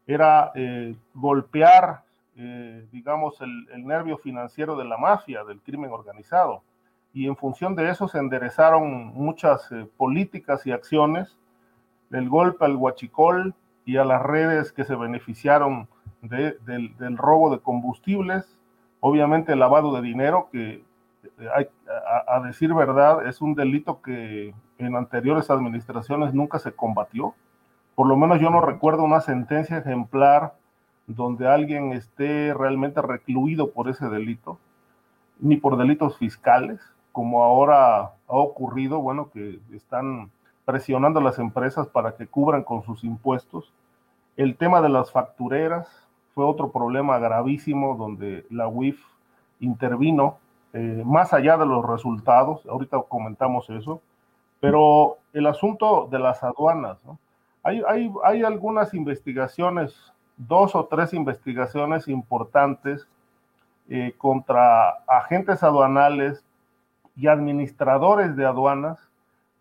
era 0.06 0.52
eh, 0.54 0.94
golpear 1.14 2.02
eh, 2.36 2.86
digamos, 2.90 3.40
el, 3.40 3.86
nervio 3.86 4.18
financiero 4.18 4.76
de 4.76 4.84
la 4.84 4.96
mafia, 4.96 5.44
del 5.44 5.60
crimen 5.60 5.92
organizado. 5.92 6.62
Y 7.12 7.28
en 7.28 7.36
función 7.36 7.76
de 7.76 7.90
eso 7.90 8.08
se 8.08 8.18
enderezaron 8.18 9.06
muchas 9.14 9.70
eh, 9.70 9.86
políticas 9.96 10.66
y 10.66 10.72
acciones, 10.72 11.38
del 12.10 12.28
golpe 12.28 12.64
al 12.64 12.76
huachicol 12.76 13.54
y 13.84 13.98
a 13.98 14.04
las 14.04 14.22
redes 14.22 14.72
que 14.72 14.84
se 14.84 14.96
beneficiaron 14.96 15.88
del, 16.22 17.16
robo 17.16 17.50
de 17.50 17.60
combustibles, 17.60 18.58
obviamente 19.00 19.52
el 19.52 19.60
lavado 19.60 19.94
de 19.94 20.02
dinero, 20.02 20.48
que 20.50 20.82
eh, 21.38 21.48
hay, 21.54 21.68
a, 22.26 22.40
decir 22.40 22.74
verdad 22.74 23.26
es 23.28 23.40
un 23.40 23.54
delito 23.54 24.02
que 24.02 24.54
en 24.78 24.96
anteriores 24.96 25.50
administraciones 25.50 26.34
nunca 26.34 26.58
se 26.58 26.72
combatió. 26.72 27.34
Por 27.94 28.08
lo 28.08 28.16
menos 28.16 28.40
yo 28.40 28.50
no 28.50 28.60
recuerdo 28.60 29.04
una 29.04 29.20
sentencia 29.20 29.78
ejemplar 29.78 30.54
donde 31.06 31.46
alguien 31.48 31.92
esté 31.92 32.54
realmente 32.54 33.02
recluido 33.02 33.70
por 33.70 33.88
ese 33.88 34.08
delito, 34.08 34.58
ni 35.40 35.56
por 35.56 35.76
delitos 35.76 36.16
fiscales, 36.18 36.80
como 37.12 37.44
ahora 37.44 38.00
ha 38.02 38.12
ocurrido, 38.28 39.00
bueno, 39.00 39.30
que 39.30 39.60
están 39.72 40.30
presionando 40.64 41.20
a 41.20 41.22
las 41.22 41.38
empresas 41.38 41.86
para 41.88 42.16
que 42.16 42.26
cubran 42.26 42.64
con 42.64 42.82
sus 42.82 43.04
impuestos. 43.04 43.72
El 44.36 44.56
tema 44.56 44.80
de 44.80 44.88
las 44.88 45.12
factureras 45.12 45.88
fue 46.34 46.44
otro 46.44 46.72
problema 46.72 47.18
gravísimo 47.18 47.96
donde 47.96 48.46
la 48.50 48.66
UIF 48.66 49.00
intervino 49.60 50.38
eh, 50.72 51.02
más 51.04 51.32
allá 51.32 51.56
de 51.56 51.66
los 51.66 51.86
resultados, 51.86 52.66
ahorita 52.66 53.00
comentamos 53.08 53.70
eso, 53.70 54.00
pero 54.58 55.18
el 55.32 55.46
asunto 55.46 56.08
de 56.10 56.18
las 56.18 56.42
aduanas, 56.42 56.98
¿no? 57.04 57.18
hay, 57.62 57.82
hay, 57.86 58.12
hay 58.24 58.42
algunas 58.42 58.92
investigaciones 58.92 60.13
dos 60.36 60.74
o 60.74 60.86
tres 60.86 61.12
investigaciones 61.12 62.08
importantes 62.08 63.06
eh, 63.88 64.14
contra 64.16 64.90
agentes 65.06 65.62
aduanales 65.62 66.44
y 67.16 67.28
administradores 67.28 68.34
de 68.36 68.46
aduanas 68.46 68.98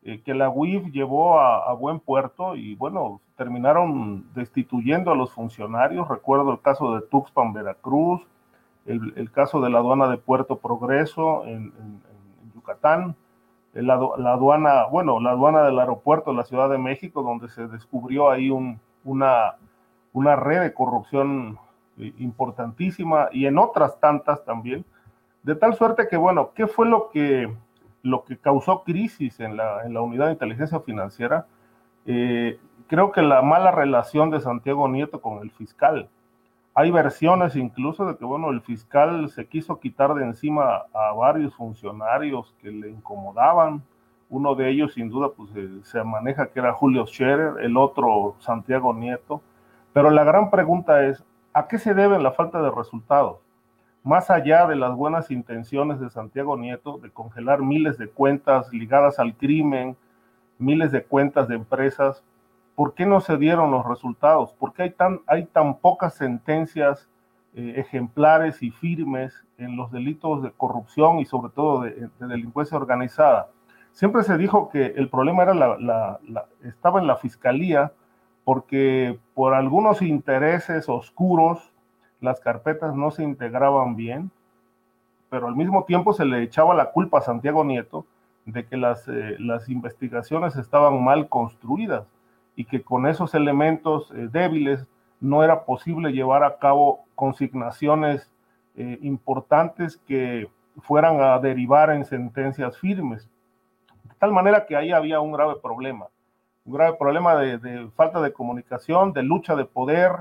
eh, 0.06 0.22
que 0.22 0.34
la 0.34 0.50
UIF 0.50 0.92
llevó 0.92 1.40
a, 1.40 1.74
buen 1.74 2.00
puerto 2.00 2.56
y 2.56 2.76
bueno, 2.76 3.22
terminaron 3.38 4.26
destituyendo 4.34 5.12
a 5.12 5.16
los 5.16 5.32
funcionarios. 5.32 6.10
Recuerdo 6.10 6.52
el 6.52 6.60
caso 6.60 6.94
de 6.96 7.02
Tuxpan, 7.08 7.54
Veracruz, 7.54 8.22
el, 8.86 9.32
caso 9.32 9.62
de 9.62 9.70
la 9.70 9.80
aduana 9.80 10.10
de 10.10 10.18
Puerto 10.18 10.58
Progreso 10.58 11.46
en, 11.46 11.72
Yucatán, 12.54 13.16
la, 13.74 13.94
aduana, 13.94 14.86
bueno, 14.86 15.22
la 15.22 15.32
aduana 15.32 15.64
del 15.64 15.80
aeropuerto 15.80 16.32
de 16.32 16.38
la 16.38 16.44
Ciudad 16.44 16.70
de 16.70 16.78
México, 16.78 17.24
donde 17.24 17.48
se 17.48 17.68
descubrió 17.68 18.30
ahí 18.30 18.50
un, 18.50 18.80
una 19.06 19.56
una 20.14 20.36
red 20.36 20.62
de 20.62 20.74
corrupción 20.74 21.60
eh, 21.98 22.14
importantísima 22.20 23.30
y 23.32 23.46
en 23.46 23.58
otras 23.58 24.00
tantas 24.00 24.44
también. 24.46 24.86
De 25.44 25.56
tal 25.56 25.76
suerte 25.76 26.08
que, 26.08 26.16
bueno, 26.16 26.52
¿qué 26.56 26.68
fue 26.68 26.88
lo 26.88 27.10
que, 27.10 27.54
lo 28.02 28.24
que 28.24 28.38
causó 28.38 28.84
crisis 28.84 29.40
en 29.40 29.58
la, 29.58 29.84
en 29.84 29.94
la 29.94 30.02
unidad 30.02 30.28
de 30.28 30.34
inteligencia 30.34 30.80
financiera? 30.80 31.48
Eh, 32.06 32.60
creo 32.88 33.12
que 33.12 33.22
la 33.22 33.42
mala 33.42 33.72
relación 33.72 34.30
de 34.30 34.40
Santiago 34.40 34.88
Nieto 34.88 35.22
con 35.22 35.42
el 35.42 35.52
fiscal. 35.52 36.10
Hay 36.76 36.90
versiones 36.90 37.56
incluso 37.56 38.06
de 38.06 38.18
que, 38.18 38.26
bueno, 38.26 38.50
el 38.50 38.62
fiscal 38.62 39.30
se 39.30 39.48
quiso 39.48 39.80
quitar 39.80 40.16
de 40.16 40.24
encima 40.24 40.84
a 40.94 41.14
varios 41.14 41.54
funcionarios 41.54 42.56
que 42.62 42.72
le 42.72 42.90
incomodaban. 42.90 43.84
Uno 44.30 44.56
de 44.56 44.70
ellos, 44.70 44.94
sin 44.94 45.10
duda, 45.10 45.30
pues 45.30 45.52
eh, 45.56 45.70
se 45.84 46.04
maneja 46.04 46.48
que 46.48 46.60
era 46.60 46.74
Julio 46.74 47.06
Scherer, 47.06 47.64
el 47.64 47.78
otro 47.78 48.36
Santiago 48.40 48.94
Nieto. 48.94 49.42
Pero 49.94 50.10
la 50.10 50.24
gran 50.24 50.50
pregunta 50.50 51.06
es, 51.06 51.24
¿a 51.54 51.68
qué 51.68 51.78
se 51.78 51.94
debe 51.94 52.20
la 52.20 52.32
falta 52.32 52.62
de 52.62 52.72
resultados? 52.72 53.40
Más 54.04 54.30
allá 54.30 54.68
de 54.68 54.76
las 54.76 54.96
buenas 54.96 55.32
intenciones 55.32 56.00
de 56.00 56.10
Santiago 56.10 56.58
Nieto 56.58 56.98
de 56.98 57.12
congelar 57.12 57.62
miles 57.62 57.98
de 57.98 58.10
cuentas 58.10 58.74
ligadas 58.74 59.20
al 59.20 59.36
crimen, 59.36 59.96
miles 60.58 60.92
de 60.92 61.04
cuentas 61.04 61.48
de 61.48 61.56
empresas, 61.56 62.24
¿por 62.76 62.96
qué 62.96 63.06
no 63.06 63.22
se 63.22 63.38
dieron 63.38 63.72
los 63.72 63.86
resultados? 63.86 64.54
¿Por 64.54 64.74
qué 64.74 64.84
hay 64.84 64.92
tan, 64.92 65.22
hay 65.28 65.46
tan 65.46 65.78
pocas 65.78 66.16
sentencias 66.16 67.08
eh, 67.54 67.76
ejemplares 67.78 68.64
y 68.64 68.72
firmes 68.72 69.46
en 69.58 69.78
los 69.78 69.92
delitos 69.92 70.42
de 70.42 70.52
corrupción 70.52 71.20
y 71.20 71.26
sobre 71.26 71.52
todo 71.54 71.82
de, 71.82 72.10
delincuencia 72.20 72.78
organizada? 72.78 73.50
Siempre 73.92 74.24
se 74.24 74.38
dijo 74.38 74.70
que 74.70 74.88
el 74.88 75.08
problema 75.08 75.44
era 75.44 75.54
la, 75.54 76.20
estaba 76.64 77.00
en 77.00 77.06
la 77.06 77.16
fiscalía 77.16 77.92
porque 78.44 79.18
por 79.34 79.54
algunos 79.54 80.02
intereses 80.02 80.90
oscuros 80.90 81.72
las 82.20 82.40
carpetas 82.40 82.96
no 82.96 83.12
se 83.12 83.24
integraban 83.24 83.96
bien, 83.96 84.32
pero 85.30 85.48
al 85.48 85.56
mismo 85.56 85.84
tiempo 85.86 86.14
se 86.14 86.26
le 86.26 86.44
echaba 86.44 86.74
la 86.74 86.92
culpa 86.92 87.20
a 87.20 87.22
Santiago 87.22 87.64
Nieto 87.64 88.06
de 88.46 88.66
que 88.66 88.78
las, 88.78 89.08
eh, 89.08 89.36
las 89.40 89.70
investigaciones 89.70 90.56
estaban 90.56 91.04
mal 91.04 91.30
construidas 91.30 92.06
y 92.56 92.66
que 92.66 92.82
con 92.82 93.08
esos 93.08 93.34
elementos 93.34 94.12
eh, 94.12 94.28
débiles 94.32 94.86
no 95.20 95.44
era 95.44 95.64
posible 95.64 96.12
llevar 96.12 96.44
a 96.44 96.58
cabo 96.58 97.06
consignaciones 97.16 98.30
eh, 98.76 99.00
importantes 99.02 99.98
que 99.98 100.50
fueran 100.82 101.22
a 101.22 101.40
derivar 101.40 101.90
en 101.92 102.06
sentencias 102.06 102.78
firmes. 102.78 103.30
De 104.04 104.16
tal 104.20 104.32
manera 104.32 104.66
que 104.66 104.76
ahí 104.76 104.92
había 104.92 105.20
un 105.22 105.32
grave 105.32 105.56
problema, 105.62 106.08
un 106.66 106.74
grave 106.74 106.98
problema 106.98 107.36
de, 107.36 107.90
falta 107.96 108.22
de 108.22 108.34
comunicación, 108.34 109.14
de 109.14 109.24
lucha 109.24 109.56
de 109.56 109.66
poder, 109.66 110.12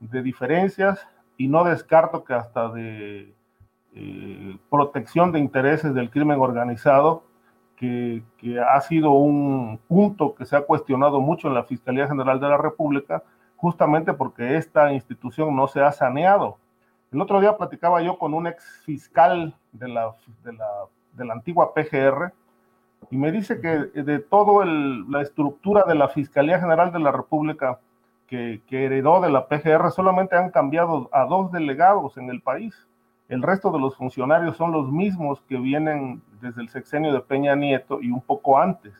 de 0.00 0.22
diferencias, 0.22 1.06
y 1.36 1.48
no 1.48 1.64
descarto 1.64 2.24
que 2.24 2.34
hasta 2.34 2.68
de 2.70 3.34
eh, 3.94 4.56
protección 4.70 5.32
de 5.32 5.38
intereses 5.38 5.94
del 5.94 6.10
crimen 6.10 6.40
organizado 6.40 7.24
que, 7.76 8.22
ha 8.64 8.80
sido 8.80 9.10
un 9.10 9.80
punto 9.88 10.36
que 10.36 10.46
se 10.46 10.56
ha 10.56 10.62
cuestionado 10.62 11.20
mucho 11.20 11.48
en 11.48 11.54
la 11.54 11.64
Fiscalía 11.64 12.06
General 12.06 12.38
de 12.38 12.48
la 12.48 12.56
República, 12.56 13.24
justamente 13.56 14.12
porque 14.12 14.56
esta 14.56 14.92
institución 14.92 15.56
no 15.56 15.66
se 15.66 15.80
ha 15.80 15.90
saneado. 15.90 16.58
El 17.10 17.20
otro 17.20 17.40
día 17.40 17.56
platicaba 17.56 18.00
yo 18.00 18.18
con 18.18 18.34
un 18.34 18.46
ex 18.46 18.82
fiscal 18.84 19.56
de 19.72 19.88
la, 19.88 20.14
de 20.44 20.52
la, 20.52 20.66
de 21.14 21.24
la 21.24 21.34
antigua 21.34 21.74
PGR 21.74 22.32
y 23.10 23.16
me 23.16 23.32
dice 23.32 23.60
que 23.60 24.00
de 24.00 24.18
toda 24.18 24.64
la 24.64 25.22
estructura 25.22 25.84
de 25.86 25.94
la 25.94 26.08
Fiscalía 26.08 26.60
General 26.60 26.92
de 26.92 27.00
la 27.00 27.12
República 27.12 27.78
que, 28.26 28.62
heredó 28.70 29.20
de 29.20 29.30
la 29.30 29.46
PGR 29.46 29.90
solamente 29.90 30.36
han 30.36 30.50
cambiado 30.50 31.10
a 31.12 31.26
dos 31.26 31.52
delegados 31.52 32.16
en 32.16 32.30
el 32.30 32.40
país 32.40 32.86
el 33.32 33.40
resto 33.42 33.70
de 33.70 33.78
los 33.78 33.96
funcionarios 33.96 34.58
son 34.58 34.72
los 34.72 34.92
mismos 34.92 35.40
que 35.48 35.56
vienen 35.56 36.20
desde 36.42 36.60
el 36.60 36.68
sexenio 36.68 37.14
de 37.14 37.20
Peña 37.20 37.56
Nieto 37.56 38.02
y 38.02 38.10
un 38.10 38.20
poco 38.20 38.58
antes. 38.58 38.92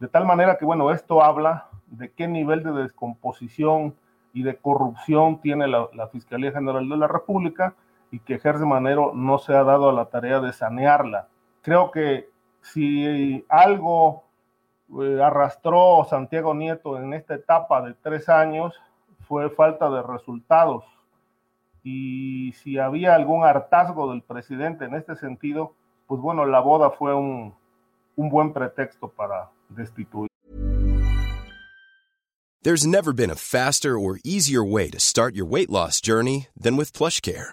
De 0.00 0.08
tal 0.08 0.26
manera 0.26 0.58
que, 0.58 0.64
bueno, 0.64 0.90
esto 0.90 1.22
habla 1.22 1.68
de 1.86 2.10
qué 2.10 2.26
nivel 2.26 2.64
de 2.64 2.72
descomposición 2.72 3.94
y 4.32 4.42
de 4.42 4.56
corrupción 4.56 5.40
tiene 5.40 5.68
la, 5.68 6.08
Fiscalía 6.10 6.50
General 6.50 6.88
de 6.88 6.96
la 6.96 7.06
República 7.06 7.74
y 8.10 8.18
que 8.18 8.34
Ejerce 8.34 8.64
Manero 8.64 9.12
no 9.14 9.38
se 9.38 9.54
ha 9.54 9.62
dado 9.62 9.88
a 9.88 9.92
la 9.92 10.06
tarea 10.06 10.40
de 10.40 10.52
sanearla. 10.52 11.28
Creo 11.62 11.92
que 11.92 12.28
si 12.72 13.44
algo 13.48 14.24
eh, 15.00 15.20
arrastró 15.22 16.06
Santiago 16.08 16.54
Nieto 16.54 16.98
en 16.98 17.12
esta 17.12 17.34
etapa 17.34 17.82
de 17.82 17.94
tres 17.94 18.28
años 18.28 18.74
fue 19.28 19.50
falta 19.50 19.90
de 19.90 20.02
resultados 20.02 20.84
y 21.82 22.52
si 22.62 22.78
había 22.78 23.14
algún 23.14 23.44
hartazgo 23.44 24.10
del 24.10 24.22
presidente 24.22 24.86
en 24.86 24.94
este 24.94 25.14
sentido, 25.14 25.74
pues 26.08 26.20
bueno, 26.20 26.44
la 26.44 26.58
boda 26.58 26.90
fue 26.90 27.14
un, 27.14 27.54
un 28.16 28.28
buen 28.28 28.52
pretexto 28.52 29.08
para 29.08 29.50
destituir. 29.68 30.28
There's 32.62 32.84
never 32.84 33.12
been 33.12 33.30
a 33.30 33.36
faster 33.36 33.96
or 33.96 34.18
easier 34.24 34.64
way 34.64 34.90
to 34.90 34.98
start 34.98 35.36
your 35.36 35.46
weight 35.46 35.70
loss 35.70 36.00
journey 36.00 36.48
than 36.60 36.76
with 36.76 36.92
PlushCare. 36.92 37.52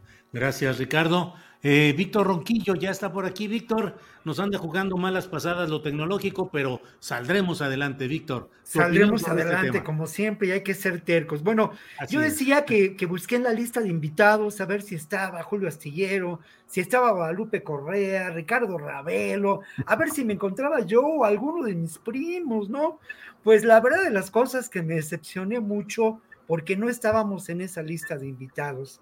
Gracias, 0.33 0.77
Ricardo. 0.77 1.33
Eh, 1.63 1.93
Víctor 1.95 2.25
Ronquillo 2.25 2.73
ya 2.73 2.89
está 2.89 3.11
por 3.13 3.25
aquí. 3.25 3.47
Víctor, 3.47 3.95
nos 4.23 4.39
anda 4.39 4.57
jugando 4.57 4.97
malas 4.97 5.27
pasadas 5.27 5.69
lo 5.69 5.81
tecnológico, 5.81 6.49
pero 6.49 6.81
saldremos 6.99 7.61
adelante, 7.61 8.07
Víctor. 8.07 8.49
Saldremos 8.63 9.21
este 9.21 9.31
adelante, 9.31 9.83
como 9.83 10.07
siempre, 10.07 10.47
y 10.47 10.51
hay 10.51 10.61
que 10.61 10.73
ser 10.73 11.01
tercos. 11.01 11.43
Bueno, 11.43 11.71
yo 12.09 12.19
decía 12.19 12.65
que, 12.65 12.95
que, 12.95 13.05
busqué 13.05 13.35
en 13.35 13.43
la 13.43 13.53
lista 13.53 13.79
de 13.79 13.89
invitados 13.89 14.59
a 14.59 14.65
ver 14.65 14.81
si 14.81 14.95
estaba 14.95 15.43
Julio 15.43 15.67
Astillero, 15.67 16.39
si 16.65 16.79
estaba 16.79 17.11
Guadalupe 17.11 17.61
Correa, 17.61 18.31
Ricardo 18.31 18.77
Ravelo, 18.79 19.61
a 19.85 19.95
ver 19.95 20.09
si 20.09 20.25
me 20.25 20.33
encontraba 20.33 20.79
yo 20.79 21.01
o 21.01 21.25
alguno 21.25 21.63
de 21.65 21.75
mis 21.75 21.99
primos, 21.99 22.69
¿no? 22.69 22.99
Pues 23.43 23.63
la 23.63 23.79
verdad 23.81 24.03
de 24.03 24.11
las 24.11 24.31
cosas 24.31 24.67
que 24.69 24.81
me 24.81 24.95
decepcioné 24.95 25.59
mucho 25.59 26.21
porque 26.47 26.75
no 26.75 26.89
estábamos 26.89 27.49
en 27.49 27.61
esa 27.61 27.83
lista 27.83 28.17
de 28.17 28.27
invitados. 28.27 28.99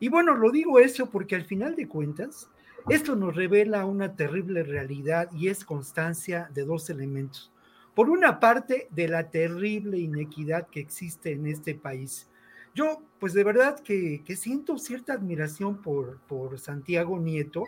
Y 0.00 0.08
bueno, 0.08 0.34
lo 0.34 0.50
digo 0.50 0.80
eso 0.80 1.10
porque 1.10 1.36
al 1.36 1.44
final 1.44 1.76
de 1.76 1.86
cuentas, 1.86 2.48
esto 2.88 3.14
nos 3.14 3.36
revela 3.36 3.84
una 3.84 4.16
terrible 4.16 4.62
realidad 4.62 5.30
y 5.32 5.48
es 5.48 5.64
constancia 5.64 6.50
de 6.54 6.64
dos 6.64 6.88
elementos. 6.90 7.52
Por 7.94 8.08
una 8.08 8.40
parte, 8.40 8.88
de 8.90 9.08
la 9.08 9.30
terrible 9.30 9.98
inequidad 9.98 10.68
que 10.68 10.80
existe 10.80 11.32
en 11.32 11.46
este 11.46 11.74
país. 11.74 12.28
Yo, 12.74 13.02
pues 13.18 13.34
de 13.34 13.44
verdad 13.44 13.80
que, 13.80 14.22
siento 14.36 14.78
cierta 14.78 15.12
admiración 15.12 15.82
por, 15.82 16.18
por 16.20 16.58
Santiago 16.58 17.18
Nieto, 17.18 17.64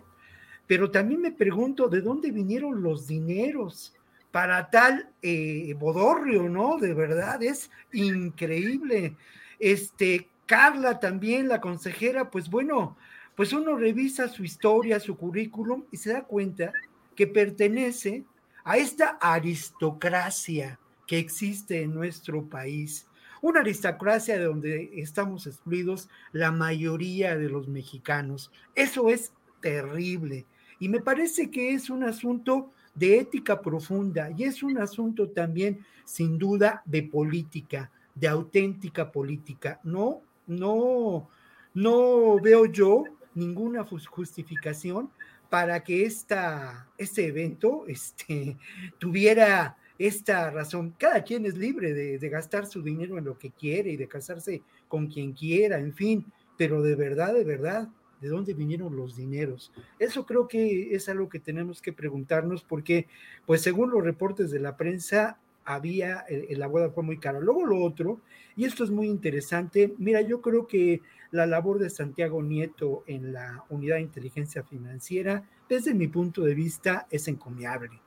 pero 0.67 0.91
también 0.91 1.21
me 1.21 1.33
pregunto 1.33 1.89
de 1.89 2.01
dónde 2.01 2.31
vinieron 2.31 2.83
los 2.83 3.07
dineros 3.07 3.95
para 4.31 4.71
tal 4.71 5.11
eh, 5.21 5.75
bodorrio, 5.79 6.49
¿no? 6.49 6.79
De 6.79 6.95
verdad, 6.95 7.43
es 7.43 7.71
increíble. 7.93 9.17
Este, 9.59 10.32
Carla 10.47 11.01
también, 11.01 11.49
la 11.49 11.61
consejera, 11.61 12.31
pues 12.31 12.51
bueno, 12.51 12.97
pues 13.37 13.53
uno 13.53 13.77
revisa 13.77 14.29
su 14.29 14.45
historia, 14.45 15.01
su 15.01 15.17
currículum 15.17 15.85
y 15.91 15.97
se 15.97 16.13
da 16.13 16.23
cuenta 16.23 16.73
que 17.15 17.27
pertenece 17.27 18.25
a 18.65 18.77
esta 18.77 19.19
aristocracia 19.21 20.79
que 21.07 21.19
existe 21.19 21.83
en 21.83 21.95
nuestro 21.95 22.45
país. 22.45 23.07
Una 23.41 23.61
aristocracia 23.61 24.39
de 24.39 24.45
donde 24.45 24.91
estamos 24.95 25.47
excluidos 25.47 26.09
la 26.33 26.53
mayoría 26.53 27.37
de 27.37 27.49
los 27.49 27.69
mexicanos. 27.69 28.53
Eso 28.75 29.09
es 29.09 29.33
terrible. 29.61 30.47
Y 30.79 30.89
me 30.89 31.01
parece 31.01 31.51
que 31.51 31.75
es 31.75 31.91
un 31.91 32.05
asunto 32.05 32.71
de 32.95 33.19
ética 33.19 33.61
profunda 33.61 34.31
y 34.37 34.45
es 34.45 34.63
un 34.63 34.79
asunto 34.79 35.29
también, 35.31 35.85
sin 36.05 36.39
duda, 36.39 36.83
de 36.85 37.03
política, 37.03 37.91
de 38.15 38.29
auténtica 38.29 39.11
política. 39.11 39.81
No, 39.83 40.21
no, 40.47 41.29
no 41.75 42.41
veo 42.41 42.67
yo 42.67 43.05
ninguna 43.35 43.85
justificación 43.85 45.11
para 45.49 45.83
que 45.85 46.05
esta, 46.05 46.89
este 46.97 47.27
evento 47.27 47.85
este, 47.87 48.57
tuviera 48.99 49.77
esta 49.99 50.51
razón. 50.51 50.95
Cada 50.99 51.23
quien 51.23 51.47
es 51.47 51.57
libre 51.57 51.93
de, 51.93 52.19
de, 52.19 52.29
gastar 52.29 52.67
su 52.67 52.83
dinero 52.83 53.19
en 53.19 53.25
lo 53.25 53.39
que 53.39 53.51
quiere 53.51 53.91
y 53.91 53.97
de 53.97 54.09
casarse 54.09 54.63
con 54.89 55.09
quien 55.09 55.33
quiera, 55.33 55.79
en 55.79 55.93
fin, 55.93 56.25
pero 56.57 56.83
de 56.83 56.95
verdad, 56.95 57.35
de 57.35 57.45
verdad, 57.45 57.89
¿de 58.21 58.29
dónde 58.29 58.55
vinieron 58.55 58.97
los 58.97 59.17
dineros? 59.17 59.73
Eso 59.99 60.25
creo 60.25 60.49
que 60.49 60.95
es 60.95 61.09
algo 61.09 61.29
que 61.29 61.41
tenemos 61.41 61.83
que 61.83 61.93
preguntarnos 61.93 62.63
porque, 62.63 63.09
pues 63.47 63.63
según 63.63 63.91
los 63.91 64.03
reportes 64.03 64.51
de 64.51 64.61
la 64.61 64.77
prensa, 64.77 65.39
había, 65.65 66.25
eh, 66.29 66.55
la 66.57 66.67
boda 66.67 66.91
fue 66.91 67.03
muy 67.03 67.19
cara. 67.19 67.41
Luego 67.41 67.67
lo 67.67 67.83
otro, 67.83 68.21
y 68.57 68.65
esto 68.65 68.85
es 68.85 68.91
muy 68.91 69.07
interesante, 69.09 69.95
mira, 69.99 70.21
yo 70.21 70.41
creo 70.41 70.67
que 70.67 71.01
la 71.31 71.47
labor 71.47 71.79
de 71.79 71.91
Santiago 71.91 72.43
Nieto 72.43 73.05
en 73.07 73.33
la 73.33 73.65
unidad 73.71 73.97
de 73.97 74.03
inteligencia 74.03 74.63
financiera, 74.63 75.49
desde 75.69 75.95
mi 75.95 76.09
punto 76.09 76.43
de 76.43 76.55
vista, 76.55 77.07
es 77.11 77.29
encomiable. 77.29 78.01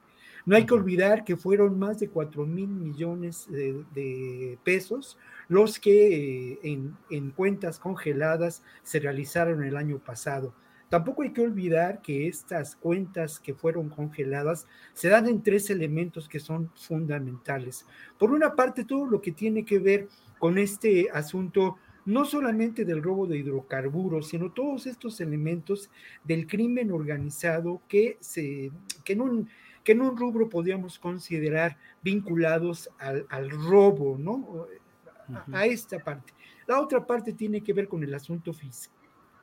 No 0.46 0.56
hay 0.56 0.68
que 0.68 0.76
olvidar 0.76 1.24
que 1.24 1.38
fueron 1.38 1.80
más 1.80 2.00
de 2.00 2.10
4 2.10 2.46
mil 2.46 2.68
millones 2.68 3.48
de, 3.50 4.60
pesos 4.64 5.18
los 5.48 5.80
que 5.80 6.52
eh, 6.52 6.60
en, 6.64 6.96
en 7.10 7.32
cuentas 7.32 7.80
congeladas 7.80 8.62
se 8.84 9.00
realizaron 9.00 9.64
el 9.64 9.76
año 9.76 9.98
pasado. 9.98 10.54
Tampoco 10.90 11.24
hay 11.24 11.34
que 11.34 11.42
olvidar 11.42 12.02
que 12.02 12.28
estas 12.28 12.76
cuentas 12.76 13.40
que 13.40 13.54
fueron 13.54 13.90
congeladas 13.90 14.68
se 14.94 15.10
dan 15.10 15.28
en 15.28 15.42
tres 15.42 15.70
elementos 15.70 16.30
que 16.30 16.40
son 16.40 16.72
fundamentales. 16.76 17.86
Por 18.20 18.32
una 18.32 18.56
parte, 18.56 18.86
todo 18.86 19.06
lo 19.06 19.22
que 19.22 19.32
tiene 19.32 19.66
que 19.66 19.80
ver 19.80 20.08
con 20.38 20.58
este 20.58 21.10
asunto 21.12 21.78
no 22.06 22.24
solamente 22.24 22.86
del 22.86 23.02
robo 23.02 23.26
de 23.26 23.40
hidrocarburos, 23.40 24.30
sino 24.30 24.52
todos 24.52 24.86
estos 24.86 25.20
elementos 25.20 25.90
del 26.24 26.46
crimen 26.46 26.92
organizado 26.92 27.82
que, 27.88 28.18
se, 28.20 28.72
que, 29.04 29.14
en, 29.14 29.22
un, 29.22 29.50
que 29.84 29.94
en 29.94 30.02
un 30.02 30.16
rubro 30.16 30.48
podríamos 30.48 31.00
considerar 31.00 31.78
vinculados 32.04 32.90
al, 33.00 33.50
robo, 33.50 34.18
¿no? 34.20 34.68
A, 35.52 35.66
esta 35.66 35.98
parte. 35.98 36.32
La 36.68 36.80
otra 36.80 37.06
parte 37.06 37.34
tiene 37.34 37.62
que 37.62 37.74
ver 37.74 37.88
con 37.88 38.04
el 38.04 38.14
asunto 38.14 38.52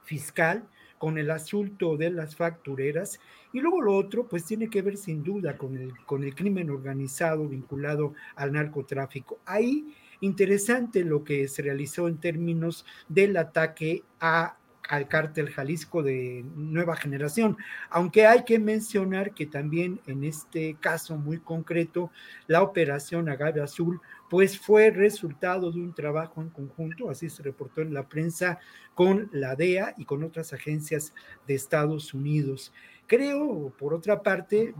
fiscal, 0.04 0.68
con 1.02 1.18
el 1.18 1.32
asunto 1.32 1.96
de 1.96 2.10
las 2.10 2.36
factureras 2.36 3.18
y 3.52 3.58
luego 3.58 3.82
lo 3.82 3.96
otro 3.96 4.28
pues 4.28 4.44
tiene 4.44 4.70
que 4.70 4.82
ver 4.82 4.96
sin 4.96 5.24
duda 5.24 5.58
con 5.58 5.76
el, 5.76 5.92
con 6.06 6.22
el 6.22 6.32
crimen 6.32 6.70
organizado 6.70 7.48
vinculado 7.48 8.14
al 8.36 8.52
narcotráfico. 8.52 9.40
Ahí 9.44 9.96
interesante 10.20 11.02
lo 11.02 11.24
que 11.24 11.48
se 11.48 11.62
realizó 11.62 12.06
en 12.06 12.18
términos 12.18 12.86
del 13.08 13.36
ataque 13.36 14.04
a 14.20 14.56
al 14.88 15.08
cártel 15.08 15.50
Jalisco 15.50 16.02
de 16.02 16.44
nueva 16.54 16.96
generación, 16.96 17.56
aunque 17.88 18.26
hay 18.26 18.44
que 18.44 18.58
mencionar 18.58 19.32
que 19.32 19.46
también 19.46 20.00
en 20.06 20.24
este 20.24 20.76
caso 20.80 21.16
muy 21.16 21.38
concreto, 21.38 22.10
la 22.46 22.62
operación 22.62 23.28
Agave 23.28 23.62
Azul, 23.62 24.00
pues 24.28 24.58
fue 24.58 24.90
resultado 24.90 25.70
de 25.70 25.80
un 25.80 25.94
trabajo 25.94 26.40
en 26.40 26.48
conjunto, 26.48 27.10
así 27.10 27.28
se 27.28 27.42
reportó 27.42 27.82
en 27.82 27.94
la 27.94 28.08
prensa, 28.08 28.58
con 28.94 29.28
la 29.32 29.56
DEA 29.56 29.94
y 29.96 30.04
con 30.04 30.22
otras 30.22 30.52
agencias 30.52 31.14
de 31.46 31.54
Estados 31.54 32.12
Unidos. 32.12 32.72
Creo, 33.06 33.72
por 33.78 33.94
otra 33.94 34.22
parte, 34.22 34.74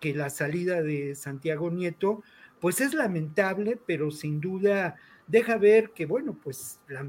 que 0.00 0.14
la 0.14 0.30
salida 0.30 0.82
de 0.82 1.14
Santiago 1.14 1.70
Nieto, 1.70 2.22
pues 2.60 2.80
es 2.80 2.94
lamentable, 2.94 3.78
pero 3.86 4.10
sin 4.10 4.40
duda 4.40 4.96
deja 5.26 5.56
ver 5.56 5.90
que, 5.90 6.06
bueno, 6.06 6.36
pues 6.42 6.80
la, 6.88 7.06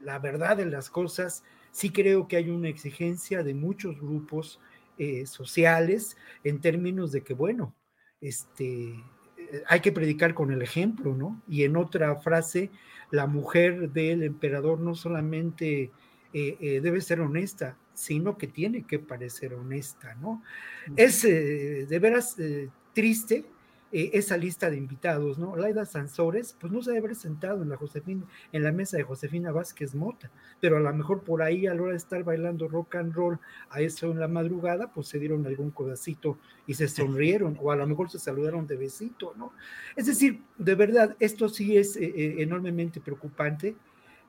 la 0.00 0.18
verdad 0.18 0.56
de 0.56 0.66
las 0.66 0.90
cosas 0.90 1.44
sí 1.76 1.90
creo 1.90 2.26
que 2.26 2.38
hay 2.38 2.48
una 2.48 2.70
exigencia 2.70 3.42
de 3.42 3.52
muchos 3.52 4.00
grupos 4.00 4.58
eh, 4.96 5.26
sociales 5.26 6.16
en 6.42 6.58
términos 6.62 7.12
de 7.12 7.20
que, 7.20 7.34
bueno, 7.34 7.74
este, 8.18 8.94
eh, 9.36 9.62
hay 9.68 9.80
que 9.80 9.92
predicar 9.92 10.32
con 10.32 10.50
el 10.50 10.62
ejemplo, 10.62 11.14
¿no? 11.14 11.42
Y 11.46 11.64
en 11.64 11.76
otra 11.76 12.16
frase, 12.16 12.70
la 13.10 13.26
mujer 13.26 13.90
del 13.90 14.22
emperador 14.22 14.80
no 14.80 14.94
solamente 14.94 15.90
eh, 16.32 16.80
debe 16.82 17.02
ser 17.02 17.20
honesta, 17.20 17.76
sino 17.92 18.38
que 18.38 18.46
tiene 18.46 18.86
que 18.86 18.98
parecer 18.98 19.52
honesta, 19.52 20.14
¿no? 20.14 20.42
Es 20.96 21.22
de 21.24 21.98
veras 22.00 22.36
triste 22.94 23.44
eh, 23.92 24.10
esa 24.14 24.36
lista 24.36 24.68
de 24.68 24.76
invitados, 24.76 25.38
¿no? 25.38 25.54
Laida 25.54 25.86
Sansores, 25.86 26.56
pues 26.58 26.72
no 26.72 26.82
se 26.82 26.90
debe 26.90 27.06
haber 27.06 27.16
sentado 27.16 27.62
en 27.62 27.68
la 27.68 27.76
Josefina, 27.76 28.24
en 28.50 28.64
la 28.64 28.72
mesa 28.72 28.96
de 28.96 29.04
Josefina 29.04 29.52
Vázquez 29.52 29.94
Mota, 29.94 30.28
pero 30.60 30.76
a 30.76 30.80
lo 30.80 30.92
mejor 30.92 31.22
por 31.22 31.40
ahí 31.40 31.68
a 31.68 31.74
la 31.74 31.82
hora 31.82 31.90
de 31.92 31.98
estar 31.98 32.24
bailando 32.24 32.66
rock 32.66 32.96
and 32.96 33.14
roll 33.14 33.38
a 33.70 33.80
eso 33.80 34.10
en 34.10 34.18
la 34.18 34.26
madrugada, 34.26 34.92
pues 34.92 35.06
se 35.06 35.20
dieron 35.20 35.46
algún 35.46 35.70
codacito 35.70 36.36
y 36.66 36.74
se 36.74 36.88
sonrieron, 36.88 37.56
o 37.62 37.70
a 37.70 37.76
lo 37.76 37.86
mejor 37.86 38.10
se 38.10 38.18
saludaron 38.18 38.66
de 38.66 38.76
besito, 38.76 39.34
¿no? 39.36 39.52
Es 39.94 40.06
decir, 40.06 40.42
de 40.58 40.74
verdad, 40.74 41.16
esto 41.20 41.48
sí 41.48 41.76
es 41.76 41.96
eh, 41.96 42.12
eh, 42.16 42.34
enormemente 42.38 43.00
preocupante 43.00 43.76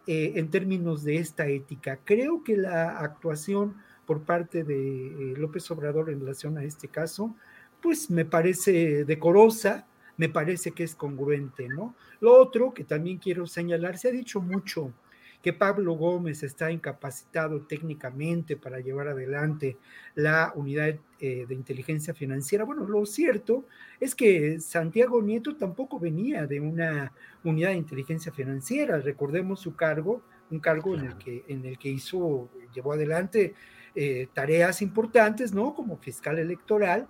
en 0.10 0.50
términos 0.50 1.04
de 1.04 1.18
esta 1.18 1.48
ética. 1.48 2.00
Creo 2.06 2.42
que 2.42 2.56
la 2.56 2.98
actuación 3.00 3.76
por 4.06 4.22
parte 4.22 4.64
de 4.64 5.34
López 5.38 5.70
Obrador 5.70 6.10
en 6.10 6.22
relación 6.22 6.58
a 6.58 6.64
este 6.64 6.88
caso, 6.88 7.36
pues 7.82 8.10
me 8.10 8.26
parece 8.26 9.06
decorosa, 9.06 9.88
me 10.18 10.30
parece 10.30 10.72
que 10.72 10.84
es 10.84 10.95
congruente, 10.95 11.68
¿no? 11.68 11.95
Lo 12.20 12.34
otro 12.34 12.74
que 12.74 12.84
también 12.84 13.18
quiero 13.18 13.45
señalar, 13.45 13.98
se 13.98 14.10
ha 14.10 14.12
dicho 14.12 14.41
mucho 14.41 14.94
que 15.41 15.54
Pablo 15.54 15.94
Gómez 15.94 16.44
está 16.44 16.72
incapacitado 16.72 17.62
técnicamente 17.62 18.58
para 18.58 18.80
llevar 18.80 19.08
adelante 19.08 19.78
la 20.16 20.52
unidad 20.56 20.95
eh, 21.20 21.45
de 21.48 21.56
inteligencia 21.56 22.14
financiera. 22.14 22.66
Bueno, 22.66 22.86
lo 22.88 23.06
cierto 23.06 23.66
es 23.99 24.16
que 24.16 24.60
Santiago 24.60 25.22
Nieto 25.22 25.56
tampoco 25.56 25.99
venía 25.99 26.48
de 26.48 26.60
una 26.60 27.14
unidad 27.44 27.70
de 27.70 27.78
inteligencia 27.78 28.32
financiera. 28.32 28.99
Recordemos 28.99 29.60
su 29.60 29.76
cargo, 29.76 30.22
un 30.49 30.60
cargo 30.60 30.95
en 30.95 31.06
el 31.06 31.18
que, 31.18 31.45
en 31.48 31.66
el 31.66 31.78
que 31.78 31.90
hizo, 31.90 32.49
llevó 32.74 32.94
adelante 32.94 33.54
eh, 33.95 34.28
tareas 34.34 34.82
importantes, 34.82 35.54
¿no? 35.54 35.76
Como 35.76 35.98
fiscal 35.98 36.40
electoral 36.40 37.08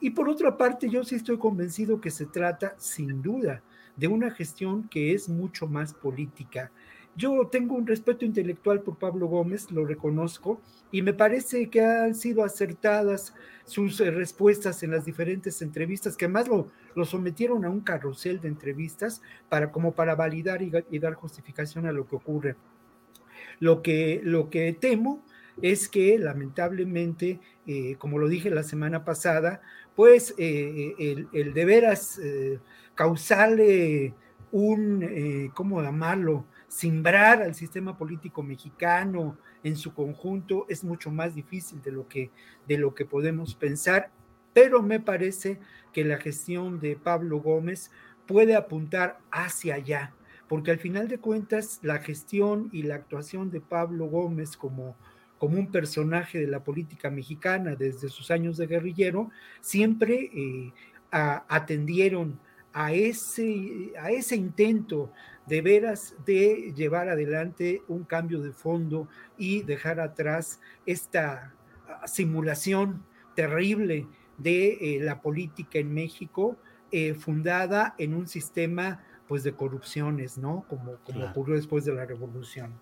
y 0.00 0.10
por 0.10 0.28
otra 0.28 0.56
parte, 0.56 0.88
yo 0.88 1.04
sí 1.04 1.16
estoy 1.16 1.38
convencido 1.38 2.00
que 2.00 2.10
se 2.10 2.26
trata, 2.26 2.74
sin 2.78 3.22
duda, 3.22 3.62
de 3.96 4.08
una 4.08 4.30
gestión 4.30 4.88
que 4.88 5.12
es 5.12 5.28
mucho 5.28 5.66
más 5.66 5.92
política. 5.92 6.70
Yo 7.16 7.48
tengo 7.50 7.74
un 7.74 7.84
respeto 7.84 8.24
intelectual 8.24 8.80
por 8.80 8.96
Pablo 8.96 9.26
Gómez, 9.26 9.72
lo 9.72 9.84
reconozco, 9.84 10.60
y 10.92 11.02
me 11.02 11.12
parece 11.12 11.68
que 11.68 11.80
han 11.80 12.14
sido 12.14 12.44
acertadas 12.44 13.34
sus 13.64 14.00
eh, 14.00 14.12
respuestas 14.12 14.84
en 14.84 14.92
las 14.92 15.04
diferentes 15.04 15.60
entrevistas, 15.60 16.16
que 16.16 16.26
además 16.26 16.46
lo, 16.46 16.68
lo 16.94 17.04
sometieron 17.04 17.64
a 17.64 17.70
un 17.70 17.80
carrusel 17.80 18.40
de 18.40 18.46
entrevistas 18.46 19.20
para, 19.48 19.72
como 19.72 19.92
para 19.92 20.14
validar 20.14 20.62
y, 20.62 20.98
dar 21.00 21.14
justificación 21.14 21.86
a 21.86 21.92
lo 21.92 22.06
que 22.06 22.14
ocurre. 22.14 22.54
Lo 23.58 23.82
que, 23.82 24.20
lo 24.22 24.48
que 24.48 24.72
temo 24.72 25.24
es 25.60 25.88
que 25.88 26.18
lamentablemente, 26.18 27.40
eh, 27.66 27.96
como 27.98 28.18
lo 28.18 28.28
dije 28.28 28.48
la 28.50 28.62
semana 28.62 29.04
pasada, 29.04 29.60
pues 29.98 30.32
eh, 30.38 30.94
el, 30.96 31.28
el, 31.32 31.52
de 31.52 31.64
veras 31.64 32.20
eh, 32.22 32.60
causarle 32.94 34.14
un, 34.52 35.02
eh, 35.02 35.50
¿cómo 35.54 35.82
llamarlo? 35.82 36.44
Simbrar 36.68 37.42
al 37.42 37.56
sistema 37.56 37.98
político 37.98 38.44
mexicano 38.44 39.36
en 39.64 39.74
su 39.74 39.92
conjunto 39.94 40.66
es 40.68 40.84
mucho 40.84 41.10
más 41.10 41.34
difícil 41.34 41.82
de 41.82 41.90
lo 41.90 42.06
que, 42.06 42.30
de 42.68 42.78
lo 42.78 42.94
que 42.94 43.06
podemos 43.06 43.56
pensar, 43.56 44.12
pero 44.52 44.84
me 44.84 45.00
parece 45.00 45.58
que 45.92 46.04
la 46.04 46.18
gestión 46.18 46.78
de 46.78 46.94
Pablo 46.94 47.40
Gómez 47.40 47.90
puede 48.24 48.54
apuntar 48.54 49.18
hacia 49.32 49.74
allá, 49.74 50.14
porque 50.46 50.70
al 50.70 50.78
final 50.78 51.08
de 51.08 51.18
cuentas 51.18 51.80
la 51.82 51.98
gestión 51.98 52.68
y 52.70 52.84
la 52.84 52.94
actuación 52.94 53.50
de 53.50 53.60
Pablo 53.60 54.06
Gómez 54.06 54.56
como 54.56 54.94
como 55.38 55.58
un 55.58 55.70
personaje 55.70 56.38
de 56.38 56.46
la 56.46 56.64
política 56.64 57.10
mexicana 57.10 57.74
desde 57.76 58.08
sus 58.08 58.30
años 58.30 58.56
de 58.56 58.66
guerrillero, 58.66 59.30
siempre 59.60 60.30
eh, 60.34 60.72
atendieron 61.10 62.38
a 62.72 62.92
ese, 62.92 63.92
a 63.98 64.10
ese 64.10 64.36
intento 64.36 65.10
de 65.46 65.62
veras 65.62 66.14
de 66.26 66.72
llevar 66.76 67.08
adelante 67.08 67.82
un 67.88 68.04
cambio 68.04 68.40
de 68.40 68.52
fondo 68.52 69.08
y 69.38 69.62
dejar 69.62 69.98
atrás 69.98 70.60
esta 70.84 71.54
ah, 71.88 72.06
simulación 72.06 73.02
terrible 73.34 74.06
de 74.36 74.96
eh, 74.96 75.00
la 75.00 75.22
política 75.22 75.78
en 75.78 75.94
México, 75.94 76.56
eh, 76.92 77.14
fundada 77.14 77.94
en 77.98 78.14
un 78.14 78.28
sistema 78.28 79.02
pues 79.26 79.42
de 79.42 79.52
corrupciones, 79.52 80.38
¿no? 80.38 80.64
Como, 80.68 80.96
como 81.04 81.26
ocurrió 81.26 81.54
después 81.56 81.84
de 81.84 81.94
la 81.94 82.06
revolución. 82.06 82.72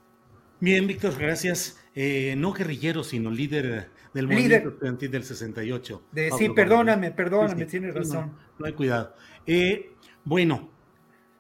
Bien, 0.61 0.87
Víctor, 0.87 1.17
gracias. 1.19 1.79
eh, 1.95 2.35
no 2.37 2.53
guerrillero, 2.53 3.03
sino 3.05 3.31
líder 3.31 3.91
del 4.15 4.27
movimiento 4.29 4.71
estudiantil 4.71 5.11
del 5.11 5.25
68. 5.25 6.03
sí, 6.39 6.49
perdóname, 6.51 7.11
perdóname, 7.11 7.67
tienes 7.67 7.95
razón. 7.95 8.33
No, 8.59 8.67
hay 8.67 8.73
cuidado. 8.73 9.15
Eh, 9.47 9.95
bueno, 10.25 10.71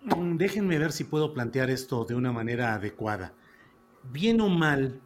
mm, 0.05 0.37
déjenme 0.37 0.79
ver 0.79 0.93
si 0.93 1.05
puedo 1.05 1.33
plantear 1.33 1.71
esto 1.71 2.05
de 2.05 2.15
una 2.15 2.33
manera 2.33 2.75
adecuada. 2.75 3.33
Bien 4.13 4.41
o 4.41 4.49
mal, 4.49 5.01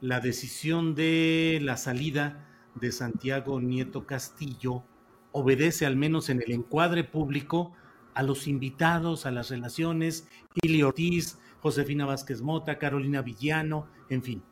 la 0.00 0.20
decisión 0.20 0.94
de 0.94 1.58
la 1.62 1.76
salida 1.76 2.46
de 2.74 2.92
Santiago 2.92 3.60
Nieto 3.60 4.06
Castillo 4.06 4.84
obedece, 5.32 5.84
al 5.84 5.96
menos 5.96 6.28
en 6.28 6.42
el 6.42 6.52
encuadre 6.52 7.04
público, 7.04 7.72
a 8.14 8.22
los 8.22 8.46
invitados, 8.46 9.26
a 9.26 9.30
las 9.30 9.50
relaciones, 9.50 10.28
Ili 10.62 10.82
Ortiz, 10.82 11.38
Josefina 11.60 12.06
Vázquez 12.06 12.42
Mota, 12.42 12.78
Carolina 12.78 13.22
Villano, 13.22 13.86
en 14.08 14.22
fin. 14.22 14.42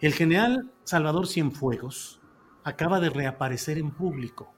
El 0.00 0.12
general 0.12 0.70
Salvador 0.84 1.26
Cienfuegos 1.26 2.20
acaba 2.64 3.00
de 3.00 3.10
reaparecer 3.10 3.78
en 3.78 3.90
público. 3.90 4.52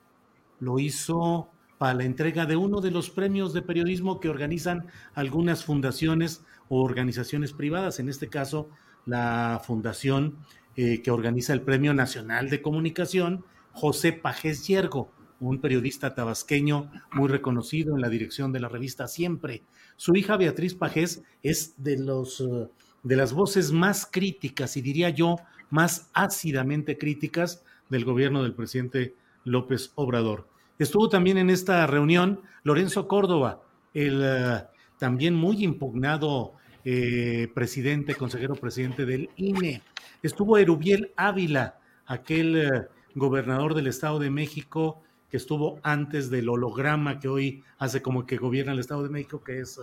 Lo 0.61 0.79
hizo 0.79 1.51
para 1.79 1.95
la 1.95 2.05
entrega 2.05 2.47
de 2.47 2.57
uno 2.57 2.81
de 2.81 2.91
los 2.91 3.11
premios 3.11 3.53
de 3.53 3.63
periodismo 3.63 4.19
que 4.21 4.29
organizan 4.29 4.87
algunas 5.15 5.65
fundaciones 5.65 6.45
o 6.69 6.83
organizaciones 6.83 7.53
privadas, 7.53 8.01
en 8.01 8.09
este 8.09 8.29
caso 8.29 8.71
la 9.05 9.61
fundación 9.65 10.39
eh, 10.75 11.03
que 11.03 11.11
organiza 11.11 11.53
el 11.53 11.63
Premio 11.63 11.95
Nacional 11.95 12.51
de 12.51 12.63
Comunicación, 12.63 13.45
José 13.73 14.13
Pajés 14.13 14.67
Yergo, 14.67 15.13
un 15.41 15.61
periodista 15.61 16.15
tabasqueño 16.15 16.91
muy 17.13 17.29
reconocido 17.29 17.95
en 17.95 18.01
la 18.01 18.09
dirección 18.09 18.53
de 18.53 18.61
la 18.61 18.69
revista 18.69 19.07
Siempre. 19.09 19.63
Su 19.97 20.15
hija 20.17 20.37
Beatriz 20.37 20.75
Pajés 20.75 21.23
es 21.43 21.75
de, 21.83 21.99
los, 21.99 22.41
eh, 22.41 22.69
de 23.03 23.17
las 23.17 23.33
voces 23.33 23.73
más 23.73 24.07
críticas 24.07 24.77
y 24.77 24.83
diría 24.83 25.11
yo 25.11 25.37
más 25.71 26.11
ácidamente 26.15 26.97
críticas 26.99 27.63
del 27.89 28.05
gobierno 28.05 28.43
del 28.43 28.55
presidente 28.55 29.15
López 29.45 29.93
Obrador. 29.95 30.49
Estuvo 30.79 31.09
también 31.09 31.39
en 31.39 31.51
esta 31.51 31.87
reunión 31.87 32.41
Lorenzo 32.63 33.09
Córdoba, 33.09 33.63
el 33.95 34.23
eh, 34.23 34.65
también 34.99 35.35
muy 35.35 35.65
impugnado 35.65 36.55
eh, 36.85 37.49
presidente, 37.55 38.15
consejero 38.15 38.55
presidente 38.55 39.07
del 39.07 39.31
INE. 39.37 39.83
Estuvo 40.23 40.59
Erubiel 40.59 41.13
Ávila, 41.17 41.79
aquel 42.07 42.89
gobernador 43.15 43.75
del 43.75 43.89
Estado 43.89 44.19
de 44.19 44.31
México 44.31 45.03
que 45.31 45.37
estuvo 45.37 45.81
antes 45.83 46.31
del 46.31 46.49
holograma 46.49 47.19
que 47.19 47.29
hoy 47.29 47.63
hace 47.79 48.03
como 48.03 48.27
que 48.27 48.37
gobierna 48.37 48.73
el 48.73 48.79
Estado 48.79 49.03
de 49.03 49.11
México, 49.11 49.43
que 49.43 49.61
es 49.61 49.79
eh, 49.79 49.83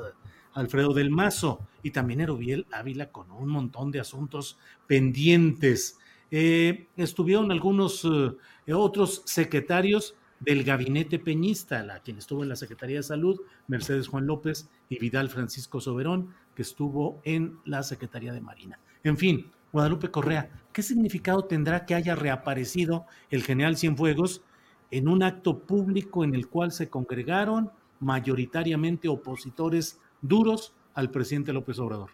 Alfredo 0.53 0.93
del 0.93 1.09
Mazo, 1.09 1.67
y 1.81 1.91
también 1.91 2.21
Erubiel 2.21 2.65
Ávila 2.71 3.11
con 3.11 3.31
un 3.31 3.49
montón 3.49 3.91
de 3.91 3.99
asuntos 3.99 4.57
pendientes. 4.87 5.97
Eh, 6.31 6.87
estuvieron 6.95 7.51
algunos 7.51 8.05
eh, 8.05 8.73
otros 8.73 9.21
secretarios 9.25 10.15
del 10.39 10.63
gabinete 10.63 11.19
peñista, 11.19 11.83
la, 11.83 11.99
quien 11.99 12.17
estuvo 12.17 12.43
en 12.43 12.49
la 12.49 12.55
Secretaría 12.55 12.97
de 12.97 13.03
Salud, 13.03 13.39
Mercedes 13.67 14.07
Juan 14.07 14.27
López 14.27 14.69
y 14.89 14.99
Vidal 14.99 15.29
Francisco 15.29 15.79
Soberón, 15.79 16.33
que 16.55 16.61
estuvo 16.61 17.21
en 17.23 17.57
la 17.65 17.83
Secretaría 17.83 18.33
de 18.33 18.41
Marina. 18.41 18.79
En 19.03 19.17
fin, 19.17 19.51
Guadalupe 19.71 20.11
Correa, 20.11 20.49
¿qué 20.71 20.83
significado 20.83 21.45
tendrá 21.45 21.85
que 21.85 21.95
haya 21.95 22.15
reaparecido 22.15 23.05
el 23.29 23.43
general 23.43 23.77
Cienfuegos 23.77 24.41
en 24.93 25.07
un 25.07 25.23
acto 25.23 25.57
público 25.57 26.23
en 26.23 26.35
el 26.35 26.47
cual 26.47 26.71
se 26.71 26.87
congregaron 26.87 27.71
mayoritariamente 27.99 29.07
opositores 29.07 29.99
duros 30.21 30.71
al 30.93 31.09
presidente 31.09 31.51
López 31.51 31.79
Obrador? 31.79 32.11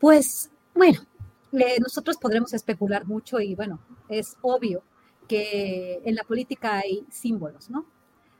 Pues 0.00 0.50
bueno, 0.74 1.00
nosotros 1.80 2.16
podremos 2.16 2.52
especular 2.54 3.06
mucho 3.06 3.38
y 3.38 3.54
bueno, 3.54 3.78
es 4.08 4.36
obvio 4.42 4.82
que 5.28 6.02
en 6.04 6.16
la 6.16 6.24
política 6.24 6.78
hay 6.78 7.06
símbolos, 7.08 7.70
¿no? 7.70 7.86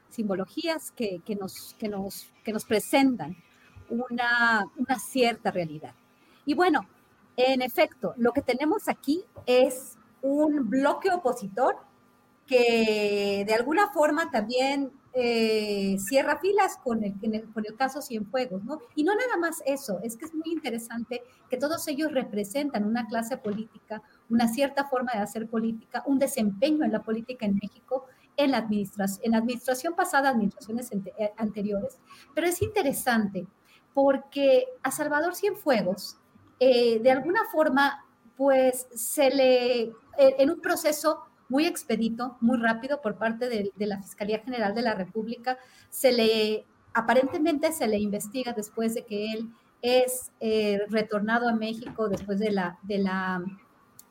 Simbologías 0.09 0.91
que, 0.91 1.21
nos, 1.39 1.73
que, 1.79 1.87
nos, 1.87 2.33
que 2.43 2.51
nos 2.51 2.65
presentan 2.65 3.37
una, 3.89 4.65
una 4.75 4.99
cierta 4.99 5.51
realidad. 5.51 5.93
Y 6.45 6.53
bueno, 6.53 6.85
en 7.37 7.61
efecto, 7.61 8.13
lo 8.17 8.33
que 8.33 8.41
tenemos 8.41 8.89
aquí 8.89 9.23
es 9.45 9.97
un 10.21 10.69
bloque 10.69 11.09
opositor 11.11 11.77
que 12.51 13.45
de 13.47 13.53
alguna 13.53 13.93
forma 13.93 14.29
también 14.29 14.91
eh, 15.13 15.95
cierra 15.99 16.37
filas 16.37 16.77
con 16.83 17.01
el, 17.01 17.13
con 17.53 17.65
el 17.65 17.75
caso 17.77 18.01
Cienfuegos, 18.01 18.65
¿no? 18.65 18.79
Y 18.93 19.05
no 19.05 19.15
nada 19.15 19.37
más 19.37 19.63
eso, 19.65 20.01
es 20.03 20.17
que 20.17 20.25
es 20.25 20.33
muy 20.33 20.51
interesante 20.51 21.23
que 21.49 21.55
todos 21.55 21.87
ellos 21.87 22.11
representan 22.11 22.83
una 22.83 23.07
clase 23.07 23.37
política, 23.37 24.01
una 24.29 24.49
cierta 24.49 24.83
forma 24.89 25.13
de 25.13 25.19
hacer 25.19 25.47
política, 25.47 26.03
un 26.05 26.19
desempeño 26.19 26.83
en 26.83 26.91
la 26.91 27.01
política 27.03 27.45
en 27.45 27.55
México, 27.55 28.07
en 28.35 28.51
la 28.51 28.57
administración, 28.57 29.21
en 29.23 29.31
la 29.31 29.37
administración 29.37 29.95
pasada, 29.95 30.27
administraciones 30.27 30.91
eh, 30.91 31.31
anteriores, 31.37 31.99
pero 32.35 32.47
es 32.47 32.61
interesante 32.61 33.47
porque 33.93 34.65
a 34.83 34.91
Salvador 34.91 35.35
Cienfuegos, 35.35 36.17
eh, 36.59 36.99
de 36.99 37.11
alguna 37.11 37.45
forma, 37.49 38.05
pues 38.35 38.87
se 38.93 39.29
le, 39.29 39.93
en 40.17 40.49
un 40.49 40.59
proceso 40.59 41.30
muy 41.51 41.65
expedito, 41.65 42.37
muy 42.39 42.57
rápido 42.57 43.01
por 43.01 43.17
parte 43.17 43.49
de, 43.49 43.85
la 43.85 44.01
Fiscalía 44.01 44.39
General 44.39 44.73
de 44.73 44.81
la 44.81 44.95
República. 44.95 45.57
Se 45.89 46.13
le, 46.13 46.65
aparentemente 46.93 47.73
se 47.73 47.87
le 47.87 47.99
investiga 47.99 48.53
después 48.53 48.95
de 48.95 49.05
que 49.05 49.33
él 49.33 49.51
es 49.81 50.31
eh, 50.39 50.79
retornado 50.89 51.49
a 51.49 51.53
México 51.53 52.07
después 52.07 52.39
de 52.39 52.51
la, 52.51 52.79
de 52.83 52.99
la 52.99 53.43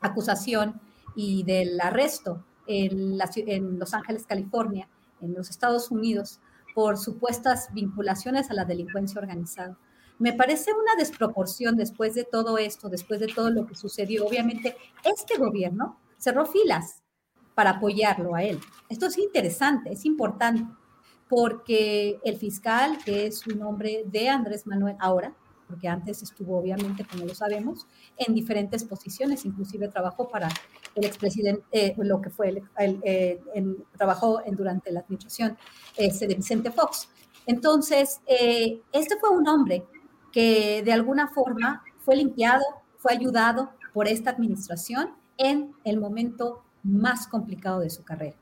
acusación 0.01 0.79
y 1.15 1.41
del 1.43 1.81
arresto 1.81 2.45
en, 2.67 3.17
en 3.47 3.79
Los 3.79 3.95
Ángeles, 3.95 4.27
California, 4.27 4.87
en 5.19 5.33
los 5.33 5.49
Estados 5.49 5.89
Unidos, 5.89 6.39
por 6.75 6.99
supuestas 6.99 7.69
vinculaciones 7.73 8.51
a 8.51 8.53
la 8.53 8.65
delincuencia 8.65 9.19
organizada. 9.19 9.79
Me 10.19 10.33
parece 10.33 10.71
una 10.73 10.95
desproporción 10.95 11.75
después 11.75 12.13
de 12.13 12.23
todo 12.23 12.59
esto, 12.59 12.87
después 12.87 13.19
de 13.19 13.27
todo 13.27 13.49
lo 13.49 13.65
que 13.65 13.73
sucedió. 13.73 14.27
Obviamente, 14.27 14.77
este 15.03 15.39
gobierno 15.39 15.97
cerró 16.19 16.45
filas 16.45 17.00
para 17.55 17.71
apoyarlo 17.71 18.35
a 18.35 18.43
él. 18.43 18.59
Esto 18.89 19.07
es 19.07 19.17
interesante, 19.17 19.91
es 19.91 20.05
importante, 20.05 20.65
porque 21.29 22.19
el 22.23 22.37
fiscal, 22.37 22.97
que 23.05 23.25
es 23.25 23.47
un 23.47 23.61
hombre 23.63 24.03
de 24.05 24.29
Andrés 24.29 24.67
Manuel 24.67 24.95
ahora, 24.99 25.33
porque 25.71 25.87
antes 25.87 26.21
estuvo 26.21 26.57
obviamente, 26.57 27.05
como 27.05 27.25
lo 27.25 27.33
sabemos, 27.33 27.87
en 28.17 28.33
diferentes 28.33 28.83
posiciones, 28.83 29.45
inclusive 29.45 29.87
trabajó 29.87 30.27
para 30.27 30.49
el 30.95 31.05
expresidente, 31.05 31.63
eh, 31.71 31.95
lo 31.97 32.21
que 32.21 32.29
fue, 32.29 32.49
el, 32.77 32.99
eh, 33.03 33.39
trabajó 33.97 34.45
en, 34.45 34.55
durante 34.57 34.91
la 34.91 34.99
administración 34.99 35.57
este, 35.95 36.27
de 36.27 36.35
Vicente 36.35 36.71
Fox. 36.71 37.07
Entonces, 37.45 38.19
eh, 38.27 38.81
este 38.91 39.17
fue 39.17 39.29
un 39.29 39.47
hombre 39.47 39.85
que 40.33 40.83
de 40.83 40.91
alguna 40.91 41.29
forma 41.29 41.83
fue 41.99 42.17
limpiado, 42.17 42.63
fue 42.97 43.13
ayudado 43.13 43.71
por 43.93 44.09
esta 44.09 44.31
administración 44.31 45.15
en 45.37 45.73
el 45.85 45.99
momento 45.99 46.63
más 46.83 47.27
complicado 47.27 47.79
de 47.81 47.89
su 47.89 48.03
carrera. 48.03 48.35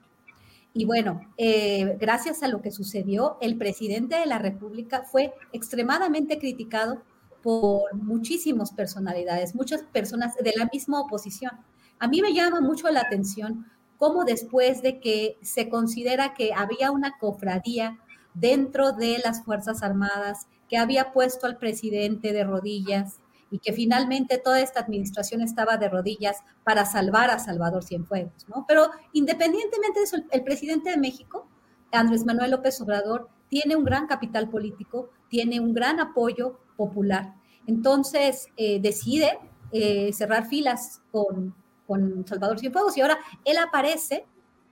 Y 0.73 0.85
bueno, 0.85 1.21
eh, 1.37 1.97
gracias 1.99 2.43
a 2.43 2.47
lo 2.47 2.61
que 2.61 2.71
sucedió, 2.71 3.37
el 3.41 3.57
presidente 3.57 4.17
de 4.17 4.25
la 4.25 4.37
República 4.37 5.03
fue 5.03 5.33
extremadamente 5.51 6.37
criticado 6.37 7.01
por 7.41 7.93
muchísimas 7.95 8.71
personalidades, 8.71 9.55
muchas 9.55 9.81
personas 9.83 10.35
de 10.35 10.53
la 10.55 10.69
misma 10.71 11.01
oposición. 11.01 11.51
A 11.97 12.07
mí 12.07 12.21
me 12.21 12.33
llama 12.33 12.61
mucho 12.61 12.89
la 12.89 13.01
atención 13.01 13.65
cómo 13.97 14.23
después 14.25 14.81
de 14.81 14.99
que 14.99 15.37
se 15.41 15.69
considera 15.69 16.33
que 16.33 16.53
había 16.53 16.91
una 16.91 17.17
cofradía 17.19 17.99
dentro 18.33 18.93
de 18.93 19.19
las 19.23 19.43
Fuerzas 19.43 19.83
Armadas 19.83 20.47
que 20.69 20.77
había 20.77 21.11
puesto 21.11 21.47
al 21.47 21.57
presidente 21.57 22.31
de 22.31 22.43
rodillas, 22.43 23.18
y 23.51 23.59
que 23.59 23.73
finalmente 23.73 24.37
toda 24.37 24.59
esta 24.61 24.79
administración 24.79 25.41
estaba 25.41 25.77
de 25.77 25.89
rodillas 25.89 26.37
para 26.63 26.85
salvar 26.85 27.29
a 27.29 27.39
Salvador 27.39 27.83
Cienfuegos, 27.83 28.47
¿no? 28.47 28.65
Pero 28.67 28.89
independientemente 29.13 29.99
de 29.99 30.05
eso, 30.05 30.17
el 30.31 30.43
presidente 30.43 30.91
de 30.91 30.97
México, 30.97 31.47
Andrés 31.91 32.25
Manuel 32.25 32.51
López 32.51 32.79
Obrador, 32.81 33.29
tiene 33.49 33.75
un 33.75 33.83
gran 33.83 34.07
capital 34.07 34.49
político, 34.49 35.09
tiene 35.27 35.59
un 35.59 35.73
gran 35.73 35.99
apoyo 35.99 36.59
popular. 36.77 37.33
Entonces, 37.65 38.47
eh, 38.57 38.79
decide 38.79 39.39
eh, 39.71 40.11
cerrar 40.13 40.47
filas 40.47 41.01
con, 41.11 41.55
con 41.87 42.25
Salvador 42.27 42.59
Cienfuegos 42.59 42.97
y 42.97 43.01
ahora 43.01 43.19
él 43.45 43.57
aparece 43.57 44.25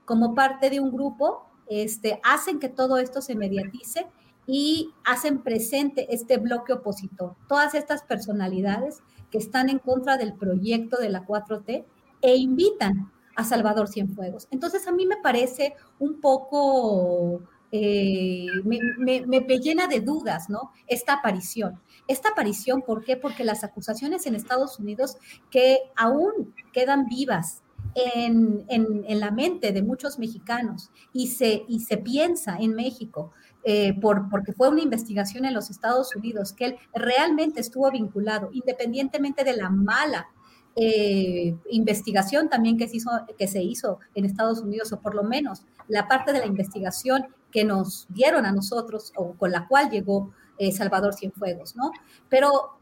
como 0.05 0.33
parte 0.33 0.69
de 0.69 0.79
un 0.79 0.91
grupo, 0.91 1.45
este, 1.67 2.19
hacen 2.23 2.59
que 2.59 2.69
todo 2.69 2.97
esto 2.97 3.21
se 3.21 3.35
mediatice 3.35 4.07
y 4.47 4.93
hacen 5.03 5.43
presente 5.43 6.07
este 6.13 6.37
bloque 6.37 6.73
opositor, 6.73 7.35
todas 7.47 7.75
estas 7.75 8.01
personalidades 8.03 9.03
que 9.29 9.37
están 9.37 9.69
en 9.69 9.79
contra 9.79 10.17
del 10.17 10.33
proyecto 10.33 10.97
de 10.97 11.09
la 11.09 11.25
4T 11.25 11.85
e 12.21 12.35
invitan 12.37 13.11
a 13.35 13.43
Salvador 13.43 13.89
Cienfuegos. 13.89 14.47
Entonces 14.49 14.87
a 14.87 14.91
mí 14.91 15.05
me 15.05 15.17
parece 15.17 15.75
un 15.99 16.21
poco 16.21 17.41
eh, 17.71 18.47
me, 18.63 19.25
me, 19.25 19.59
llena 19.59 19.87
de 19.87 19.99
dudas, 19.99 20.49
¿no? 20.49 20.71
Esta 20.87 21.13
aparición. 21.15 21.79
Esta 22.07 22.29
aparición, 22.29 22.81
¿por 22.81 23.03
qué? 23.03 23.17
Porque 23.17 23.43
las 23.43 23.63
acusaciones 23.65 24.25
en 24.25 24.35
Estados 24.35 24.79
Unidos 24.79 25.17
que 25.51 25.79
aún 25.95 26.55
quedan 26.71 27.07
vivas 27.07 27.63
en, 27.95 28.65
en, 28.69 29.19
la 29.19 29.31
mente 29.31 29.71
de 29.71 29.81
muchos 29.81 30.19
mexicanos 30.19 30.91
y 31.13 31.27
se, 31.27 31.65
y 31.67 31.81
se 31.81 31.97
piensa 31.97 32.57
en 32.59 32.73
México, 32.75 33.31
eh, 33.69 33.93
por, 33.99 34.29
porque 34.29 34.53
fue 34.53 34.69
una 34.69 34.79
investigación 34.79 35.43
en 35.43 35.53
los 35.53 35.69
Estados 35.69 36.15
Unidos, 36.15 36.53
que 36.53 36.63
él 36.63 36.77
realmente 36.93 37.59
estuvo 37.59 37.91
vinculado, 37.91 38.49
independientemente 38.53 39.43
de 39.43 39.57
la 39.57 39.69
mala 39.69 40.29
eh, 40.77 41.53
investigación 41.71 42.47
también 42.47 42.77
que 42.77 42.87
se, 42.87 42.95
hizo, 42.95 43.11
que 43.37 43.45
se 43.49 43.61
hizo 43.61 43.99
en 44.15 44.23
Estados 44.23 44.61
Unidos, 44.61 44.93
o 44.93 45.01
por 45.01 45.13
lo 45.13 45.23
menos 45.23 45.63
la 45.89 46.07
parte 46.07 46.31
de 46.31 46.39
la 46.39 46.45
investigación 46.45 47.27
que 47.51 47.65
nos 47.65 48.07
dieron 48.07 48.45
a 48.45 48.53
nosotros 48.53 49.11
o 49.17 49.33
con 49.33 49.51
la 49.51 49.67
cual 49.67 49.89
llegó 49.89 50.31
eh, 50.57 50.71
Salvador 50.71 51.13
Cienfuegos, 51.13 51.75
¿no? 51.75 51.91
Pero 52.29 52.79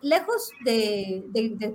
lejos 0.00 0.50
de, 0.64 1.24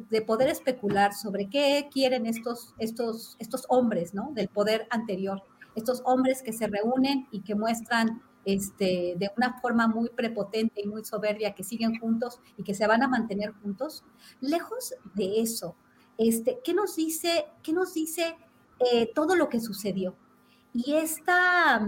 de, 0.09 0.21
poder 0.23 0.49
especular 0.49 1.13
sobre 1.13 1.49
qué 1.49 1.89
quieren 1.91 2.25
estos, 2.25 2.73
estos, 2.79 3.35
estos 3.37 3.65
hombres, 3.69 4.13
¿no? 4.13 4.31
Del 4.33 4.47
poder 4.47 4.87
anterior, 4.89 5.43
estos 5.75 6.01
hombres 6.05 6.41
que 6.41 6.53
se 6.53 6.67
reúnen 6.67 7.27
y 7.31 7.41
que 7.41 7.55
muestran 7.55 8.21
este, 8.45 9.15
de 9.17 9.31
una 9.37 9.59
forma 9.61 9.87
muy 9.87 10.09
prepotente 10.09 10.81
y 10.81 10.87
muy 10.87 11.03
soberbia, 11.05 11.55
que 11.55 11.63
siguen 11.63 11.97
juntos 11.99 12.39
y 12.57 12.63
que 12.63 12.73
se 12.73 12.87
van 12.87 13.03
a 13.03 13.07
mantener 13.07 13.53
juntos. 13.61 14.03
Lejos 14.41 14.93
de 15.15 15.41
eso, 15.41 15.75
este, 16.17 16.59
¿qué 16.63 16.73
nos 16.73 16.95
dice, 16.95 17.45
qué 17.63 17.73
nos 17.73 17.93
dice 17.93 18.35
eh, 18.79 19.11
todo 19.13 19.35
lo 19.35 19.49
que 19.49 19.59
sucedió? 19.59 20.15
Y 20.73 20.95
esta, 20.95 21.87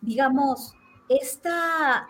digamos, 0.00 0.74
esta, 1.08 2.08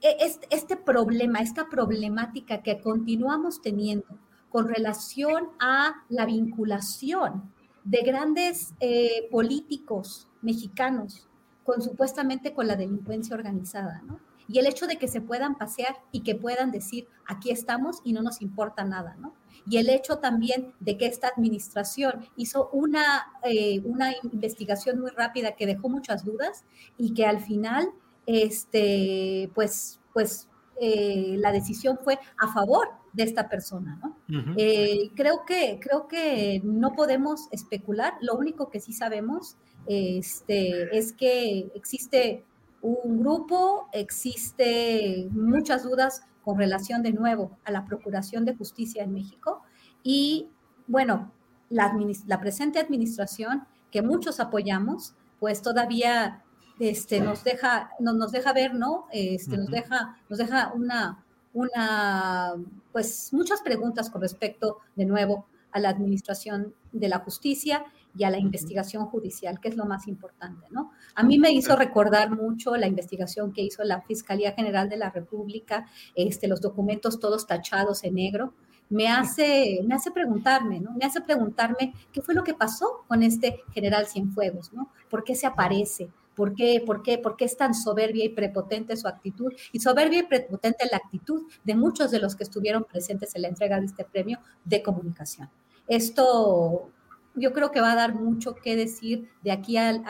e, 0.00 0.16
este 0.50 0.76
problema, 0.76 1.38
esta 1.40 1.68
problemática 1.68 2.62
que 2.62 2.80
continuamos 2.80 3.62
teniendo 3.62 4.18
con 4.48 4.68
relación 4.68 5.48
a 5.60 6.04
la 6.08 6.26
vinculación 6.26 7.53
de 7.84 8.00
grandes 8.00 8.74
eh, 8.80 9.28
políticos 9.30 10.28
mexicanos 10.42 11.28
con 11.64 11.82
supuestamente 11.82 12.52
con 12.52 12.66
la 12.66 12.76
delincuencia 12.76 13.36
organizada, 13.36 14.02
¿no? 14.06 14.20
Y 14.46 14.58
el 14.58 14.66
hecho 14.66 14.86
de 14.86 14.96
que 14.96 15.08
se 15.08 15.22
puedan 15.22 15.56
pasear 15.56 15.96
y 16.12 16.20
que 16.20 16.34
puedan 16.34 16.70
decir, 16.70 17.08
aquí 17.26 17.50
estamos 17.50 18.00
y 18.04 18.12
no 18.12 18.20
nos 18.20 18.42
importa 18.42 18.84
nada, 18.84 19.16
¿no? 19.18 19.34
Y 19.66 19.78
el 19.78 19.88
hecho 19.88 20.18
también 20.18 20.74
de 20.80 20.98
que 20.98 21.06
esta 21.06 21.28
administración 21.28 22.26
hizo 22.36 22.68
una, 22.72 23.32
eh, 23.42 23.80
una 23.84 24.12
investigación 24.30 25.00
muy 25.00 25.10
rápida 25.10 25.52
que 25.52 25.66
dejó 25.66 25.88
muchas 25.88 26.24
dudas 26.24 26.64
y 26.98 27.14
que 27.14 27.24
al 27.24 27.40
final, 27.40 27.88
este, 28.26 29.50
pues, 29.54 30.00
pues 30.12 30.48
eh, 30.78 31.36
la 31.38 31.52
decisión 31.52 31.98
fue 32.04 32.18
a 32.38 32.52
favor 32.52 32.88
de 33.14 33.22
esta 33.22 33.48
persona, 33.48 33.98
¿no? 34.02 34.16
Eh, 34.56 35.10
creo, 35.14 35.44
que, 35.46 35.78
creo 35.80 36.08
que 36.08 36.60
no 36.64 36.92
podemos 36.92 37.48
especular, 37.52 38.14
lo 38.20 38.34
único 38.34 38.70
que 38.70 38.80
sí 38.80 38.92
sabemos 38.92 39.56
este, 39.86 40.96
es 40.96 41.12
que 41.12 41.70
existe 41.74 42.44
un 42.82 43.20
grupo, 43.20 43.88
existe 43.92 45.28
muchas 45.30 45.84
dudas 45.84 46.22
con 46.42 46.58
relación 46.58 47.02
de 47.02 47.12
nuevo 47.12 47.56
a 47.64 47.70
la 47.70 47.84
Procuración 47.86 48.44
de 48.44 48.54
Justicia 48.56 49.02
en 49.04 49.12
México 49.12 49.62
y 50.02 50.48
bueno, 50.86 51.32
la, 51.70 51.96
la 52.26 52.40
presente 52.40 52.78
administración 52.78 53.64
que 53.90 54.02
muchos 54.02 54.40
apoyamos, 54.40 55.14
pues 55.38 55.62
todavía 55.62 56.42
este, 56.78 57.20
nos 57.20 57.44
deja, 57.44 57.90
nos 58.00 58.32
deja 58.32 58.52
ver, 58.52 58.74
¿no? 58.74 59.06
Este, 59.12 59.56
nos 59.56 59.70
deja, 59.70 60.18
nos 60.28 60.38
deja 60.38 60.72
una, 60.74 61.23
una, 61.54 62.52
pues 62.92 63.32
muchas 63.32 63.62
preguntas 63.62 64.10
con 64.10 64.20
respecto 64.20 64.78
de 64.94 65.06
nuevo 65.06 65.46
a 65.72 65.80
la 65.80 65.88
administración 65.88 66.74
de 66.92 67.08
la 67.08 67.18
justicia 67.18 67.84
y 68.16 68.24
a 68.24 68.30
la 68.30 68.38
investigación 68.38 69.06
judicial, 69.06 69.58
que 69.58 69.68
es 69.68 69.76
lo 69.76 69.86
más 69.86 70.06
importante, 70.06 70.66
¿no? 70.70 70.92
A 71.16 71.24
mí 71.24 71.38
me 71.38 71.50
hizo 71.50 71.74
recordar 71.74 72.30
mucho 72.30 72.76
la 72.76 72.86
investigación 72.86 73.52
que 73.52 73.62
hizo 73.62 73.82
la 73.82 74.02
Fiscalía 74.02 74.52
General 74.52 74.88
de 74.88 74.96
la 74.96 75.10
República, 75.10 75.86
este, 76.14 76.46
los 76.46 76.60
documentos 76.60 77.18
todos 77.18 77.46
tachados 77.46 78.04
en 78.04 78.14
negro, 78.14 78.54
me 78.88 79.08
hace, 79.08 79.80
me 79.84 79.94
hace 79.94 80.12
preguntarme, 80.12 80.78
¿no? 80.78 80.92
Me 80.92 81.04
hace 81.04 81.20
preguntarme 81.20 81.94
qué 82.12 82.22
fue 82.22 82.34
lo 82.34 82.44
que 82.44 82.54
pasó 82.54 83.04
con 83.08 83.22
este 83.22 83.60
general 83.72 84.06
Cienfuegos, 84.06 84.72
¿no? 84.72 84.90
¿Por 85.10 85.24
qué 85.24 85.34
se 85.34 85.46
aparece? 85.46 86.10
¿Por 86.34 86.54
qué, 86.54 86.82
por, 86.84 87.02
qué, 87.02 87.18
¿Por 87.18 87.36
qué 87.36 87.44
es 87.44 87.56
tan 87.56 87.74
soberbia 87.74 88.24
y 88.24 88.30
prepotente 88.30 88.96
su 88.96 89.06
actitud? 89.06 89.52
Y 89.72 89.80
soberbia 89.80 90.20
y 90.20 90.22
prepotente 90.24 90.86
la 90.90 90.98
actitud 90.98 91.42
de 91.62 91.74
muchos 91.74 92.10
de 92.10 92.18
los 92.18 92.34
que 92.34 92.44
estuvieron 92.44 92.84
presentes 92.84 93.34
en 93.34 93.42
la 93.42 93.48
entrega 93.48 93.78
de 93.78 93.86
este 93.86 94.04
premio 94.04 94.38
de 94.64 94.82
comunicación. 94.82 95.48
Esto 95.86 96.90
yo 97.34 97.52
creo 97.52 97.70
que 97.70 97.80
va 97.80 97.92
a 97.92 97.96
dar 97.96 98.14
mucho 98.14 98.54
que 98.54 98.76
decir 98.76 99.30
de 99.42 99.52
aquí 99.52 99.76
al, 99.76 100.02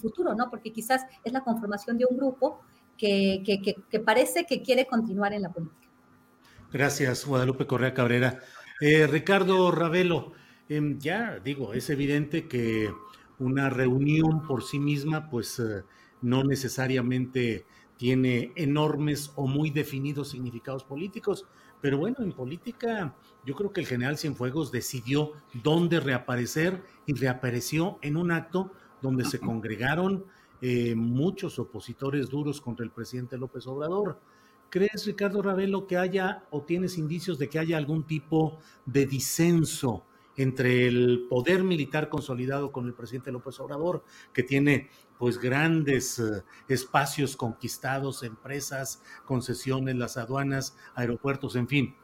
futuro, 0.00 0.34
¿no? 0.34 0.50
Porque 0.50 0.72
quizás 0.72 1.02
es 1.22 1.32
la 1.32 1.42
conformación 1.42 1.98
de 1.98 2.06
un 2.08 2.16
grupo 2.16 2.60
que, 2.96 3.42
parece 4.04 4.46
que 4.46 4.62
quiere 4.62 4.86
continuar 4.86 5.32
en 5.32 5.42
la 5.42 5.52
política. 5.52 5.88
Gracias, 6.72 7.24
Guadalupe 7.26 7.66
Correa 7.66 7.94
Cabrera. 7.94 8.40
Eh, 8.80 9.06
Ricardo 9.06 9.70
Ravelo, 9.70 10.32
em, 10.68 10.98
ya 10.98 11.38
digo, 11.38 11.74
es 11.74 11.88
evidente 11.90 12.48
que 12.48 12.90
una 13.38 13.70
reunión 13.70 14.46
por 14.46 14.62
sí 14.62 14.78
misma, 14.78 15.28
pues 15.28 15.58
eh, 15.58 15.84
no 16.22 16.44
necesariamente 16.44 17.66
tiene 17.96 18.52
enormes 18.56 19.32
o 19.36 19.46
muy 19.46 19.70
definidos 19.70 20.30
significados 20.30 20.84
políticos, 20.84 21.46
pero 21.80 21.98
bueno, 21.98 22.16
en 22.20 22.32
política 22.32 23.14
yo 23.44 23.54
creo 23.54 23.72
que 23.72 23.80
el 23.80 23.86
general 23.86 24.18
Cienfuegos 24.18 24.72
decidió 24.72 25.32
dónde 25.62 26.00
reaparecer 26.00 26.82
y 27.06 27.14
reapareció 27.14 27.98
en 28.02 28.16
un 28.16 28.32
acto 28.32 28.72
donde 29.02 29.24
se 29.24 29.38
congregaron 29.38 30.24
eh, 30.62 30.94
muchos 30.94 31.58
opositores 31.58 32.30
duros 32.30 32.60
contra 32.60 32.84
el 32.84 32.90
presidente 32.90 33.36
López 33.36 33.66
Obrador. 33.66 34.18
¿Crees, 34.70 35.04
Ricardo 35.04 35.42
Ravelo, 35.42 35.86
que 35.86 35.98
haya 35.98 36.44
o 36.50 36.62
tienes 36.62 36.96
indicios 36.96 37.38
de 37.38 37.48
que 37.48 37.58
haya 37.58 37.76
algún 37.76 38.04
tipo 38.04 38.58
de 38.86 39.04
disenso 39.04 40.04
entre 40.36 40.86
el 40.86 41.26
poder 41.28 41.62
militar 41.64 42.08
consolidado 42.08 42.72
con 42.72 42.86
el 42.86 42.94
presidente 42.94 43.32
López 43.32 43.58
Obrador, 43.60 44.04
que 44.32 44.42
tiene 44.42 44.88
pues 45.18 45.38
grandes 45.38 46.18
eh, 46.18 46.42
espacios 46.68 47.36
conquistados, 47.36 48.22
empresas, 48.22 49.02
concesiones, 49.24 49.96
las 49.96 50.16
aduanas, 50.16 50.76
aeropuertos, 50.94 51.56
en 51.56 51.68
fin. 51.68 51.94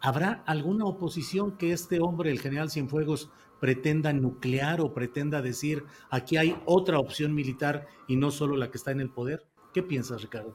¿Habrá 0.00 0.42
alguna 0.46 0.84
oposición 0.84 1.56
que 1.56 1.72
este 1.72 2.00
hombre, 2.00 2.30
el 2.30 2.40
general 2.40 2.70
Cienfuegos, 2.70 3.30
pretenda 3.60 4.12
nuclear 4.12 4.80
o 4.80 4.94
pretenda 4.94 5.42
decir 5.42 5.84
aquí 6.10 6.36
hay 6.36 6.56
otra 6.64 7.00
opción 7.00 7.34
militar 7.34 7.86
y 8.06 8.16
no 8.16 8.30
solo 8.30 8.56
la 8.56 8.70
que 8.70 8.78
está 8.78 8.92
en 8.92 9.00
el 9.00 9.10
poder? 9.10 9.44
¿Qué 9.72 9.82
piensas, 9.82 10.22
Ricardo? 10.22 10.54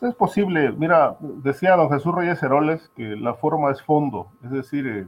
Es 0.00 0.14
posible. 0.14 0.72
Mira, 0.72 1.16
decía 1.20 1.76
don 1.76 1.90
Jesús 1.90 2.14
Reyes 2.14 2.42
Heroles 2.42 2.90
que 2.96 3.16
la 3.16 3.34
forma 3.34 3.70
es 3.70 3.82
fondo, 3.82 4.28
es 4.44 4.50
decir, 4.50 4.86
eh, 4.86 5.06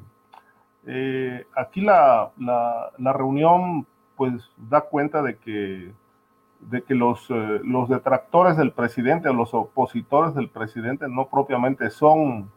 eh, 0.86 1.46
aquí 1.56 1.80
la, 1.80 2.30
la, 2.38 3.12
reunión 3.12 3.86
pues 4.16 4.32
da 4.56 4.82
cuenta 4.82 5.20
de 5.20 5.36
que, 5.36 5.92
de 6.60 6.82
que 6.82 6.94
los, 6.94 7.28
eh, 7.28 7.60
los 7.64 7.88
detractores 7.88 8.56
del 8.56 8.70
presidente 8.72 9.28
o 9.28 9.32
los 9.32 9.52
opositores 9.52 10.34
del 10.34 10.48
presidente 10.48 11.08
no 11.08 11.26
propiamente 11.26 11.90
son 11.90 12.52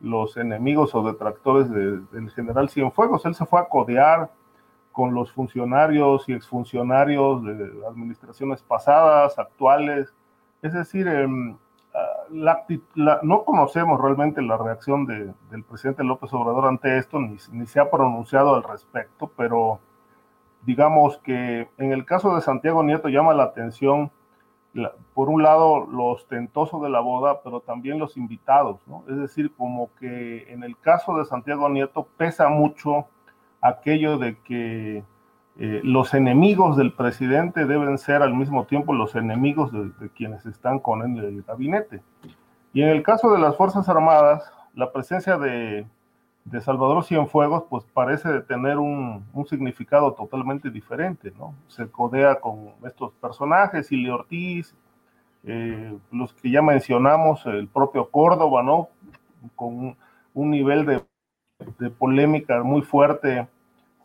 los 0.00 0.38
enemigos 0.38 0.94
o 0.94 1.06
detractores 1.06 1.70
del 1.70 2.30
general 2.34 2.70
Cienfuegos. 2.70 3.26
Él 3.26 3.34
se 3.34 3.44
fue 3.44 3.60
a 3.60 3.68
codear 3.68 4.30
con 4.92 5.12
los 5.12 5.30
funcionarios 5.30 6.26
y 6.28 6.32
exfuncionarios 6.32 7.44
de 7.44 7.70
administraciones 7.86 8.62
pasadas, 8.62 9.38
actuales. 9.38 10.14
Es 10.62 10.72
decir, 10.72 11.06
no 12.30 13.44
conocemos 13.44 14.00
realmente 14.00 14.42
la 14.42 14.56
reacción 14.56 15.06
del 15.06 15.64
presidente 15.64 16.04
López 16.04 16.32
Obrador 16.32 16.66
ante 16.66 16.98
esto, 16.98 17.20
ni, 17.20 17.66
se 17.66 17.80
ha 17.80 17.90
pronunciado 17.90 18.54
al 18.54 18.62
respecto, 18.62 19.30
pero 19.36 19.80
digamos 20.62 21.18
que 21.18 21.68
en 21.78 21.92
el 21.92 22.04
caso 22.04 22.34
de 22.34 22.42
Santiago 22.42 22.82
Nieto 22.82 23.08
llama 23.08 23.34
la 23.34 23.44
atención, 23.44 24.10
por 25.14 25.30
un 25.30 25.42
lado, 25.42 25.86
lo 25.86 26.04
ostentoso 26.06 26.80
de 26.80 26.90
la 26.90 27.00
boda, 27.00 27.40
pero 27.42 27.60
también 27.60 27.98
los 27.98 28.18
invitados, 28.18 28.86
¿no? 28.86 29.04
Es 29.08 29.16
decir, 29.16 29.50
como 29.56 29.90
que 29.98 30.52
en 30.52 30.62
el 30.64 30.76
caso 30.78 31.16
de 31.16 31.24
Santiago 31.24 31.68
Nieto 31.70 32.06
pesa 32.18 32.48
mucho 32.48 33.06
aquello 33.62 34.18
de 34.18 34.36
que 34.40 35.02
eh, 35.58 35.80
los 35.82 36.14
enemigos 36.14 36.76
del 36.76 36.92
presidente 36.92 37.64
deben 37.64 37.98
ser 37.98 38.22
al 38.22 38.34
mismo 38.34 38.64
tiempo 38.64 38.92
los 38.92 39.14
enemigos 39.14 39.72
de, 39.72 40.10
quienes 40.10 40.44
están 40.46 40.78
con 40.78 41.02
él 41.02 41.24
en 41.24 41.36
el 41.36 41.42
gabinete. 41.42 42.02
Y 42.72 42.82
en 42.82 42.88
el 42.88 43.02
caso 43.02 43.32
de 43.32 43.38
las 43.38 43.56
Fuerzas 43.56 43.88
Armadas, 43.88 44.52
la 44.74 44.92
presencia 44.92 45.38
de, 45.38 45.86
de 46.46 46.60
Salvador 46.60 47.04
Cienfuegos, 47.04 47.64
pues 47.68 47.84
parece 47.92 48.40
tener 48.42 48.78
un, 48.78 49.24
significado 49.48 50.12
totalmente 50.12 50.70
diferente, 50.70 51.32
¿no? 51.36 51.54
Se 51.66 51.88
codea 51.88 52.40
con 52.40 52.70
estos 52.84 53.12
personajes, 53.14 53.90
Ili 53.90 54.08
Ortiz, 54.08 54.74
eh, 55.42 55.96
los 56.12 56.32
que 56.34 56.50
ya 56.50 56.62
mencionamos, 56.62 57.44
el 57.46 57.66
propio 57.66 58.10
Córdoba, 58.10 58.62
¿no? 58.62 58.88
Con 59.56 59.96
un, 60.34 60.50
nivel 60.50 60.86
de, 60.86 61.90
polémica 61.90 62.62
muy 62.62 62.82
fuerte, 62.82 63.48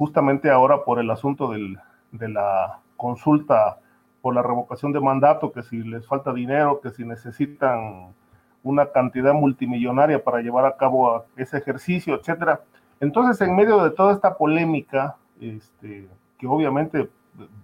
justamente 0.01 0.49
ahora 0.49 0.83
por 0.83 0.97
el 0.97 1.11
asunto 1.11 1.51
de 1.51 2.27
la 2.27 2.79
consulta 2.97 3.77
por 4.23 4.33
la 4.33 4.41
revocación 4.41 4.91
de 4.93 4.99
mandato, 4.99 5.51
que 5.51 5.61
si 5.61 5.77
les 5.83 6.07
falta 6.07 6.33
dinero, 6.33 6.81
que 6.81 6.89
si 6.89 7.05
necesitan 7.05 8.11
una 8.63 8.87
cantidad 8.87 9.31
multimillonaria 9.35 10.23
para 10.23 10.41
llevar 10.41 10.65
a 10.65 10.75
cabo 10.75 11.25
ese 11.35 11.59
ejercicio, 11.59 12.15
etcétera. 12.15 12.61
Entonces, 12.99 13.47
en 13.47 13.55
medio 13.55 13.83
de 13.83 13.91
toda 13.91 14.13
esta 14.13 14.35
polémica, 14.39 15.17
este, 15.39 16.07
que 16.39 16.47
obviamente 16.47 17.07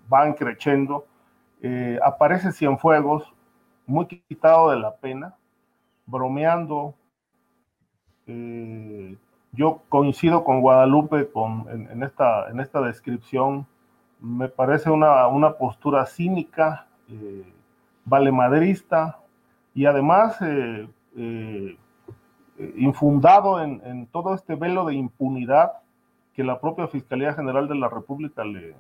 van 0.08 0.34
creciendo, 0.34 1.08
eh, 1.64 1.98
aparece 2.04 2.52
Cienfuegos, 2.52 3.34
muy 3.88 4.06
quitado 4.06 4.70
de 4.70 4.78
la 4.78 4.96
pena, 4.96 5.34
bromeando. 6.06 6.94
Eh, 8.28 9.18
yo 9.58 9.82
coincido 9.90 10.44
con 10.44 10.62
Guadalupe 10.62 11.30
con, 11.30 11.66
en, 11.70 12.04
esta, 12.04 12.50
en 12.50 12.60
esta 12.60 12.80
descripción. 12.80 13.66
Me 14.22 14.48
parece 14.48 14.92
una, 14.92 15.28
una 15.28 15.54
postura 15.54 16.06
cínica, 16.06 16.86
eh, 17.10 17.44
valemadrista, 18.06 19.20
y 19.74 19.86
además 19.86 20.38
eh, 20.42 20.88
eh, 21.18 21.78
infundado 22.78 23.62
en, 23.62 24.08
todo 24.08 24.36
este 24.36 24.56
velo 24.56 24.86
de 24.86 24.96
impunidad 24.96 25.74
que 26.34 26.44
la 26.44 26.60
propia 26.60 26.88
Fiscalía 26.88 27.34
General 27.34 27.68
de 27.68 27.76
la 27.76 27.90
República 27.90 28.46
le, 28.46 28.76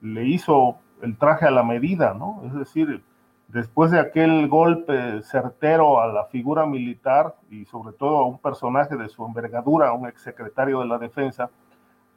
le 0.00 0.26
hizo 0.26 0.78
el 1.00 1.16
traje 1.16 1.46
a 1.46 1.52
la 1.52 1.62
medida, 1.62 2.12
¿no? 2.14 2.42
Es 2.46 2.54
decir, 2.54 3.02
después 3.48 3.90
de 3.90 4.00
aquel 4.00 4.48
golpe 4.48 5.22
certero 5.22 6.00
a 6.00 6.06
la 6.06 6.24
figura 6.26 6.66
militar 6.66 7.34
y 7.50 7.64
sobre 7.64 7.92
todo 7.94 8.18
a 8.18 8.26
un 8.26 8.38
personaje 8.38 8.96
de 8.96 9.08
su 9.08 9.24
envergadura, 9.24 9.92
un 9.92 10.06
exsecretario 10.06 10.80
de 10.80 10.86
la 10.86 10.98
Defensa, 10.98 11.50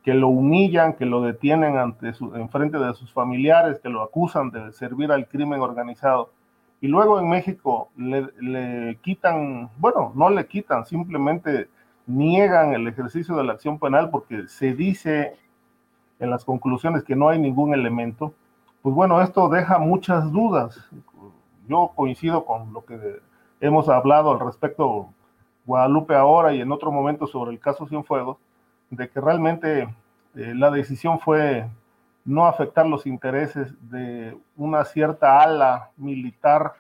que 0.04 0.14
lo 0.14 0.30
humillan, 0.30 0.94
que 0.94 1.06
lo 1.06 1.22
detienen 1.22 1.78
ante 1.78 2.14
su, 2.14 2.36
en 2.36 2.50
frente 2.50 2.78
de 2.78 2.94
sus 2.94 3.14
familiares, 3.14 3.80
que 3.80 3.90
lo 3.90 4.02
acusan 4.02 4.50
de 4.52 4.72
servir 4.72 5.12
al 5.12 5.28
crimen 5.28 5.62
organizado 5.62 6.32
y 6.82 6.88
luego 6.88 7.20
en 7.20 7.30
México 7.30 7.90
le, 7.96 8.98
quitan, 9.02 9.70
bueno, 9.78 10.12
no 10.16 10.32
le 10.32 10.48
quitan, 10.48 10.84
simplemente 10.84 11.70
niegan 12.08 12.74
el 12.74 12.88
ejercicio 12.88 13.36
de 13.36 13.44
la 13.44 13.54
acción 13.54 13.78
penal 13.78 14.10
porque 14.10 14.48
se 14.48 14.74
dice 14.74 15.36
en 16.20 16.32
las 16.32 16.44
conclusiones 16.44 17.04
que 17.04 17.16
no 17.16 17.30
hay 17.30 17.40
ningún 17.40 17.76
elemento, 17.76 18.34
pues 18.82 18.96
bueno, 18.96 19.22
esto 19.22 19.48
deja 19.48 19.78
muchas 19.78 20.32
dudas. 20.32 20.90
Yo 21.72 21.94
coincido 21.96 22.44
con 22.44 22.74
lo 22.74 22.84
que 22.84 23.22
hemos 23.62 23.88
hablado 23.88 24.34
al 24.34 24.42
respecto 24.42 25.08
Guadalupe 25.66 26.14
ahora 26.14 26.54
y 26.54 26.60
en 26.60 26.70
otro 26.70 26.92
momento 26.92 27.28
sobre 27.28 27.52
el 27.52 27.62
caso 27.62 27.88
Cienfuegos, 27.88 28.40
de 28.90 29.10
que 29.10 29.22
realmente 29.22 29.84
eh, 30.36 30.54
la 30.54 30.70
decisión 30.70 31.22
fue 31.22 31.66
no 32.26 32.46
afectar 32.46 32.86
los 32.86 33.08
intereses 33.08 33.74
de 33.90 34.38
una 34.58 34.84
cierta 34.84 35.40
ala 35.42 35.92
militar 35.96 36.74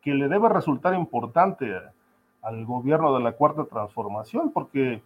que 0.00 0.14
le 0.14 0.26
debe 0.26 0.48
resultar 0.48 0.94
importante 0.94 1.70
al 2.40 2.64
gobierno 2.64 3.12
de 3.12 3.22
la 3.22 3.32
Cuarta 3.32 3.66
Transformación, 3.66 4.52
porque 4.52 5.02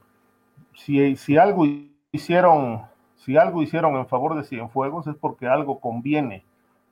si, 0.75 1.17
si 1.17 1.37
algo 1.37 1.65
hicieron, 2.13 2.83
si 3.17 3.37
algo 3.37 3.63
hicieron 3.63 3.97
en 3.97 4.07
favor 4.07 4.37
de 4.37 4.45
Cienfuegos 4.45 5.09
es 5.09 5.17
porque 5.17 5.49
algo 5.49 5.81
conviene 5.81 6.45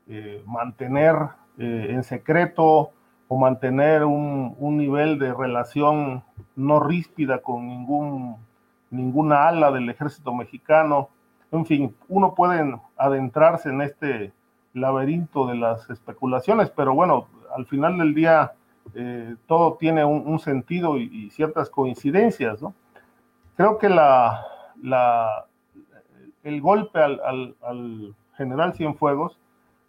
eh, 0.09 0.43
mantener 0.45 1.44
eh, 1.59 1.86
en 1.90 2.02
secreto 2.02 2.90
o 3.28 3.39
mantener 3.39 4.05
un, 4.05 4.55
un, 4.59 4.76
nivel 4.76 5.18
de 5.18 5.32
relación 5.32 6.22
no 6.56 6.81
ríspida 6.81 7.40
con 7.40 7.66
ningún, 7.66 8.36
ninguna 8.90 9.48
ala 9.48 9.70
del 9.70 9.89
ejército 9.89 10.35
mexicano 10.35 11.09
en 11.55 11.66
fin, 11.66 11.97
uno 12.09 12.35
puede 12.35 12.78
adentrarse 12.97 13.68
en 13.68 13.81
este 13.81 14.32
laberinto 14.72 15.47
de 15.47 15.55
las 15.55 15.89
especulaciones, 15.89 16.70
pero 16.70 16.94
bueno, 16.94 17.28
al 17.55 17.66
final 17.66 17.97
del 17.97 18.12
día 18.12 18.55
eh, 18.94 19.36
todo 19.47 19.74
tiene 19.74 20.05
un, 20.05 20.39
sentido 20.40 20.98
y, 20.98 21.31
ciertas 21.31 21.70
coincidencias, 21.70 22.60
¿no? 22.60 22.74
Creo 23.56 23.78
que 23.78 23.89
la, 23.89 24.44
la 24.82 25.47
el 26.43 26.60
golpe 26.60 26.98
al, 26.98 28.14
general 28.36 28.74
Cienfuegos 28.74 29.39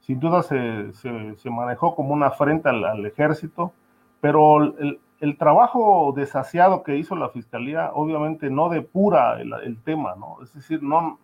sin 0.05 0.19
duda 0.19 0.43
se, 0.43 0.93
se, 0.93 1.49
manejó 1.49 1.95
como 1.95 2.13
una 2.13 2.27
afrenta 2.27 2.69
al, 2.69 3.05
ejército, 3.05 3.73
pero 4.21 4.61
el, 4.63 4.99
el, 5.19 5.37
trabajo 5.37 6.13
desasiado 6.15 6.83
que 6.83 6.97
hizo 6.97 7.15
la 7.15 7.29
fiscalía 7.29 7.89
obviamente 7.93 8.51
no 8.51 8.69
depura 8.69 9.41
el, 9.41 9.51
el 9.63 9.81
tema, 9.81 10.15
¿no? 10.15 10.37
Es 10.43 10.53
decir, 10.53 10.83
no, 10.83 11.17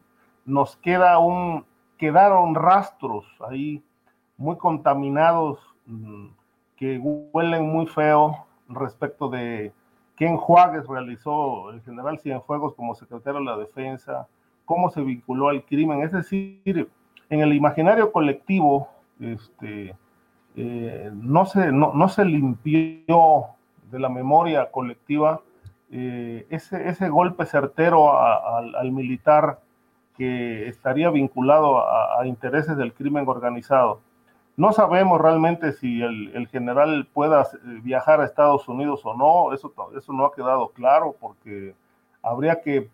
nos 0.46 0.78
queda 0.78 1.20
un, 1.20 1.64
quedaron 1.98 2.56
rastros 2.56 3.26
ahí 3.48 3.84
muy 4.38 4.58
contaminados 4.58 5.60
mm, 5.86 6.28
que 6.76 6.98
huelen 6.98 7.64
muy 7.68 7.86
feo 7.86 8.48
respecto 8.68 9.30
de 9.30 9.72
qué 10.16 10.26
enjuagues 10.26 10.88
realizó 10.88 11.70
el 11.70 11.82
general 11.82 12.18
Cienfuegos 12.18 12.74
como 12.74 12.96
secretario 12.96 13.40
de 13.40 13.46
la 13.46 13.58
defensa, 13.58 14.28
cómo 14.66 14.90
se 14.90 15.02
vinculó 15.02 15.50
al 15.50 15.64
crimen, 15.64 16.02
es 16.02 16.12
decir, 16.12 16.90
en 17.32 17.40
el 17.40 17.54
imaginario 17.54 18.12
colectivo, 18.12 18.90
este, 19.20 19.96
eh, 20.56 21.10
no, 21.14 21.46
se, 21.46 21.72
no, 21.72 22.10
se 22.10 22.26
limpió 22.26 23.46
de 23.90 24.00
la 24.00 24.10
memoria 24.10 24.70
colectiva 24.70 25.42
eh, 25.92 26.46
ese, 26.50 26.88
ese 26.90 27.10
golpe 27.10 27.46
certero 27.46 28.18
al 28.20 28.92
militar 28.92 29.60
que 30.18 30.68
estaría 30.68 31.10
vinculado 31.10 31.80
a, 31.80 32.28
intereses 32.28 32.78
del 32.78 32.94
crimen 32.94 33.28
organizado. 33.28 34.02
No 34.58 34.74
sabemos 34.74 35.20
realmente 35.20 35.72
si 35.72 36.02
el, 36.02 36.48
general 36.52 37.08
pueda 37.14 37.48
viajar 37.82 38.22
a 38.22 38.26
Estados 38.26 38.68
Unidos 38.68 39.02
o 39.06 39.16
no, 39.16 39.54
eso, 39.54 39.74
eso 39.98 40.14
no 40.14 40.26
ha 40.26 40.34
quedado 40.34 40.70
claro 40.70 41.16
porque 41.20 41.74
habría 42.22 42.62
que 42.62 42.90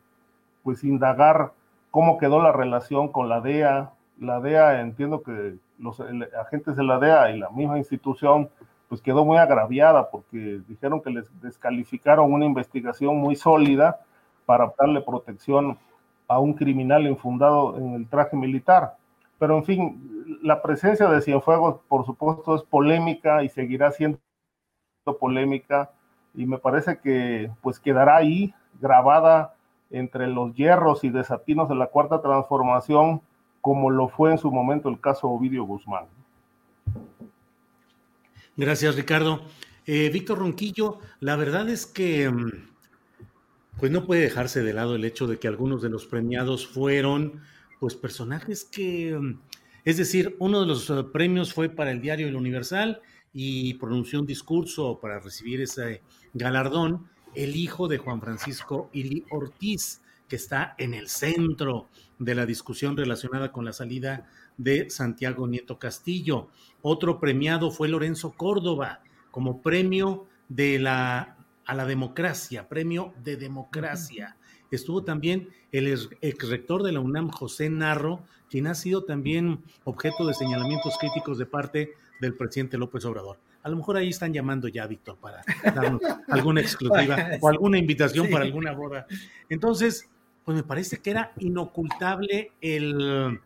pues 0.63 0.83
indagar 0.83 1.51
cómo 1.91 2.17
quedó 2.17 2.41
la 2.41 2.51
relación 2.51 3.07
con 3.09 3.29
la 3.29 3.41
DEA. 3.41 3.91
La 4.19 4.39
DEA, 4.39 4.81
entiendo 4.81 5.21
que 5.21 5.55
los 5.77 5.99
agentes 5.99 6.75
de 6.75 6.83
la 6.83 6.99
DEA 6.99 7.31
y 7.31 7.39
la 7.39 7.49
misma 7.49 7.77
institución 7.77 8.49
pues 8.89 9.01
quedó 9.01 9.25
muy 9.25 9.37
agraviada 9.37 10.09
porque 10.09 10.61
dijeron 10.67 11.01
que 11.01 11.09
les 11.09 11.41
descalificaron 11.41 12.31
una 12.31 12.45
investigación 12.45 13.17
muy 13.17 13.35
sólida 13.35 13.99
para 14.45 14.73
darle 14.79 15.01
protección 15.01 15.77
a 16.27 16.39
un 16.39 16.53
criminal 16.53 17.05
infundado 17.05 17.77
en 17.77 17.93
el 17.93 18.07
traje 18.07 18.35
militar. 18.35 18.95
Pero 19.39 19.57
en 19.57 19.65
fin, 19.65 20.39
la 20.41 20.61
presencia 20.61 21.07
de 21.09 21.21
Cienfuegos, 21.21 21.81
por 21.87 22.05
supuesto, 22.05 22.55
es 22.55 22.63
polémica 22.63 23.43
y 23.43 23.49
seguirá 23.49 23.91
siendo 23.91 24.19
polémica 25.19 25.91
y 26.33 26.45
me 26.45 26.57
parece 26.57 26.99
que 26.99 27.51
pues 27.61 27.79
quedará 27.79 28.17
ahí 28.17 28.53
grabada 28.79 29.53
entre 29.89 30.27
los 30.27 30.53
hierros 30.53 31.03
y 31.03 31.09
desatinos 31.09 31.69
de 31.69 31.75
la 31.75 31.87
cuarta 31.87 32.21
transformación, 32.21 33.21
como 33.67 33.89
lo 33.89 34.07
fue 34.07 34.31
en 34.31 34.37
su 34.37 34.49
momento 34.49 34.87
el 34.87 35.01
caso 35.01 35.27
Ovidio 35.27 35.65
Guzmán. 35.65 36.05
Gracias, 38.55 38.95
Ricardo. 38.95 39.41
Eh, 39.85 40.09
Víctor 40.09 40.39
Ronquillo, 40.39 40.99
la 41.19 41.35
verdad 41.35 41.67
es 41.67 41.85
que 41.85 42.29
mm, 42.29 42.49
pues 43.77 43.91
no 43.91 44.05
puede 44.05 44.21
dejarse 44.21 44.63
de 44.63 44.71
lado 44.71 44.95
el 44.95 45.03
hecho 45.03 45.27
de 45.27 45.37
que 45.37 45.49
algunos 45.49 45.81
de 45.81 45.89
los 45.89 46.05
premiados 46.05 46.65
fueron 46.65 47.41
pues 47.81 47.93
personajes 47.93 48.63
que, 48.63 49.13
mm, 49.19 49.37
es 49.83 49.97
decir, 49.97 50.37
uno 50.39 50.61
de 50.61 50.67
los 50.67 50.89
eh, 50.89 51.03
premios 51.11 51.53
fue 51.53 51.67
para 51.67 51.91
el 51.91 51.99
diario 51.99 52.29
El 52.29 52.37
Universal 52.37 53.01
y 53.33 53.73
pronunció 53.73 54.21
un 54.21 54.25
discurso 54.25 54.97
para 55.01 55.19
recibir 55.19 55.59
ese 55.59 56.01
galardón 56.33 57.09
el 57.35 57.57
hijo 57.57 57.89
de 57.89 57.97
Juan 57.97 58.21
Francisco 58.21 58.89
Ili 58.93 59.25
Ortiz, 59.29 59.99
que 60.27 60.35
está 60.35 60.75
en 60.77 60.93
el 60.93 61.07
centro 61.07 61.87
de 62.19 62.35
la 62.35 62.45
discusión 62.45 62.97
relacionada 62.97 63.51
con 63.51 63.65
la 63.65 63.73
salida 63.73 64.27
de 64.57 64.89
Santiago 64.89 65.47
Nieto 65.47 65.79
Castillo. 65.79 66.49
Otro 66.81 67.19
premiado 67.19 67.71
fue 67.71 67.87
Lorenzo 67.87 68.33
Córdoba 68.33 69.01
como 69.31 69.61
premio 69.61 70.25
de 70.49 70.79
la 70.79 71.37
a 71.67 71.75
la 71.75 71.85
democracia, 71.85 72.67
premio 72.69 73.13
de 73.23 73.35
democracia. 73.35 74.37
Estuvo 74.71 75.03
también 75.03 75.49
el 75.71 75.87
ex 76.21 76.49
rector 76.49 76.81
de 76.81 76.93
la 76.93 77.01
UNAM, 77.01 77.29
José 77.29 77.69
Narro, 77.69 78.23
quien 78.49 78.67
ha 78.67 78.73
sido 78.73 79.03
también 79.03 79.61
objeto 79.83 80.25
de 80.25 80.33
señalamientos 80.33 80.97
críticos 80.97 81.37
de 81.37 81.45
parte 81.45 81.91
del 82.21 82.35
presidente 82.35 82.77
López 82.77 83.03
Obrador. 83.05 83.37
A 83.63 83.69
lo 83.69 83.75
mejor 83.75 83.97
ahí 83.97 84.09
están 84.09 84.33
llamando 84.33 84.69
ya, 84.69 84.87
Víctor, 84.87 85.17
para 85.17 85.43
darnos 85.75 86.01
alguna 86.29 86.61
exclusiva 86.61 87.31
o 87.41 87.49
alguna 87.49 87.77
invitación 87.77 88.29
para 88.29 88.45
alguna 88.45 88.71
boda. 88.71 89.05
Entonces, 89.49 90.09
pues 90.47 90.55
me 90.55 90.63
parece 90.63 90.99
que 90.99 91.09
era 91.09 91.33
inocultable 91.39 92.53
el, 92.61 93.37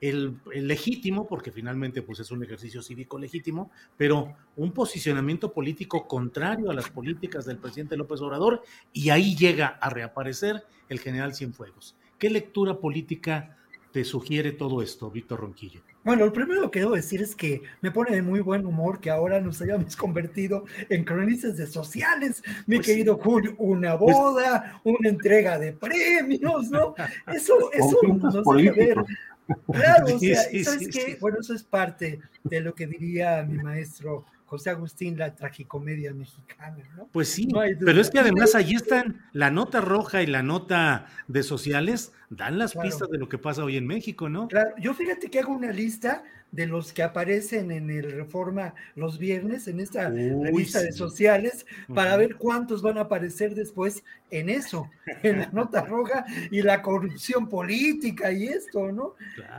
el, 0.00 0.38
legítimo, 0.54 1.26
porque 1.26 1.50
finalmente 1.50 2.00
pues 2.00 2.20
es 2.20 2.30
un 2.30 2.44
ejercicio 2.44 2.80
cívico 2.80 3.18
legítimo, 3.18 3.72
pero 3.96 4.36
un 4.54 4.70
posicionamiento 4.70 5.52
político 5.52 6.06
contrario 6.06 6.70
a 6.70 6.74
las 6.74 6.90
políticas 6.90 7.44
del 7.44 7.58
presidente 7.58 7.96
López 7.96 8.20
Obrador, 8.20 8.62
y 8.92 9.10
ahí 9.10 9.34
llega 9.34 9.66
a 9.66 9.90
reaparecer 9.90 10.62
el 10.88 11.00
general 11.00 11.34
Cienfuegos. 11.34 11.96
¿Qué 12.20 12.30
lectura 12.30 12.78
política 12.78 13.56
te 13.90 14.04
sugiere 14.04 14.52
todo 14.52 14.80
esto, 14.80 15.10
Víctor 15.10 15.40
Ronquillo? 15.40 15.80
Bueno, 16.04 16.26
lo 16.26 16.32
primero 16.32 16.70
que 16.70 16.80
debo 16.80 16.94
decir 16.94 17.22
es 17.22 17.34
que 17.34 17.62
me 17.80 17.90
pone 17.90 18.14
de 18.14 18.20
muy 18.20 18.40
buen 18.40 18.66
humor 18.66 19.00
que 19.00 19.10
ahora 19.10 19.40
nos 19.40 19.60
hayamos 19.62 19.96
convertido 19.96 20.66
en 20.90 21.02
cronistas 21.04 21.56
de 21.56 21.66
sociales, 21.66 22.42
mi 22.66 22.76
pues 22.76 22.86
querido 22.86 23.16
Julio, 23.16 23.54
una 23.58 23.98
pues 23.98 24.14
boda, 24.14 24.80
una 24.84 25.08
entrega 25.08 25.58
de 25.58 25.72
premios, 25.72 26.70
¿no? 26.70 26.94
Eso, 27.34 27.72
eso 27.72 27.98
nos 28.02 28.44
debe 28.44 28.70
ver. 28.70 28.96
Claro, 29.72 30.14
o 30.14 30.18
sea, 30.18 30.42
¿sabes 30.64 30.88
qué? 30.88 31.18
Bueno, 31.20 31.38
eso 31.40 31.54
es 31.54 31.62
parte 31.62 32.20
de 32.42 32.60
lo 32.60 32.74
que 32.74 32.86
diría 32.86 33.42
mi 33.42 33.58
maestro 33.62 34.24
José 34.54 34.70
Agustín, 34.70 35.18
la 35.18 35.34
tragicomedia 35.34 36.14
mexicana, 36.14 36.76
¿no? 36.96 37.08
Pues 37.10 37.28
sí, 37.28 37.48
pero 37.84 38.00
es 38.00 38.08
que 38.08 38.20
además 38.20 38.54
allí 38.54 38.76
están 38.76 39.20
la 39.32 39.50
nota 39.50 39.80
roja 39.80 40.22
y 40.22 40.28
la 40.28 40.44
nota 40.44 41.06
de 41.26 41.42
sociales, 41.42 42.12
dan 42.30 42.56
las 42.56 42.72
pistas 42.74 43.10
de 43.10 43.18
lo 43.18 43.28
que 43.28 43.36
pasa 43.36 43.64
hoy 43.64 43.76
en 43.76 43.88
México, 43.88 44.28
¿no? 44.28 44.46
Claro, 44.46 44.70
yo 44.78 44.94
fíjate 44.94 45.28
que 45.28 45.40
hago 45.40 45.52
una 45.52 45.72
lista 45.72 46.22
de 46.52 46.68
los 46.68 46.92
que 46.92 47.02
aparecen 47.02 47.72
en 47.72 47.90
el 47.90 48.12
Reforma 48.12 48.76
los 48.94 49.18
viernes, 49.18 49.66
en 49.66 49.80
esta 49.80 50.08
lista 50.08 50.82
de 50.82 50.92
sociales, 50.92 51.66
para 51.92 52.16
ver 52.16 52.36
cuántos 52.36 52.80
van 52.80 52.96
a 52.98 53.02
aparecer 53.02 53.56
después 53.56 54.04
en 54.30 54.48
eso, 54.48 54.88
en 55.24 55.40
la 55.40 55.50
nota 55.50 55.84
roja 55.84 56.24
y 56.52 56.62
la 56.62 56.80
corrupción 56.80 57.48
política 57.48 58.30
y 58.30 58.46
esto, 58.46 58.92
¿no? 58.92 59.16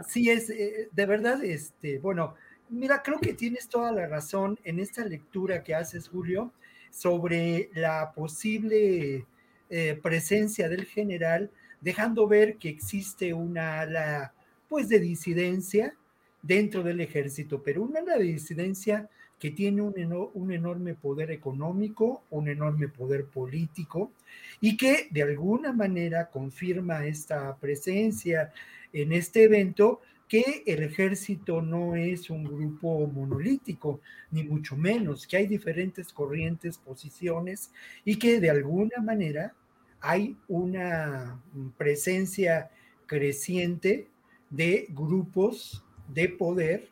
Sí, 0.07 0.29
es, 0.29 0.49
eh, 0.49 0.87
de 0.89 1.05
verdad, 1.05 1.43
este, 1.43 1.99
bueno, 1.99 2.35
Mira, 2.69 3.03
creo 3.03 3.19
que 3.19 3.33
tienes 3.33 3.69
toda 3.69 3.91
la 3.91 4.07
razón 4.07 4.59
en 4.63 4.79
esta 4.79 5.05
lectura 5.05 5.63
que 5.63 5.75
haces, 5.75 6.09
Julio, 6.09 6.51
sobre 6.89 7.69
la 7.75 8.11
posible 8.13 9.25
eh, 9.69 9.99
presencia 10.01 10.67
del 10.67 10.85
general, 10.85 11.51
dejando 11.81 12.27
ver 12.27 12.57
que 12.57 12.69
existe 12.69 13.33
una 13.33 13.81
ala, 13.81 14.33
pues, 14.67 14.89
de 14.89 14.99
disidencia 14.99 15.95
dentro 16.41 16.81
del 16.81 17.01
ejército, 17.01 17.61
pero 17.61 17.83
una 17.83 17.99
ala 17.99 18.17
de 18.17 18.23
disidencia 18.23 19.09
que 19.39 19.51
tiene 19.51 19.81
un, 19.81 19.93
un 20.33 20.51
enorme 20.51 20.95
poder 20.95 21.29
económico, 21.29 22.23
un 22.31 22.47
enorme 22.47 22.87
poder 22.87 23.25
político, 23.25 24.11
y 24.59 24.75
que 24.75 25.07
de 25.11 25.21
alguna 25.21 25.71
manera 25.71 26.29
confirma 26.31 27.05
esta 27.05 27.55
presencia 27.57 28.51
en 28.91 29.11
este 29.11 29.43
evento, 29.43 30.01
que 30.27 30.63
el 30.65 30.83
ejército 30.83 31.61
no 31.61 31.95
es 31.95 32.29
un 32.29 32.43
grupo 32.43 33.05
monolítico, 33.07 34.01
ni 34.31 34.43
mucho 34.43 34.75
menos, 34.75 35.27
que 35.27 35.37
hay 35.37 35.47
diferentes 35.47 36.11
corrientes, 36.11 36.77
posiciones 36.77 37.71
y 38.03 38.17
que 38.17 38.39
de 38.39 38.49
alguna 38.49 39.01
manera 39.01 39.53
hay 40.01 40.35
una 40.47 41.41
presencia 41.77 42.69
creciente 43.05 44.07
de 44.49 44.87
grupos 44.89 45.83
de 46.07 46.29
poder 46.29 46.89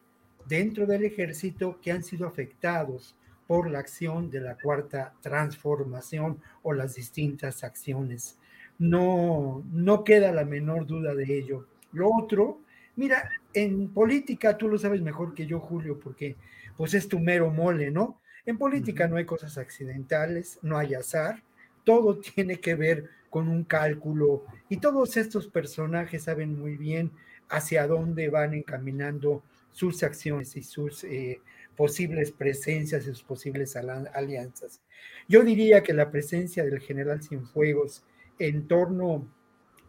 dentro 0.47 0.85
del 0.85 1.05
ejército 1.05 1.80
que 1.81 1.91
han 1.91 2.03
sido 2.03 2.27
afectados 2.27 3.15
por 3.47 3.69
la 3.69 3.80
acción 3.80 4.30
de 4.30 4.41
la 4.41 4.57
cuarta 4.57 5.14
transformación 5.22 6.39
o 6.61 6.73
las 6.73 6.95
distintas 6.95 7.64
acciones. 7.64 8.38
No, 8.80 9.64
no 9.72 10.03
queda 10.03 10.31
la 10.31 10.45
menor 10.45 10.85
duda 10.88 11.14
de 11.14 11.38
ello. 11.38 11.68
Lo 11.91 12.10
otro 12.11 12.61
Mira, 12.95 13.30
en 13.53 13.90
política 13.90 14.57
tú 14.57 14.68
lo 14.68 14.78
sabes 14.78 15.02
mejor 15.02 15.34
que 15.34 15.45
yo, 15.48 15.60
Julio, 15.60 15.99
porque 15.99 16.36
pues 16.78 16.94
es 16.94 17.07
tu 17.07 17.20
mero 17.20 17.49
mole, 17.49 17.91
¿no? 17.91 18.22
En 18.45 18.57
política 18.57 19.07
no 19.07 19.15
hay 19.15 19.26
cosas 19.26 19.57
accidentales, 19.57 20.60
no 20.61 20.78
hay 20.78 20.94
azar, 20.94 21.44
todo 21.84 22.20
tiene 22.36 22.60
que 22.60 22.76
ver 22.76 23.10
con 23.30 23.48
un 23.48 23.64
cálculo 23.64 24.45
y 24.70 24.78
todos 24.78 25.18
estos 25.18 25.48
personajes 25.48 26.24
saben 26.24 26.60
muy 26.60 26.78
bien 26.78 27.11
hacia 27.49 27.88
dónde 27.88 28.30
van 28.30 28.53
encaminando 28.53 29.44
sus 29.72 30.03
acciones 30.03 30.56
y 30.56 30.64
sus 30.64 31.03
eh, 31.03 31.41
posibles 31.76 32.32
presencias 32.32 33.03
y 33.03 33.07
sus 33.07 33.24
posibles 33.24 33.76
alianzas. 33.76 34.82
Yo 35.28 35.44
diría 35.44 35.82
que 35.82 35.94
la 35.94 36.11
presencia 36.11 36.64
del 36.64 36.80
general 36.80 37.24
Cienfuegos 37.24 38.03
en 38.38 38.68
torno 38.68 39.28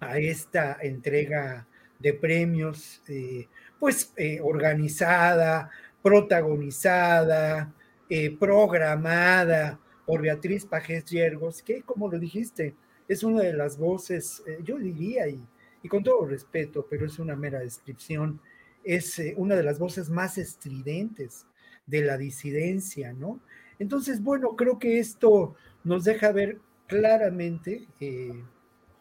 a 0.00 0.18
esta 0.18 0.78
entrega 0.80 1.66
de 2.04 2.12
premios, 2.12 3.02
eh, 3.08 3.48
pues 3.80 4.12
eh, 4.18 4.38
organizada, 4.42 5.70
protagonizada, 6.02 7.74
eh, 8.10 8.36
programada 8.38 9.80
por 10.04 10.20
Beatriz 10.20 10.66
Pajés 10.66 11.06
Yergos, 11.06 11.62
que 11.62 11.80
como 11.80 12.10
lo 12.10 12.18
dijiste, 12.18 12.74
es 13.08 13.22
una 13.22 13.40
de 13.40 13.54
las 13.54 13.78
voces, 13.78 14.42
yo 14.62 14.78
diría, 14.78 15.26
y, 15.28 15.48
y, 15.82 15.88
con 15.88 16.04
todo 16.04 16.26
respeto, 16.26 16.86
pero 16.90 17.06
es 17.06 17.18
una 17.18 17.36
mera 17.36 17.60
descripción, 17.60 18.38
es 18.82 19.20
una 19.36 19.56
de 19.56 19.62
las 19.62 19.78
voces 19.78 20.10
más 20.10 20.36
estridentes 20.36 21.46
de 21.86 22.02
la 22.02 22.18
disidencia, 22.18 23.14
¿no? 23.14 23.40
Entonces, 23.78 24.22
bueno, 24.22 24.56
creo 24.56 24.78
que 24.78 24.98
esto 24.98 25.54
nos 25.84 26.04
deja 26.04 26.32
ver 26.32 26.58
claramente 26.86 27.86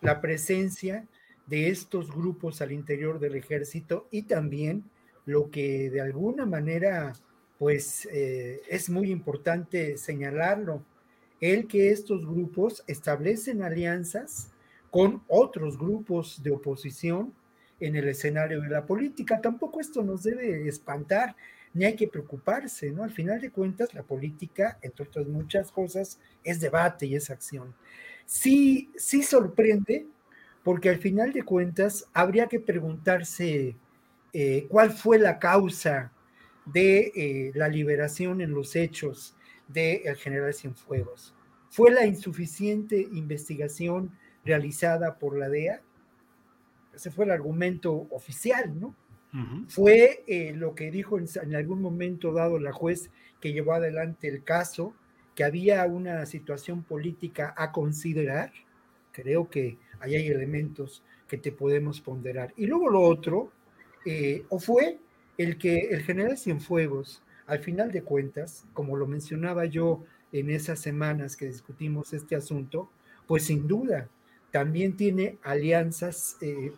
la 0.01 0.21
presencia 0.21 1.05
de 1.47 1.69
estos 1.69 2.11
grupos 2.11 2.61
al 2.61 2.71
interior 2.71 3.19
del 3.19 3.35
ejército 3.35 4.07
y 4.11 4.23
también 4.23 4.83
lo 5.25 5.49
que 5.49 5.89
de 5.89 6.01
alguna 6.01 6.45
manera 6.45 7.13
pues 7.57 8.07
eh, 8.11 8.61
es 8.67 8.89
muy 8.89 9.11
importante 9.11 9.97
señalarlo, 9.97 10.83
el 11.39 11.67
que 11.67 11.91
estos 11.91 12.25
grupos 12.25 12.83
establecen 12.87 13.61
alianzas 13.61 14.49
con 14.89 15.23
otros 15.27 15.77
grupos 15.77 16.41
de 16.43 16.51
oposición 16.51 17.33
en 17.79 17.95
el 17.95 18.07
escenario 18.07 18.61
de 18.61 18.69
la 18.69 18.85
política. 18.85 19.41
Tampoco 19.41 19.79
esto 19.79 20.03
nos 20.03 20.23
debe 20.23 20.67
espantar, 20.67 21.35
ni 21.73 21.85
hay 21.85 21.95
que 21.95 22.07
preocuparse, 22.07 22.91
¿no? 22.91 23.03
Al 23.03 23.11
final 23.11 23.41
de 23.41 23.49
cuentas, 23.49 23.93
la 23.93 24.03
política, 24.03 24.77
entre 24.81 25.05
otras 25.05 25.27
muchas 25.27 25.71
cosas, 25.71 26.19
es 26.43 26.59
debate 26.59 27.05
y 27.05 27.15
es 27.15 27.29
acción. 27.29 27.73
Sí, 28.25 28.89
sí 28.95 29.23
sorprende 29.23 30.05
porque 30.63 30.89
al 30.89 30.97
final 30.97 31.33
de 31.33 31.43
cuentas 31.43 32.07
habría 32.13 32.47
que 32.47 32.59
preguntarse 32.59 33.75
eh, 34.31 34.65
cuál 34.69 34.91
fue 34.91 35.19
la 35.19 35.37
causa 35.37 36.11
de 36.65 37.11
eh, 37.15 37.51
la 37.55 37.67
liberación 37.67 38.41
en 38.41 38.51
los 38.51 38.75
hechos 38.75 39.35
del 39.67 40.15
general 40.15 40.53
Cienfuegos. 40.53 41.35
¿Fue 41.69 41.91
la 41.91 42.05
insuficiente 42.05 43.07
investigación 43.11 44.11
realizada 44.45 45.17
por 45.17 45.37
la 45.37 45.49
DEA? 45.49 45.81
Ese 46.93 47.11
fue 47.11 47.25
el 47.25 47.31
argumento 47.31 48.07
oficial, 48.11 48.79
¿no? 48.79 48.95
Fue 49.67 50.23
eh, 50.27 50.53
lo 50.55 50.75
que 50.75 50.91
dijo 50.91 51.17
en, 51.17 51.25
en, 51.41 51.55
algún 51.55 51.81
momento 51.81 52.33
dado 52.33 52.59
la 52.59 52.71
juez 52.71 53.09
que 53.41 53.51
llevó 53.51 53.73
adelante 53.73 54.27
el 54.27 54.43
caso, 54.43 54.93
que 55.33 55.43
había 55.43 55.83
una 55.85 56.23
situación 56.27 56.83
política 56.83 57.51
a 57.57 57.71
considerar. 57.71 58.51
Creo 59.11 59.49
que 59.49 59.79
ahí 60.03 60.15
hay 60.15 60.27
elementos 60.27 61.01
que 61.27 61.37
te 61.37 61.51
podemos 61.51 62.01
ponderar. 62.01 62.53
Y 62.57 62.65
luego 62.67 62.89
lo 62.89 63.01
otro, 63.01 63.51
eh, 64.05 64.43
o 64.49 64.59
fue 64.59 64.99
el 65.37 65.57
que 65.57 65.89
el 65.91 66.01
general 66.03 66.37
Cienfuegos, 66.37 67.21
al 67.47 67.59
final 67.59 67.91
de 67.91 68.03
cuentas, 68.03 68.65
como 68.73 68.97
lo 68.97 69.07
mencionaba 69.07 69.65
yo 69.65 70.03
en 70.33 70.49
esas 70.49 70.79
semanas 70.79 71.37
que 71.37 71.47
discutimos 71.47 72.13
este 72.13 72.35
asunto, 72.35 72.89
pues 73.27 73.45
sin 73.45 73.67
duda 73.67 74.09
también 74.51 74.97
tiene 74.97 75.37
alianzas 75.41 76.37
eh, 76.41 76.73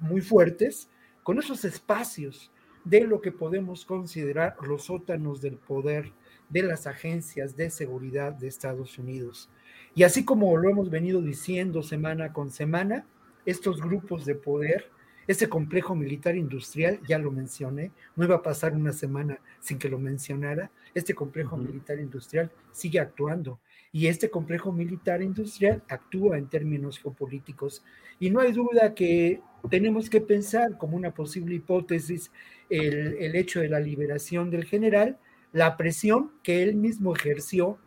muy 0.00 0.22
fuertes 0.22 0.88
con 1.22 1.38
esos 1.38 1.64
espacios 1.64 2.50
de 2.84 3.02
lo 3.02 3.20
que 3.20 3.30
podemos 3.30 3.84
considerar 3.84 4.56
los 4.62 4.84
sótanos 4.84 5.42
del 5.42 5.58
poder 5.58 6.12
de 6.48 6.62
las 6.62 6.86
agencias 6.86 7.56
de 7.56 7.70
seguridad 7.70 8.32
de 8.32 8.48
Estados 8.48 8.98
Unidos. 8.98 9.50
Y 9.94 10.04
así 10.04 10.24
como 10.24 10.56
lo 10.56 10.70
hemos 10.70 10.90
venido 10.90 11.20
diciendo 11.20 11.82
semana 11.82 12.32
con 12.32 12.50
semana, 12.50 13.06
estos 13.44 13.80
grupos 13.80 14.24
de 14.24 14.34
poder, 14.34 14.90
ese 15.26 15.48
complejo 15.48 15.94
militar 15.94 16.36
industrial, 16.36 17.00
ya 17.06 17.18
lo 17.18 17.30
mencioné, 17.30 17.92
no 18.16 18.24
iba 18.24 18.36
a 18.36 18.42
pasar 18.42 18.74
una 18.74 18.92
semana 18.92 19.38
sin 19.60 19.78
que 19.78 19.88
lo 19.88 19.98
mencionara, 19.98 20.70
este 20.94 21.14
complejo 21.14 21.56
militar 21.56 21.98
industrial 21.98 22.50
sigue 22.72 22.98
actuando 22.98 23.60
y 23.92 24.06
este 24.06 24.30
complejo 24.30 24.72
militar 24.72 25.22
industrial 25.22 25.82
actúa 25.88 26.38
en 26.38 26.48
términos 26.48 26.98
geopolíticos. 26.98 27.84
Y 28.18 28.30
no 28.30 28.40
hay 28.40 28.52
duda 28.52 28.94
que 28.94 29.40
tenemos 29.68 30.10
que 30.10 30.20
pensar 30.20 30.78
como 30.78 30.96
una 30.96 31.12
posible 31.12 31.54
hipótesis 31.56 32.30
el, 32.68 33.14
el 33.18 33.36
hecho 33.36 33.60
de 33.60 33.68
la 33.68 33.80
liberación 33.80 34.50
del 34.50 34.64
general, 34.64 35.18
la 35.52 35.76
presión 35.76 36.32
que 36.42 36.62
él 36.62 36.76
mismo 36.76 37.14
ejerció 37.14 37.78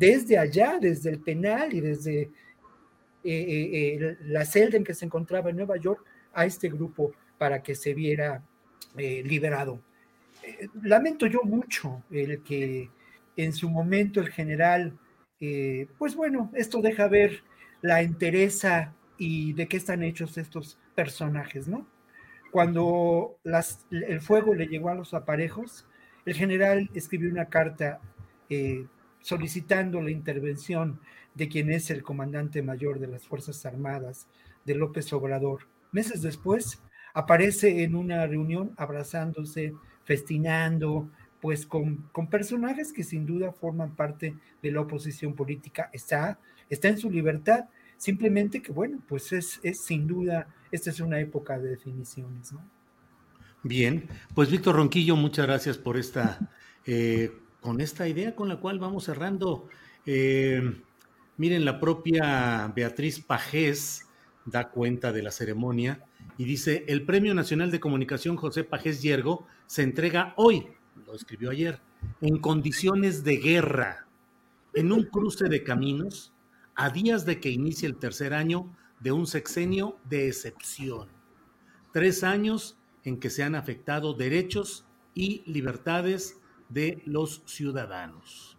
desde 0.00 0.38
allá, 0.38 0.78
desde 0.80 1.10
el 1.10 1.20
penal 1.20 1.74
y 1.74 1.80
desde 1.80 2.22
eh, 2.22 2.30
eh, 3.22 3.70
eh, 3.72 4.16
la 4.22 4.46
celda 4.46 4.78
en 4.78 4.84
que 4.84 4.94
se 4.94 5.04
encontraba 5.04 5.50
en 5.50 5.56
Nueva 5.56 5.76
York 5.76 6.02
a 6.32 6.46
este 6.46 6.70
grupo 6.70 7.12
para 7.36 7.62
que 7.62 7.74
se 7.74 7.92
viera 7.92 8.42
liberado. 8.96 9.80
lamento 10.82 11.26
yo 11.26 11.42
mucho 11.44 12.02
el 12.10 12.42
que 12.42 12.90
en 13.36 13.52
su 13.52 13.70
momento 13.70 14.20
el 14.20 14.30
general, 14.30 14.98
pues 15.98 16.16
bueno, 16.16 16.50
esto 16.54 16.80
deja 16.80 17.06
ver 17.06 17.44
la 17.82 18.02
entereza 18.02 18.92
y 19.16 19.52
de 19.52 19.68
qué 19.68 19.76
están 19.76 20.02
hechos 20.02 20.36
estos 20.38 20.78
personajes, 20.94 21.68
¿no? 21.68 21.86
Cuando 22.50 23.38
el 23.90 24.20
fuego 24.20 24.54
le 24.54 24.66
llegó 24.66 24.88
a 24.88 24.94
los 24.94 25.14
aparejos, 25.14 25.86
el 26.24 26.34
general 26.34 26.90
escribió 26.94 27.30
una 27.30 27.46
carta 27.46 28.00
solicitando 29.20 30.00
la 30.00 30.10
intervención 30.10 31.00
de 31.34 31.48
quien 31.48 31.70
es 31.70 31.90
el 31.90 32.02
comandante 32.02 32.62
mayor 32.62 32.98
de 32.98 33.06
las 33.06 33.26
Fuerzas 33.26 33.64
Armadas, 33.66 34.26
de 34.64 34.74
López 34.74 35.12
Obrador. 35.12 35.68
Meses 35.92 36.22
después, 36.22 36.82
aparece 37.14 37.82
en 37.82 37.94
una 37.94 38.26
reunión 38.26 38.72
abrazándose, 38.76 39.74
festinando, 40.04 41.08
pues 41.40 41.66
con, 41.66 42.08
con, 42.12 42.28
personajes 42.28 42.92
que 42.92 43.04
sin 43.04 43.26
duda 43.26 43.52
forman 43.52 43.96
parte 43.96 44.34
de 44.62 44.70
la 44.70 44.80
oposición 44.80 45.34
política. 45.34 45.90
Está, 45.92 46.38
está 46.68 46.88
en 46.88 46.98
su 46.98 47.10
libertad, 47.10 47.64
simplemente 47.96 48.60
que, 48.60 48.72
bueno, 48.72 49.02
pues 49.08 49.32
es, 49.32 49.60
es 49.62 49.82
sin 49.84 50.06
duda 50.06 50.48
esta 50.70 50.90
es 50.90 51.00
una 51.00 51.18
época 51.18 51.58
de 51.58 51.70
definiciones. 51.70 52.52
Bien, 53.62 54.08
pues 54.34 54.50
Víctor 54.50 54.76
Ronquillo, 54.76 55.16
muchas 55.16 55.46
gracias 55.46 55.76
por 55.76 55.96
esta, 55.96 56.50
eh, 56.86 57.32
con 57.60 57.80
esta 57.80 58.08
idea 58.08 58.34
con 58.34 58.48
la 58.48 58.56
cual 58.56 58.78
vamos 58.78 59.04
cerrando. 59.04 59.68
Eh, 60.06 60.82
miren, 61.36 61.64
la 61.64 61.78
propia 61.80 62.72
Beatriz 62.74 63.20
Pajés 63.20 64.06
da 64.46 64.70
cuenta 64.70 65.12
de 65.12 65.22
la 65.22 65.30
ceremonia 65.30 66.04
y 66.38 66.44
dice, 66.44 66.84
el 66.88 67.04
Premio 67.04 67.34
Nacional 67.34 67.70
de 67.70 67.80
Comunicación 67.80 68.36
José 68.36 68.64
Pajés 68.64 69.02
Yergo 69.02 69.46
se 69.66 69.82
entrega 69.82 70.34
hoy, 70.36 70.68
lo 71.06 71.14
escribió 71.14 71.50
ayer, 71.50 71.80
en 72.20 72.38
condiciones 72.38 73.24
de 73.24 73.36
guerra, 73.36 74.06
en 74.74 74.92
un 74.92 75.04
cruce 75.04 75.48
de 75.48 75.62
caminos, 75.62 76.32
a 76.74 76.88
días 76.88 77.26
de 77.26 77.40
que 77.40 77.50
inicie 77.50 77.86
el 77.86 77.96
tercer 77.96 78.32
año 78.32 78.74
de 79.00 79.12
un 79.12 79.26
sexenio 79.26 79.98
de 80.08 80.28
excepción. 80.28 81.08
Tres 81.92 82.24
años 82.24 82.78
en 83.04 83.18
que 83.18 83.28
se 83.28 83.42
han 83.42 83.54
afectado 83.54 84.14
derechos 84.14 84.86
y 85.14 85.42
libertades 85.46 86.39
de 86.70 87.02
los 87.04 87.42
ciudadanos. 87.46 88.56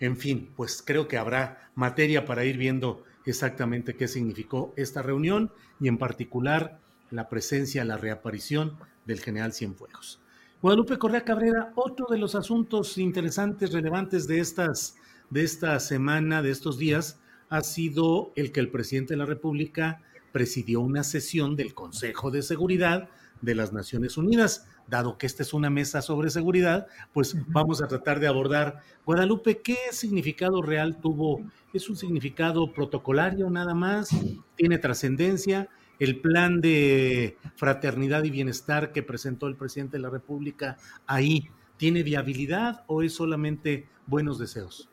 En 0.00 0.16
fin, 0.16 0.52
pues 0.56 0.82
creo 0.84 1.08
que 1.08 1.16
habrá 1.16 1.70
materia 1.74 2.24
para 2.24 2.44
ir 2.44 2.56
viendo 2.56 3.04
exactamente 3.26 3.96
qué 3.96 4.08
significó 4.08 4.72
esta 4.76 5.02
reunión 5.02 5.50
y 5.80 5.88
en 5.88 5.98
particular 5.98 6.80
la 7.10 7.28
presencia, 7.28 7.84
la 7.84 7.96
reaparición 7.96 8.76
del 9.06 9.20
general 9.20 9.52
Cienfuegos. 9.52 10.20
Guadalupe 10.60 10.98
Correa 10.98 11.24
Cabrera, 11.24 11.72
otro 11.74 12.06
de 12.10 12.18
los 12.18 12.34
asuntos 12.34 12.96
interesantes, 12.98 13.72
relevantes 13.72 14.26
de, 14.26 14.40
estas, 14.40 14.96
de 15.30 15.42
esta 15.42 15.78
semana, 15.78 16.42
de 16.42 16.50
estos 16.50 16.78
días, 16.78 17.18
ha 17.50 17.60
sido 17.60 18.32
el 18.34 18.50
que 18.50 18.60
el 18.60 18.70
presidente 18.70 19.14
de 19.14 19.18
la 19.18 19.26
República 19.26 20.00
presidió 20.32 20.80
una 20.80 21.04
sesión 21.04 21.54
del 21.54 21.74
Consejo 21.74 22.30
de 22.30 22.42
Seguridad 22.42 23.08
de 23.42 23.54
las 23.54 23.72
Naciones 23.72 24.16
Unidas. 24.16 24.66
Dado 24.86 25.16
que 25.16 25.26
esta 25.26 25.42
es 25.42 25.54
una 25.54 25.70
mesa 25.70 26.02
sobre 26.02 26.30
seguridad, 26.30 26.86
pues 27.12 27.36
vamos 27.48 27.82
a 27.82 27.88
tratar 27.88 28.20
de 28.20 28.26
abordar. 28.26 28.80
Guadalupe, 29.06 29.60
¿qué 29.62 29.76
significado 29.92 30.62
real 30.62 30.98
tuvo? 31.00 31.40
¿Es 31.72 31.88
un 31.88 31.96
significado 31.96 32.72
protocolario 32.72 33.48
nada 33.50 33.74
más? 33.74 34.10
¿Tiene 34.56 34.78
trascendencia? 34.78 35.68
¿El 35.98 36.20
plan 36.20 36.60
de 36.60 37.38
fraternidad 37.56 38.24
y 38.24 38.30
bienestar 38.30 38.92
que 38.92 39.02
presentó 39.02 39.46
el 39.46 39.56
presidente 39.56 39.96
de 39.96 40.02
la 40.02 40.10
República 40.10 40.76
ahí 41.06 41.48
tiene 41.76 42.02
viabilidad 42.02 42.84
o 42.86 43.02
es 43.02 43.14
solamente 43.14 43.88
buenos 44.06 44.38
deseos? 44.38 44.88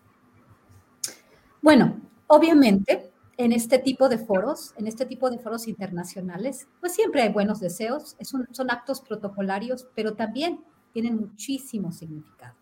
Bueno, 1.61 1.99
Obviamente, 2.33 3.10
en 3.37 3.51
este 3.51 3.79
tipo 3.79 4.09
de 4.09 4.17
foros, 4.17 4.73
en 4.77 4.87
este 4.87 5.05
tipo 5.05 5.29
de 5.29 5.39
foros 5.39 5.67
internacionales, 5.67 6.67
pues 6.79 6.93
siempre 6.93 7.21
hay 7.21 7.29
buenos 7.29 7.59
deseos, 7.59 8.15
son 8.21 8.71
actos 8.71 9.01
protocolarios, 9.01 9.87
pero 9.95 10.13
también 10.13 10.63
tienen 10.93 11.17
muchísimo 11.17 11.91
significado. 11.91 12.55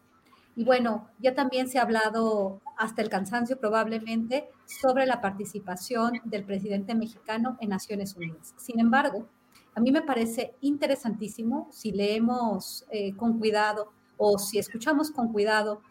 Y 0.55 0.63
bueno, 0.63 1.07
ya 1.19 1.35
también 1.35 1.69
se 1.69 1.79
ha 1.79 1.83
hablado 1.83 2.61
hasta 2.77 3.01
el 3.01 3.09
cansancio 3.09 3.57
probablemente 3.57 4.49
sobre 4.65 5.05
la 5.05 5.21
participación 5.21 6.19
del 6.25 6.43
presidente 6.43 6.95
mexicano 6.95 7.57
en 7.61 7.69
Naciones 7.69 8.15
Unidas. 8.15 8.53
Sin 8.57 8.79
embargo, 8.79 9.25
a 9.73 9.79
mí 9.79 9.91
me 9.91 10.01
parece 10.01 10.55
interesantísimo 10.61 11.69
si 11.71 11.91
leemos 11.91 12.85
eh, 12.91 13.15
con 13.15 13.39
cuidado 13.39 13.93
o 14.17 14.37
si 14.37 14.59
escuchamos 14.59 15.11
con 15.11 15.31
cuidado 15.31 15.81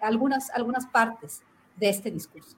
algunas, 0.00 0.50
algunas 0.50 0.86
partes 0.86 1.42
de 1.76 1.88
este 1.88 2.10
discurso. 2.10 2.56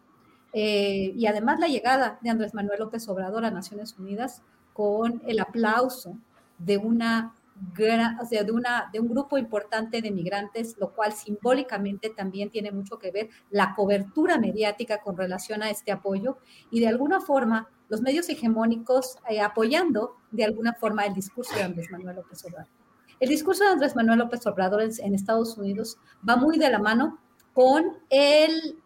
Eh, 0.53 1.13
y 1.17 1.27
además 1.27 1.61
la 1.61 1.69
llegada 1.69 2.19
de 2.23 2.31
Andrés 2.31 2.55
Manuel 2.55 2.81
López 2.81 3.09
Obrador 3.09 3.45
a 3.45 3.51
Naciones 3.51 3.97
Unidas 3.99 4.43
con 4.73 5.23
el 5.27 5.39
aplauso 5.39 6.17
de 6.59 6.79
una 6.79 7.35
de, 7.77 8.53
una, 8.53 8.89
de 8.93 9.01
un 9.01 9.09
grupo 9.09 9.37
importante 9.37 10.01
de 10.01 10.11
migrantes, 10.11 10.77
lo 10.79 10.93
cual 10.95 11.13
simbólicamente 11.13 12.11
también 12.11 12.51
tiene 12.51 12.73
mucho 12.73 12.99
que 12.99 13.11
ver 13.11 13.29
la 13.51 13.75
cobertura 13.75 14.39
mediática 14.39 15.01
con 15.01 15.17
relación 15.17 15.63
a 15.63 15.71
este 15.71 15.93
apoyo 15.93 16.39
y 16.71 16.81
de 16.81 16.89
alguna 16.89 17.21
forma 17.21 17.69
los 17.89 18.01
medios 18.01 18.29
hegemónicos 18.29 19.19
eh, 19.29 19.41
apoyando 19.41 20.17
de 20.31 20.45
alguna 20.45 20.73
forma 20.73 21.05
el 21.05 21.15
discurso 21.15 21.55
de 21.55 21.65
Andrés 21.65 21.91
Manuel 21.91 22.17
López 22.17 22.45
Obrador. 22.45 22.69
El 23.19 23.29
discurso 23.29 23.65
de 23.65 23.71
Andrés 23.71 23.95
Manuel 23.95 24.21
López 24.21 24.47
Obrador 24.47 24.83
en 24.83 25.15
Estados 25.15 25.59
Unidos 25.59 25.99
va 26.27 26.37
muy 26.37 26.57
de 26.57 26.71
la 26.71 26.79
mano 26.79 27.19
con 27.61 27.99
el, 28.09 28.79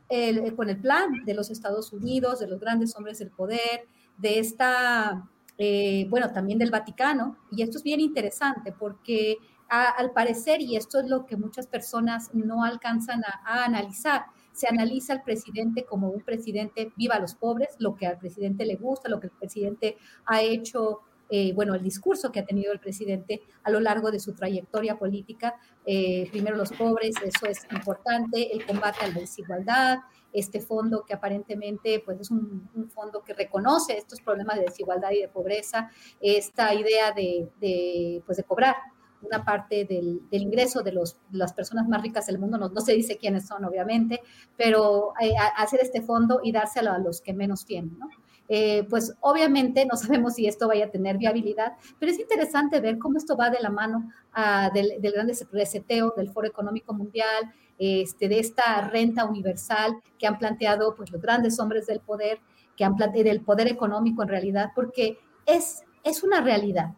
con 0.56 0.68
el 0.68 0.80
plan 0.80 1.24
de 1.24 1.32
los 1.32 1.48
Estados 1.48 1.92
Unidos, 1.92 2.40
de 2.40 2.48
los 2.48 2.58
grandes 2.58 2.96
hombres 2.96 3.20
del 3.20 3.30
poder, 3.30 3.86
de 4.18 4.40
esta, 4.40 5.30
eh, 5.58 6.08
bueno, 6.10 6.32
también 6.32 6.58
del 6.58 6.72
Vaticano. 6.72 7.36
Y 7.52 7.62
esto 7.62 7.78
es 7.78 7.84
bien 7.84 8.00
interesante 8.00 8.72
porque 8.72 9.36
al 9.68 10.10
parecer, 10.10 10.60
y 10.60 10.74
esto 10.74 10.98
es 10.98 11.06
lo 11.08 11.24
que 11.24 11.36
muchas 11.36 11.68
personas 11.68 12.34
no 12.34 12.64
alcanzan 12.64 13.22
a, 13.24 13.62
analizar, 13.62 14.24
se 14.52 14.66
analiza 14.66 15.12
al 15.12 15.22
presidente 15.22 15.84
como 15.84 16.10
un 16.10 16.22
presidente 16.22 16.92
viva 16.96 17.20
los 17.20 17.36
pobres, 17.36 17.76
lo 17.78 17.94
que 17.94 18.08
al 18.08 18.18
presidente 18.18 18.66
le 18.66 18.74
gusta, 18.74 19.08
lo 19.08 19.20
que 19.20 19.28
el 19.28 19.32
presidente 19.38 19.98
ha 20.26 20.42
hecho 20.42 21.02
eh, 21.36 21.52
bueno, 21.52 21.74
el 21.74 21.82
discurso 21.82 22.30
que 22.30 22.38
ha 22.38 22.46
tenido 22.46 22.72
el 22.72 22.78
presidente 22.78 23.42
a 23.64 23.70
lo 23.72 23.80
largo 23.80 24.12
de 24.12 24.20
su 24.20 24.34
trayectoria 24.34 24.96
política. 24.96 25.56
Eh, 25.84 26.28
primero 26.30 26.56
los 26.56 26.70
pobres, 26.70 27.16
eso 27.24 27.46
es 27.46 27.66
importante, 27.72 28.54
el 28.54 28.64
combate 28.64 29.04
a 29.04 29.08
la 29.08 29.14
desigualdad, 29.14 29.98
este 30.32 30.60
fondo 30.60 31.04
que 31.04 31.12
aparentemente 31.12 32.00
pues, 32.04 32.20
es 32.20 32.30
un, 32.30 32.70
fondo 32.94 33.24
que 33.24 33.34
reconoce 33.34 33.98
estos 33.98 34.20
problemas 34.20 34.58
de 34.58 34.66
desigualdad 34.66 35.10
y 35.10 35.22
de 35.22 35.28
pobreza, 35.28 35.90
esta 36.20 36.72
idea 36.72 37.10
de, 37.10 38.22
pues, 38.24 38.36
de 38.36 38.44
cobrar 38.44 38.76
una 39.20 39.44
parte 39.44 39.86
del, 39.86 40.20
ingreso 40.30 40.84
de, 40.84 40.92
los, 40.92 41.16
las 41.32 41.52
personas 41.52 41.88
más 41.88 42.00
ricas 42.00 42.26
del 42.26 42.38
mundo, 42.38 42.58
no, 42.58 42.80
se 42.80 42.92
dice 42.92 43.18
quiénes 43.18 43.48
son 43.48 43.64
obviamente, 43.64 44.20
pero 44.56 45.14
eh, 45.20 45.34
hacer 45.56 45.80
este 45.82 46.00
fondo 46.00 46.38
y 46.44 46.52
dárselo 46.52 46.92
a 46.92 46.98
los 46.98 47.20
que 47.20 47.34
menos 47.34 47.66
tienen, 47.66 47.98
¿no? 47.98 48.08
Eh, 48.48 48.86
pues 48.90 49.14
obviamente 49.20 49.86
no 49.86 49.96
sabemos 49.96 50.34
si 50.34 50.46
esto 50.46 50.68
vaya 50.68 50.86
a 50.86 50.90
tener 50.90 51.16
viabilidad, 51.16 51.72
pero 51.98 52.12
es 52.12 52.18
interesante 52.18 52.80
ver 52.80 52.98
cómo 52.98 53.16
esto 53.16 53.36
va 53.36 53.50
de 53.50 53.60
la 53.60 53.70
mano 53.70 54.10
ah, 54.32 54.70
del, 54.72 55.00
del, 55.00 55.12
gran 55.12 55.28
reseteo 55.50 56.12
del 56.16 56.30
Foro 56.30 56.46
Económico 56.46 56.92
Mundial, 56.92 57.52
este, 57.78 58.28
de 58.28 58.38
esta 58.38 58.88
renta 58.88 59.24
universal 59.24 59.96
que 60.18 60.26
han 60.26 60.38
planteado 60.38 60.94
pues, 60.94 61.10
los 61.10 61.20
grandes 61.20 61.58
hombres 61.58 61.86
del 61.86 62.00
poder, 62.00 62.38
que 62.76 62.84
han 62.84 62.96
planteado 62.96 63.28
del 63.28 63.40
poder 63.40 63.68
económico 63.68 64.22
en 64.22 64.28
realidad, 64.28 64.70
porque 64.74 65.18
es, 65.46 65.82
es 66.02 66.22
una 66.22 66.40
realidad 66.40 66.94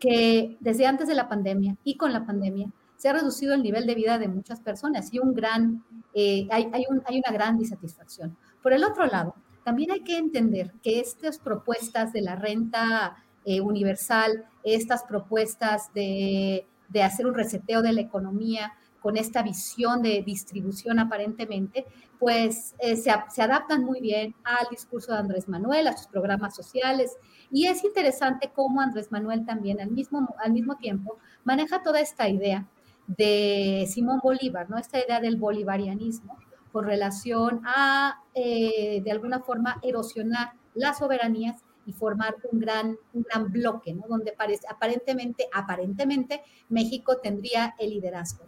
que 0.00 0.56
desde 0.60 0.86
antes 0.86 1.08
de 1.08 1.14
la 1.14 1.28
pandemia 1.28 1.76
y 1.84 1.96
con 1.96 2.12
la 2.12 2.24
pandemia 2.24 2.70
se 2.96 3.08
ha 3.08 3.12
reducido 3.12 3.54
el 3.54 3.62
nivel 3.62 3.86
de 3.86 3.94
vida 3.94 4.18
de 4.18 4.28
muchas 4.28 4.60
personas 4.60 5.12
y 5.12 5.20
un 5.20 5.34
gran, 5.34 5.84
eh, 6.14 6.48
hay, 6.50 6.68
hay, 6.72 6.84
un, 6.90 7.02
hay 7.06 7.18
una 7.18 7.32
gran 7.32 7.56
disatisfacción. 7.56 8.36
Por 8.60 8.72
el 8.72 8.82
otro 8.84 9.06
lado, 9.06 9.36
también 9.68 9.90
hay 9.90 10.00
que 10.00 10.16
entender 10.16 10.72
que 10.82 10.98
estas 10.98 11.38
propuestas 11.38 12.10
de 12.14 12.22
la 12.22 12.36
renta 12.36 13.22
eh, 13.44 13.60
universal, 13.60 14.46
estas 14.64 15.02
propuestas 15.02 15.92
de, 15.92 16.64
hacer 17.04 17.26
un 17.26 17.34
reseteo 17.34 17.82
de 17.82 17.92
la 17.92 18.00
economía 18.00 18.72
con 19.02 19.18
esta 19.18 19.42
visión 19.42 20.00
de 20.00 20.22
distribución 20.22 20.98
aparentemente, 20.98 21.84
pues 22.18 22.74
eh, 22.78 22.96
se, 22.96 23.10
adaptan 23.10 23.84
muy 23.84 24.00
bien 24.00 24.34
al 24.42 24.68
discurso 24.70 25.12
de 25.12 25.18
Andrés 25.18 25.50
Manuel, 25.50 25.88
a 25.88 25.98
sus 25.98 26.06
programas 26.06 26.56
sociales. 26.56 27.18
Y 27.50 27.66
es 27.66 27.84
interesante 27.84 28.50
cómo 28.54 28.80
Andrés 28.80 29.12
Manuel 29.12 29.44
también 29.44 29.82
al 29.82 29.90
mismo, 29.90 30.34
al 30.42 30.52
mismo 30.52 30.76
tiempo 30.76 31.18
maneja 31.44 31.82
toda 31.82 32.00
esta 32.00 32.26
idea 32.26 32.66
de 33.06 33.86
Simón 33.86 34.20
Bolívar, 34.22 34.70
¿no? 34.70 34.78
Esta 34.78 34.98
idea 34.98 35.20
del 35.20 35.36
bolivarianismo 35.36 36.38
con 36.78 36.86
relación 36.86 37.60
a, 37.64 38.22
eh, 38.34 39.00
de 39.02 39.10
alguna 39.10 39.40
forma, 39.40 39.80
erosionar 39.82 40.52
las 40.74 40.98
soberanías 40.98 41.60
y 41.86 41.92
formar 41.92 42.36
un 42.52 42.60
gran, 42.60 42.96
un 43.12 43.22
gran 43.28 43.50
bloque, 43.50 43.94
¿no? 43.94 44.04
Donde 44.08 44.30
parece, 44.30 44.64
aparentemente, 44.70 45.48
aparentemente, 45.52 46.40
México 46.68 47.16
tendría 47.16 47.74
el 47.80 47.90
liderazgo. 47.90 48.44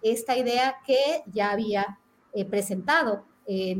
Esta 0.00 0.36
idea 0.36 0.76
que 0.86 1.24
ya 1.26 1.50
había 1.50 1.98
eh, 2.32 2.44
presentado 2.44 3.24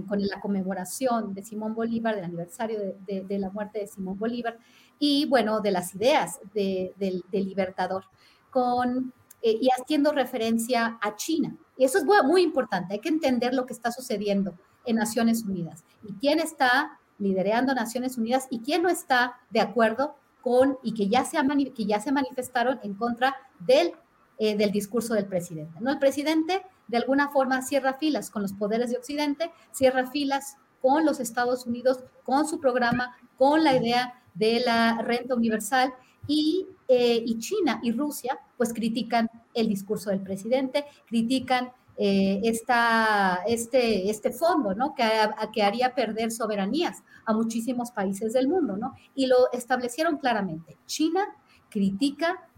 con 0.08 0.20
la 0.20 0.40
conmemoración 0.40 1.34
de 1.34 1.44
Simón 1.44 1.72
Bolívar, 1.72 2.16
del 2.16 2.24
aniversario 2.24 2.96
de, 3.06 3.38
la 3.38 3.48
muerte 3.48 3.78
de 3.78 3.86
Simón 3.86 4.18
Bolívar, 4.18 4.58
y 4.98 5.26
bueno, 5.26 5.60
de 5.60 5.70
las 5.70 5.94
ideas 5.94 6.40
del 6.52 7.24
libertador, 7.30 8.06
con, 8.50 9.14
eh, 9.42 9.58
y 9.60 9.68
haciendo 9.70 10.12
referencia 10.12 10.98
a 11.00 11.16
China. 11.16 11.56
Y 11.76 11.84
eso 11.84 11.98
es 11.98 12.04
muy, 12.04 12.42
importante, 12.42 12.94
hay 12.94 13.00
que 13.00 13.08
entender 13.08 13.54
lo 13.54 13.66
que 13.66 13.72
está 13.72 13.90
sucediendo 13.90 14.54
en 14.84 14.96
Naciones 14.96 15.42
Unidas 15.44 15.84
y 16.02 16.12
quién 16.14 16.38
está 16.38 16.98
liderando 17.18 17.74
Naciones 17.74 18.18
Unidas 18.18 18.46
y 18.50 18.60
quién 18.60 18.82
no 18.82 18.88
está 18.88 19.40
de 19.50 19.60
acuerdo 19.60 20.16
con 20.42 20.78
y 20.82 20.94
que 20.94 21.08
ya 21.08 21.24
se, 21.24 21.38
que 21.74 21.84
ya 21.84 22.00
se 22.00 22.12
manifestaron 22.12 22.80
en 22.82 22.94
contra 22.94 23.36
del, 23.60 23.92
eh, 24.38 24.56
del 24.56 24.70
discurso 24.70 25.14
del 25.14 25.26
presidente. 25.26 25.78
¿no? 25.80 25.90
El 25.90 25.98
presidente 25.98 26.62
de 26.88 26.96
alguna 26.96 27.30
forma 27.30 27.62
cierra 27.62 27.94
filas 27.94 28.30
con 28.30 28.42
los 28.42 28.52
poderes 28.52 28.90
de 28.90 28.96
Occidente, 28.96 29.50
cierra 29.72 30.06
filas 30.06 30.56
con 30.80 31.04
los 31.04 31.20
Estados 31.20 31.66
Unidos, 31.66 32.04
con 32.24 32.46
su 32.46 32.60
programa, 32.60 33.16
con 33.36 33.64
la 33.64 33.76
idea 33.76 34.22
de 34.34 34.60
la 34.60 35.00
renta 35.02 35.34
universal 35.34 35.94
y, 36.26 36.66
eh, 36.88 37.24
China 37.38 37.80
y 37.82 37.92
Rusia 37.92 38.38
pues 38.56 38.72
critican 38.72 39.28
el 39.54 39.68
discurso 39.68 40.10
del 40.10 40.20
presidente, 40.20 40.84
critican 41.06 41.72
eh, 41.96 42.40
esta, 42.44 43.40
este, 43.46 44.10
este 44.10 44.30
fondo, 44.30 44.74
¿no? 44.74 44.94
Que, 44.94 45.04
que 45.52 45.62
haría 45.62 45.94
perder 45.94 46.30
soberanías 46.30 47.02
a 47.26 47.32
muchísimos 47.34 47.90
países 47.90 48.32
del 48.32 48.48
mundo, 48.48 48.76
¿no? 48.76 48.94
Y 49.14 49.26
lo 49.26 49.50
establecieron 49.52 50.18
claramente. 50.18 50.78
China 50.86 51.26
critica 51.68 52.48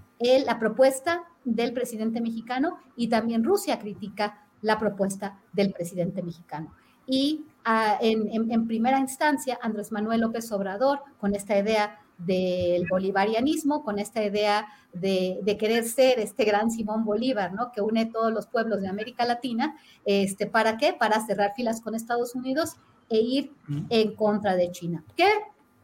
la 0.46 0.58
propuesta 0.58 1.24
del 1.44 1.72
presidente 1.72 2.20
mexicano 2.20 2.78
y 2.96 3.08
también 3.08 3.44
Rusia 3.44 3.78
critica 3.78 4.46
la 4.62 4.78
propuesta 4.78 5.38
del 5.52 5.72
presidente 5.72 6.22
mexicano. 6.22 6.72
Y 7.06 7.44
ah, 7.64 7.98
en, 8.00 8.66
primera 8.66 8.98
instancia, 8.98 9.58
Andrés 9.62 9.92
Manuel 9.92 10.22
López 10.22 10.50
Obrador, 10.52 11.00
con 11.18 11.34
esta 11.34 11.58
idea 11.58 12.00
del 12.18 12.86
bolivarianismo, 12.88 13.82
con 13.82 13.98
esta 13.98 14.24
idea 14.24 14.66
de, 14.92 15.56
querer 15.58 15.84
ser 15.84 16.20
este 16.20 16.44
gran 16.44 16.70
Simón 16.70 17.04
Bolívar, 17.04 17.52
¿no? 17.52 17.72
Que 17.72 17.80
une 17.80 18.06
todos 18.06 18.32
los 18.32 18.46
pueblos 18.46 18.80
de 18.80 18.88
América 18.88 19.24
Latina, 19.24 19.76
este, 20.04 20.46
¿para 20.46 20.76
qué? 20.76 20.92
Para 20.92 21.24
cerrar 21.26 21.52
filas 21.54 21.80
con 21.80 21.94
Estados 21.94 22.34
Unidos 22.34 22.76
e 23.08 23.18
ir 23.18 23.52
en 23.90 24.14
contra 24.14 24.56
de 24.56 24.70
China. 24.70 25.04
¿Qué? 25.16 25.26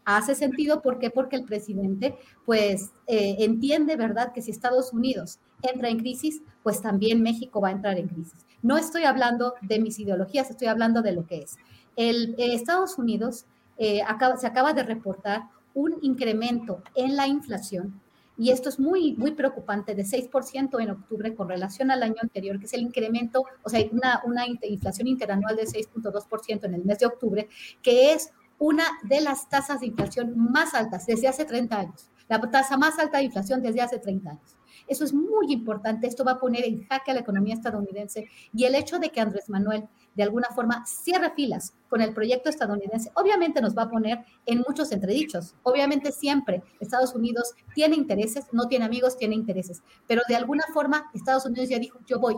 hace 0.04 0.34
sentido, 0.34 0.82
¿por 0.82 0.98
qué? 0.98 1.10
Porque 1.10 1.36
el 1.36 1.44
presidente 1.44 2.16
pues 2.44 2.90
eh, 3.06 3.36
entiende, 3.40 3.96
¿verdad?, 3.96 4.32
que 4.32 4.42
si 4.42 4.50
Estados 4.50 4.92
Unidos 4.92 5.38
entra 5.62 5.88
en 5.88 5.98
crisis, 5.98 6.42
pues 6.62 6.80
también 6.80 7.22
México 7.22 7.60
va 7.60 7.68
a 7.68 7.72
entrar 7.72 7.98
en 7.98 8.08
crisis. 8.08 8.46
No 8.62 8.76
estoy 8.76 9.04
hablando 9.04 9.54
de 9.62 9.78
mis 9.78 9.98
ideologías, 9.98 10.50
estoy 10.50 10.68
hablando 10.68 11.02
de 11.02 11.12
lo 11.12 11.26
que 11.26 11.38
es. 11.42 11.56
El, 11.96 12.34
eh, 12.38 12.54
Estados 12.54 12.98
Unidos 12.98 13.46
eh, 13.76 14.00
se 14.38 14.46
acaba 14.46 14.72
de 14.72 14.82
reportar 14.82 15.44
un 15.74 15.98
incremento 16.02 16.82
en 16.94 17.16
la 17.16 17.26
inflación 17.26 18.00
y 18.40 18.52
esto 18.52 18.70
es 18.70 18.80
muy, 18.80 19.12
muy 19.16 19.32
preocupante, 19.32 19.94
de 19.94 20.02
6% 20.02 20.80
en 20.80 20.90
octubre 20.90 21.34
con 21.34 21.46
relación 21.46 21.90
al 21.90 22.02
año 22.02 22.16
anterior, 22.22 22.58
que 22.58 22.64
es 22.64 22.72
el 22.72 22.80
incremento, 22.80 23.44
o 23.62 23.68
sea, 23.68 23.84
una, 23.92 24.22
una 24.24 24.46
inflación 24.62 25.08
interanual 25.08 25.56
de 25.56 25.64
6.2% 25.64 26.64
en 26.64 26.72
el 26.72 26.82
mes 26.82 27.00
de 27.00 27.04
octubre, 27.04 27.50
que 27.82 28.12
es 28.14 28.30
una 28.58 28.84
de 29.02 29.20
las 29.20 29.46
tasas 29.50 29.80
de 29.80 29.88
inflación 29.88 30.32
más 30.38 30.72
altas 30.72 31.04
desde 31.04 31.28
hace 31.28 31.44
30 31.44 31.78
años, 31.78 32.10
la 32.28 32.40
tasa 32.40 32.78
más 32.78 32.98
alta 32.98 33.18
de 33.18 33.24
inflación 33.24 33.60
desde 33.60 33.82
hace 33.82 33.98
30 33.98 34.30
años. 34.30 34.56
Eso 34.86 35.04
es 35.04 35.12
muy 35.12 35.52
importante, 35.52 36.06
esto 36.06 36.24
va 36.24 36.32
a 36.32 36.38
poner 36.38 36.64
en 36.64 36.84
jaque 36.84 37.10
a 37.10 37.14
la 37.14 37.20
economía 37.20 37.52
estadounidense 37.52 38.26
y 38.54 38.64
el 38.64 38.74
hecho 38.74 38.98
de 38.98 39.10
que 39.10 39.20
Andrés 39.20 39.50
Manuel 39.50 39.84
de 40.14 40.22
alguna 40.22 40.48
forma 40.48 40.84
cierre 40.86 41.30
filas 41.30 41.74
con 41.88 42.00
el 42.00 42.12
proyecto 42.12 42.48
estadounidense, 42.48 43.10
obviamente 43.14 43.60
nos 43.60 43.76
va 43.76 43.82
a 43.82 43.90
poner 43.90 44.24
en 44.46 44.62
muchos 44.66 44.92
entredichos. 44.92 45.54
Obviamente 45.62 46.12
siempre 46.12 46.62
Estados 46.80 47.14
Unidos 47.14 47.54
tiene 47.74 47.96
intereses, 47.96 48.46
no 48.52 48.66
tiene 48.68 48.84
amigos, 48.84 49.16
tiene 49.16 49.34
intereses, 49.34 49.82
pero 50.06 50.22
de 50.28 50.36
alguna 50.36 50.64
forma 50.72 51.10
Estados 51.14 51.46
Unidos 51.46 51.68
ya 51.68 51.78
dijo, 51.78 51.98
yo 52.06 52.18
voy, 52.18 52.36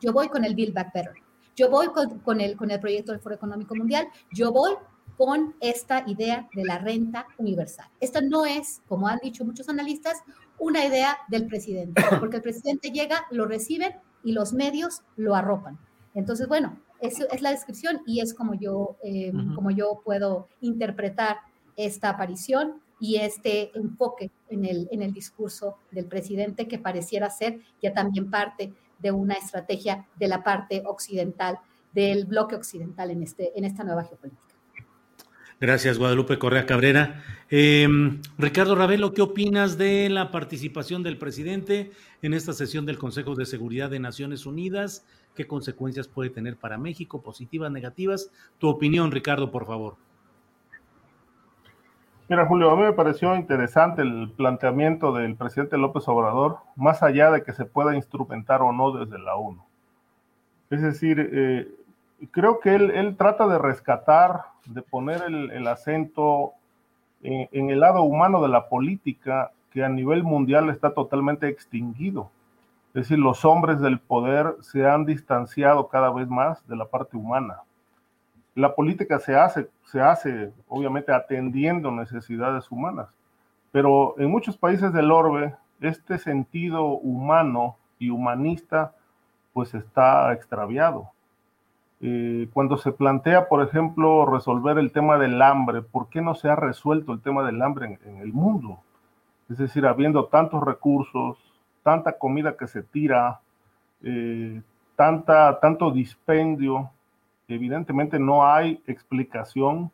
yo 0.00 0.12
voy 0.12 0.28
con 0.28 0.44
el 0.44 0.54
Build 0.54 0.74
Back 0.74 0.92
Better, 0.94 1.14
yo 1.56 1.68
voy 1.68 1.88
con, 1.88 2.40
el, 2.40 2.56
con 2.56 2.70
el 2.70 2.80
proyecto 2.80 3.12
del 3.12 3.20
Foro 3.20 3.34
Económico 3.34 3.74
Mundial, 3.74 4.08
yo 4.32 4.52
voy 4.52 4.72
con 5.16 5.54
esta 5.60 6.04
idea 6.06 6.48
de 6.54 6.64
la 6.64 6.78
renta 6.78 7.26
universal. 7.36 7.86
Esta 8.00 8.22
no 8.22 8.46
es, 8.46 8.80
como 8.88 9.06
han 9.06 9.18
dicho 9.18 9.44
muchos 9.44 9.68
analistas, 9.68 10.22
una 10.58 10.84
idea 10.86 11.18
del 11.28 11.46
presidente, 11.46 12.02
porque 12.18 12.36
el 12.36 12.42
presidente 12.42 12.90
llega, 12.90 13.26
lo 13.30 13.44
reciben 13.44 13.96
y 14.24 14.32
los 14.32 14.54
medios 14.54 15.02
lo 15.16 15.34
arropan. 15.34 15.78
Entonces, 16.14 16.48
bueno, 16.48 16.78
es 17.00 17.42
la 17.42 17.50
descripción 17.50 18.00
y 18.06 18.20
es 18.20 18.34
como 18.34 18.54
yo, 18.54 18.96
eh, 19.02 19.32
como 19.54 19.70
yo 19.70 20.00
puedo 20.04 20.48
interpretar 20.60 21.38
esta 21.76 22.10
aparición 22.10 22.80
y 23.00 23.16
este 23.16 23.76
enfoque 23.76 24.30
en 24.48 24.64
el, 24.64 24.88
en 24.90 25.02
el 25.02 25.12
discurso 25.12 25.78
del 25.90 26.06
presidente 26.06 26.68
que 26.68 26.78
pareciera 26.78 27.30
ser 27.30 27.60
ya 27.82 27.94
también 27.94 28.30
parte 28.30 28.72
de 28.98 29.10
una 29.10 29.34
estrategia 29.34 30.06
de 30.16 30.28
la 30.28 30.44
parte 30.44 30.82
occidental, 30.84 31.58
del 31.92 32.26
bloque 32.26 32.54
occidental 32.54 33.10
en, 33.10 33.22
este, 33.22 33.58
en 33.58 33.64
esta 33.64 33.82
nueva 33.82 34.04
geopolítica. 34.04 34.50
Gracias, 35.60 35.98
Guadalupe 35.98 36.38
Correa 36.38 36.64
Cabrera. 36.64 37.22
Em, 37.50 38.22
Ricardo 38.38 38.74
Ravelo, 38.74 39.12
¿qué 39.12 39.20
opinas 39.20 39.76
de 39.76 40.08
la 40.08 40.30
participación 40.30 41.02
del 41.02 41.18
presidente 41.18 41.90
en 42.22 42.32
esta 42.32 42.54
sesión 42.54 42.86
del 42.86 42.96
Consejo 42.96 43.34
de 43.34 43.44
Seguridad 43.44 43.90
de 43.90 44.00
Naciones 44.00 44.46
Unidas? 44.46 45.04
¿Qué 45.40 45.46
consecuencias 45.46 46.06
puede 46.06 46.28
tener 46.28 46.58
para 46.58 46.76
México, 46.76 47.22
positivas, 47.22 47.72
negativas? 47.72 48.30
Tu 48.58 48.68
opinión, 48.68 49.10
Ricardo, 49.10 49.50
por 49.50 49.64
favor. 49.64 49.96
Mira, 52.28 52.44
Julio, 52.44 52.70
a 52.70 52.76
mí 52.76 52.82
me 52.82 52.92
pareció 52.92 53.34
interesante 53.34 54.02
el 54.02 54.30
planteamiento 54.36 55.14
del 55.14 55.36
presidente 55.36 55.78
López 55.78 56.06
Obrador, 56.08 56.58
más 56.76 57.02
allá 57.02 57.30
de 57.30 57.42
que 57.42 57.54
se 57.54 57.64
pueda 57.64 57.96
instrumentar 57.96 58.60
o 58.60 58.70
no 58.70 58.92
desde 58.92 59.18
la 59.18 59.34
ONU. 59.34 59.64
Es 60.68 60.82
decir, 60.82 61.30
eh, 61.32 61.74
creo 62.32 62.60
que 62.60 62.74
él, 62.74 63.16
trata 63.16 63.46
de 63.46 63.56
rescatar, 63.56 64.42
de 64.66 64.82
poner 64.82 65.22
el, 65.22 65.66
acento 65.68 66.52
en, 67.22 67.70
el 67.70 67.80
lado 67.80 68.02
humano 68.02 68.42
de 68.42 68.48
la 68.48 68.68
política 68.68 69.52
que 69.70 69.82
a 69.82 69.88
nivel 69.88 70.22
mundial 70.22 70.68
está 70.68 70.92
totalmente 70.92 71.48
extinguido. 71.48 72.30
Es 72.90 73.02
decir, 73.02 73.18
los 73.18 73.44
hombres 73.44 73.80
del 73.80 74.00
poder 74.00 74.56
se 74.60 74.86
han 74.86 75.04
distanciado 75.04 75.88
cada 75.88 76.10
vez 76.10 76.28
más 76.28 76.66
de 76.66 76.76
la 76.76 76.86
parte 76.86 77.16
humana. 77.16 77.62
La 78.54 78.74
política 78.74 79.18
se 79.20 79.36
hace, 79.36 79.68
se 79.84 80.00
hace 80.00 80.52
obviamente 80.68 81.12
atendiendo 81.12 81.90
necesidades 81.92 82.70
humanas, 82.70 83.08
pero 83.70 84.14
en 84.18 84.30
muchos 84.30 84.56
países 84.56 84.92
del 84.92 85.12
orbe 85.12 85.54
este 85.80 86.18
sentido 86.18 86.84
humano 86.84 87.76
y 87.98 88.10
humanista 88.10 88.92
pues 89.52 89.74
está 89.74 90.32
extraviado. 90.32 91.10
Eh, 92.02 92.48
cuando 92.52 92.78
se 92.78 92.92
plantea, 92.92 93.48
por 93.48 93.62
ejemplo, 93.62 94.24
resolver 94.24 94.78
el 94.78 94.90
tema 94.90 95.18
del 95.18 95.40
hambre, 95.42 95.82
¿por 95.82 96.08
qué 96.08 96.22
no 96.22 96.34
se 96.34 96.48
ha 96.48 96.56
resuelto 96.56 97.12
el 97.12 97.20
tema 97.20 97.44
del 97.44 97.60
hambre 97.60 97.98
en, 98.04 98.16
el 98.18 98.32
mundo? 98.32 98.80
Es 99.50 99.58
decir, 99.58 99.86
habiendo 99.86 100.26
tantos 100.26 100.62
recursos, 100.62 101.36
tanta 101.82 102.18
comida 102.18 102.56
que 102.56 102.66
se 102.66 102.82
tira, 102.82 103.40
eh, 104.02 104.62
tanta, 104.96 105.58
tanto 105.60 105.90
dispendio, 105.90 106.90
evidentemente 107.48 108.18
no 108.18 108.46
hay 108.46 108.82
explicación 108.86 109.90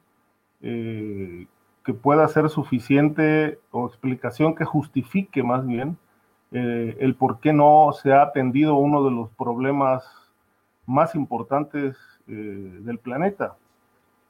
eh, 0.63 1.47
que 1.85 1.95
pueda 1.95 2.27
ser 2.29 2.49
suficiente 2.49 3.59
o 3.71 3.87
explicación 3.87 4.55
que 4.55 4.65
justifique 4.65 5.43
más 5.43 5.67
bien 5.67 5.97
el 6.53 7.15
por 7.17 7.41
qué 7.41 7.53
no 7.53 7.91
se 7.93 8.15
ha 8.15 8.23
atendido 8.23 8.77
uno 8.77 9.05
de 9.05 9.11
los 9.11 9.29
problemas 9.31 10.05
más 10.87 11.15
importantes 11.15 11.97
eh, 12.29 12.79
del 12.81 12.99
planeta. 12.99 13.57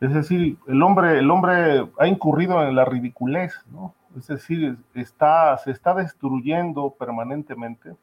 Es 0.01 0.13
decir, 0.13 0.57
el 0.67 0.83
hombre, 0.83 1.19
el 1.19 1.31
hombre 1.31 1.89
ha 1.99 2.07
incurrido 2.07 2.63
en 2.63 2.75
la 2.75 2.85
ridiculez, 2.85 3.55
¿no? 3.71 3.95
Es 4.17 4.27
decir, 4.29 4.79
está, 4.95 5.57
se 5.59 5.71
está 5.71 5.95
destruyendo 5.95 6.91
permanentemente. 6.91 7.95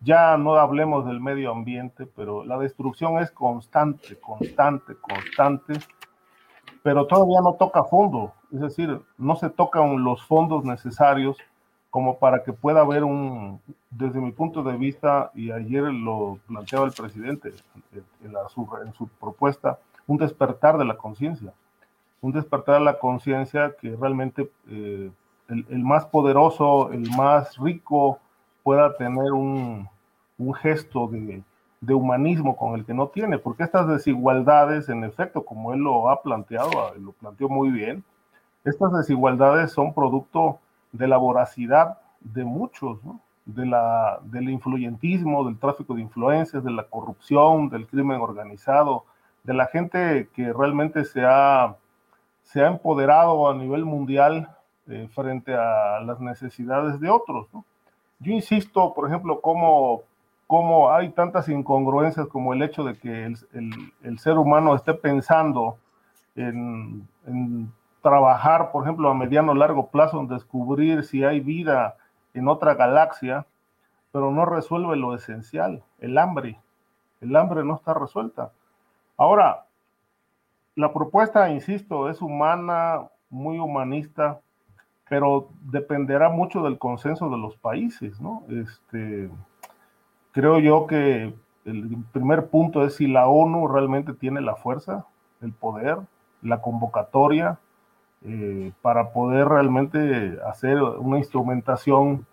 Ya 0.00 0.36
no 0.36 0.54
hablemos 0.54 1.04
del 1.06 1.20
medio 1.20 1.50
ambiente, 1.50 2.06
pero 2.06 2.44
la 2.44 2.56
destrucción 2.56 3.18
es 3.18 3.30
constante, 3.32 4.18
constante, 4.18 4.94
constante, 4.94 5.74
pero 6.82 7.06
todavía 7.06 7.40
no 7.42 7.54
toca 7.54 7.84
fondo. 7.84 8.32
Es 8.52 8.60
decir, 8.60 9.00
no 9.18 9.36
se 9.36 9.50
tocan 9.50 10.02
los 10.02 10.22
fondos 10.24 10.64
necesarios 10.64 11.36
como 11.90 12.18
para 12.18 12.44
que 12.44 12.52
pueda 12.52 12.80
haber 12.82 13.02
un, 13.02 13.60
desde 13.90 14.20
mi 14.20 14.30
punto 14.30 14.62
de 14.62 14.76
vista, 14.76 15.32
y 15.34 15.50
ayer 15.50 15.82
lo 15.82 16.38
planteaba 16.46 16.86
el 16.86 16.92
presidente 16.92 17.52
en, 17.92 18.94
su, 18.94 19.08
propuesta, 19.20 19.80
un 20.06 20.16
despertar 20.16 20.78
de 20.78 20.84
la 20.84 20.96
conciencia, 20.96 21.52
un 22.20 22.30
despertar 22.30 22.78
de 22.78 22.84
la 22.84 22.98
conciencia 23.00 23.74
que 23.80 23.96
realmente 23.96 24.48
eh, 24.68 25.10
el, 25.50 25.84
más 25.84 26.06
poderoso, 26.06 26.90
el 26.92 27.10
más 27.16 27.56
rico, 27.58 28.18
pueda 28.62 28.96
tener 28.96 29.32
un, 29.32 29.88
un 30.38 30.54
gesto 30.54 31.08
de, 31.08 31.42
de, 31.80 31.94
humanismo 31.94 32.56
con 32.56 32.74
el 32.74 32.84
que 32.84 32.94
no 32.94 33.08
tiene, 33.08 33.38
porque 33.38 33.64
estas 33.64 33.88
desigualdades, 33.88 34.88
en 34.88 35.04
efecto, 35.04 35.44
como 35.44 35.72
él 35.72 35.80
lo 35.80 36.08
ha 36.08 36.22
planteado, 36.22 36.94
lo 36.98 37.12
planteó 37.12 37.48
muy 37.48 37.70
bien, 37.70 38.04
estas 38.64 38.92
desigualdades 38.92 39.72
son 39.72 39.94
producto 39.94 40.58
de 40.92 41.08
la 41.08 41.16
voracidad 41.16 41.98
de 42.20 42.44
muchos, 42.44 42.98
de 43.46 43.66
la, 43.66 44.20
del 44.22 44.50
influyentismo, 44.50 45.44
del 45.44 45.58
tráfico 45.58 45.94
de 45.94 46.02
influencias, 46.02 46.62
de 46.62 46.70
la 46.70 46.84
corrupción, 46.84 47.68
del 47.70 47.86
crimen 47.86 48.20
organizado, 48.20 49.04
de 49.42 49.54
la 49.54 49.66
gente 49.66 50.28
que 50.34 50.52
realmente 50.52 51.04
se 51.04 51.24
ha, 51.24 51.76
se 52.42 52.62
ha 52.62 52.68
empoderado 52.68 53.48
a 53.48 53.54
nivel 53.54 53.84
mundial 53.84 54.48
eh, 54.90 55.08
frente 55.14 55.54
a 55.54 56.00
las 56.00 56.20
necesidades 56.20 56.98
de 57.00 57.08
otros. 57.08 57.46
Yo 58.18 58.32
insisto, 58.32 58.92
por 58.92 59.06
ejemplo, 59.08 59.40
cómo, 59.40 60.02
cómo, 60.46 60.90
hay 60.92 61.10
tantas 61.10 61.48
incongruencias 61.48 62.26
como 62.26 62.52
el 62.52 62.62
hecho 62.62 62.84
de 62.84 62.98
que 62.98 63.24
el, 63.24 63.36
el, 64.02 64.18
ser 64.18 64.36
humano 64.36 64.74
esté 64.74 64.92
pensando 64.92 65.78
en, 66.34 67.06
en 67.26 67.72
trabajar, 68.02 68.72
por 68.72 68.82
ejemplo, 68.82 69.08
a 69.08 69.14
mediano 69.14 69.52
o 69.52 69.54
largo 69.54 69.86
plazo 69.88 70.20
en 70.20 70.28
descubrir 70.28 71.04
si 71.04 71.24
hay 71.24 71.40
vida 71.40 71.96
en 72.34 72.48
otra 72.48 72.74
galaxia, 72.74 73.46
pero 74.12 74.30
no 74.30 74.44
resuelve 74.44 74.96
lo 74.96 75.14
esencial, 75.14 75.82
el 75.98 76.18
hambre. 76.18 76.58
El 77.20 77.36
hambre 77.36 77.64
no 77.64 77.76
está 77.76 77.94
resuelta. 77.94 78.50
Ahora, 79.16 79.66
la 80.74 80.92
propuesta, 80.92 81.50
insisto, 81.50 82.08
es 82.08 82.22
humana, 82.22 83.08
muy 83.28 83.58
humanista, 83.58 84.40
pero 85.10 85.48
dependerá 85.62 86.28
mucho 86.28 86.62
del 86.62 86.78
consenso 86.78 87.28
de 87.30 87.36
los 87.36 87.56
países, 87.56 88.20
¿no? 88.20 88.44
Este, 88.48 89.28
creo 90.30 90.60
yo 90.60 90.86
que 90.86 91.34
el 91.64 91.96
primer 92.12 92.46
punto 92.46 92.84
es 92.84 92.94
si 92.94 93.08
la 93.08 93.26
ONU 93.26 93.66
realmente 93.66 94.14
tiene 94.14 94.40
la 94.40 94.54
fuerza, 94.54 95.06
el 95.42 95.52
poder, 95.52 95.98
la 96.42 96.62
convocatoria, 96.62 97.58
eh, 98.24 98.70
para 98.82 99.10
poder 99.10 99.48
realmente 99.48 100.38
hacer 100.46 100.80
una 100.80 101.18
instrumentación 101.18 102.24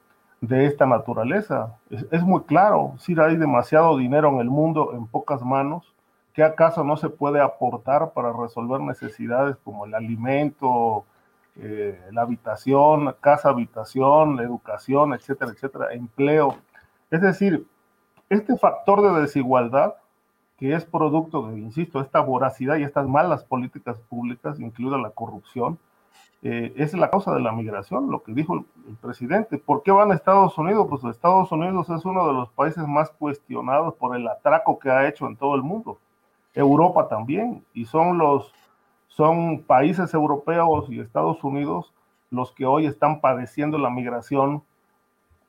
de 0.41 0.67
esta 0.67 0.85
naturaleza. 0.85 1.79
Es, 1.89 2.21
muy 2.21 2.43
claro, 2.43 2.93
si 2.99 3.19
hay 3.19 3.37
demasiado 3.37 3.97
dinero 3.97 4.29
en 4.29 4.37
el 4.37 4.51
mundo 4.51 4.91
en 4.93 5.07
pocas 5.07 5.41
manos, 5.41 5.95
¿qué 6.31 6.43
acaso 6.43 6.83
no 6.83 6.95
se 6.95 7.09
puede 7.09 7.41
aportar 7.41 8.11
para 8.11 8.31
resolver 8.33 8.81
necesidades 8.81 9.57
como 9.63 9.87
el 9.87 9.95
alimento, 9.95 11.05
eh, 11.59 11.99
la 12.11 12.21
habitación, 12.21 13.15
casa, 13.19 13.49
habitación, 13.49 14.35
la 14.35 14.43
educación, 14.43 15.13
etcétera, 15.13 15.51
etcétera, 15.51 15.93
empleo? 15.93 16.57
Es 17.09 17.21
decir, 17.21 17.65
este 18.29 18.57
factor 18.57 19.01
de 19.01 19.21
desigualdad 19.21 19.95
que 20.57 20.73
es 20.73 20.85
producto 20.85 21.47
de, 21.47 21.59
insisto, 21.59 22.01
esta 22.01 22.19
voracidad 22.19 22.77
y 22.77 22.83
estas 22.83 23.07
malas 23.07 23.43
políticas 23.43 23.99
públicas, 23.99 24.59
incluida 24.59 24.97
la 24.97 25.11
corrupción, 25.11 25.77
eh, 26.41 26.73
es 26.75 26.93
la 26.93 27.09
causa 27.09 27.33
de 27.33 27.39
la 27.39 27.51
migración, 27.51 28.09
lo 28.09 28.23
que 28.23 28.33
dijo 28.33 28.55
el, 28.55 28.65
presidente. 29.01 29.57
¿Por 29.57 29.83
qué 29.83 29.91
van 29.91 30.11
a 30.11 30.15
Estados 30.15 30.57
Unidos? 30.57 30.87
Pues 30.89 31.03
Estados 31.03 31.51
Unidos 31.51 31.89
es 31.89 32.05
uno 32.05 32.27
de 32.27 32.33
los 32.33 32.49
países 32.49 32.87
más 32.87 33.09
cuestionados 33.11 33.95
por 33.95 34.15
el 34.15 34.27
atraco 34.27 34.79
que 34.79 34.89
ha 34.89 35.07
hecho 35.07 35.27
en 35.27 35.35
todo 35.35 35.55
el 35.55 35.61
mundo. 35.61 35.99
Europa 36.53 37.07
también, 37.07 37.63
y 37.73 37.85
son 37.85 38.17
los 38.17 38.53
son 39.17 39.63
países 39.63 40.13
europeos 40.13 40.85
y 40.91 40.99
Estados 40.99 41.43
Unidos 41.43 41.91
los 42.29 42.51
que 42.51 42.67
hoy 42.67 42.85
están 42.85 43.19
padeciendo 43.19 43.79
la 43.79 43.89
migración, 43.89 44.61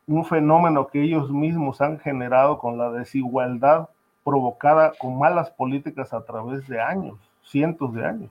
un 0.07 0.24
fenómeno 0.24 0.86
que 0.86 1.03
ellos 1.03 1.31
mismos 1.31 1.82
han 1.82 1.99
generado 1.99 2.59
con 2.59 2.78
la 2.78 2.90
desigualdad 2.90 3.90
provocada 4.24 4.93
con 4.99 5.19
malas 5.19 5.51
políticas 5.51 6.15
a 6.15 6.24
través 6.24 6.66
de 6.66 6.81
años, 6.81 7.19
cientos 7.43 7.93
de 7.93 8.07
años. 8.07 8.31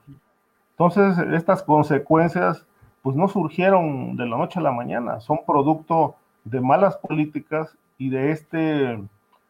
Entonces, 0.71 1.19
estas 1.31 1.61
consecuencias 1.61 2.65
pues 3.03 3.15
no 3.15 3.27
surgieron 3.27 4.17
de 4.17 4.25
la 4.25 4.37
noche 4.37 4.59
a 4.59 4.63
la 4.63 4.71
mañana, 4.71 5.19
son 5.19 5.41
producto 5.45 6.15
de 6.45 6.61
malas 6.61 6.97
políticas 6.97 7.77
y 7.99 8.09
de, 8.09 8.31
este, 8.31 9.03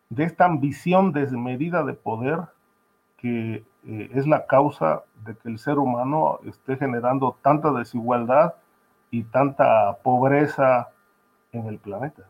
de 0.09 0.23
esta 0.23 0.45
ambición 0.45 1.13
desmedida 1.13 1.83
de 1.83 1.93
poder 1.93 2.39
que 3.17 3.63
eh, 3.85 4.09
es 4.13 4.27
la 4.27 4.45
causa 4.45 5.03
de 5.25 5.35
que 5.35 5.49
el 5.49 5.59
ser 5.59 5.77
humano 5.77 6.39
esté 6.45 6.77
generando 6.77 7.37
tanta 7.41 7.71
desigualdad 7.71 8.55
y 9.11 9.23
tanta 9.23 9.97
pobreza 10.03 10.89
en 11.51 11.67
el 11.67 11.77
planeta. 11.77 12.23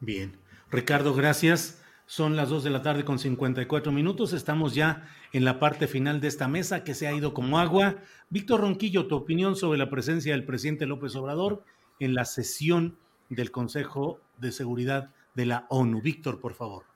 Bien, 0.00 0.36
Ricardo, 0.70 1.14
gracias. 1.14 1.82
Son 2.06 2.36
las 2.36 2.50
2 2.50 2.64
de 2.64 2.70
la 2.70 2.82
tarde 2.82 3.04
con 3.04 3.18
54 3.18 3.90
minutos. 3.90 4.32
Estamos 4.32 4.74
ya 4.74 5.08
en 5.32 5.44
la 5.44 5.58
parte 5.58 5.86
final 5.86 6.20
de 6.20 6.28
esta 6.28 6.48
mesa 6.48 6.84
que 6.84 6.94
se 6.94 7.06
ha 7.06 7.12
ido 7.12 7.32
como 7.32 7.58
agua. 7.58 7.96
Víctor 8.28 8.60
Ronquillo, 8.60 9.06
tu 9.06 9.16
opinión 9.16 9.56
sobre 9.56 9.78
la 9.78 9.88
presencia 9.88 10.32
del 10.32 10.44
presidente 10.44 10.86
López 10.86 11.16
Obrador 11.16 11.64
en 12.00 12.14
la 12.14 12.24
sesión 12.24 12.98
del 13.30 13.50
Consejo 13.50 14.20
de 14.36 14.52
Seguridad 14.52 15.10
de 15.34 15.46
la 15.46 15.66
ONU. 15.70 16.02
Víctor, 16.02 16.40
por 16.40 16.54
favor. 16.54 16.91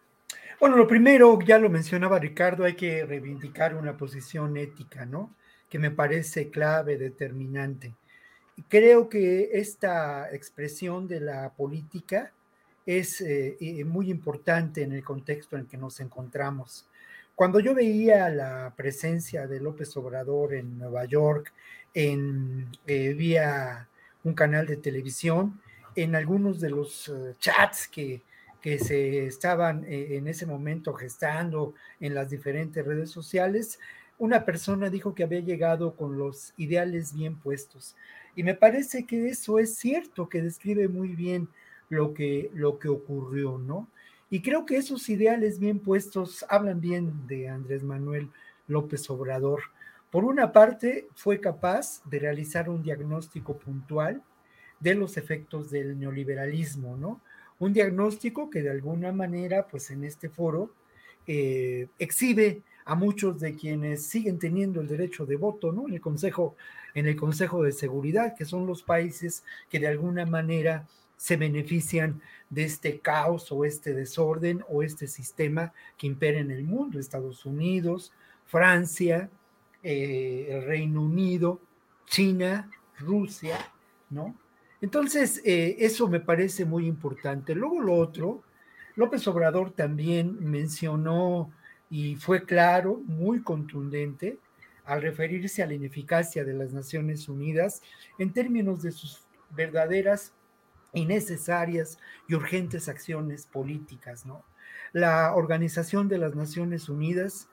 Bueno, 0.58 0.76
lo 0.76 0.88
primero, 0.88 1.38
ya 1.40 1.58
lo 1.58 1.68
mencionaba 1.68 2.18
Ricardo, 2.18 2.64
hay 2.64 2.74
que 2.74 3.04
reivindicar 3.04 3.74
una 3.74 3.96
posición 3.96 4.56
ética, 4.56 5.04
¿no? 5.04 5.34
Que 5.68 5.78
me 5.78 5.90
parece 5.90 6.48
clave, 6.48 6.96
determinante. 6.96 7.92
Creo 8.68 9.10
que 9.10 9.50
esta 9.52 10.32
expresión 10.32 11.08
de 11.08 11.20
la 11.20 11.50
política 11.50 12.32
es 12.86 13.20
eh, 13.20 13.84
muy 13.84 14.10
importante 14.10 14.82
en 14.82 14.92
el 14.92 15.04
contexto 15.04 15.56
en 15.56 15.62
el 15.62 15.68
que 15.68 15.76
nos 15.76 16.00
encontramos. 16.00 16.86
Cuando 17.34 17.60
yo 17.60 17.74
veía 17.74 18.30
la 18.30 18.72
presencia 18.74 19.46
de 19.46 19.60
López 19.60 19.94
Obrador 19.98 20.54
en 20.54 20.78
Nueva 20.78 21.04
York, 21.04 21.52
en, 21.92 22.68
eh, 22.86 23.12
vía 23.12 23.88
un 24.24 24.32
canal 24.32 24.66
de 24.66 24.78
televisión, 24.78 25.60
en 25.94 26.14
algunos 26.14 26.60
de 26.60 26.70
los 26.70 27.10
eh, 27.10 27.34
chats 27.38 27.88
que, 27.88 28.22
que 28.66 28.80
se 28.80 29.26
estaban 29.26 29.84
en 29.86 30.26
ese 30.26 30.44
momento 30.44 30.93
gestando 30.93 31.74
en 32.01 32.16
las 32.16 32.30
diferentes 32.30 32.84
redes 32.84 33.12
sociales, 33.12 33.78
una 34.18 34.44
persona 34.44 34.90
dijo 34.90 35.14
que 35.14 35.22
había 35.22 35.38
llegado 35.38 35.94
con 35.94 36.18
los 36.18 36.52
ideales 36.56 37.14
bien 37.14 37.36
puestos. 37.36 37.94
Y 38.34 38.43
me 38.43 38.56
parece 38.56 39.06
que 39.06 39.28
eso 39.28 39.60
es 39.60 39.76
cierto, 39.76 40.28
que 40.28 40.43
describe 40.43 40.88
muy 40.88 41.14
bien 41.14 41.48
lo 41.90 42.12
que, 42.12 42.51
lo 42.55 42.80
que 42.80 42.88
ocurrió, 42.88 43.56
¿no? 43.56 43.86
Y 44.30 44.43
creo 44.43 44.66
que 44.66 44.78
esos 44.78 45.09
ideales 45.10 45.60
bien 45.60 45.78
puestos 45.78 46.44
hablan 46.48 46.80
bien 46.80 47.24
de 47.28 47.48
Andrés 47.48 47.84
Manuel 47.84 48.30
López 48.66 49.09
Obrador. 49.10 49.60
Por 50.10 50.24
una 50.24 50.51
parte, 50.51 51.06
fue 51.14 51.38
capaz 51.38 52.02
de 52.10 52.18
realizar 52.18 52.68
un 52.68 52.82
diagnóstico 52.82 53.59
puntual 53.59 54.24
de 54.80 54.97
los 54.97 55.16
efectos 55.18 55.70
del 55.70 56.01
neoliberalismo, 56.01 56.97
¿no? 56.97 57.20
Un 57.58 57.72
diagnóstico 57.72 58.50
que 58.50 58.62
de 58.62 58.70
alguna 58.70 59.12
manera, 59.12 59.66
pues 59.66 59.90
en 59.90 60.04
este 60.04 60.28
foro, 60.28 60.70
eh, 61.26 61.88
exhibe 61.98 62.62
a 62.84 62.94
muchos 62.94 63.40
de 63.40 63.56
quienes 63.56 64.06
siguen 64.06 64.38
teniendo 64.38 64.80
el 64.80 64.86
derecho 64.86 65.26
de 65.26 65.36
voto, 65.36 65.72
¿no? 65.72 65.88
En 65.88 65.94
el 65.94 66.00
Consejo, 66.00 66.54
en 66.94 67.06
el 67.06 67.16
Consejo 67.16 67.62
de 67.62 67.72
Seguridad, 67.72 68.36
que 68.36 68.44
son 68.44 68.66
los 68.66 68.82
países 68.82 69.42
que 69.68 69.80
de 69.80 69.88
alguna 69.88 70.24
manera 70.24 70.86
se 71.16 71.36
benefician 71.36 72.20
de 72.50 72.64
este 72.64 73.00
caos 73.00 73.50
o 73.50 73.64
este 73.64 73.92
desorden 73.92 74.62
o 74.68 74.82
este 74.82 75.08
sistema 75.08 75.72
que 75.98 76.06
impera 76.06 76.38
en 76.38 76.50
el 76.50 76.62
mundo, 76.62 77.00
Estados 77.00 77.44
Unidos, 77.44 78.12
Francia, 78.46 79.30
eh, 79.82 80.46
el 80.50 80.64
Reino 80.64 81.02
Unido, 81.02 81.60
China, 82.06 82.70
Rusia, 82.98 83.58
¿no? 84.10 84.36
Entonces, 84.81 85.40
eh, 85.44 85.77
eso 85.81 86.09
me 86.09 86.20
parece 86.20 86.65
muy 86.65 86.86
importante. 86.86 87.55
Luego 87.55 87.81
lo 87.81 87.94
otro, 87.94 88.43
López 88.94 89.27
Obrador 89.28 89.73
también 89.73 90.36
mencionó 90.40 91.51
y 91.90 92.16
fue 92.16 92.44
claro, 92.44 93.01
muy 93.07 93.43
contundente, 93.43 94.39
al 94.85 95.03
referirse 95.03 95.62
a 95.62 95.66
la 95.66 95.74
ineficacia 95.74 96.44
de 96.44 96.55
las 96.55 96.73
Naciones 96.73 97.28
Unidas 97.28 97.82
en 98.19 98.32
términos 98.32 98.82
de 98.82 98.93
sus 98.93 99.23
verdaderas 99.51 100.32
y 100.93 101.05
necesarias 101.05 101.98
y 102.28 102.35
urgentes 102.35 102.89
acciones 102.89 103.47
políticas, 103.47 104.24
¿no? 104.27 104.44
La 104.93 105.35
Organización 105.35 106.09
de 106.09 106.19
las 106.19 106.35
Naciones 106.35 106.89
Unidas 106.89 107.48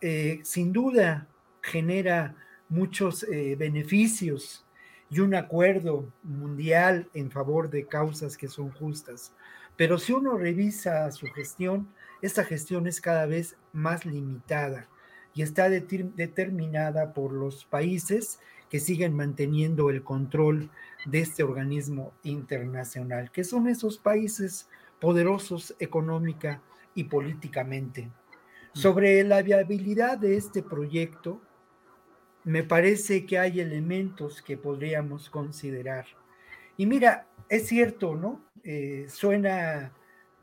eh, 0.00 0.40
sin 0.44 0.72
duda 0.72 1.26
genera 1.60 2.36
muchos 2.68 3.24
eh, 3.24 3.56
beneficios 3.58 4.64
y 5.10 5.20
un 5.20 5.34
acuerdo 5.34 6.12
mundial 6.22 7.08
en 7.14 7.30
favor 7.30 7.70
de 7.70 7.86
causas 7.86 8.36
que 8.36 8.48
son 8.48 8.70
justas. 8.70 9.32
Pero 9.76 9.98
si 9.98 10.12
uno 10.12 10.36
revisa 10.36 11.10
su 11.12 11.26
gestión, 11.28 11.88
esta 12.20 12.44
gestión 12.44 12.86
es 12.86 13.00
cada 13.00 13.26
vez 13.26 13.56
más 13.72 14.04
limitada 14.04 14.88
y 15.34 15.42
está 15.42 15.68
determinada 15.70 17.12
por 17.14 17.32
los 17.32 17.64
países 17.64 18.40
que 18.68 18.80
siguen 18.80 19.14
manteniendo 19.14 19.88
el 19.90 20.02
control 20.02 20.70
de 21.06 21.20
este 21.20 21.42
organismo 21.42 22.12
internacional, 22.22 23.30
que 23.30 23.44
son 23.44 23.68
esos 23.68 23.98
países 23.98 24.68
poderosos 25.00 25.74
económica 25.78 26.60
y 26.94 27.04
políticamente. 27.04 28.10
Mm. 28.74 28.78
Sobre 28.78 29.24
la 29.24 29.42
viabilidad 29.42 30.18
de 30.18 30.36
este 30.36 30.62
proyecto, 30.62 31.40
me 32.48 32.62
parece 32.62 33.26
que 33.26 33.38
hay 33.38 33.60
elementos 33.60 34.40
que 34.40 34.56
podríamos 34.56 35.28
considerar. 35.28 36.06
Y 36.78 36.86
mira, 36.86 37.26
es 37.46 37.66
cierto, 37.66 38.14
¿no? 38.14 38.40
Eh, 38.64 39.04
suena 39.10 39.92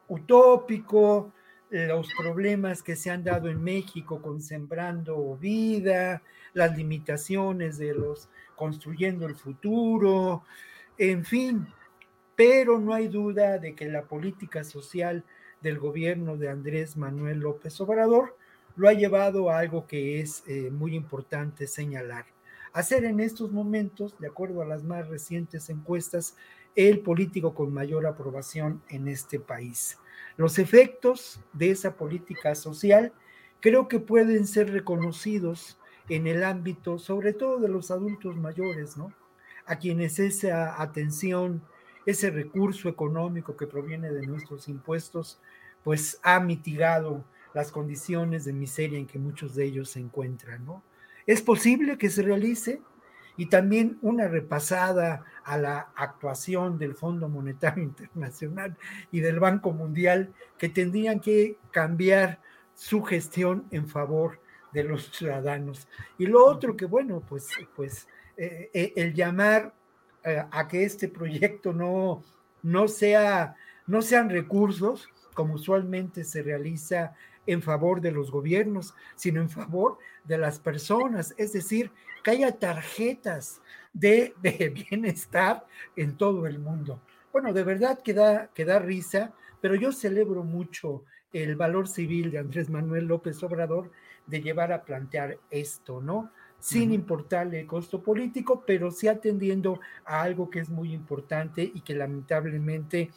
utópico, 0.08 1.34
los 1.72 2.08
problemas 2.14 2.84
que 2.84 2.96
se 2.96 3.10
han 3.10 3.24
dado 3.24 3.50
en 3.50 3.62
México 3.62 4.22
con 4.22 4.40
Sembrando 4.40 5.36
Vida, 5.36 6.22
las 6.54 6.78
limitaciones 6.78 7.80
de 7.80 7.96
los 7.96 8.30
construyendo 8.56 9.26
el 9.26 9.36
futuro, 9.36 10.44
en 11.00 11.26
fin, 11.26 11.68
pero 12.36 12.80
no 12.80 12.94
hay 12.94 13.08
duda 13.08 13.58
de 13.58 13.74
que 13.74 13.90
la 13.90 14.04
política 14.04 14.64
social 14.64 15.24
del 15.62 15.80
gobierno 15.80 16.38
de 16.38 16.50
Andrés 16.50 16.98
Manuel 16.98 17.40
López 17.40 17.82
Obrador 17.82 18.38
lo 18.76 18.88
ha 18.90 18.94
llevado 18.94 19.50
a 19.50 19.60
algo 19.60 19.88
que 19.88 20.20
es 20.20 20.44
eh, 20.48 20.70
muy 20.72 20.96
importante 20.96 21.68
señalar. 21.68 22.26
Hacer 22.74 23.06
en 23.06 23.20
estos 23.20 23.52
momentos, 23.52 24.18
de 24.20 24.28
acuerdo 24.28 24.62
a 24.62 24.66
las 24.66 24.84
más 24.84 25.08
recientes 25.08 25.70
encuestas, 25.70 26.36
el 26.76 27.00
político 27.00 27.56
con 27.56 27.74
mayor 27.74 28.06
aprobación 28.06 28.82
en 28.90 29.08
este 29.08 29.40
país. 29.40 29.98
Los 30.36 30.60
efectos 30.60 31.40
de 31.54 31.72
esa 31.72 31.96
política 31.96 32.54
social 32.54 33.14
creo 33.62 33.88
que 33.88 34.00
pueden 34.00 34.46
ser 34.46 34.72
reconocidos 34.72 35.80
en 36.10 36.28
el 36.28 36.44
ámbito, 36.44 37.00
sobre 37.00 37.34
todo 37.34 37.60
de 37.60 37.70
los 37.70 37.92
adultos 37.92 38.36
mayores, 38.36 38.98
¿no? 38.98 39.14
A 39.66 39.78
quienes 39.78 40.20
esa 40.20 40.82
atención, 40.82 41.64
ese 42.06 42.30
recurso 42.30 42.90
económico 42.90 43.56
que 43.56 43.66
proviene 43.66 44.12
de 44.12 44.28
nuestros 44.28 44.68
impuestos, 44.68 45.40
pues 45.84 46.20
ha 46.24 46.40
mitigado 46.40 47.24
las 47.56 47.72
condiciones 47.72 48.44
de 48.44 48.52
miseria 48.52 49.00
en 49.00 49.08
que 49.08 49.18
muchos 49.18 49.56
de 49.56 49.64
ellos 49.64 49.90
se 49.90 50.02
encuentran, 50.02 50.66
¿no? 50.66 50.84
Es 51.26 51.42
posible 51.42 51.98
que 51.98 52.10
se 52.10 52.22
realice 52.22 52.82
y 53.38 53.46
también 53.46 53.98
una 54.02 54.28
repasada 54.28 55.24
a 55.46 55.58
la 55.58 55.90
actuación 55.96 56.78
del 56.78 56.96
Fondo 56.96 57.30
Monetario 57.30 57.84
Internacional 57.92 58.78
y 59.10 59.22
del 59.22 59.40
Banco 59.40 59.72
Mundial 59.72 60.34
que 60.58 60.68
tendrían 60.68 61.22
que 61.22 61.58
cambiar 61.72 62.42
su 62.74 63.02
gestión 63.04 63.66
en 63.72 63.88
favor 63.88 64.42
de 64.74 64.84
los 64.84 65.10
ciudadanos. 65.12 65.88
Y 66.18 66.26
lo 66.26 66.46
otro 66.46 66.76
que, 66.76 66.86
bueno, 66.86 67.24
pues, 67.26 67.48
pues 67.74 68.06
eh, 68.36 68.70
eh, 68.74 68.92
el 68.98 69.14
llamar 69.14 69.74
eh, 70.26 70.44
a 70.52 70.68
que 70.68 70.84
este 70.84 71.08
proyecto 71.08 71.72
no, 71.72 72.22
no, 72.64 72.90
sea, 72.90 73.56
no 73.88 74.02
sean 74.02 74.30
recursos, 74.30 75.08
como 75.34 75.54
usualmente 75.54 76.26
se 76.26 76.44
realiza 76.44 77.14
en 77.48 77.62
favor 77.62 78.02
de 78.02 78.12
los 78.12 78.32
gobiernos, 78.32 78.94
sino 79.16 79.42
en 79.42 79.50
favor 79.50 79.98
de 80.24 80.38
las 80.38 80.60
personas, 80.60 81.34
es 81.38 81.54
decir, 81.54 81.92
que 82.24 82.32
haya 82.32 82.52
tarjetas 82.54 83.62
de, 83.94 84.34
bienestar 84.90 85.66
en 85.96 86.18
todo 86.18 86.48
el 86.48 86.60
mundo. 86.60 87.02
Bueno, 87.32 87.54
de 87.54 87.64
verdad 87.64 88.02
que 88.02 88.14
da, 88.14 88.48
que 88.54 88.66
da 88.66 88.80
risa, 88.80 89.34
pero 89.62 89.76
yo 89.76 89.92
celebro 89.92 90.44
mucho 90.44 91.04
el 91.34 91.56
valor 91.56 91.88
civil 91.88 92.32
de 92.32 92.40
Andrés 92.40 92.70
Manuel 92.70 93.06
López 93.06 93.42
Obrador 93.44 93.92
de 94.26 94.42
llevar 94.42 94.72
a 94.72 94.84
plantear 94.84 95.38
esto, 95.50 96.02
¿no? 96.02 96.32
Sin 96.60 96.92
importarle 96.92 97.60
el 97.60 97.68
costo 97.68 98.02
político, 98.02 98.64
pero 98.66 98.90
sí 98.90 99.08
atendiendo 99.08 99.80
a 100.06 100.22
algo 100.22 100.50
que 100.50 100.60
es 100.60 100.70
muy 100.70 100.94
importante 100.94 101.62
y 101.62 101.82
que 101.82 101.94
lamentablemente 101.94 103.12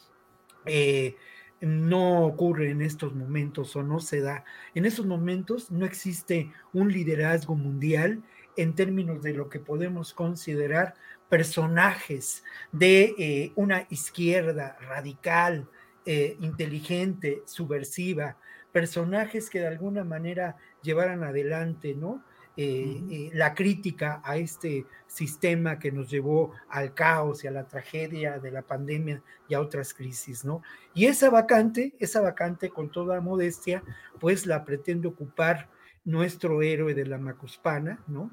eh, 0.65 1.15
no 1.61 2.25
ocurre 2.25 2.71
en 2.71 2.81
estos 2.81 3.13
momentos 3.13 3.75
o 3.75 3.83
no 3.83 3.99
se 3.99 4.21
da. 4.21 4.45
En 4.73 4.85
estos 4.85 5.05
momentos 5.05 5.71
no 5.71 5.85
existe 5.85 6.51
un 6.73 6.91
liderazgo 6.91 7.55
mundial 7.55 8.23
en 8.55 8.75
términos 8.75 9.21
de 9.21 9.33
lo 9.33 9.49
que 9.49 9.59
podemos 9.59 10.13
considerar 10.13 10.95
personajes 11.29 12.43
de 12.71 13.13
eh, 13.17 13.51
una 13.55 13.85
izquierda 13.89 14.77
radical, 14.81 15.69
eh, 16.05 16.37
inteligente, 16.41 17.43
subversiva, 17.45 18.37
personajes 18.71 19.49
que 19.49 19.59
de 19.59 19.67
alguna 19.67 20.03
manera 20.03 20.57
llevaran 20.81 21.23
adelante, 21.23 21.93
¿no? 21.93 22.23
Eh, 22.61 23.01
eh, 23.09 23.29
la 23.35 23.53
crítica 23.53 24.21
a 24.21 24.35
este 24.35 24.85
sistema 25.07 25.79
que 25.79 25.93
nos 25.93 26.09
llevó 26.09 26.51
al 26.67 26.93
caos 26.93 27.45
y 27.45 27.47
a 27.47 27.51
la 27.51 27.65
tragedia 27.65 28.37
de 28.37 28.51
la 28.51 28.63
pandemia 28.63 29.21
y 29.47 29.53
a 29.53 29.61
otras 29.61 29.93
crisis, 29.93 30.43
¿no? 30.43 30.61
Y 30.93 31.05
esa 31.05 31.29
vacante, 31.29 31.95
esa 31.99 32.19
vacante 32.19 32.69
con 32.69 32.89
toda 32.89 33.21
modestia, 33.21 33.81
pues 34.19 34.45
la 34.45 34.65
pretende 34.65 35.07
ocupar 35.07 35.69
nuestro 36.03 36.61
héroe 36.61 36.93
de 36.93 37.05
la 37.05 37.17
Macuspana, 37.17 38.03
¿no? 38.07 38.29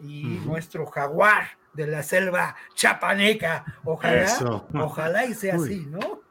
Y 0.00 0.24
nuestro 0.44 0.84
jaguar 0.86 1.44
de 1.72 1.86
la 1.86 2.02
selva 2.02 2.56
chapaneca. 2.74 3.64
Ojalá, 3.84 4.26
ojalá 4.74 5.24
y 5.24 5.34
sea 5.34 5.54
así, 5.54 5.86
¿no? 5.88 6.22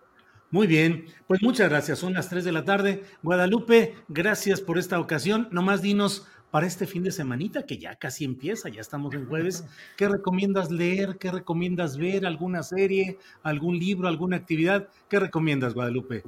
Muy 0.49 0.65
bien, 0.65 1.05
pues 1.27 1.41
muchas 1.41 1.69
gracias. 1.69 1.99
Son 1.99 2.13
las 2.13 2.29
3 2.29 2.43
de 2.43 2.51
la 2.53 2.63
tarde. 2.63 3.03
Guadalupe, 3.21 3.95
gracias 4.07 4.59
por 4.59 4.77
esta 4.77 4.99
ocasión. 4.99 5.49
Nomás 5.51 5.81
dinos 5.81 6.25
para 6.51 6.65
este 6.65 6.87
fin 6.87 7.03
de 7.03 7.11
semanita, 7.11 7.63
que 7.63 7.77
ya 7.77 7.95
casi 7.95 8.23
empieza, 8.23 8.69
ya 8.69 8.81
estamos 8.81 9.13
en 9.13 9.27
jueves, 9.27 9.65
¿qué 9.97 10.07
recomiendas 10.07 10.71
leer? 10.71 11.17
¿Qué 11.17 11.31
recomiendas 11.31 11.97
ver? 11.97 12.25
¿Alguna 12.25 12.63
serie? 12.63 13.17
¿Algún 13.43 13.77
libro? 13.77 14.07
¿Alguna 14.07 14.37
actividad? 14.37 14.87
¿Qué 15.09 15.19
recomiendas, 15.19 15.73
Guadalupe? 15.73 16.23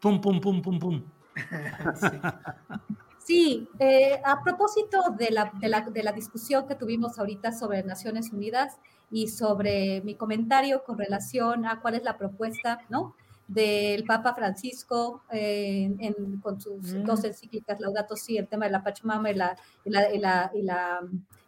Pum, 0.00 0.20
pum, 0.20 0.40
pum, 0.40 0.62
pum, 0.62 0.78
pum. 0.78 1.02
Sí, 3.26 3.68
eh, 3.80 4.20
a 4.24 4.40
propósito 4.40 5.02
de 5.18 5.32
la, 5.32 5.50
de, 5.60 5.68
la, 5.68 5.80
de 5.80 6.02
la 6.04 6.12
discusión 6.12 6.68
que 6.68 6.76
tuvimos 6.76 7.18
ahorita 7.18 7.50
sobre 7.50 7.82
Naciones 7.82 8.32
Unidas 8.32 8.78
y 9.10 9.26
sobre 9.26 10.00
mi 10.02 10.14
comentario 10.14 10.84
con 10.84 10.96
relación 10.96 11.66
a 11.66 11.80
cuál 11.80 11.96
es 11.96 12.04
la 12.04 12.18
propuesta, 12.18 12.78
¿no? 12.88 13.16
Del 13.48 14.04
Papa 14.04 14.34
Francisco 14.34 15.22
eh, 15.30 15.94
con 16.42 16.60
sus 16.60 16.92
mm. 16.92 17.04
dos 17.04 17.24
encíclicas, 17.24 17.80
Laudato 17.80 18.16
Si, 18.16 18.36
el 18.36 18.48
tema 18.48 18.66
de 18.66 18.72
la 18.72 18.82
Pachamama 18.82 19.30
y 19.30 19.34
la, 19.34 19.56
y 19.84 19.90
la, 19.90 20.12
y 20.12 20.18
la, 20.18 20.50
y 20.54 20.62
la, 20.62 21.00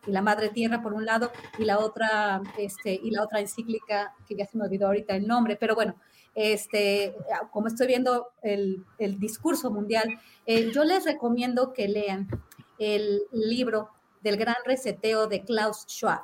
y 0.07 0.11
la 0.11 0.23
Madre 0.23 0.51
Tierra 0.51 0.83
por 0.83 0.95
un 0.95 1.05
lado, 1.05 1.33
y 1.59 1.65
la 1.65 1.79
otra, 1.79 2.41
este, 2.57 2.95
y 2.95 3.11
la 3.11 3.23
otra 3.23 3.41
encíclica, 3.41 4.15
que 4.27 4.37
ya 4.37 4.47
se 4.47 4.57
me 4.57 4.65
olvidó 4.65 4.87
ahorita 4.87 5.17
el 5.17 5.27
nombre, 5.27 5.57
pero 5.57 5.75
bueno, 5.75 5.97
este, 6.35 7.17
como 7.51 7.67
estoy 7.67 7.89
viendo 7.89 8.29
el, 8.43 8.85
el 8.99 9.19
discurso 9.19 9.71
mundial, 9.71 10.21
eh, 10.47 10.71
yo 10.73 10.85
les 10.85 11.05
recomiendo 11.05 11.73
que 11.73 11.89
lean 11.89 12.29
el 12.79 13.23
libro 13.33 13.91
del 14.23 14.37
gran 14.37 14.57
reseteo 14.65 15.27
de 15.27 15.43
Klaus 15.43 15.85
Schwab 15.89 16.23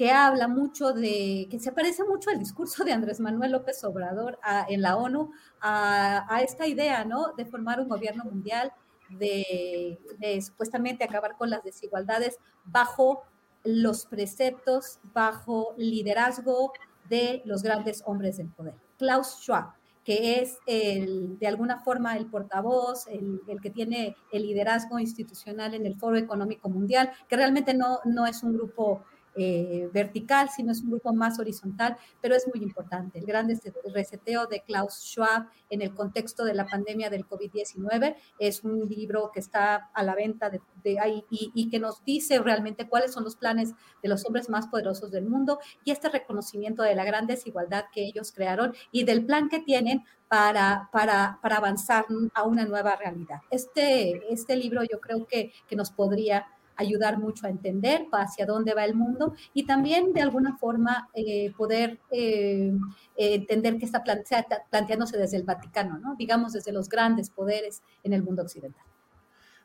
que 0.00 0.12
habla 0.12 0.48
mucho 0.48 0.94
de, 0.94 1.46
que 1.50 1.60
se 1.60 1.72
parece 1.72 2.04
mucho 2.04 2.30
al 2.30 2.38
discurso 2.38 2.84
de 2.84 2.92
Andrés 2.94 3.20
Manuel 3.20 3.52
López 3.52 3.84
Obrador 3.84 4.38
en 4.70 4.80
la 4.80 4.96
ONU, 4.96 5.30
a, 5.60 6.40
esta 6.42 6.66
idea, 6.66 7.04
¿no? 7.04 7.34
De 7.36 7.44
formar 7.44 7.80
un 7.80 7.88
gobierno 7.90 8.24
mundial, 8.24 8.72
de, 9.10 9.98
supuestamente 10.40 11.04
acabar 11.04 11.36
con 11.36 11.50
las 11.50 11.62
desigualdades 11.64 12.38
bajo 12.64 13.24
los 13.62 14.06
preceptos, 14.06 15.00
bajo 15.12 15.74
liderazgo 15.76 16.72
de 17.10 17.42
los 17.44 17.62
grandes 17.62 18.02
hombres 18.06 18.38
del 18.38 18.48
poder. 18.48 18.76
Klaus 18.96 19.36
Schwab, 19.42 19.74
que 20.02 20.40
es 20.40 20.60
el, 20.64 21.38
de 21.38 21.46
alguna 21.46 21.78
forma 21.80 22.16
el 22.16 22.24
portavoz, 22.24 23.06
el, 23.06 23.42
el, 23.48 23.60
que 23.60 23.68
tiene 23.68 24.16
el 24.32 24.44
liderazgo 24.44 24.98
institucional 24.98 25.74
en 25.74 25.84
el 25.84 25.98
Foro 25.98 26.16
Económico 26.16 26.70
Mundial, 26.70 27.12
que 27.28 27.36
realmente 27.36 27.74
no, 27.74 27.98
no 28.06 28.24
es 28.24 28.42
un 28.42 28.54
grupo 28.54 29.04
eh, 29.36 29.88
vertical, 29.92 30.48
sino 30.48 30.72
es 30.72 30.82
un 30.82 30.90
grupo 30.90 31.12
más 31.12 31.38
horizontal, 31.38 31.96
pero 32.20 32.34
es 32.34 32.48
muy 32.52 32.62
importante. 32.62 33.18
El 33.18 33.26
gran 33.26 33.48
reseteo 33.94 34.46
de 34.46 34.60
Klaus 34.62 34.94
Schwab 34.94 35.46
en 35.68 35.82
el 35.82 35.94
contexto 35.94 36.44
de 36.44 36.54
la 36.54 36.66
pandemia 36.66 37.10
del 37.10 37.26
COVID-19 37.26 38.16
es 38.38 38.64
un 38.64 38.88
libro 38.88 39.30
que 39.32 39.40
está 39.40 39.90
a 39.94 40.02
la 40.02 40.14
venta 40.14 40.50
y, 40.84 41.70
que 41.70 41.78
nos 41.78 42.04
dice 42.04 42.40
realmente 42.40 42.88
cuáles 42.88 43.12
son 43.12 43.24
los 43.24 43.36
planes 43.36 43.72
de 44.02 44.08
los 44.08 44.24
hombres 44.26 44.48
más 44.48 44.66
poderosos 44.66 45.10
del 45.10 45.26
mundo 45.26 45.60
y 45.84 45.92
este 45.92 46.08
reconocimiento 46.08 46.82
de 46.82 46.94
la 46.94 47.04
gran 47.04 47.26
desigualdad 47.26 47.84
que 47.92 48.04
ellos 48.04 48.32
crearon 48.32 48.74
y 48.90 49.04
del 49.04 49.24
plan 49.24 49.48
que 49.48 49.60
tienen 49.60 50.04
para, 50.28 50.88
para, 50.92 51.38
para 51.42 51.56
avanzar 51.56 52.06
a 52.34 52.44
una 52.44 52.64
nueva 52.64 52.96
realidad. 52.96 53.40
Este, 53.50 54.32
este 54.32 54.56
libro 54.56 54.82
yo 54.84 55.00
creo 55.00 55.26
que, 55.26 55.52
que 55.66 55.76
nos 55.76 55.90
podría 55.90 56.46
ayudar 56.80 57.18
mucho 57.18 57.46
a 57.46 57.50
entender 57.50 58.06
hacia 58.12 58.46
dónde 58.46 58.74
va 58.74 58.84
el 58.84 58.94
mundo 58.94 59.34
y 59.54 59.64
también 59.64 60.12
de 60.12 60.22
alguna 60.22 60.56
forma 60.56 61.08
eh, 61.14 61.52
poder 61.56 61.98
eh, 62.10 62.72
entender 63.16 63.78
que 63.78 63.84
está 63.84 64.02
planteándose 64.02 65.18
desde 65.18 65.36
el 65.36 65.42
Vaticano, 65.44 65.98
¿no? 65.98 66.16
digamos 66.16 66.52
desde 66.52 66.72
los 66.72 66.88
grandes 66.88 67.30
poderes 67.30 67.82
en 68.02 68.12
el 68.12 68.22
mundo 68.22 68.42
occidental. 68.42 68.84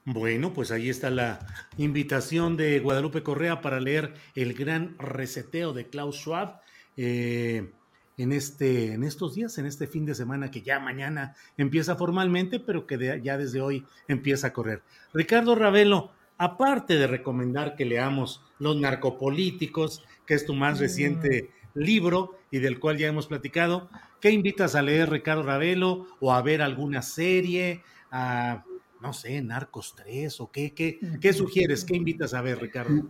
Bueno, 0.08 0.54
pues 0.54 0.70
ahí 0.70 0.90
está 0.90 1.10
la 1.10 1.40
invitación 1.78 2.58
de 2.58 2.80
Guadalupe 2.80 3.24
Correa 3.24 3.62
para 3.62 3.80
leer 3.80 4.14
El 4.36 4.54
gran 4.54 4.96
reseteo 5.00 5.74
de 5.74 5.88
Klaus 5.88 6.18
Schwab. 6.18 6.62
Eh, 6.96 7.72
en, 8.18 8.32
este, 8.32 8.94
en 8.94 9.04
estos 9.04 9.36
días, 9.36 9.58
en 9.58 9.66
este 9.66 9.88
fin 9.88 10.06
de 10.06 10.16
semana 10.16 10.52
que 10.52 10.62
ya 10.62 10.80
mañana 10.80 11.36
empieza 11.58 11.96
formalmente, 11.96 12.60
pero 12.60 12.86
que 12.86 13.20
ya 13.24 13.38
desde 13.38 13.62
hoy 13.62 13.86
empieza 14.08 14.48
a 14.48 14.54
correr. 14.54 14.84
Ricardo 15.14 15.56
Ravelo, 15.56 16.12
aparte 16.38 16.95
de 16.98 17.07
recomendar 17.07 17.76
que 17.76 17.86
leamos 17.86 18.44
Los 18.60 18.78
narcopolíticos, 18.78 20.03
que 20.26 20.34
es 20.34 20.45
tu 20.45 20.53
más 20.53 20.80
reciente 20.80 21.49
mm. 21.74 21.80
libro 21.80 22.36
y 22.52 22.60
del 22.60 22.80
cual 22.80 22.98
ya 22.98 23.07
hemos 23.07 23.28
platicado, 23.28 23.90
¿qué 24.22 24.32
invitas 24.32 24.76
a 24.76 24.82
leer 24.82 25.10
Ricardo 25.10 25.44
Ravelo 25.44 26.07
o 26.20 26.34
a 26.34 26.41
ver 26.41 26.62
alguna 26.62 27.02
serie? 27.02 27.84
A, 28.12 28.64
no 29.02 29.14
sé, 29.14 29.41
Narcos 29.41 29.94
3 29.95 30.41
o 30.41 30.52
qué, 30.52 30.74
qué, 30.74 30.99
qué 31.22 31.34
sugieres? 31.34 31.84
¿Qué 31.86 31.95
invitas 31.95 32.34
a 32.34 32.41
ver, 32.41 32.60
Ricardo? 32.60 33.03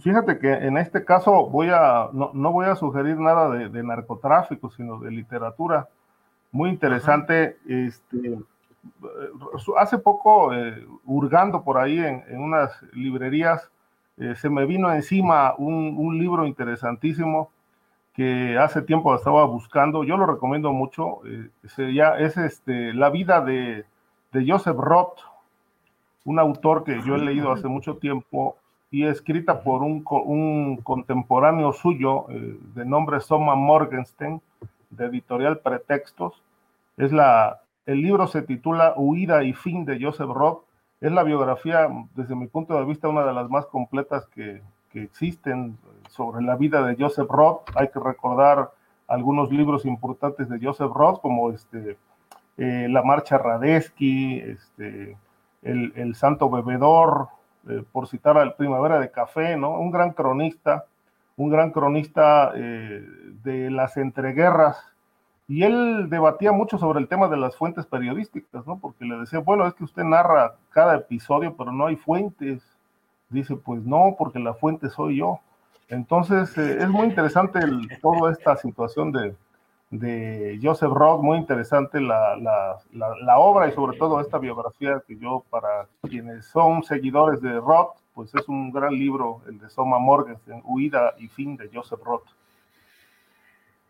Fíjate 0.00 0.38
que 0.38 0.52
en 0.52 0.78
este 0.78 1.04
caso 1.04 1.48
voy 1.48 1.68
a, 1.70 2.08
no, 2.12 2.52
voy 2.52 2.66
a 2.66 2.76
sugerir 2.76 3.18
nada 3.18 3.50
de, 3.50 3.82
narcotráfico, 3.82 4.70
sino 4.70 5.00
de 5.00 5.10
literatura. 5.10 5.88
Muy 6.52 6.70
interesante. 6.70 7.58
Este, 7.66 8.38
hace 9.78 9.98
poco, 9.98 10.52
eh, 10.52 10.86
hurgando 11.04 11.62
por 11.62 11.78
ahí 11.78 11.98
en, 11.98 12.24
unas 12.38 12.70
librerías, 12.92 13.70
eh, 14.16 14.34
se 14.36 14.48
me 14.48 14.64
vino 14.66 14.92
encima 14.92 15.54
un, 15.58 16.18
libro 16.18 16.46
interesantísimo 16.46 17.50
que 18.14 18.56
hace 18.58 18.82
tiempo 18.82 19.14
estaba 19.14 19.44
buscando. 19.44 20.04
Yo 20.04 20.16
lo 20.16 20.26
recomiendo 20.26 20.72
mucho. 20.72 21.20
Eh, 21.26 21.50
es 22.18 22.36
este, 22.36 22.92
La 22.94 23.10
vida 23.10 23.40
de, 23.40 23.84
de 24.32 24.50
Joseph 24.50 24.76
Roth, 24.76 25.18
un 26.24 26.38
autor 26.38 26.84
que 26.84 27.02
yo 27.02 27.16
he 27.16 27.18
leído 27.18 27.52
hace 27.52 27.66
mucho 27.66 27.96
tiempo 27.96 28.56
y 28.90 29.04
escrita 29.04 29.62
por 29.62 29.82
un, 29.82 30.04
un 30.08 30.76
contemporáneo 30.78 31.72
suyo 31.72 32.26
de 32.28 32.84
nombre 32.84 33.20
Soma 33.20 33.56
Morgenstern, 33.56 34.40
de 34.90 35.06
editorial 35.06 35.58
Pretextos. 35.58 36.40
Es 36.96 37.12
la, 37.12 37.63
el 37.86 38.02
libro 38.02 38.26
se 38.26 38.42
titula 38.42 38.94
Huida 38.96 39.44
y 39.44 39.52
fin 39.52 39.84
de 39.84 39.98
Joseph 40.00 40.30
Roth. 40.30 40.64
Es 41.00 41.12
la 41.12 41.22
biografía, 41.22 41.88
desde 42.14 42.34
mi 42.34 42.46
punto 42.46 42.78
de 42.78 42.84
vista, 42.84 43.08
una 43.08 43.24
de 43.24 43.32
las 43.32 43.50
más 43.50 43.66
completas 43.66 44.26
que, 44.26 44.62
que 44.90 45.02
existen 45.02 45.76
sobre 46.08 46.42
la 46.42 46.56
vida 46.56 46.86
de 46.86 46.96
Joseph 46.96 47.28
Roth. 47.28 47.68
Hay 47.74 47.88
que 47.88 47.98
recordar 47.98 48.70
algunos 49.08 49.50
libros 49.50 49.84
importantes 49.84 50.48
de 50.48 50.64
Joseph 50.64 50.92
Roth, 50.94 51.20
como 51.20 51.50
este, 51.50 51.98
eh, 52.56 52.86
La 52.88 53.02
Marcha 53.02 53.36
Radesky, 53.36 54.38
este, 54.38 55.16
el, 55.62 56.14
Santo 56.14 56.48
Bebedor, 56.48 57.28
eh, 57.68 57.82
por 57.90 58.06
citar 58.06 58.38
al 58.38 58.54
Primavera 58.54 59.00
de 59.00 59.10
Café, 59.10 59.56
¿no? 59.56 59.78
Un 59.80 59.90
gran 59.90 60.12
cronista, 60.12 60.86
un 61.36 61.50
gran 61.50 61.72
cronista 61.72 62.52
eh, 62.54 63.04
de 63.42 63.70
las 63.70 63.96
entreguerras, 63.96 64.93
y 65.46 65.62
él 65.62 66.08
debatía 66.08 66.52
mucho 66.52 66.78
sobre 66.78 67.00
el 67.00 67.08
tema 67.08 67.28
de 67.28 67.36
las 67.36 67.56
fuentes 67.56 67.84
periodísticas, 67.86 68.66
¿no? 68.66 68.78
Porque 68.78 69.04
le 69.04 69.18
decía, 69.18 69.40
bueno, 69.40 69.66
es 69.66 69.74
que 69.74 69.84
usted 69.84 70.02
narra 70.02 70.54
cada 70.70 70.96
episodio, 70.96 71.54
pero 71.56 71.70
no 71.70 71.86
hay 71.86 71.96
fuentes. 71.96 72.62
Dice, 73.28 73.56
pues 73.56 73.82
no, 73.84 74.16
porque 74.18 74.38
la 74.38 74.54
fuente 74.54 74.88
soy 74.88 75.18
yo. 75.18 75.40
Entonces, 75.88 76.56
eh, 76.56 76.78
es 76.80 76.88
muy 76.88 77.06
interesante 77.08 77.60
toda 78.00 78.32
esta 78.32 78.56
situación 78.56 79.12
de, 79.12 79.34
de 79.90 80.58
Joseph 80.62 80.92
Roth, 80.92 81.22
muy 81.22 81.38
interesante 81.38 82.00
la, 82.00 82.36
la, 82.36 83.38
obra 83.38 83.68
y 83.68 83.72
sobre 83.72 83.98
todo 83.98 84.20
esta 84.20 84.38
biografía 84.38 85.02
que 85.06 85.16
yo, 85.18 85.44
para 85.50 85.86
quienes 86.02 86.46
son 86.46 86.82
seguidores 86.82 87.40
de 87.42 87.60
Roth, 87.60 87.96
pues 88.14 88.34
es 88.34 88.48
un 88.48 88.72
gran 88.72 88.92
libro, 88.94 89.42
el 89.46 89.58
de 89.58 89.68
Soma 89.68 89.98
Morgenstern, 89.98 90.62
Huida 90.64 91.14
y 91.18 91.28
Fin 91.28 91.56
de 91.56 91.68
Joseph 91.72 92.00
Roth. 92.02 92.24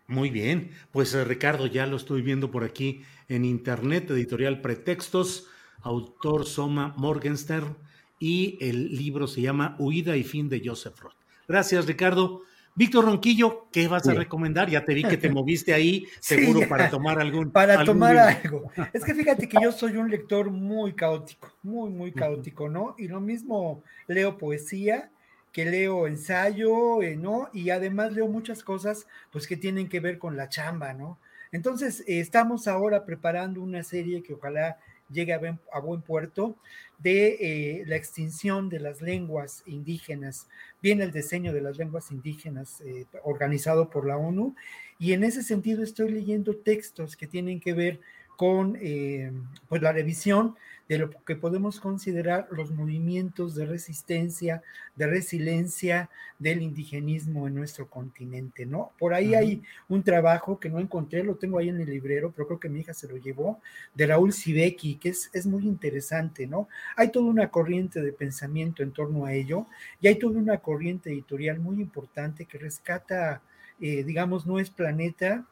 Muy 0.07 0.31
bien, 0.31 0.71
pues 0.91 1.15
eh, 1.15 1.25
Ricardo, 1.25 1.67
ya 1.67 1.87
lo 1.87 1.97
estoy 1.97 2.21
viendo 2.21 2.51
por 2.51 2.63
aquí 2.63 3.03
en 3.29 3.45
internet, 3.45 4.11
editorial 4.11 4.61
Pretextos, 4.61 5.49
autor 5.81 6.45
Soma 6.45 6.95
Morgenstern, 6.99 7.77
y 8.19 8.59
el 8.61 8.95
libro 8.95 9.27
se 9.27 9.41
llama 9.41 9.77
Huida 9.79 10.17
y 10.17 10.25
Fin 10.25 10.49
de 10.49 10.63
Joseph 10.65 10.99
Roth. 11.01 11.17
Gracias, 11.49 11.87
Ricardo. 11.87 12.43
Víctor 12.77 13.05
Ronquillo, 13.05 13.69
¿qué 13.71 13.87
vas 13.87 14.07
a 14.09 14.15
recomendar? 14.15 14.69
Ya 14.69 14.85
te 14.85 14.95
vi 14.95 15.05
que 15.05 15.17
te 15.17 15.31
moviste 15.31 15.73
ahí, 15.73 16.07
seguro 16.21 16.69
para 16.69 16.91
tomar 16.91 17.21
algún. 17.21 17.51
Para 17.53 17.85
tomar 17.85 18.17
algo. 18.17 18.71
Es 18.93 19.05
que 19.05 19.15
fíjate 19.15 19.49
que 19.49 19.59
yo 19.63 19.71
soy 19.71 19.97
un 19.97 20.11
lector 20.11 20.51
muy 20.51 20.93
caótico, 20.95 21.53
muy, 21.63 21.91
muy 21.91 22.13
caótico, 22.13 22.69
¿no? 22.69 22.97
Y 22.99 23.07
lo 23.07 23.21
mismo 23.21 23.85
leo 24.09 24.37
poesía, 24.37 25.11
que 25.55 25.65
leo 25.65 26.07
ensayo, 26.07 27.01
eh, 27.03 27.17
¿no? 27.17 27.49
Y 27.55 27.71
además 27.71 28.13
leo 28.13 28.29
muchas 28.29 28.63
cosas, 28.63 29.07
pues 29.31 29.47
que 29.47 29.57
tienen 29.57 29.89
que 29.89 30.01
ver 30.01 30.19
con 30.19 30.37
la 30.37 30.51
chamba, 30.51 30.93
¿no? 30.93 31.19
Entonces, 31.53 32.01
eh, 32.01 32.19
estamos 32.21 32.69
ahora 32.69 33.07
preparando 33.07 33.63
una 33.63 33.85
serie 33.85 34.23
que 34.23 34.35
ojalá 34.35 34.79
llegue 35.11 35.33
a 35.33 35.81
buen, 35.81 36.03
puerto 36.03 36.57
de 36.99 37.37
eh, 37.79 37.85
la 37.87 37.97
extinción 37.97 38.69
de 38.69 38.81
las 38.81 39.01
lenguas 39.01 39.63
indígenas. 39.67 40.49
Viene 40.83 41.05
el 41.05 41.13
diseño 41.13 41.53
de 41.53 41.61
las 41.61 41.77
lenguas 41.77 42.11
indígenas 42.11 42.81
eh, 42.81 43.07
organizado 43.23 43.91
por 43.91 44.07
la 44.07 44.17
ONU 44.17 44.55
y 44.99 45.13
en 45.13 45.25
ese 45.25 45.43
sentido 45.43 45.83
estoy 45.83 46.11
leyendo 46.11 46.57
textos 46.57 47.17
que 47.17 47.27
tienen 47.27 47.61
que 47.61 47.75
ver 47.75 48.01
con 48.37 48.77
eh, 48.81 49.33
pues 49.69 49.83
la 49.83 49.93
revisión 49.93 50.57
de 50.89 50.99
lo 50.99 51.11
que 51.25 51.37
podemos 51.37 51.81
considerar 51.81 52.47
los 52.51 52.71
movimientos 52.71 53.55
de 53.55 53.65
resistencia, 53.65 54.63
de 54.97 55.07
resiliencia 55.07 56.11
del 56.39 56.61
indigenismo 56.61 57.47
en 57.47 57.55
nuestro 57.55 57.89
continente, 57.89 58.67
¿no? 58.67 58.93
Por 58.99 59.15
ahí 59.15 59.35
hay 59.35 59.63
un 59.89 60.03
trabajo 60.03 60.61
que 60.61 60.69
no 60.69 60.81
encontré, 60.81 61.25
lo 61.25 61.37
tengo 61.37 61.59
ahí 61.59 61.71
en 61.71 61.81
el 61.81 61.89
librero, 61.89 62.33
pero 62.33 62.47
creo 62.47 62.61
que 62.61 62.69
mi 62.69 62.81
hija 62.81 62.93
se 62.93 63.09
lo 63.09 63.17
llevó, 63.17 63.61
de 63.95 64.07
Raúl 64.07 64.33
Sibeki, 64.33 64.97
que 64.97 65.11
es, 65.11 65.31
es 65.33 65.47
muy 65.47 65.65
interesante, 65.65 66.47
¿no? 66.47 66.69
Hay 66.97 67.11
toda 67.11 67.27
una 67.27 67.51
corriente 67.51 68.03
de 68.03 68.13
pensamiento 68.13 68.83
en 68.83 68.93
torno 68.93 69.25
a 69.25 69.33
ello 69.33 69.67
y 70.01 70.09
hay 70.09 70.19
toda 70.19 70.39
una 70.39 70.59
corriente 70.59 71.11
editorial 71.11 71.61
muy 71.61 71.81
importante 71.81 72.45
que 72.45 72.59
rescata, 72.59 73.41
eh, 73.81 74.05
digamos, 74.05 74.47
no 74.47 74.59
es 74.59 74.69
Planeta, 74.69 75.47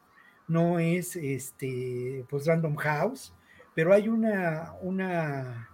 no 0.48 0.78
es 0.78 1.16
este, 1.16 2.24
pues 2.28 2.46
Random 2.46 2.76
House, 2.76 3.32
pero 3.74 3.92
hay 3.92 4.08
una, 4.08 4.74
una, 4.82 5.68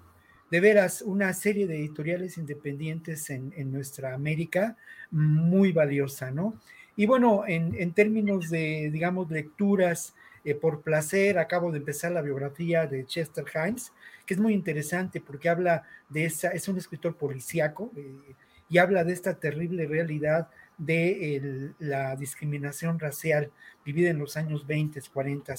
de 0.51 0.61
veras, 0.61 1.03
una 1.03 1.33
serie 1.33 1.67
de 1.67 1.79
editoriales 1.79 2.39
independientes 2.39 3.31
en, 3.31 3.73
nuestra 3.73 4.15
América 4.15 4.77
muy 5.11 5.73
valiosa, 5.73 6.31
¿no? 6.31 6.55
Y 6.97 7.07
bueno, 7.07 7.45
en, 7.47 7.93
términos 7.93 8.51
de, 8.51 8.91
digamos, 8.93 9.31
lecturas 9.31 10.15
eh, 10.45 10.55
por 10.55 10.83
placer, 10.83 11.39
acabo 11.39 11.71
de 11.71 11.79
empezar 11.79 12.13
la 12.13 12.23
biografía 12.23 12.87
de 12.87 13.07
Chester 13.07 13.45
Himes, 13.55 13.93
que 14.27 14.35
es 14.35 14.41
muy 14.41 14.53
interesante 14.53 15.21
porque 15.21 15.49
habla 15.49 15.85
de 16.09 16.25
esa, 16.25 16.49
es 16.49 16.67
un 16.69 16.77
escritor 16.77 17.17
policíaco 17.17 17.93
eh, 17.97 18.35
y 18.69 18.79
habla 18.79 19.05
de 19.05 19.13
esta 19.13 19.35
terrible 19.35 19.87
realidad 19.87 20.49
de 20.79 21.73
la 21.81 22.15
discriminación 22.17 22.99
racial 22.99 23.51
vivida 23.85 24.11
en 24.11 24.19
los 24.19 24.37
años 24.37 24.67
20, 24.67 25.01
40. 25.13 25.55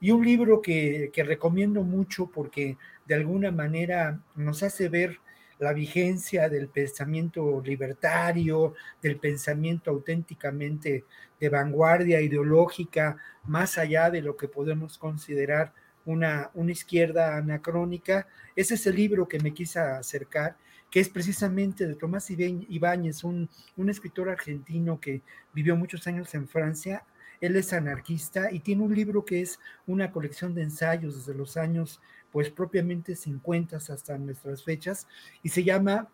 Y 0.00 0.10
un 0.10 0.24
libro 0.24 0.62
que, 0.62 1.10
que, 1.12 1.22
recomiendo 1.22 1.82
mucho 1.82 2.26
porque 2.26 2.78
de 3.06 3.14
alguna 3.14 3.50
manera 3.50 4.20
nos 4.34 4.62
hace 4.62 4.88
ver 4.88 5.18
la 5.58 5.72
vigencia 5.72 6.48
del 6.48 6.68
pensamiento 6.68 7.62
libertario, 7.64 8.74
del 9.00 9.16
pensamiento 9.18 9.90
auténticamente 9.90 11.04
de 11.38 11.48
vanguardia 11.48 12.20
ideológica, 12.20 13.16
más 13.44 13.78
allá 13.78 14.10
de 14.10 14.22
lo 14.22 14.36
que 14.36 14.48
podemos 14.48 14.98
considerar 14.98 15.72
una, 16.04 16.50
una 16.54 16.72
izquierda 16.72 17.36
anacrónica. 17.36 18.26
Ese 18.56 18.74
es 18.74 18.86
el 18.86 18.96
libro 18.96 19.28
que 19.28 19.38
me 19.38 19.54
quise 19.54 19.78
acercar 19.78 20.56
que 20.92 21.00
es 21.00 21.08
precisamente 21.08 21.86
de 21.86 21.96
Tomás 21.96 22.30
Ibáñez, 22.30 23.24
un, 23.24 23.48
un 23.76 23.88
escritor 23.88 24.28
argentino 24.28 25.00
que 25.00 25.22
vivió 25.54 25.74
muchos 25.74 26.06
años 26.06 26.32
en 26.34 26.46
Francia. 26.46 27.04
Él 27.40 27.56
es 27.56 27.72
anarquista 27.72 28.52
y 28.52 28.60
tiene 28.60 28.82
un 28.82 28.94
libro 28.94 29.24
que 29.24 29.40
es 29.40 29.58
una 29.86 30.12
colección 30.12 30.54
de 30.54 30.62
ensayos 30.62 31.16
desde 31.16 31.36
los 31.36 31.56
años, 31.56 31.98
pues 32.30 32.50
propiamente 32.50 33.16
50 33.16 33.78
hasta 33.78 34.18
nuestras 34.18 34.62
fechas, 34.62 35.08
y 35.42 35.48
se 35.48 35.64
llama 35.64 36.10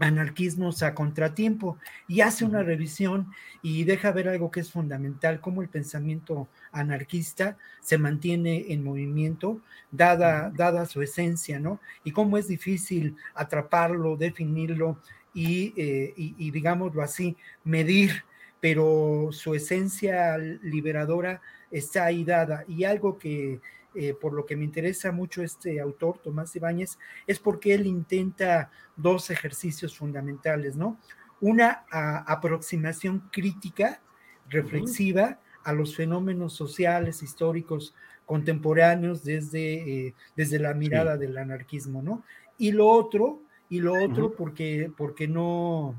anarquismos 0.00 0.82
a 0.82 0.94
contratiempo 0.94 1.78
y 2.08 2.22
hace 2.22 2.44
una 2.44 2.62
revisión 2.62 3.30
y 3.62 3.84
deja 3.84 4.10
ver 4.10 4.28
algo 4.28 4.50
que 4.50 4.60
es 4.60 4.72
fundamental, 4.72 5.40
cómo 5.40 5.62
el 5.62 5.68
pensamiento 5.68 6.48
anarquista 6.72 7.56
se 7.80 7.98
mantiene 7.98 8.72
en 8.72 8.82
movimiento, 8.82 9.60
dada, 9.90 10.50
dada 10.56 10.86
su 10.86 11.02
esencia, 11.02 11.60
¿no? 11.60 11.80
Y 12.02 12.12
cómo 12.12 12.38
es 12.38 12.48
difícil 12.48 13.16
atraparlo, 13.34 14.16
definirlo 14.16 14.98
y, 15.34 15.74
eh, 15.76 16.14
y 16.16 16.50
digámoslo 16.50 17.02
así, 17.02 17.36
medir, 17.62 18.24
pero 18.58 19.28
su 19.32 19.54
esencia 19.54 20.36
liberadora 20.38 21.40
está 21.70 22.06
ahí 22.06 22.24
dada. 22.24 22.64
Y 22.66 22.84
algo 22.84 23.18
que 23.18 23.60
eh, 23.94 24.14
por 24.14 24.32
lo 24.32 24.46
que 24.46 24.56
me 24.56 24.64
interesa 24.64 25.12
mucho 25.12 25.42
este 25.42 25.80
autor, 25.80 26.18
Tomás 26.18 26.54
Ibáñez, 26.54 26.98
es 27.26 27.38
porque 27.38 27.74
él 27.74 27.86
intenta 27.86 28.70
dos 28.96 29.30
ejercicios 29.30 29.96
fundamentales, 29.96 30.76
¿no? 30.76 30.98
Una 31.40 31.84
aproximación 31.90 33.28
crítica, 33.32 34.00
reflexiva 34.48 35.40
a 35.64 35.72
los 35.72 35.96
fenómenos 35.96 36.52
sociales, 36.52 37.22
históricos, 37.22 37.94
contemporáneos 38.26 39.24
desde, 39.24 40.06
eh, 40.06 40.14
desde 40.36 40.58
la 40.58 40.74
mirada 40.74 41.16
del 41.16 41.36
anarquismo, 41.36 42.02
¿no? 42.02 42.22
Y 42.58 42.72
lo 42.72 42.88
otro, 42.88 43.42
y 43.68 43.80
lo 43.80 43.94
otro 44.04 44.32
porque, 44.32 44.92
porque 44.96 45.26
no, 45.26 45.96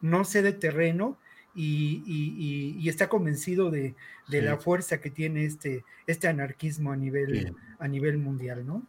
no 0.00 0.24
cede 0.24 0.52
terreno 0.52 1.16
y, 1.54 2.88
está 2.88 3.08
convencido 3.08 3.70
de, 3.70 3.94
la 4.28 4.56
fuerza 4.56 5.00
que 5.00 5.10
tiene 5.10 5.44
este, 5.44 5.84
este 6.06 6.28
anarquismo 6.28 6.92
a 6.92 6.96
nivel, 6.96 7.54
a 7.78 7.88
nivel 7.88 8.18
mundial, 8.18 8.66
¿no? 8.66 8.86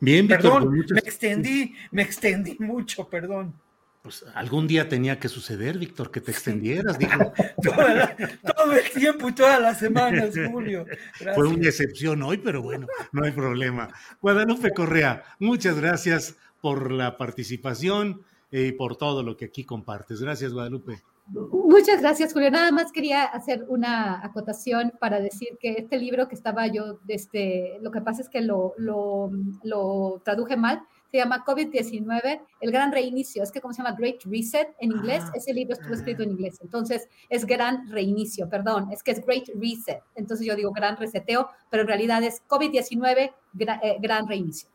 Bien, 0.00 0.28
Perdón, 0.28 0.70
me 0.70 1.00
extendí, 1.00 1.74
me 1.90 2.02
extendí 2.02 2.56
mucho, 2.58 3.08
perdón. 3.08 3.54
Pues 4.02 4.22
algún 4.34 4.66
día 4.66 4.86
tenía 4.86 5.18
que 5.18 5.30
suceder, 5.30 5.78
Víctor, 5.78 6.10
que 6.10 6.20
te 6.20 6.30
extendieras, 6.30 6.98
dijo. 6.98 7.32
todo 8.54 8.72
el 8.72 8.90
tiempo 8.90 9.30
y 9.30 9.32
todas 9.32 9.58
las 9.62 9.78
semanas, 9.78 10.34
Julio. 10.52 10.84
Fue 11.34 11.48
una 11.48 11.68
excepción 11.68 12.22
hoy, 12.22 12.36
pero 12.36 12.60
bueno, 12.60 12.86
no 13.12 13.24
hay 13.24 13.32
problema. 13.32 13.88
Guadalupe 14.20 14.72
Correa, 14.72 15.24
muchas 15.38 15.80
gracias 15.80 16.36
por 16.60 16.92
la 16.92 17.16
participación 17.16 18.20
y 18.50 18.72
por 18.72 18.96
todo 18.96 19.22
lo 19.22 19.38
que 19.38 19.46
aquí 19.46 19.64
compartes. 19.64 20.20
Gracias, 20.20 20.52
Guadalupe. 20.52 21.02
Muchas 21.26 22.02
gracias, 22.02 22.32
Julio. 22.32 22.50
Nada 22.50 22.70
más 22.70 22.92
quería 22.92 23.24
hacer 23.24 23.64
una 23.68 24.24
acotación 24.24 24.92
para 25.00 25.20
decir 25.20 25.56
que 25.58 25.72
este 25.78 25.98
libro 25.98 26.28
que 26.28 26.34
estaba 26.34 26.66
yo, 26.66 26.98
este, 27.08 27.78
lo 27.80 27.90
que 27.90 28.02
pasa 28.02 28.20
es 28.20 28.28
que 28.28 28.42
lo, 28.42 28.74
lo, 28.76 29.30
lo 29.62 30.20
traduje 30.22 30.56
mal, 30.56 30.82
se 31.10 31.18
llama 31.18 31.44
COVID-19, 31.46 32.40
el 32.60 32.72
gran 32.72 32.90
reinicio, 32.90 33.42
es 33.44 33.52
que 33.52 33.60
como 33.60 33.72
se 33.72 33.82
llama 33.82 33.94
Great 33.96 34.24
Reset 34.24 34.74
en 34.80 34.90
inglés, 34.90 35.22
ah. 35.26 35.32
ese 35.36 35.54
libro 35.54 35.74
estuvo 35.74 35.94
escrito 35.94 36.24
en 36.24 36.32
inglés, 36.32 36.58
entonces 36.60 37.08
es 37.28 37.46
gran 37.46 37.88
reinicio, 37.88 38.48
perdón, 38.48 38.90
es 38.90 39.00
que 39.04 39.12
es 39.12 39.24
Great 39.24 39.48
Reset, 39.54 40.02
entonces 40.16 40.44
yo 40.44 40.56
digo 40.56 40.72
gran 40.72 40.96
reseteo, 40.96 41.48
pero 41.70 41.82
en 41.82 41.86
realidad 41.86 42.20
es 42.24 42.42
COVID-19, 42.48 43.32
eh, 43.60 43.96
gran 44.00 44.26
reinicio. 44.26 44.68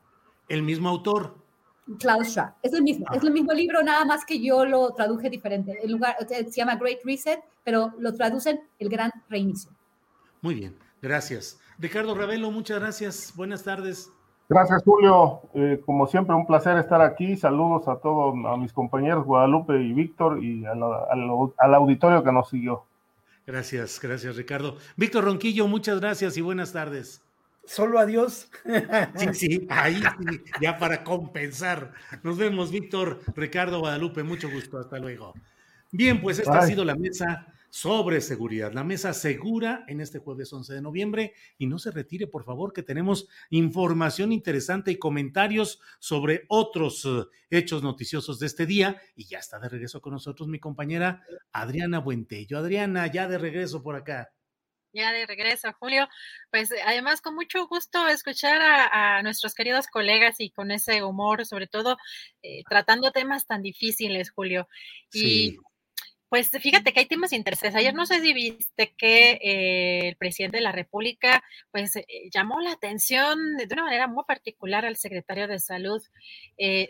El 0.48 0.64
mismo 0.64 0.88
autor. 0.88 1.36
Klaus 1.98 2.30
Schwab. 2.30 2.54
Es 2.62 2.74
el 2.74 2.84
mismo, 2.84 3.06
es 3.14 3.24
el 3.24 3.32
mismo 3.32 3.54
libro, 3.54 3.82
nada 3.82 4.06
más 4.06 4.26
que 4.26 4.42
yo 4.42 4.66
lo 4.66 4.92
traduje 4.94 5.30
diferente. 5.30 5.78
El 5.84 5.94
lugar 5.94 6.16
se 6.28 6.52
llama 6.52 6.76
Great 6.76 7.00
Reset, 7.04 7.40
pero 7.64 7.94
lo 8.00 8.14
traducen 8.14 8.62
el 8.78 8.90
gran 8.90 9.12
reinicio. 9.30 9.72
Muy 10.42 10.56
bien, 10.56 10.76
gracias. 11.02 11.60
Ricardo 11.78 12.14
Ravelo, 12.16 12.52
muchas 12.52 12.80
gracias. 12.80 13.34
Buenas 13.36 13.64
tardes. 13.64 14.12
Gracias, 14.48 14.84
Julio. 14.84 15.42
Eh, 15.54 15.82
como 15.86 16.08
siempre, 16.08 16.36
un 16.36 16.46
placer 16.46 16.78
estar 16.78 17.02
aquí. 17.02 17.38
Saludos 17.38 17.88
a 17.88 17.98
todos, 17.98 18.34
a 18.46 18.58
mis 18.58 18.74
compañeros 18.74 19.26
Guadalupe 19.26 19.80
y 19.80 19.94
Víctor 19.94 20.44
y 20.44 20.66
al, 20.66 20.82
al 21.58 21.76
auditorio 21.76 22.24
que 22.24 22.32
nos 22.32 22.50
siguió. 22.50 22.84
Gracias, 23.46 24.00
gracias, 24.02 24.36
Ricardo. 24.36 24.78
Víctor 24.96 25.26
Ronquillo, 25.26 25.68
muchas 25.68 26.00
gracias 26.00 26.38
y 26.38 26.42
buenas 26.42 26.74
tardes 26.74 27.24
solo 27.70 28.00
adiós. 28.00 28.50
Sí, 29.16 29.28
sí, 29.34 29.68
ahí 29.70 29.96
sí, 30.30 30.42
ya 30.62 30.78
para 30.78 31.04
compensar. 31.04 31.94
Nos 32.24 32.38
vemos, 32.38 32.72
Víctor, 32.72 33.22
Ricardo, 33.36 33.80
Guadalupe, 33.80 34.24
mucho 34.24 34.50
gusto, 34.50 34.80
hasta 34.80 34.98
luego. 34.98 35.34
Bien, 35.92 36.22
pues 36.22 36.40
esta 36.40 36.60
ha 36.60 36.68
sido 36.68 36.84
la 36.84 36.96
mesa 36.96 37.48
sobre 37.72 38.22
seguridad, 38.22 38.74
la 38.74 38.84
mesa 38.84 39.14
segura 39.14 39.86
en 39.88 40.02
este 40.02 40.18
jueves 40.18 40.52
11 40.52 40.74
de 40.74 40.82
noviembre. 40.82 41.34
Y 41.58 41.68
no 41.68 41.78
se 41.78 41.92
retire, 41.92 42.26
por 42.28 42.44
favor, 42.44 42.74
que 42.74 42.84
tenemos 42.84 43.28
información 43.52 44.32
interesante 44.32 44.92
y 44.92 44.98
comentarios 44.98 45.80
sobre 46.00 46.46
otros 46.48 47.06
eh, 47.06 47.26
hechos 47.52 47.84
noticiosos 47.84 48.40
de 48.40 48.48
este 48.48 48.66
día. 48.66 49.00
Y 49.16 49.26
ya 49.26 49.40
está 49.40 49.60
de 49.60 49.70
regreso 49.70 50.02
con 50.02 50.14
nosotros 50.14 50.48
mi 50.48 50.60
compañera 50.60 51.24
Adriana 51.52 52.00
Buentello. 52.00 52.58
Adriana, 52.58 53.08
ya 53.08 53.28
de 53.28 53.38
regreso 53.38 53.84
por 53.84 53.96
acá 53.96 54.32
ya 54.94 55.12
de 55.12 55.26
regreso, 55.26 55.72
Julio. 55.80 56.08
Pues 56.52 56.74
además 56.86 57.22
con 57.22 57.36
mucho 57.36 57.68
gusto 57.68 58.08
escuchar 58.08 58.62
a, 58.62 59.22
nuestros 59.24 59.54
queridos 59.54 59.88
colegas 59.88 60.36
y 60.40 60.52
con 60.52 60.72
ese 60.72 61.04
humor, 61.04 61.46
sobre 61.46 61.68
todo 61.68 61.98
eh, 62.42 62.64
tratando 62.70 63.12
temas 63.12 63.46
tan 63.46 63.62
difíciles, 63.62 64.32
Julio. 64.32 64.68
Y 65.14 65.58
pues 66.30 66.52
fíjate 66.52 66.94
que 66.94 67.02
hay 67.02 67.06
temas 67.08 67.34
interesantes. 67.34 67.76
Ayer 67.76 67.94
no 67.94 68.06
sé 68.06 68.22
si 68.22 68.34
viste 68.34 68.94
que 68.98 69.40
eh, 69.42 70.10
el 70.10 70.16
presidente 70.16 70.58
de 70.58 70.64
la 70.64 70.72
República 70.72 71.44
pues 71.72 71.96
eh, 71.96 72.06
llamó 72.32 72.60
la 72.62 72.72
atención 72.72 73.58
de 73.58 73.68
una 73.72 73.84
manera 73.84 74.08
muy 74.08 74.24
particular 74.28 74.86
al 74.86 74.96
secretario 74.96 75.48
de 75.48 75.60
Salud 75.60 76.02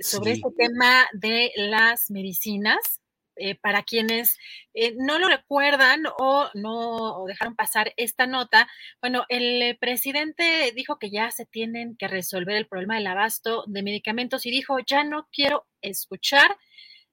sobre 0.02 0.32
este 0.34 0.50
tema 0.58 1.08
de 1.14 1.52
las 1.56 2.10
medicinas 2.10 3.02
eh, 3.40 3.56
para 3.56 3.84
quienes 3.84 4.38
eh, 4.74 4.94
no 4.98 5.18
lo 5.18 5.28
recuerdan 5.28 6.04
o 6.20 6.50
no 6.54 7.24
dejaron 7.28 7.56
pasar 7.56 7.94
esta 7.98 8.28
nota, 8.28 8.68
bueno, 9.02 9.26
el 9.30 9.78
presidente 9.78 10.72
dijo 10.76 11.00
que 11.00 11.10
ya 11.10 11.32
se 11.32 11.46
tienen 11.46 11.96
que 11.98 12.08
resolver 12.08 12.56
el 12.56 12.68
problema 12.68 12.96
del 12.96 13.08
abasto 13.08 13.64
de 13.68 13.84
medicamentos 13.84 14.46
y 14.46 14.52
dijo, 14.52 14.78
ya 14.80 15.04
no 15.04 15.28
quiero 15.32 15.66
escuchar 15.82 16.56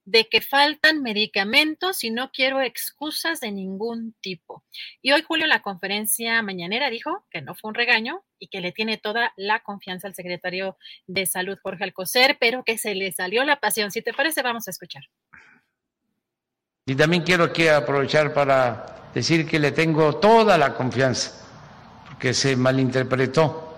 de 0.06 0.28
que 0.28 0.40
faltan 0.40 1.02
medicamentos 1.02 2.04
y 2.04 2.10
no 2.10 2.30
quiero 2.30 2.62
excusas 2.62 3.40
de 3.40 3.50
ningún 3.50 4.14
tipo. 4.20 4.64
Y 5.02 5.10
hoy 5.10 5.22
Julio 5.22 5.44
en 5.44 5.50
la 5.50 5.62
conferencia 5.62 6.40
mañanera 6.42 6.90
dijo 6.90 7.26
que 7.28 7.42
no 7.42 7.56
fue 7.56 7.68
un 7.68 7.74
regaño 7.74 8.22
y 8.38 8.46
que 8.46 8.60
le 8.60 8.70
tiene 8.70 8.98
toda 8.98 9.32
la 9.36 9.60
confianza 9.60 10.06
al 10.06 10.14
secretario 10.14 10.78
de 11.08 11.26
Salud 11.26 11.58
Jorge 11.60 11.84
Alcocer, 11.84 12.36
pero 12.38 12.62
que 12.62 12.78
se 12.78 12.94
le 12.94 13.10
salió 13.10 13.44
la 13.44 13.58
pasión. 13.58 13.90
Si 13.90 14.00
te 14.00 14.12
parece, 14.12 14.42
vamos 14.42 14.68
a 14.68 14.70
escuchar. 14.70 15.02
Y 16.88 16.94
también 16.94 17.24
quiero 17.24 17.42
aquí 17.42 17.66
aprovechar 17.66 18.32
para 18.32 18.86
decir 19.12 19.44
que 19.44 19.58
le 19.58 19.72
tengo 19.72 20.18
toda 20.18 20.56
la 20.56 20.72
confianza, 20.72 21.32
porque 22.06 22.32
se 22.32 22.54
malinterpretó. 22.54 23.76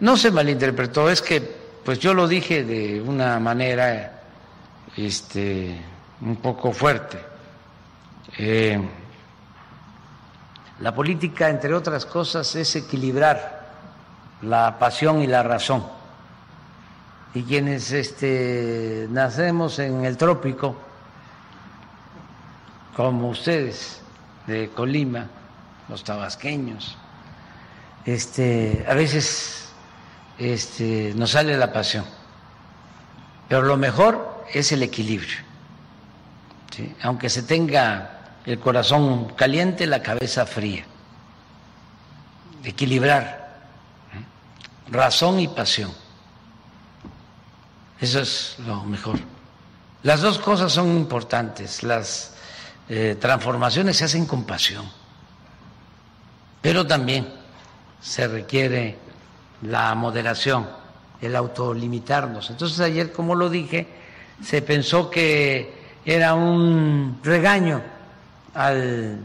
No 0.00 0.18
se 0.18 0.30
malinterpretó, 0.30 1.08
es 1.08 1.22
que 1.22 1.40
pues 1.82 1.98
yo 1.98 2.12
lo 2.12 2.28
dije 2.28 2.64
de 2.64 3.00
una 3.00 3.40
manera 3.40 4.20
este, 4.98 5.80
un 6.20 6.36
poco 6.36 6.72
fuerte. 6.72 7.18
Eh, 8.36 8.78
la 10.80 10.94
política, 10.94 11.48
entre 11.48 11.72
otras 11.72 12.04
cosas, 12.04 12.54
es 12.54 12.76
equilibrar 12.76 13.72
la 14.42 14.78
pasión 14.78 15.22
y 15.22 15.26
la 15.26 15.42
razón. 15.42 15.86
Y 17.32 17.44
quienes 17.44 17.92
este, 17.92 19.06
nacemos 19.08 19.78
en 19.78 20.04
el 20.04 20.18
trópico, 20.18 20.91
como 22.96 23.28
ustedes 23.28 24.00
de 24.46 24.70
Colima, 24.70 25.28
los 25.88 26.04
tabasqueños, 26.04 26.96
este, 28.04 28.84
a 28.88 28.94
veces 28.94 29.68
este, 30.38 31.12
nos 31.14 31.30
sale 31.30 31.56
la 31.56 31.72
pasión, 31.72 32.04
pero 33.48 33.62
lo 33.62 33.76
mejor 33.76 34.44
es 34.52 34.72
el 34.72 34.82
equilibrio. 34.82 35.38
Aunque 37.02 37.28
se 37.28 37.42
tenga 37.42 38.38
el 38.46 38.58
corazón 38.58 39.34
caliente, 39.34 39.86
la 39.86 40.02
cabeza 40.02 40.46
fría. 40.46 40.84
Equilibrar 42.64 43.42
razón 44.90 45.40
y 45.40 45.48
pasión. 45.48 45.92
Eso 48.00 48.20
es 48.20 48.56
lo 48.66 48.84
mejor. 48.84 49.18
Las 50.02 50.22
dos 50.22 50.38
cosas 50.38 50.72
son 50.72 50.88
importantes. 50.96 51.82
Las 51.82 52.34
eh, 52.88 53.16
transformaciones 53.18 53.96
se 53.96 54.04
hacen 54.04 54.26
con 54.26 54.44
pasión, 54.44 54.84
pero 56.60 56.86
también 56.86 57.28
se 58.00 58.26
requiere 58.28 58.96
la 59.62 59.94
moderación, 59.94 60.68
el 61.20 61.36
autolimitarnos. 61.36 62.50
Entonces 62.50 62.80
ayer, 62.80 63.12
como 63.12 63.34
lo 63.34 63.48
dije, 63.48 63.86
se 64.42 64.62
pensó 64.62 65.08
que 65.08 65.72
era 66.04 66.34
un 66.34 67.20
regaño 67.22 67.80
al 68.54 69.18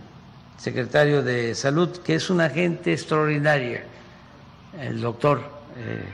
secretario 0.57 1.23
de 1.23 1.55
Salud, 1.55 1.97
que 1.97 2.15
es 2.15 2.29
una 2.29 2.49
gente 2.49 2.93
extraordinaria, 2.93 3.83
el 4.79 5.01
doctor 5.01 5.41
eh, 5.75 6.05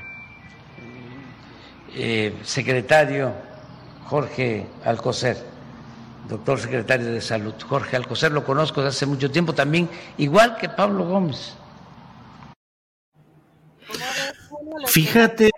eh, 1.96 2.34
secretario 2.44 3.34
Jorge 4.06 4.66
Alcocer, 4.84 5.38
doctor 6.28 6.60
secretario 6.60 7.08
de 7.08 7.22
Salud. 7.22 7.54
Jorge 7.62 7.96
Alcocer 7.96 8.32
lo 8.32 8.44
conozco 8.44 8.82
desde 8.82 8.98
hace 8.98 9.06
mucho 9.06 9.30
tiempo 9.32 9.54
también, 9.54 9.90
igual 10.18 10.58
que 10.58 10.70
Pablo 10.70 11.06
Gómez. 11.06 11.56
Fíjate. 14.88 15.50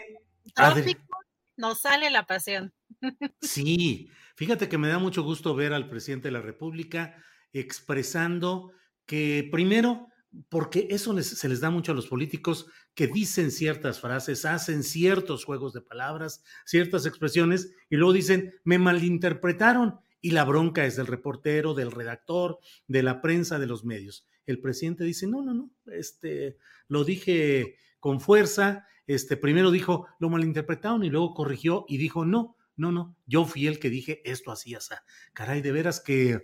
Nos 1.58 1.82
sale 1.82 2.10
la 2.10 2.26
pasión. 2.26 2.74
Sí, 3.42 4.10
fíjate 4.36 4.68
que 4.70 4.78
me 4.78 4.88
da 4.88 5.00
mucho 5.00 5.24
gusto 5.24 5.54
ver 5.54 5.74
al 5.74 5.90
presidente 5.90 6.30
de 6.30 6.32
la 6.32 6.42
República 6.42 7.16
expresando 7.54 8.72
que 9.06 9.48
primero, 9.52 10.08
porque 10.50 10.88
eso 10.90 11.22
se 11.22 11.48
les 11.50 11.62
da 11.62 11.70
mucho 11.70 11.92
a 11.92 11.96
los 11.96 12.08
políticos 12.08 12.68
que 12.96 13.08
dicen 13.08 13.52
ciertas 13.52 14.00
frases, 14.00 14.46
hacen 14.46 14.84
ciertos 14.84 15.46
juegos 15.46 15.74
de 15.74 15.82
palabras, 15.82 16.44
ciertas 16.66 17.06
expresiones 17.06 17.74
y 17.90 17.98
luego 17.98 18.14
dicen, 18.14 18.54
me 18.64 18.80
malinterpretaron 18.80 20.00
y 20.26 20.32
la 20.32 20.44
bronca 20.44 20.88
es 20.88 20.96
del 20.96 21.06
reportero, 21.06 21.76
del 21.76 21.92
redactor, 21.92 22.58
de 22.88 23.04
la 23.04 23.22
prensa, 23.22 23.60
de 23.60 23.68
los 23.68 23.86
medios. 23.86 24.26
El 24.48 24.60
presidente 24.60 25.04
dice, 25.04 25.28
no, 25.28 25.44
no, 25.44 25.54
no, 25.54 25.72
este, 25.86 26.58
lo 26.88 27.04
dije 27.04 27.76
con 28.00 28.20
fuerza, 28.20 28.88
este, 29.06 29.38
primero 29.38 29.70
dijo, 29.70 30.08
lo 30.18 30.32
malinterpretaron 30.32 31.04
y 31.04 31.12
luego 31.12 31.36
corrigió 31.36 31.86
y 31.88 31.98
dijo, 31.98 32.26
no, 32.26 32.58
no, 32.76 32.92
no, 32.92 33.16
yo 33.28 33.46
fui 33.46 33.68
el 33.68 33.78
que 33.78 33.92
dije 33.92 34.24
esto 34.26 34.52
así, 34.52 34.74
así. 34.74 34.96
Caray, 35.34 35.62
de 35.62 35.72
veras 35.72 36.00
que 36.00 36.42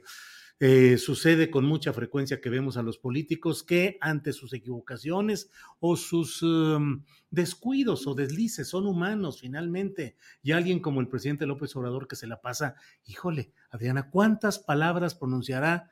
eh, 0.64 1.00
sucede 1.00 1.50
con 1.50 1.66
mucha 1.66 1.92
frecuencia 1.92 2.40
que 2.40 2.52
vemos 2.52 2.78
a 2.78 2.84
los 2.84 3.00
políticos 3.00 3.64
que 3.64 3.98
ante 4.00 4.32
sus 4.32 4.54
equivocaciones 4.54 5.50
o 5.80 5.96
sus 5.96 6.44
em, 6.44 7.04
descuidos 7.32 8.06
o 8.06 8.14
deslices 8.14 8.68
son 8.68 8.86
humanos 8.86 9.42
finalmente. 9.42 10.18
Y 10.44 10.52
alguien 10.52 10.80
como 10.80 11.02
el 11.02 11.08
presidente 11.08 11.48
López 11.48 11.76
Obrador 11.76 12.08
que 12.08 12.16
se 12.16 12.28
la 12.28 12.42
pasa, 12.42 12.76
híjole, 13.08 13.54
Adriana, 13.72 14.12
¿cuántas 14.12 14.60
palabras 14.60 15.16
pronunciará 15.16 15.90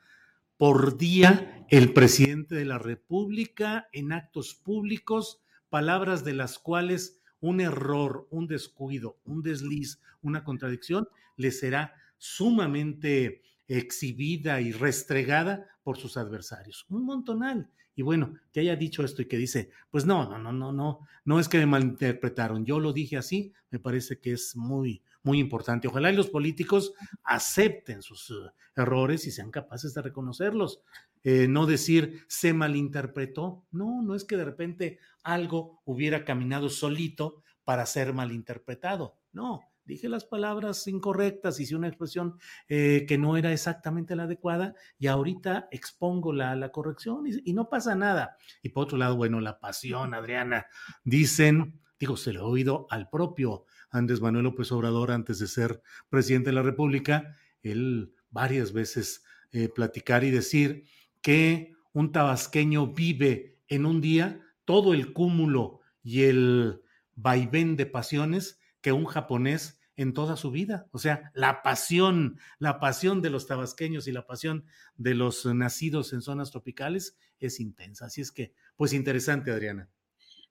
por 0.56 0.96
día 0.96 1.66
el 1.68 1.92
presidente 1.92 2.54
de 2.54 2.64
la 2.64 2.78
República 2.78 3.88
en 3.90 4.12
actos 4.12 4.54
públicos? 4.54 5.42
Palabras 5.68 6.22
de 6.22 6.34
las 6.34 6.60
cuales 6.60 7.20
un 7.40 7.60
error, 7.60 8.28
un 8.30 8.46
descuido, 8.46 9.18
un 9.24 9.42
desliz, 9.42 10.00
una 10.22 10.44
contradicción, 10.44 11.08
le 11.36 11.50
será 11.50 11.96
sumamente 12.18 13.42
exhibida 13.70 14.60
y 14.60 14.72
restregada 14.72 15.66
por 15.84 15.96
sus 15.96 16.16
adversarios. 16.16 16.86
Un 16.88 17.04
montonal. 17.04 17.70
Y 17.94 18.02
bueno, 18.02 18.34
que 18.52 18.60
haya 18.60 18.76
dicho 18.76 19.04
esto 19.04 19.22
y 19.22 19.26
que 19.26 19.36
dice, 19.36 19.70
pues 19.90 20.06
no, 20.06 20.28
no, 20.28 20.38
no, 20.38 20.52
no, 20.52 20.72
no, 20.72 21.00
no 21.24 21.40
es 21.40 21.48
que 21.48 21.58
me 21.58 21.66
malinterpretaron, 21.66 22.64
yo 22.64 22.80
lo 22.80 22.92
dije 22.92 23.16
así, 23.16 23.52
me 23.70 23.78
parece 23.78 24.18
que 24.18 24.32
es 24.32 24.56
muy, 24.56 25.02
muy 25.22 25.38
importante. 25.38 25.86
Ojalá 25.86 26.10
y 26.10 26.16
los 26.16 26.30
políticos 26.30 26.94
acepten 27.22 28.02
sus 28.02 28.30
eh, 28.30 28.34
errores 28.74 29.26
y 29.26 29.30
sean 29.30 29.50
capaces 29.50 29.94
de 29.94 30.02
reconocerlos. 30.02 30.82
Eh, 31.22 31.46
no 31.46 31.66
decir 31.66 32.24
se 32.26 32.52
malinterpretó. 32.52 33.64
No, 33.70 34.02
no 34.02 34.14
es 34.14 34.24
que 34.24 34.36
de 34.36 34.44
repente 34.44 34.98
algo 35.22 35.80
hubiera 35.84 36.24
caminado 36.24 36.70
solito 36.70 37.42
para 37.64 37.86
ser 37.86 38.14
malinterpretado. 38.14 39.16
No, 39.32 39.60
dije 39.84 40.08
las 40.08 40.24
palabras 40.24 40.86
incorrectas, 40.86 41.60
hice 41.60 41.76
una 41.76 41.88
expresión 41.88 42.38
eh, 42.68 43.04
que 43.08 43.18
no 43.18 43.36
era 43.36 43.52
exactamente 43.52 44.16
la 44.16 44.24
adecuada 44.24 44.74
y 44.98 45.06
ahorita 45.08 45.68
expongo 45.70 46.32
la, 46.32 46.54
la 46.56 46.70
corrección 46.70 47.24
y, 47.26 47.52
no 47.52 47.68
pasa 47.68 47.94
nada. 47.94 48.36
Y 48.62 48.70
por 48.70 48.84
otro 48.84 48.98
lado, 48.98 49.16
bueno, 49.16 49.40
la 49.40 49.58
pasión, 49.58 50.14
Adriana, 50.14 50.66
dicen, 51.04 51.80
digo, 51.98 52.16
se 52.16 52.32
lo 52.32 52.40
he 52.40 52.44
oído 52.44 52.86
al 52.90 53.08
propio 53.08 53.64
Andrés 53.90 54.20
Manuel 54.20 54.44
López 54.44 54.70
Obrador 54.72 55.10
antes 55.10 55.38
de 55.38 55.48
ser 55.48 55.82
presidente 56.08 56.50
de 56.50 56.54
la 56.54 56.62
República, 56.62 57.36
él 57.62 58.14
varias 58.30 58.72
veces 58.72 59.24
eh, 59.52 59.68
platicar 59.68 60.22
y 60.22 60.30
decir 60.30 60.84
que 61.20 61.72
un 61.92 62.12
tabasqueño 62.12 62.86
vive 62.92 63.58
en 63.66 63.84
un 63.84 64.00
día 64.00 64.40
todo 64.64 64.94
el 64.94 65.12
cúmulo 65.12 65.80
y 66.02 66.22
el 66.22 66.82
vaivén 67.16 67.76
de 67.76 67.86
pasiones 67.86 68.59
que 68.80 68.92
un 68.92 69.04
japonés 69.04 69.80
en 69.96 70.14
toda 70.14 70.36
su 70.36 70.50
vida. 70.50 70.86
O 70.92 70.98
sea, 70.98 71.30
la 71.34 71.62
pasión, 71.62 72.38
la 72.58 72.80
pasión 72.80 73.20
de 73.20 73.30
los 73.30 73.46
tabasqueños 73.46 74.08
y 74.08 74.12
la 74.12 74.26
pasión 74.26 74.64
de 74.96 75.14
los 75.14 75.44
nacidos 75.44 76.12
en 76.12 76.22
zonas 76.22 76.50
tropicales 76.50 77.18
es 77.38 77.60
intensa. 77.60 78.06
Así 78.06 78.22
es 78.22 78.32
que, 78.32 78.54
pues 78.76 78.94
interesante, 78.94 79.50
Adriana. 79.50 79.90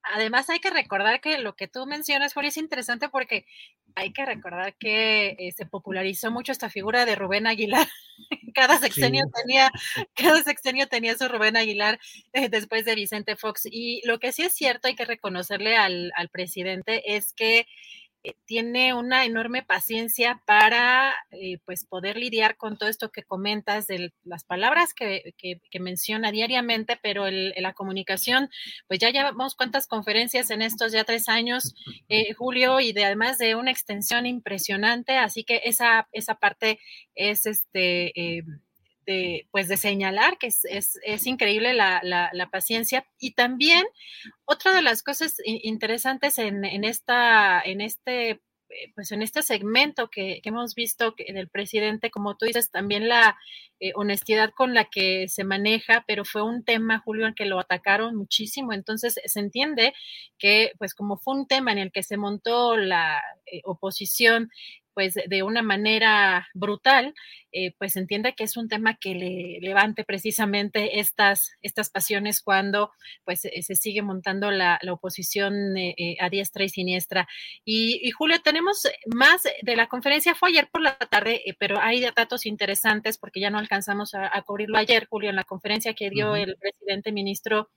Además, 0.03 0.49
hay 0.49 0.59
que 0.59 0.69
recordar 0.69 1.19
que 1.19 1.39
lo 1.39 1.55
que 1.55 1.67
tú 1.67 1.85
mencionas, 1.85 2.33
Jorge, 2.33 2.49
es 2.49 2.57
interesante 2.57 3.09
porque 3.09 3.45
hay 3.95 4.13
que 4.13 4.25
recordar 4.25 4.75
que 4.77 5.35
eh, 5.37 5.51
se 5.51 5.65
popularizó 5.65 6.31
mucho 6.31 6.51
esta 6.51 6.69
figura 6.69 7.05
de 7.05 7.15
Rubén 7.15 7.47
Aguilar. 7.47 7.87
cada 8.53 8.77
sexenio 8.77 9.25
tenía, 9.33 9.71
cada 10.13 10.43
sexenio 10.43 10.87
tenía 10.87 11.17
su 11.17 11.27
Rubén 11.27 11.57
Aguilar 11.57 11.99
eh, 12.33 12.49
después 12.49 12.85
de 12.85 12.95
Vicente 12.95 13.35
Fox. 13.35 13.63
Y 13.65 14.01
lo 14.05 14.19
que 14.19 14.31
sí 14.31 14.43
es 14.43 14.53
cierto, 14.53 14.87
hay 14.87 14.95
que 14.95 15.05
reconocerle 15.05 15.75
al, 15.75 16.11
al 16.15 16.29
presidente, 16.29 17.15
es 17.15 17.33
que 17.33 17.67
eh, 18.23 18.35
tiene 18.45 18.93
una 18.93 19.23
enorme 19.23 19.63
paciencia 19.63 20.41
para 20.45 21.13
eh, 21.31 21.59
pues 21.65 21.85
poder 21.85 22.17
lidiar 22.17 22.57
con 22.57 22.77
todo 22.77 22.89
esto 22.89 23.11
que 23.11 23.23
comentas 23.23 23.87
de 23.87 24.11
las 24.23 24.43
palabras 24.43 24.93
que, 24.93 25.33
menciona 25.79 26.31
diariamente, 26.31 26.99
pero 27.01 27.27
el, 27.27 27.53
la 27.57 27.73
comunicación, 27.73 28.49
pues 28.87 28.99
ya 28.99 29.09
llevamos 29.11 29.55
cuántas 29.55 29.87
conferencias 29.87 30.49
en 30.51 30.61
estos 30.61 30.91
ya 30.91 31.05
tres 31.05 31.29
años, 31.29 31.73
eh, 32.09 32.33
Julio, 32.33 32.81
y 32.81 32.91
de, 32.91 33.05
además 33.05 33.37
de 33.37 33.55
una 33.55 33.71
extensión 33.71 34.25
impresionante, 34.25 35.17
así 35.17 35.45
que 35.45 35.61
esa, 35.63 36.09
esa 36.11 36.35
parte 36.35 36.79
es 37.15 37.45
este 37.45 38.43
pues 39.51 39.67
de 39.67 39.77
señalar 39.77 40.37
que 40.37 40.47
es, 40.47 40.61
es, 40.63 41.27
increíble 41.27 41.73
la, 41.73 42.01
la, 42.03 42.49
paciencia. 42.49 43.05
Y 43.19 43.31
también 43.31 43.85
otra 44.45 44.73
de 44.73 44.81
las 44.81 45.03
cosas 45.03 45.35
interesantes 45.45 46.37
en, 46.37 46.65
en 46.65 46.83
esta, 46.83 47.61
en 47.61 47.81
este 47.81 48.41
eh, 48.69 48.91
pues 48.93 49.11
en 49.11 49.23
este 49.23 49.41
segmento 49.41 50.09
que, 50.09 50.41
hemos 50.43 50.75
visto 50.75 51.15
en 51.17 51.37
el 51.37 51.49
presidente, 51.49 52.11
como 52.11 52.37
tú 52.37 52.45
dices, 52.45 52.69
también 52.69 53.07
la 53.09 53.35
eh, 53.79 53.93
honestidad 53.95 54.51
con 54.55 54.73
la 54.75 54.85
que 54.85 55.27
se 55.27 55.43
maneja, 55.43 56.03
pero 56.07 56.23
fue 56.23 56.43
un 56.43 56.63
tema, 56.63 56.99
Julio, 56.99 57.25
en 57.25 57.33
que 57.33 57.45
lo 57.45 57.59
atacaron 57.59 58.15
muchísimo. 58.15 58.73
Entonces 58.73 59.19
se 59.25 59.39
entiende 59.39 59.93
que, 60.37 60.73
pues 60.77 60.93
como 60.93 61.17
fue 61.17 61.35
un 61.35 61.47
tema 61.47 61.71
en 61.71 61.79
el 61.79 61.91
que 61.91 62.03
se 62.03 62.17
montó 62.17 62.77
la 62.77 63.21
eh, 63.47 63.61
oposición 63.63 64.51
pues 64.99 65.13
de 65.13 65.43
una 65.43 65.61
manera 65.61 66.49
brutal, 66.53 67.13
eh, 67.53 67.73
pues 67.77 67.95
entiende 67.95 68.35
que 68.35 68.43
es 68.43 68.57
un 68.57 68.67
tema 68.67 68.97
que 68.97 69.15
le 69.15 69.59
levante 69.61 70.03
precisamente 70.03 70.99
estas, 70.99 71.51
estas 71.61 71.89
pasiones 71.89 72.41
cuando 72.41 72.91
pues 73.23 73.39
se 73.39 73.75
sigue 73.75 74.01
montando 74.01 74.51
la, 74.51 74.77
oposición 74.91 75.77
eh, 75.77 75.95
eh, 75.97 76.17
a 76.19 76.29
diestra 76.29 76.65
y 76.65 76.69
siniestra. 76.69 77.29
Y, 77.63 78.11
Julio, 78.11 78.41
tenemos 78.43 78.89
más 79.15 79.43
de 79.61 79.75
la 79.77 79.87
conferencia, 79.87 80.35
fue 80.35 80.49
ayer 80.49 80.67
por 80.69 80.81
la 80.81 80.97
tarde, 80.97 81.43
pero 81.57 81.79
hay 81.79 82.01
datos 82.13 82.45
interesantes 82.45 83.17
porque 83.17 83.39
ya 83.39 83.49
no 83.49 83.57
alcanzamos 83.57 84.13
a, 84.15 84.29
cubrirlo. 84.41 84.77
Ayer, 84.77 85.07
Julio, 85.09 85.29
en 85.29 85.37
la 85.37 85.45
conferencia 85.45 85.93
que 85.93 86.09
dio 86.09 86.35
el 86.35 86.57
presidente 86.57 87.13
ministro 87.13 87.69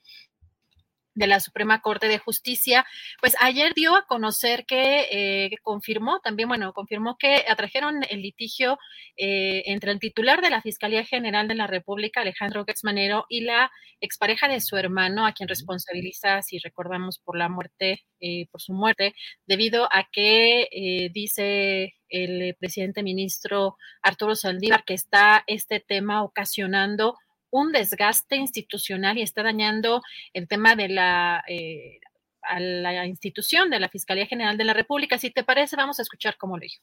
de 1.14 1.26
la 1.26 1.40
Suprema 1.40 1.80
Corte 1.80 2.08
de 2.08 2.18
Justicia, 2.18 2.86
pues 3.20 3.34
ayer 3.40 3.72
dio 3.74 3.94
a 3.96 4.06
conocer 4.06 4.64
que, 4.66 5.08
eh, 5.10 5.50
confirmó 5.62 6.20
también, 6.20 6.48
bueno, 6.48 6.72
confirmó 6.72 7.16
que 7.18 7.44
atrajeron 7.48 8.02
el 8.08 8.22
litigio 8.22 8.78
eh, 9.16 9.62
entre 9.66 9.92
el 9.92 9.98
titular 9.98 10.40
de 10.40 10.50
la 10.50 10.62
Fiscalía 10.62 11.04
General 11.04 11.48
de 11.48 11.54
la 11.54 11.66
República, 11.66 12.20
Alejandro 12.20 12.64
Manero, 12.82 13.26
y 13.28 13.42
la 13.42 13.70
expareja 14.00 14.48
de 14.48 14.60
su 14.60 14.76
hermano, 14.76 15.26
a 15.26 15.32
quien 15.32 15.48
responsabiliza, 15.48 16.42
si 16.42 16.58
recordamos, 16.58 17.18
por 17.18 17.36
la 17.36 17.48
muerte, 17.48 18.02
eh, 18.20 18.46
por 18.50 18.60
su 18.60 18.72
muerte, 18.72 19.14
debido 19.46 19.84
a 19.92 20.08
que 20.10 20.68
dice 21.12 21.94
el 22.08 22.54
presidente 22.58 23.02
ministro 23.02 23.76
Arturo 24.02 24.34
Saldívar 24.34 24.84
que 24.84 24.94
está 24.94 25.44
este 25.46 25.80
tema 25.80 26.22
ocasionando 26.22 27.16
un 27.52 27.70
desgaste 27.70 28.36
institucional 28.36 29.18
y 29.18 29.22
está 29.22 29.42
dañando 29.44 30.02
el 30.32 30.48
tema 30.48 30.74
de 30.74 30.88
la, 30.88 31.44
eh, 31.46 32.00
a 32.42 32.58
la 32.58 33.06
institución 33.06 33.70
de 33.70 33.78
la 33.78 33.88
Fiscalía 33.88 34.26
General 34.26 34.56
de 34.56 34.64
la 34.64 34.74
República. 34.74 35.18
Si 35.18 35.30
te 35.30 35.44
parece, 35.44 35.76
vamos 35.76 35.98
a 35.98 36.02
escuchar 36.02 36.36
cómo 36.36 36.56
lo 36.56 36.62
dijo. 36.62 36.82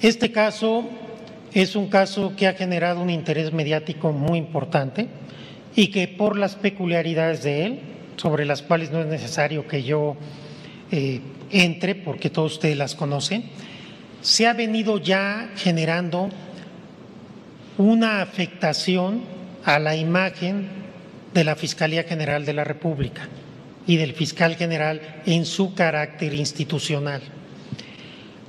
Este 0.00 0.30
caso 0.30 0.88
es 1.52 1.74
un 1.74 1.90
caso 1.90 2.34
que 2.36 2.46
ha 2.46 2.54
generado 2.54 3.00
un 3.00 3.10
interés 3.10 3.52
mediático 3.52 4.12
muy 4.12 4.38
importante 4.38 5.08
y 5.74 5.88
que 5.88 6.06
por 6.06 6.38
las 6.38 6.54
peculiaridades 6.54 7.42
de 7.42 7.66
él, 7.66 7.80
sobre 8.16 8.44
las 8.44 8.62
cuales 8.62 8.90
no 8.92 9.00
es 9.00 9.06
necesario 9.06 9.66
que 9.66 9.82
yo 9.82 10.16
eh, 10.92 11.20
entre, 11.50 11.96
porque 11.96 12.30
todos 12.30 12.54
ustedes 12.54 12.76
las 12.76 12.94
conocen, 12.94 13.50
se 14.20 14.46
ha 14.46 14.52
venido 14.52 14.98
ya 14.98 15.50
generando 15.56 16.28
una 17.78 18.20
afectación 18.22 19.22
a 19.64 19.78
la 19.78 19.96
imagen 19.96 20.68
de 21.32 21.44
la 21.44 21.54
Fiscalía 21.54 22.02
General 22.02 22.44
de 22.44 22.52
la 22.52 22.64
República 22.64 23.28
y 23.86 23.96
del 23.96 24.14
fiscal 24.14 24.56
general 24.56 25.00
en 25.24 25.46
su 25.46 25.74
carácter 25.74 26.34
institucional. 26.34 27.22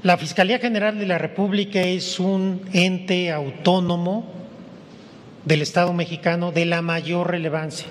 La 0.02 0.18
Fiscalía 0.18 0.60
General 0.60 0.98
de 0.98 1.06
la 1.06 1.18
República 1.18 1.82
es 1.82 2.20
un 2.20 2.62
ente 2.74 3.32
autónomo 3.32 4.26
del 5.46 5.62
Estado 5.62 5.94
mexicano 5.94 6.52
de 6.52 6.66
la 6.66 6.82
mayor 6.82 7.30
relevancia. 7.30 7.88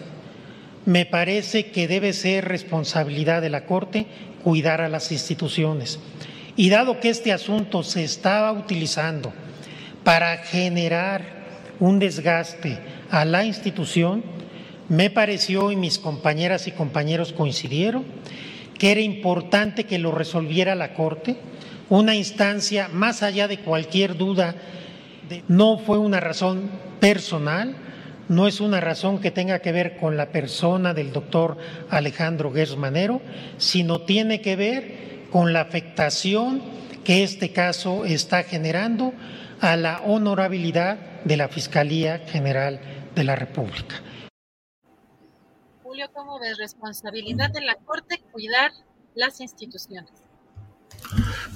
Me 0.86 1.06
parece 1.06 1.70
que 1.70 1.86
debe 1.86 2.12
ser 2.14 2.46
responsabilidad 2.46 3.42
de 3.42 3.50
la 3.50 3.64
Corte 3.64 4.06
cuidar 4.42 4.80
a 4.80 4.88
las 4.88 5.12
instituciones. 5.12 6.00
Y 6.56 6.70
dado 6.70 6.98
que 6.98 7.10
este 7.10 7.32
asunto 7.32 7.82
se 7.82 8.02
estaba 8.02 8.50
utilizando 8.52 9.32
para 10.08 10.38
generar 10.38 11.20
un 11.80 11.98
desgaste 11.98 12.78
a 13.10 13.26
la 13.26 13.44
institución, 13.44 14.24
me 14.88 15.10
pareció, 15.10 15.70
y 15.70 15.76
mis 15.76 15.98
compañeras 15.98 16.66
y 16.66 16.72
compañeros 16.72 17.34
coincidieron, 17.34 18.06
que 18.78 18.90
era 18.90 19.02
importante 19.02 19.84
que 19.84 19.98
lo 19.98 20.10
resolviera 20.10 20.74
la 20.74 20.94
Corte, 20.94 21.36
una 21.90 22.16
instancia 22.16 22.88
más 22.90 23.22
allá 23.22 23.48
de 23.48 23.58
cualquier 23.58 24.16
duda, 24.16 24.54
no 25.46 25.76
fue 25.76 25.98
una 25.98 26.20
razón 26.20 26.70
personal, 27.00 27.76
no 28.30 28.48
es 28.48 28.62
una 28.62 28.80
razón 28.80 29.18
que 29.18 29.30
tenga 29.30 29.58
que 29.58 29.72
ver 29.72 29.98
con 29.98 30.16
la 30.16 30.32
persona 30.32 30.94
del 30.94 31.12
doctor 31.12 31.58
Alejandro 31.90 32.50
Gersmanero, 32.50 33.20
sino 33.58 34.00
tiene 34.00 34.40
que 34.40 34.56
ver 34.56 35.26
con 35.30 35.52
la 35.52 35.60
afectación 35.60 36.62
que 37.04 37.24
este 37.24 37.52
caso 37.52 38.06
está 38.06 38.42
generando 38.42 39.12
a 39.60 39.76
la 39.76 40.00
honorabilidad 40.02 41.22
de 41.24 41.36
la 41.36 41.48
Fiscalía 41.48 42.18
General 42.18 42.80
de 43.14 43.24
la 43.24 43.36
República. 43.36 44.02
Julio, 45.82 46.06
¿cómo 46.12 46.38
ves? 46.38 46.58
Responsabilidad 46.58 47.50
de 47.50 47.62
la 47.62 47.74
Corte 47.76 48.22
cuidar 48.30 48.70
las 49.14 49.40
instituciones. 49.40 50.12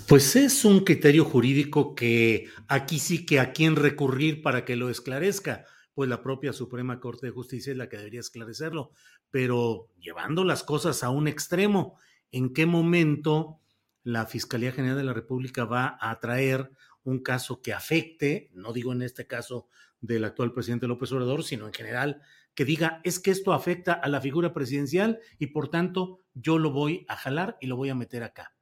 Pues 0.09 0.37
es 0.37 0.65
un 0.65 0.81
criterio 0.81 1.25
jurídico 1.25 1.95
que 1.95 2.49
aquí 2.69 2.99
sí 2.99 3.25
que 3.25 3.41
a 3.41 3.53
quién 3.53 3.77
recurrir 3.77 4.43
para 4.43 4.65
que 4.65 4.77
lo 4.77 4.89
esclarezca, 4.89 5.65
pues 5.95 6.09
la 6.09 6.23
propia 6.23 6.53
Suprema 6.53 7.01
Corte 7.01 7.27
de 7.27 7.33
Justicia 7.33 7.71
es 7.71 7.77
la 7.77 7.89
que 7.89 7.99
debería 7.99 8.21
esclarecerlo, 8.21 8.91
pero 9.31 9.89
llevando 9.99 10.45
las 10.45 10.63
cosas 10.63 11.03
a 11.03 11.11
un 11.11 11.29
extremo, 11.29 11.99
¿en 12.31 12.53
qué 12.53 12.67
momento 12.67 13.61
la 14.03 14.27
Fiscalía 14.27 14.73
General 14.73 14.97
de 14.97 15.05
la 15.05 15.13
República 15.13 15.65
va 15.65 15.97
a 16.01 16.19
traer 16.19 16.73
un 17.05 17.21
caso 17.21 17.63
que 17.63 17.73
afecte, 17.73 18.51
no 18.55 18.73
digo 18.73 18.93
en 18.93 19.03
este 19.03 19.27
caso 19.27 19.69
del 20.01 20.25
actual 20.25 20.53
presidente 20.53 20.87
López 20.87 21.13
Obrador, 21.13 21.45
sino 21.45 21.67
en 21.67 21.73
general, 21.73 22.23
que 22.55 22.65
diga, 22.65 23.01
es 23.05 23.19
que 23.19 23.31
esto 23.31 23.53
afecta 23.53 23.93
a 23.93 24.09
la 24.09 24.21
figura 24.21 24.53
presidencial 24.53 25.21
y 25.39 25.49
por 25.49 25.69
tanto 25.69 26.21
yo 26.35 26.59
lo 26.59 26.71
voy 26.71 27.07
a 27.09 27.17
jalar 27.17 27.57
y 27.61 27.67
lo 27.67 27.77
voy 27.77 27.89
a 27.89 27.95
meter 27.95 28.23
acá. 28.23 28.55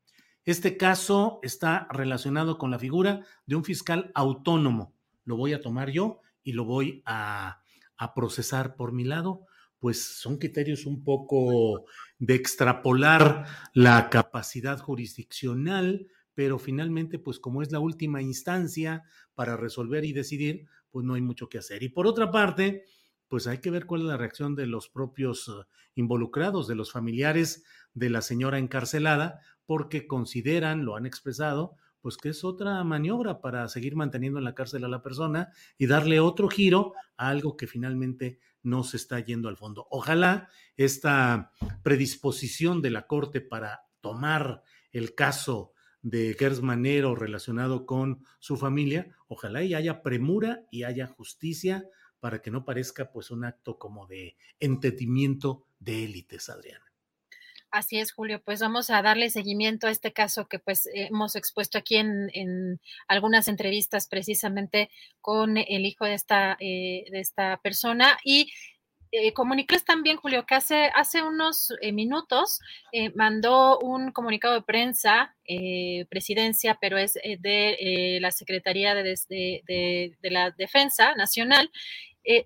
Este 0.44 0.77
caso 0.77 1.39
está 1.43 1.86
relacionado 1.91 2.57
con 2.57 2.70
la 2.70 2.78
figura 2.78 3.25
de 3.47 3.57
un 3.57 3.65
fiscal 3.65 4.10
autónomo. 4.15 4.94
Lo 5.25 5.36
voy 5.36 5.52
a 5.52 5.60
tomar 5.60 5.91
yo 5.91 6.20
y 6.43 6.52
lo 6.52 6.65
voy 6.65 7.02
a, 7.05 7.62
a 7.97 8.15
procesar 8.15 8.77
por 8.77 8.93
mi 8.93 9.05
lado. 9.05 9.47
Pues 9.78 10.02
son 10.19 10.39
criterios 10.39 10.86
un 10.86 11.05
poco 11.05 11.85
de 12.19 12.35
extrapolar 12.35 13.47
la 13.73 14.10
capacidad 14.10 14.78
jurisdiccional, 14.78 16.07
pero 16.41 16.59
finalmente, 16.59 17.19
pues 17.19 17.39
como 17.39 17.60
es 17.60 17.70
la 17.70 17.81
última 17.81 18.23
instancia 18.23 19.02
para 19.35 19.59
resolver 19.59 20.07
y 20.07 20.15
decidir, 20.15 20.65
pues 20.91 21.05
no 21.05 21.12
hay 21.12 21.20
mucho 21.20 21.51
que 21.51 21.59
hacer. 21.59 21.83
Y 21.83 21.91
por 21.91 22.07
otra 22.07 22.31
parte, 22.31 22.86
pues 23.28 23.47
hay 23.47 23.59
que 23.59 23.70
ver 23.70 23.85
cuál 23.85 24.01
es 24.01 24.07
la 24.07 24.17
reacción 24.17 24.55
de 24.55 24.67
los 24.67 24.89
propios 24.89 25.49
eh, 25.49 25.67
involucrados, 25.97 26.67
de 26.67 26.77
los 26.77 26.93
familiares 26.93 27.62
de 27.93 28.09
la 28.09 28.23
señora 28.23 28.59
encarcelada, 28.59 29.41
porque 29.67 30.07
consideran, 30.07 30.86
lo 30.86 30.97
han 30.97 31.05
expresado, 31.05 31.77
pues 32.01 32.17
que 32.17 32.31
es 32.31 32.43
otra 32.43 32.83
maniobra 32.85 33.43
para 33.43 33.69
seguir 33.69 33.94
manteniendo 33.94 34.39
en 34.39 34.47
la 34.47 34.55
cárcel 34.55 34.86
a 34.86 34.89
la 34.89 35.02
persona 35.02 35.51
y 35.77 35.89
darle 35.89 36.20
otro 36.20 36.49
giro 36.49 36.94
a 37.19 37.28
algo 37.28 37.59
que 37.59 37.67
finalmente 37.67 38.39
no 38.62 38.83
se 38.83 38.97
está 38.97 39.20
yendo 39.20 39.51
al 39.51 39.59
fondo. 39.59 39.86
Ojalá 39.91 40.49
esta 40.78 41.52
predisposición 41.83 42.81
de 42.81 42.93
la 42.93 43.07
Corte 43.07 43.43
para 43.43 43.83
tomar 44.01 44.62
el 44.91 45.15
caso 45.15 45.75
de 46.03 46.35
Gers 46.39 46.62
Manero 46.62 47.15
relacionado 47.15 47.87
con 47.87 48.25
su 48.39 48.57
familia, 48.57 49.17
ojalá 49.29 49.62
y 49.62 49.75
haya 49.75 50.03
premura 50.03 50.65
y 50.70 50.85
haya 50.85 51.07
justicia 51.07 51.89
para 52.20 52.43
que 52.43 52.51
no 52.51 52.65
parezca 52.65 53.11
pues 53.12 53.31
un 53.31 53.45
acto 53.45 53.79
como 53.79 54.07
de 54.07 54.37
entendimiento 54.59 55.67
de 55.79 56.05
élites, 56.05 56.49
Adriana. 56.49 56.85
Así 57.70 57.99
es, 57.99 58.12
Julio. 58.12 58.43
Pues 58.43 58.61
vamos 58.61 58.91
a 58.91 59.01
darle 59.01 59.31
seguimiento 59.31 59.87
a 59.87 59.93
este 59.93 60.12
caso 60.12 60.49
que 60.49 60.59
pues 60.59 60.89
hemos 60.93 61.37
expuesto 61.37 61.79
aquí 61.79 61.97
en, 61.97 62.81
algunas 63.07 63.47
entrevistas 63.47 64.09
precisamente 64.09 64.91
con 65.20 65.57
el 65.57 65.87
hijo 65.87 66.05
de 66.05 66.15
esta, 66.15 66.57
eh, 66.59 67.05
de 67.11 67.20
esta 67.20 67.59
persona 67.59 68.19
y 68.25 68.51
eh, 69.13 69.33
comunicarles 69.33 69.85
también, 69.85 70.17
Julio, 70.17 70.47
que 70.47 70.55
hace, 70.55 70.91
hace 70.95 71.23
unos 71.23 71.75
eh, 71.81 71.93
minutos 71.93 72.61
eh, 72.93 73.11
mandó 73.17 73.79
un 73.81 74.13
comunicado 74.13 74.55
de 74.55 74.63
prensa, 74.63 75.35
presidencia, 76.09 76.79
pero 76.81 76.97
es 76.97 77.15
de 77.15 78.19
la 78.21 78.31
Secretaría 78.31 78.95
de, 78.95 79.03
de, 79.67 80.31
la 80.31 80.53
Defensa 80.53 81.15
Nacional, 81.17 81.73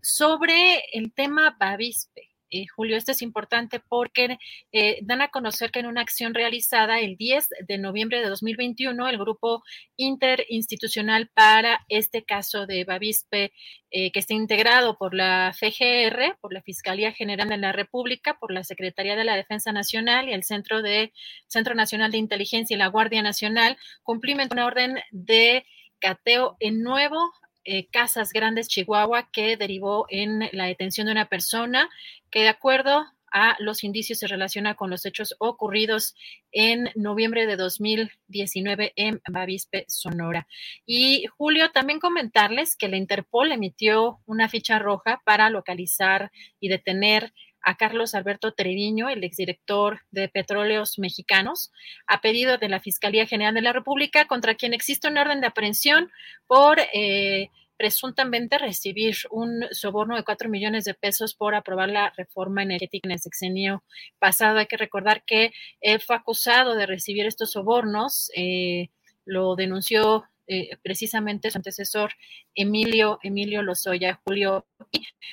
sobre 0.01 0.83
el 0.95 1.13
tema 1.13 1.55
Bavispe. 1.59 2.34
Eh, 2.55 2.67
Julio, 2.69 2.97
esto 2.97 3.11
es 3.11 3.21
importante 3.21 3.81
porque 3.81 4.39
eh, 4.71 5.01
dan 5.03 5.23
a 5.23 5.29
conocer 5.29 5.73
que 5.73 5.81
en 5.81 5.87
una 5.87 6.03
acción 6.03 6.35
realizada 6.35 7.01
el 7.01 7.17
10 7.17 7.49
de 7.67 7.79
noviembre 7.79 8.21
de 8.21 8.29
2021, 8.29 9.09
el 9.09 9.19
grupo 9.19 9.65
interinstitucional 9.97 11.29
para 11.35 11.85
este 11.89 12.23
caso 12.23 12.67
de 12.67 12.85
Bavispe, 12.85 13.53
eh, 13.91 14.13
que 14.13 14.21
está 14.21 14.35
integrado 14.35 14.97
por 14.97 15.15
la 15.15 15.53
FGR, 15.53 16.39
por 16.41 16.53
la 16.53 16.63
Fiscalía 16.63 17.11
General 17.11 17.49
de 17.49 17.57
la 17.57 17.73
República, 17.73 18.39
por 18.39 18.53
la 18.53 18.63
Secretaría 18.63 19.17
de 19.17 19.25
la 19.25 19.35
Defensa 19.35 19.73
Nacional 19.73 20.29
y 20.29 20.33
el 20.33 20.45
Centro, 20.45 20.81
de, 20.81 21.13
Centro 21.49 21.75
Nacional 21.75 22.13
de 22.13 22.19
Inteligencia 22.19 22.77
y 22.77 22.79
la 22.79 22.87
Guardia 22.87 23.23
Nacional, 23.23 23.77
cumplimentó 24.05 24.55
una 24.55 24.67
orden 24.67 25.01
de 25.11 25.67
cateo 25.99 26.57
en 26.61 26.85
nuevo 26.85 27.33
eh, 27.65 27.89
Casas 27.91 28.33
Grandes, 28.33 28.69
Chihuahua, 28.69 29.29
que 29.33 29.57
derivó 29.57 30.07
en 30.09 30.49
la 30.53 30.67
detención 30.67 31.07
de 31.07 31.13
una 31.13 31.29
persona 31.29 31.89
que 32.31 32.43
de 32.43 32.49
acuerdo 32.49 33.07
a 33.35 33.57
los 33.59 33.83
indicios 33.83 34.21
se 34.21 34.29
relaciona 34.29 34.77
con 34.77 34.91
los 34.91 35.05
hechos 35.05 35.35
ocurridos 35.41 36.15
en 36.53 36.89
noviembre 36.95 37.47
de 37.47 37.57
2019 37.57 38.93
en 38.95 39.21
Bavispe, 39.29 39.85
Sonora. 39.89 40.47
Y 40.87 41.27
Julio, 41.37 41.73
también 41.73 41.99
comentarles 41.99 42.77
que 42.77 42.87
la 42.87 42.97
Interpol 42.97 43.51
emitió 43.51 44.21
una 44.25 44.49
ficha 44.49 44.79
roja 44.79 45.21
para 45.25 45.51
localizar 45.51 46.31
y 46.61 46.69
detener 46.69 47.33
a 47.65 47.77
Carlos 47.77 48.15
Alberto 48.15 48.53
Treviño, 48.53 49.09
el 49.09 49.25
exdirector 49.25 50.01
de 50.11 50.29
Petróleos 50.29 50.99
Mexicanos, 50.99 51.73
a 52.07 52.21
pedido 52.21 52.59
de 52.59 52.69
la 52.69 52.81
Fiscalía 52.81 53.27
General 53.27 53.55
de 53.55 53.63
la 53.63 53.73
República, 53.73 54.27
contra 54.27 54.55
quien 54.55 54.75
existe 54.75 55.09
un 55.09 55.19
orden 55.19 55.41
de 55.41 55.47
aprehensión 55.47 56.11
por 56.47 56.79
eh, 56.93 57.51
presuntamente 57.77 58.59
recibir 58.59 59.17
un 59.31 59.65
soborno 59.73 60.17
de 60.17 60.25
cuatro 60.25 60.49
millones 60.49 60.85
de 60.85 60.95
pesos 60.95 61.35
por 61.35 61.55
aprobar 61.55 61.89
la 61.89 62.13
reforma 62.17 62.63
energética 62.63 63.09
en 63.09 63.13
el 63.13 63.21
sexenio 63.21 63.83
pasado. 64.19 64.59
Hay 64.59 64.67
que 64.67 64.77
recordar 64.77 65.25
que 65.25 65.53
él 65.81 66.01
fue 66.01 66.17
acusado 66.17 66.75
de 66.75 66.87
recibir 66.87 67.27
estos 67.27 67.53
sobornos, 67.53 68.31
eh, 68.37 68.91
lo 69.25 69.57
denunció 69.57 70.25
eh, 70.47 70.77
precisamente 70.83 71.51
su 71.51 71.57
antecesor 71.57 72.13
Emilio, 72.55 73.19
Emilio 73.23 73.63
Lozoya, 73.63 74.21
Julio. 74.25 74.67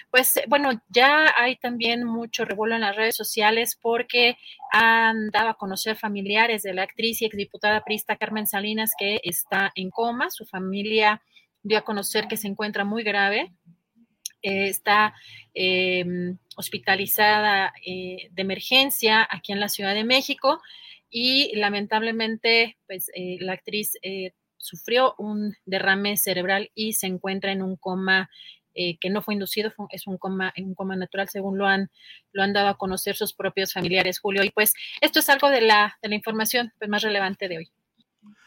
Pues 0.09 0.40
bueno, 0.48 0.81
ya 0.88 1.33
hay 1.38 1.57
también 1.57 2.06
mucho 2.06 2.45
revuelo 2.45 2.75
en 2.75 2.81
las 2.81 2.95
redes 2.95 3.15
sociales 3.15 3.77
porque 3.81 4.38
han 4.72 5.30
dado 5.31 5.49
a 5.49 5.57
conocer 5.57 5.98
familiares 5.98 6.64
de 6.64 6.73
la 6.73 6.83
actriz 6.83 7.22
y 7.22 7.25
exdiputada 7.25 7.83
prista 7.83 8.15
Carmen 8.15 8.48
Salinas 8.48 8.91
que 8.98 9.19
está 9.23 9.72
en 9.75 9.90
coma. 9.90 10.30
Su 10.31 10.45
familia 10.45 11.22
dio 11.61 11.77
a 11.77 11.83
conocer 11.83 12.27
que 12.27 12.38
se 12.38 12.48
encuentra 12.48 12.85
muy 12.85 13.03
grave. 13.03 13.51
Eh, 14.41 14.67
está 14.67 15.14
em, 15.53 16.38
hospitalizada 16.56 17.73
eh, 17.85 18.30
de 18.31 18.41
emergencia 18.41 19.27
aquí 19.30 19.51
en 19.51 19.59
la 19.59 19.69
Ciudad 19.69 19.93
de 19.93 20.06
México 20.06 20.61
y 21.09 21.53
lamentablemente 21.57 22.77
pues 22.88 23.11
la 23.15 23.53
actriz 23.53 23.98
sufrió 24.61 25.15
un 25.17 25.56
derrame 25.65 26.17
cerebral 26.17 26.72
y 26.75 26.93
se 26.93 27.07
encuentra 27.07 27.51
en 27.51 27.61
un 27.61 27.75
coma 27.75 28.30
eh, 28.73 28.98
que 28.99 29.09
no 29.09 29.22
fue 29.22 29.33
inducido, 29.33 29.73
es 29.90 30.07
un 30.07 30.17
coma, 30.17 30.53
un 30.57 30.75
coma 30.75 30.95
natural, 30.95 31.27
según 31.27 31.57
lo 31.57 31.67
han, 31.67 31.90
lo 32.31 32.41
han 32.41 32.53
dado 32.53 32.69
a 32.69 32.77
conocer 32.77 33.15
sus 33.15 33.33
propios 33.33 33.73
familiares, 33.73 34.19
Julio. 34.19 34.43
Y 34.43 34.49
pues 34.49 34.73
esto 35.01 35.19
es 35.19 35.30
algo 35.30 35.49
de 35.49 35.61
la, 35.61 35.98
de 36.01 36.09
la 36.09 36.15
información 36.15 36.72
pues, 36.80 36.90
más 36.90 37.01
relevante 37.01 37.49
de 37.49 37.57
hoy. 37.57 37.72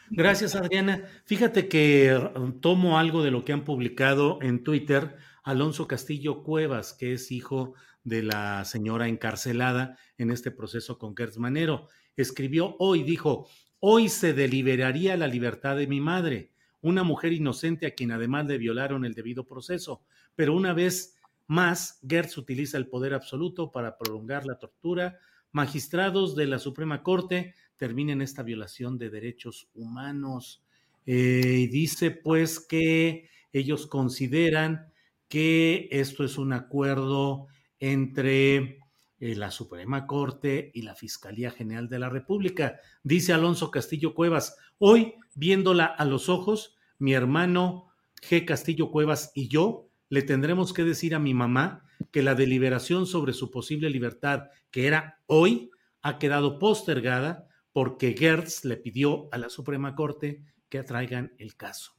Gracias, 0.09 0.55
Adriana. 0.55 1.03
Fíjate 1.25 1.67
que 1.67 2.15
um, 2.35 2.59
tomo 2.59 2.97
algo 2.97 3.23
de 3.23 3.31
lo 3.31 3.43
que 3.43 3.53
han 3.53 3.65
publicado 3.65 4.39
en 4.41 4.63
Twitter 4.63 5.17
Alonso 5.43 5.87
Castillo 5.87 6.43
Cuevas, 6.43 6.93
que 6.93 7.13
es 7.13 7.31
hijo 7.31 7.75
de 8.03 8.23
la 8.23 8.65
señora 8.65 9.07
encarcelada 9.07 9.97
en 10.17 10.31
este 10.31 10.51
proceso 10.51 10.97
con 10.97 11.15
Gertz 11.15 11.37
Manero. 11.37 11.87
Escribió 12.15 12.75
hoy, 12.79 13.03
dijo, 13.03 13.47
Hoy 13.79 14.09
se 14.09 14.33
deliberaría 14.33 15.17
la 15.17 15.27
libertad 15.27 15.77
de 15.77 15.87
mi 15.87 16.01
madre, 16.01 16.51
una 16.81 17.03
mujer 17.03 17.33
inocente 17.33 17.85
a 17.85 17.91
quien 17.91 18.11
además 18.11 18.45
le 18.45 18.57
violaron 18.57 19.05
el 19.05 19.13
debido 19.13 19.45
proceso. 19.45 20.03
Pero 20.35 20.55
una 20.55 20.73
vez 20.73 21.17
más, 21.47 21.99
Gertz 22.07 22.37
utiliza 22.37 22.77
el 22.77 22.87
poder 22.87 23.13
absoluto 23.13 23.71
para 23.71 23.97
prolongar 23.97 24.45
la 24.45 24.57
tortura. 24.57 25.19
Magistrados 25.51 26.35
de 26.35 26.47
la 26.47 26.59
Suprema 26.59 27.03
Corte 27.03 27.55
terminen 27.77 28.21
esta 28.21 28.43
violación 28.43 28.97
de 28.97 29.09
derechos 29.09 29.69
humanos. 29.73 30.63
Eh, 31.05 31.67
dice 31.71 32.11
pues 32.11 32.59
que 32.59 33.29
ellos 33.53 33.87
consideran 33.87 34.91
que 35.27 35.87
esto 35.91 36.23
es 36.23 36.37
un 36.37 36.53
acuerdo 36.53 37.47
entre 37.79 38.79
eh, 39.25 39.35
la 39.35 39.49
Suprema 39.49 40.05
Corte 40.05 40.69
y 40.75 40.83
la 40.83 40.93
Fiscalía 40.93 41.49
General 41.49 41.89
de 41.89 41.97
la 41.97 42.09
República. 42.09 42.79
Dice 43.01 43.33
Alonso 43.33 43.71
Castillo 43.71 44.13
Cuevas, 44.13 44.55
hoy, 44.77 45.15
viéndola 45.33 45.85
a 45.85 46.05
los 46.05 46.29
ojos, 46.29 46.75
mi 46.99 47.13
hermano 47.13 47.87
G. 48.21 48.45
Castillo 48.45 48.91
Cuevas 48.91 49.31
y 49.33 49.47
yo 49.47 49.89
le 50.09 50.21
tendremos 50.21 50.73
que 50.73 50.83
decir 50.83 51.15
a 51.15 51.19
mi 51.19 51.33
mamá 51.33 51.83
que 52.11 52.21
la 52.21 52.35
deliberación 52.35 53.07
sobre 53.07 53.33
su 53.33 53.49
posible 53.49 53.89
libertad, 53.89 54.49
que 54.69 54.85
era 54.85 55.19
hoy, 55.25 55.71
ha 56.03 56.19
quedado 56.19 56.59
postergada 56.59 57.47
porque 57.73 58.15
Gertz 58.15 58.63
le 58.63 58.77
pidió 58.77 59.27
a 59.31 59.39
la 59.39 59.49
Suprema 59.49 59.95
Corte 59.95 60.43
que 60.69 60.77
atraigan 60.77 61.33
el 61.39 61.55
caso. 61.55 61.93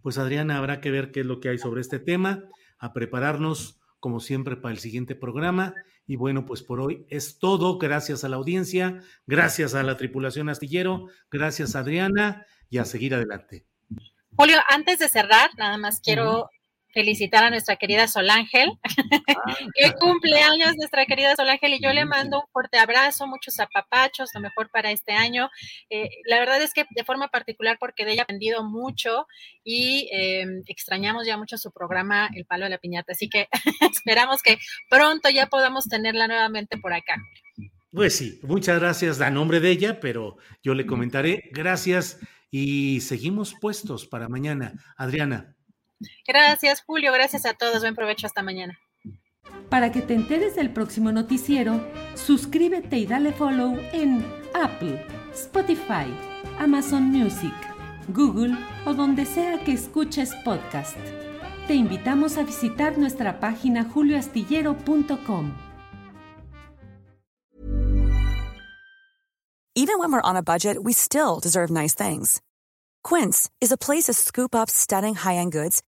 Pues 0.00 0.16
Adriana, 0.16 0.56
habrá 0.56 0.80
que 0.80 0.90
ver 0.90 1.10
qué 1.10 1.20
es 1.20 1.26
lo 1.26 1.40
que 1.40 1.50
hay 1.50 1.58
sobre 1.58 1.82
este 1.82 1.98
tema, 1.98 2.44
a 2.78 2.94
prepararnos 2.94 3.82
como 4.00 4.20
siempre 4.20 4.56
para 4.56 4.72
el 4.72 4.80
siguiente 4.80 5.14
programa. 5.14 5.74
Y 6.06 6.16
bueno, 6.16 6.44
pues 6.44 6.62
por 6.62 6.80
hoy 6.80 7.06
es 7.08 7.38
todo. 7.38 7.78
Gracias 7.78 8.24
a 8.24 8.28
la 8.28 8.36
audiencia, 8.36 9.00
gracias 9.26 9.74
a 9.74 9.82
la 9.82 9.96
tripulación 9.96 10.48
astillero, 10.48 11.08
gracias 11.30 11.76
Adriana 11.76 12.46
y 12.68 12.78
a 12.78 12.84
seguir 12.84 13.14
adelante. 13.14 13.66
Julio, 14.36 14.58
antes 14.68 14.98
de 14.98 15.08
cerrar, 15.08 15.50
nada 15.56 15.78
más 15.78 16.00
quiero 16.00 16.50
felicitar 16.94 17.42
a 17.44 17.50
nuestra 17.50 17.76
querida 17.76 18.06
Sol 18.06 18.30
Ángel, 18.30 18.70
ah, 18.82 18.84
que 19.74 19.92
cumpleaños 19.94 20.76
nuestra 20.76 21.04
querida 21.04 21.34
Sol 21.34 21.50
Ángel, 21.50 21.74
y 21.74 21.82
yo 21.82 21.92
le 21.92 22.06
mando 22.06 22.40
un 22.40 22.46
fuerte 22.52 22.78
abrazo, 22.78 23.26
muchos 23.26 23.58
apapachos, 23.58 24.30
lo 24.32 24.40
mejor 24.40 24.70
para 24.70 24.92
este 24.92 25.12
año. 25.12 25.50
Eh, 25.90 26.08
la 26.26 26.38
verdad 26.38 26.62
es 26.62 26.72
que 26.72 26.86
de 26.88 27.04
forma 27.04 27.28
particular, 27.28 27.76
porque 27.78 28.04
de 28.04 28.12
ella 28.12 28.20
he 28.20 28.22
aprendido 28.22 28.62
mucho 28.62 29.26
y 29.64 30.08
em, 30.12 30.62
extrañamos 30.68 31.26
ya 31.26 31.36
mucho 31.36 31.58
su 31.58 31.72
programa 31.72 32.30
El 32.34 32.46
Palo 32.46 32.64
de 32.64 32.70
la 32.70 32.78
Piñata, 32.78 33.12
así 33.12 33.28
que 33.28 33.48
esperamos 33.92 34.42
que 34.42 34.58
pronto 34.88 35.28
ya 35.28 35.46
podamos 35.46 35.88
tenerla 35.88 36.28
nuevamente 36.28 36.78
por 36.78 36.92
acá. 36.92 37.16
Pues 37.90 38.16
sí, 38.16 38.40
muchas 38.42 38.80
gracias 38.80 39.20
a 39.20 39.30
nombre 39.30 39.60
de 39.60 39.70
ella, 39.70 40.00
pero 40.00 40.36
yo 40.62 40.74
le 40.74 40.86
comentaré. 40.86 41.50
Gracias 41.52 42.18
y 42.50 43.00
seguimos 43.00 43.54
puestos 43.60 44.06
para 44.06 44.28
mañana. 44.28 44.74
Adriana. 44.96 45.53
Gracias, 46.26 46.82
Julio. 46.82 47.12
Gracias 47.12 47.46
a 47.46 47.54
todos. 47.54 47.80
Buen 47.80 47.94
provecho 47.94 48.26
hasta 48.26 48.42
mañana. 48.42 48.78
Para 49.68 49.90
que 49.92 50.02
te 50.02 50.14
enteres 50.14 50.56
del 50.56 50.72
próximo 50.72 51.12
noticiero, 51.12 51.80
suscríbete 52.14 52.96
y 52.96 53.06
dale 53.06 53.32
follow 53.32 53.76
en 53.92 54.24
Apple, 54.54 55.04
Spotify, 55.32 56.06
Amazon 56.58 57.04
Music, 57.04 57.52
Google 58.08 58.56
o 58.86 58.94
donde 58.94 59.26
sea 59.26 59.58
que 59.64 59.72
escuches 59.72 60.34
podcast. 60.44 60.96
Te 61.66 61.74
invitamos 61.74 62.36
a 62.36 62.42
visitar 62.42 62.98
nuestra 62.98 63.40
página 63.40 63.84
julioastillero.com. 63.84 65.54
Even 69.76 69.98
when 69.98 70.12
we're 70.12 70.20
on 70.22 70.36
a 70.36 70.42
budget, 70.42 70.84
we 70.84 70.92
still 70.92 71.40
deserve 71.40 71.68
nice 71.68 71.94
things. 71.94 72.40
Quince 73.02 73.50
is 73.60 73.72
a 73.72 73.76
place 73.76 74.04
to 74.04 74.12
scoop 74.12 74.54
up 74.54 74.70
stunning 74.70 75.16
high-end 75.16 75.50
goods 75.50 75.82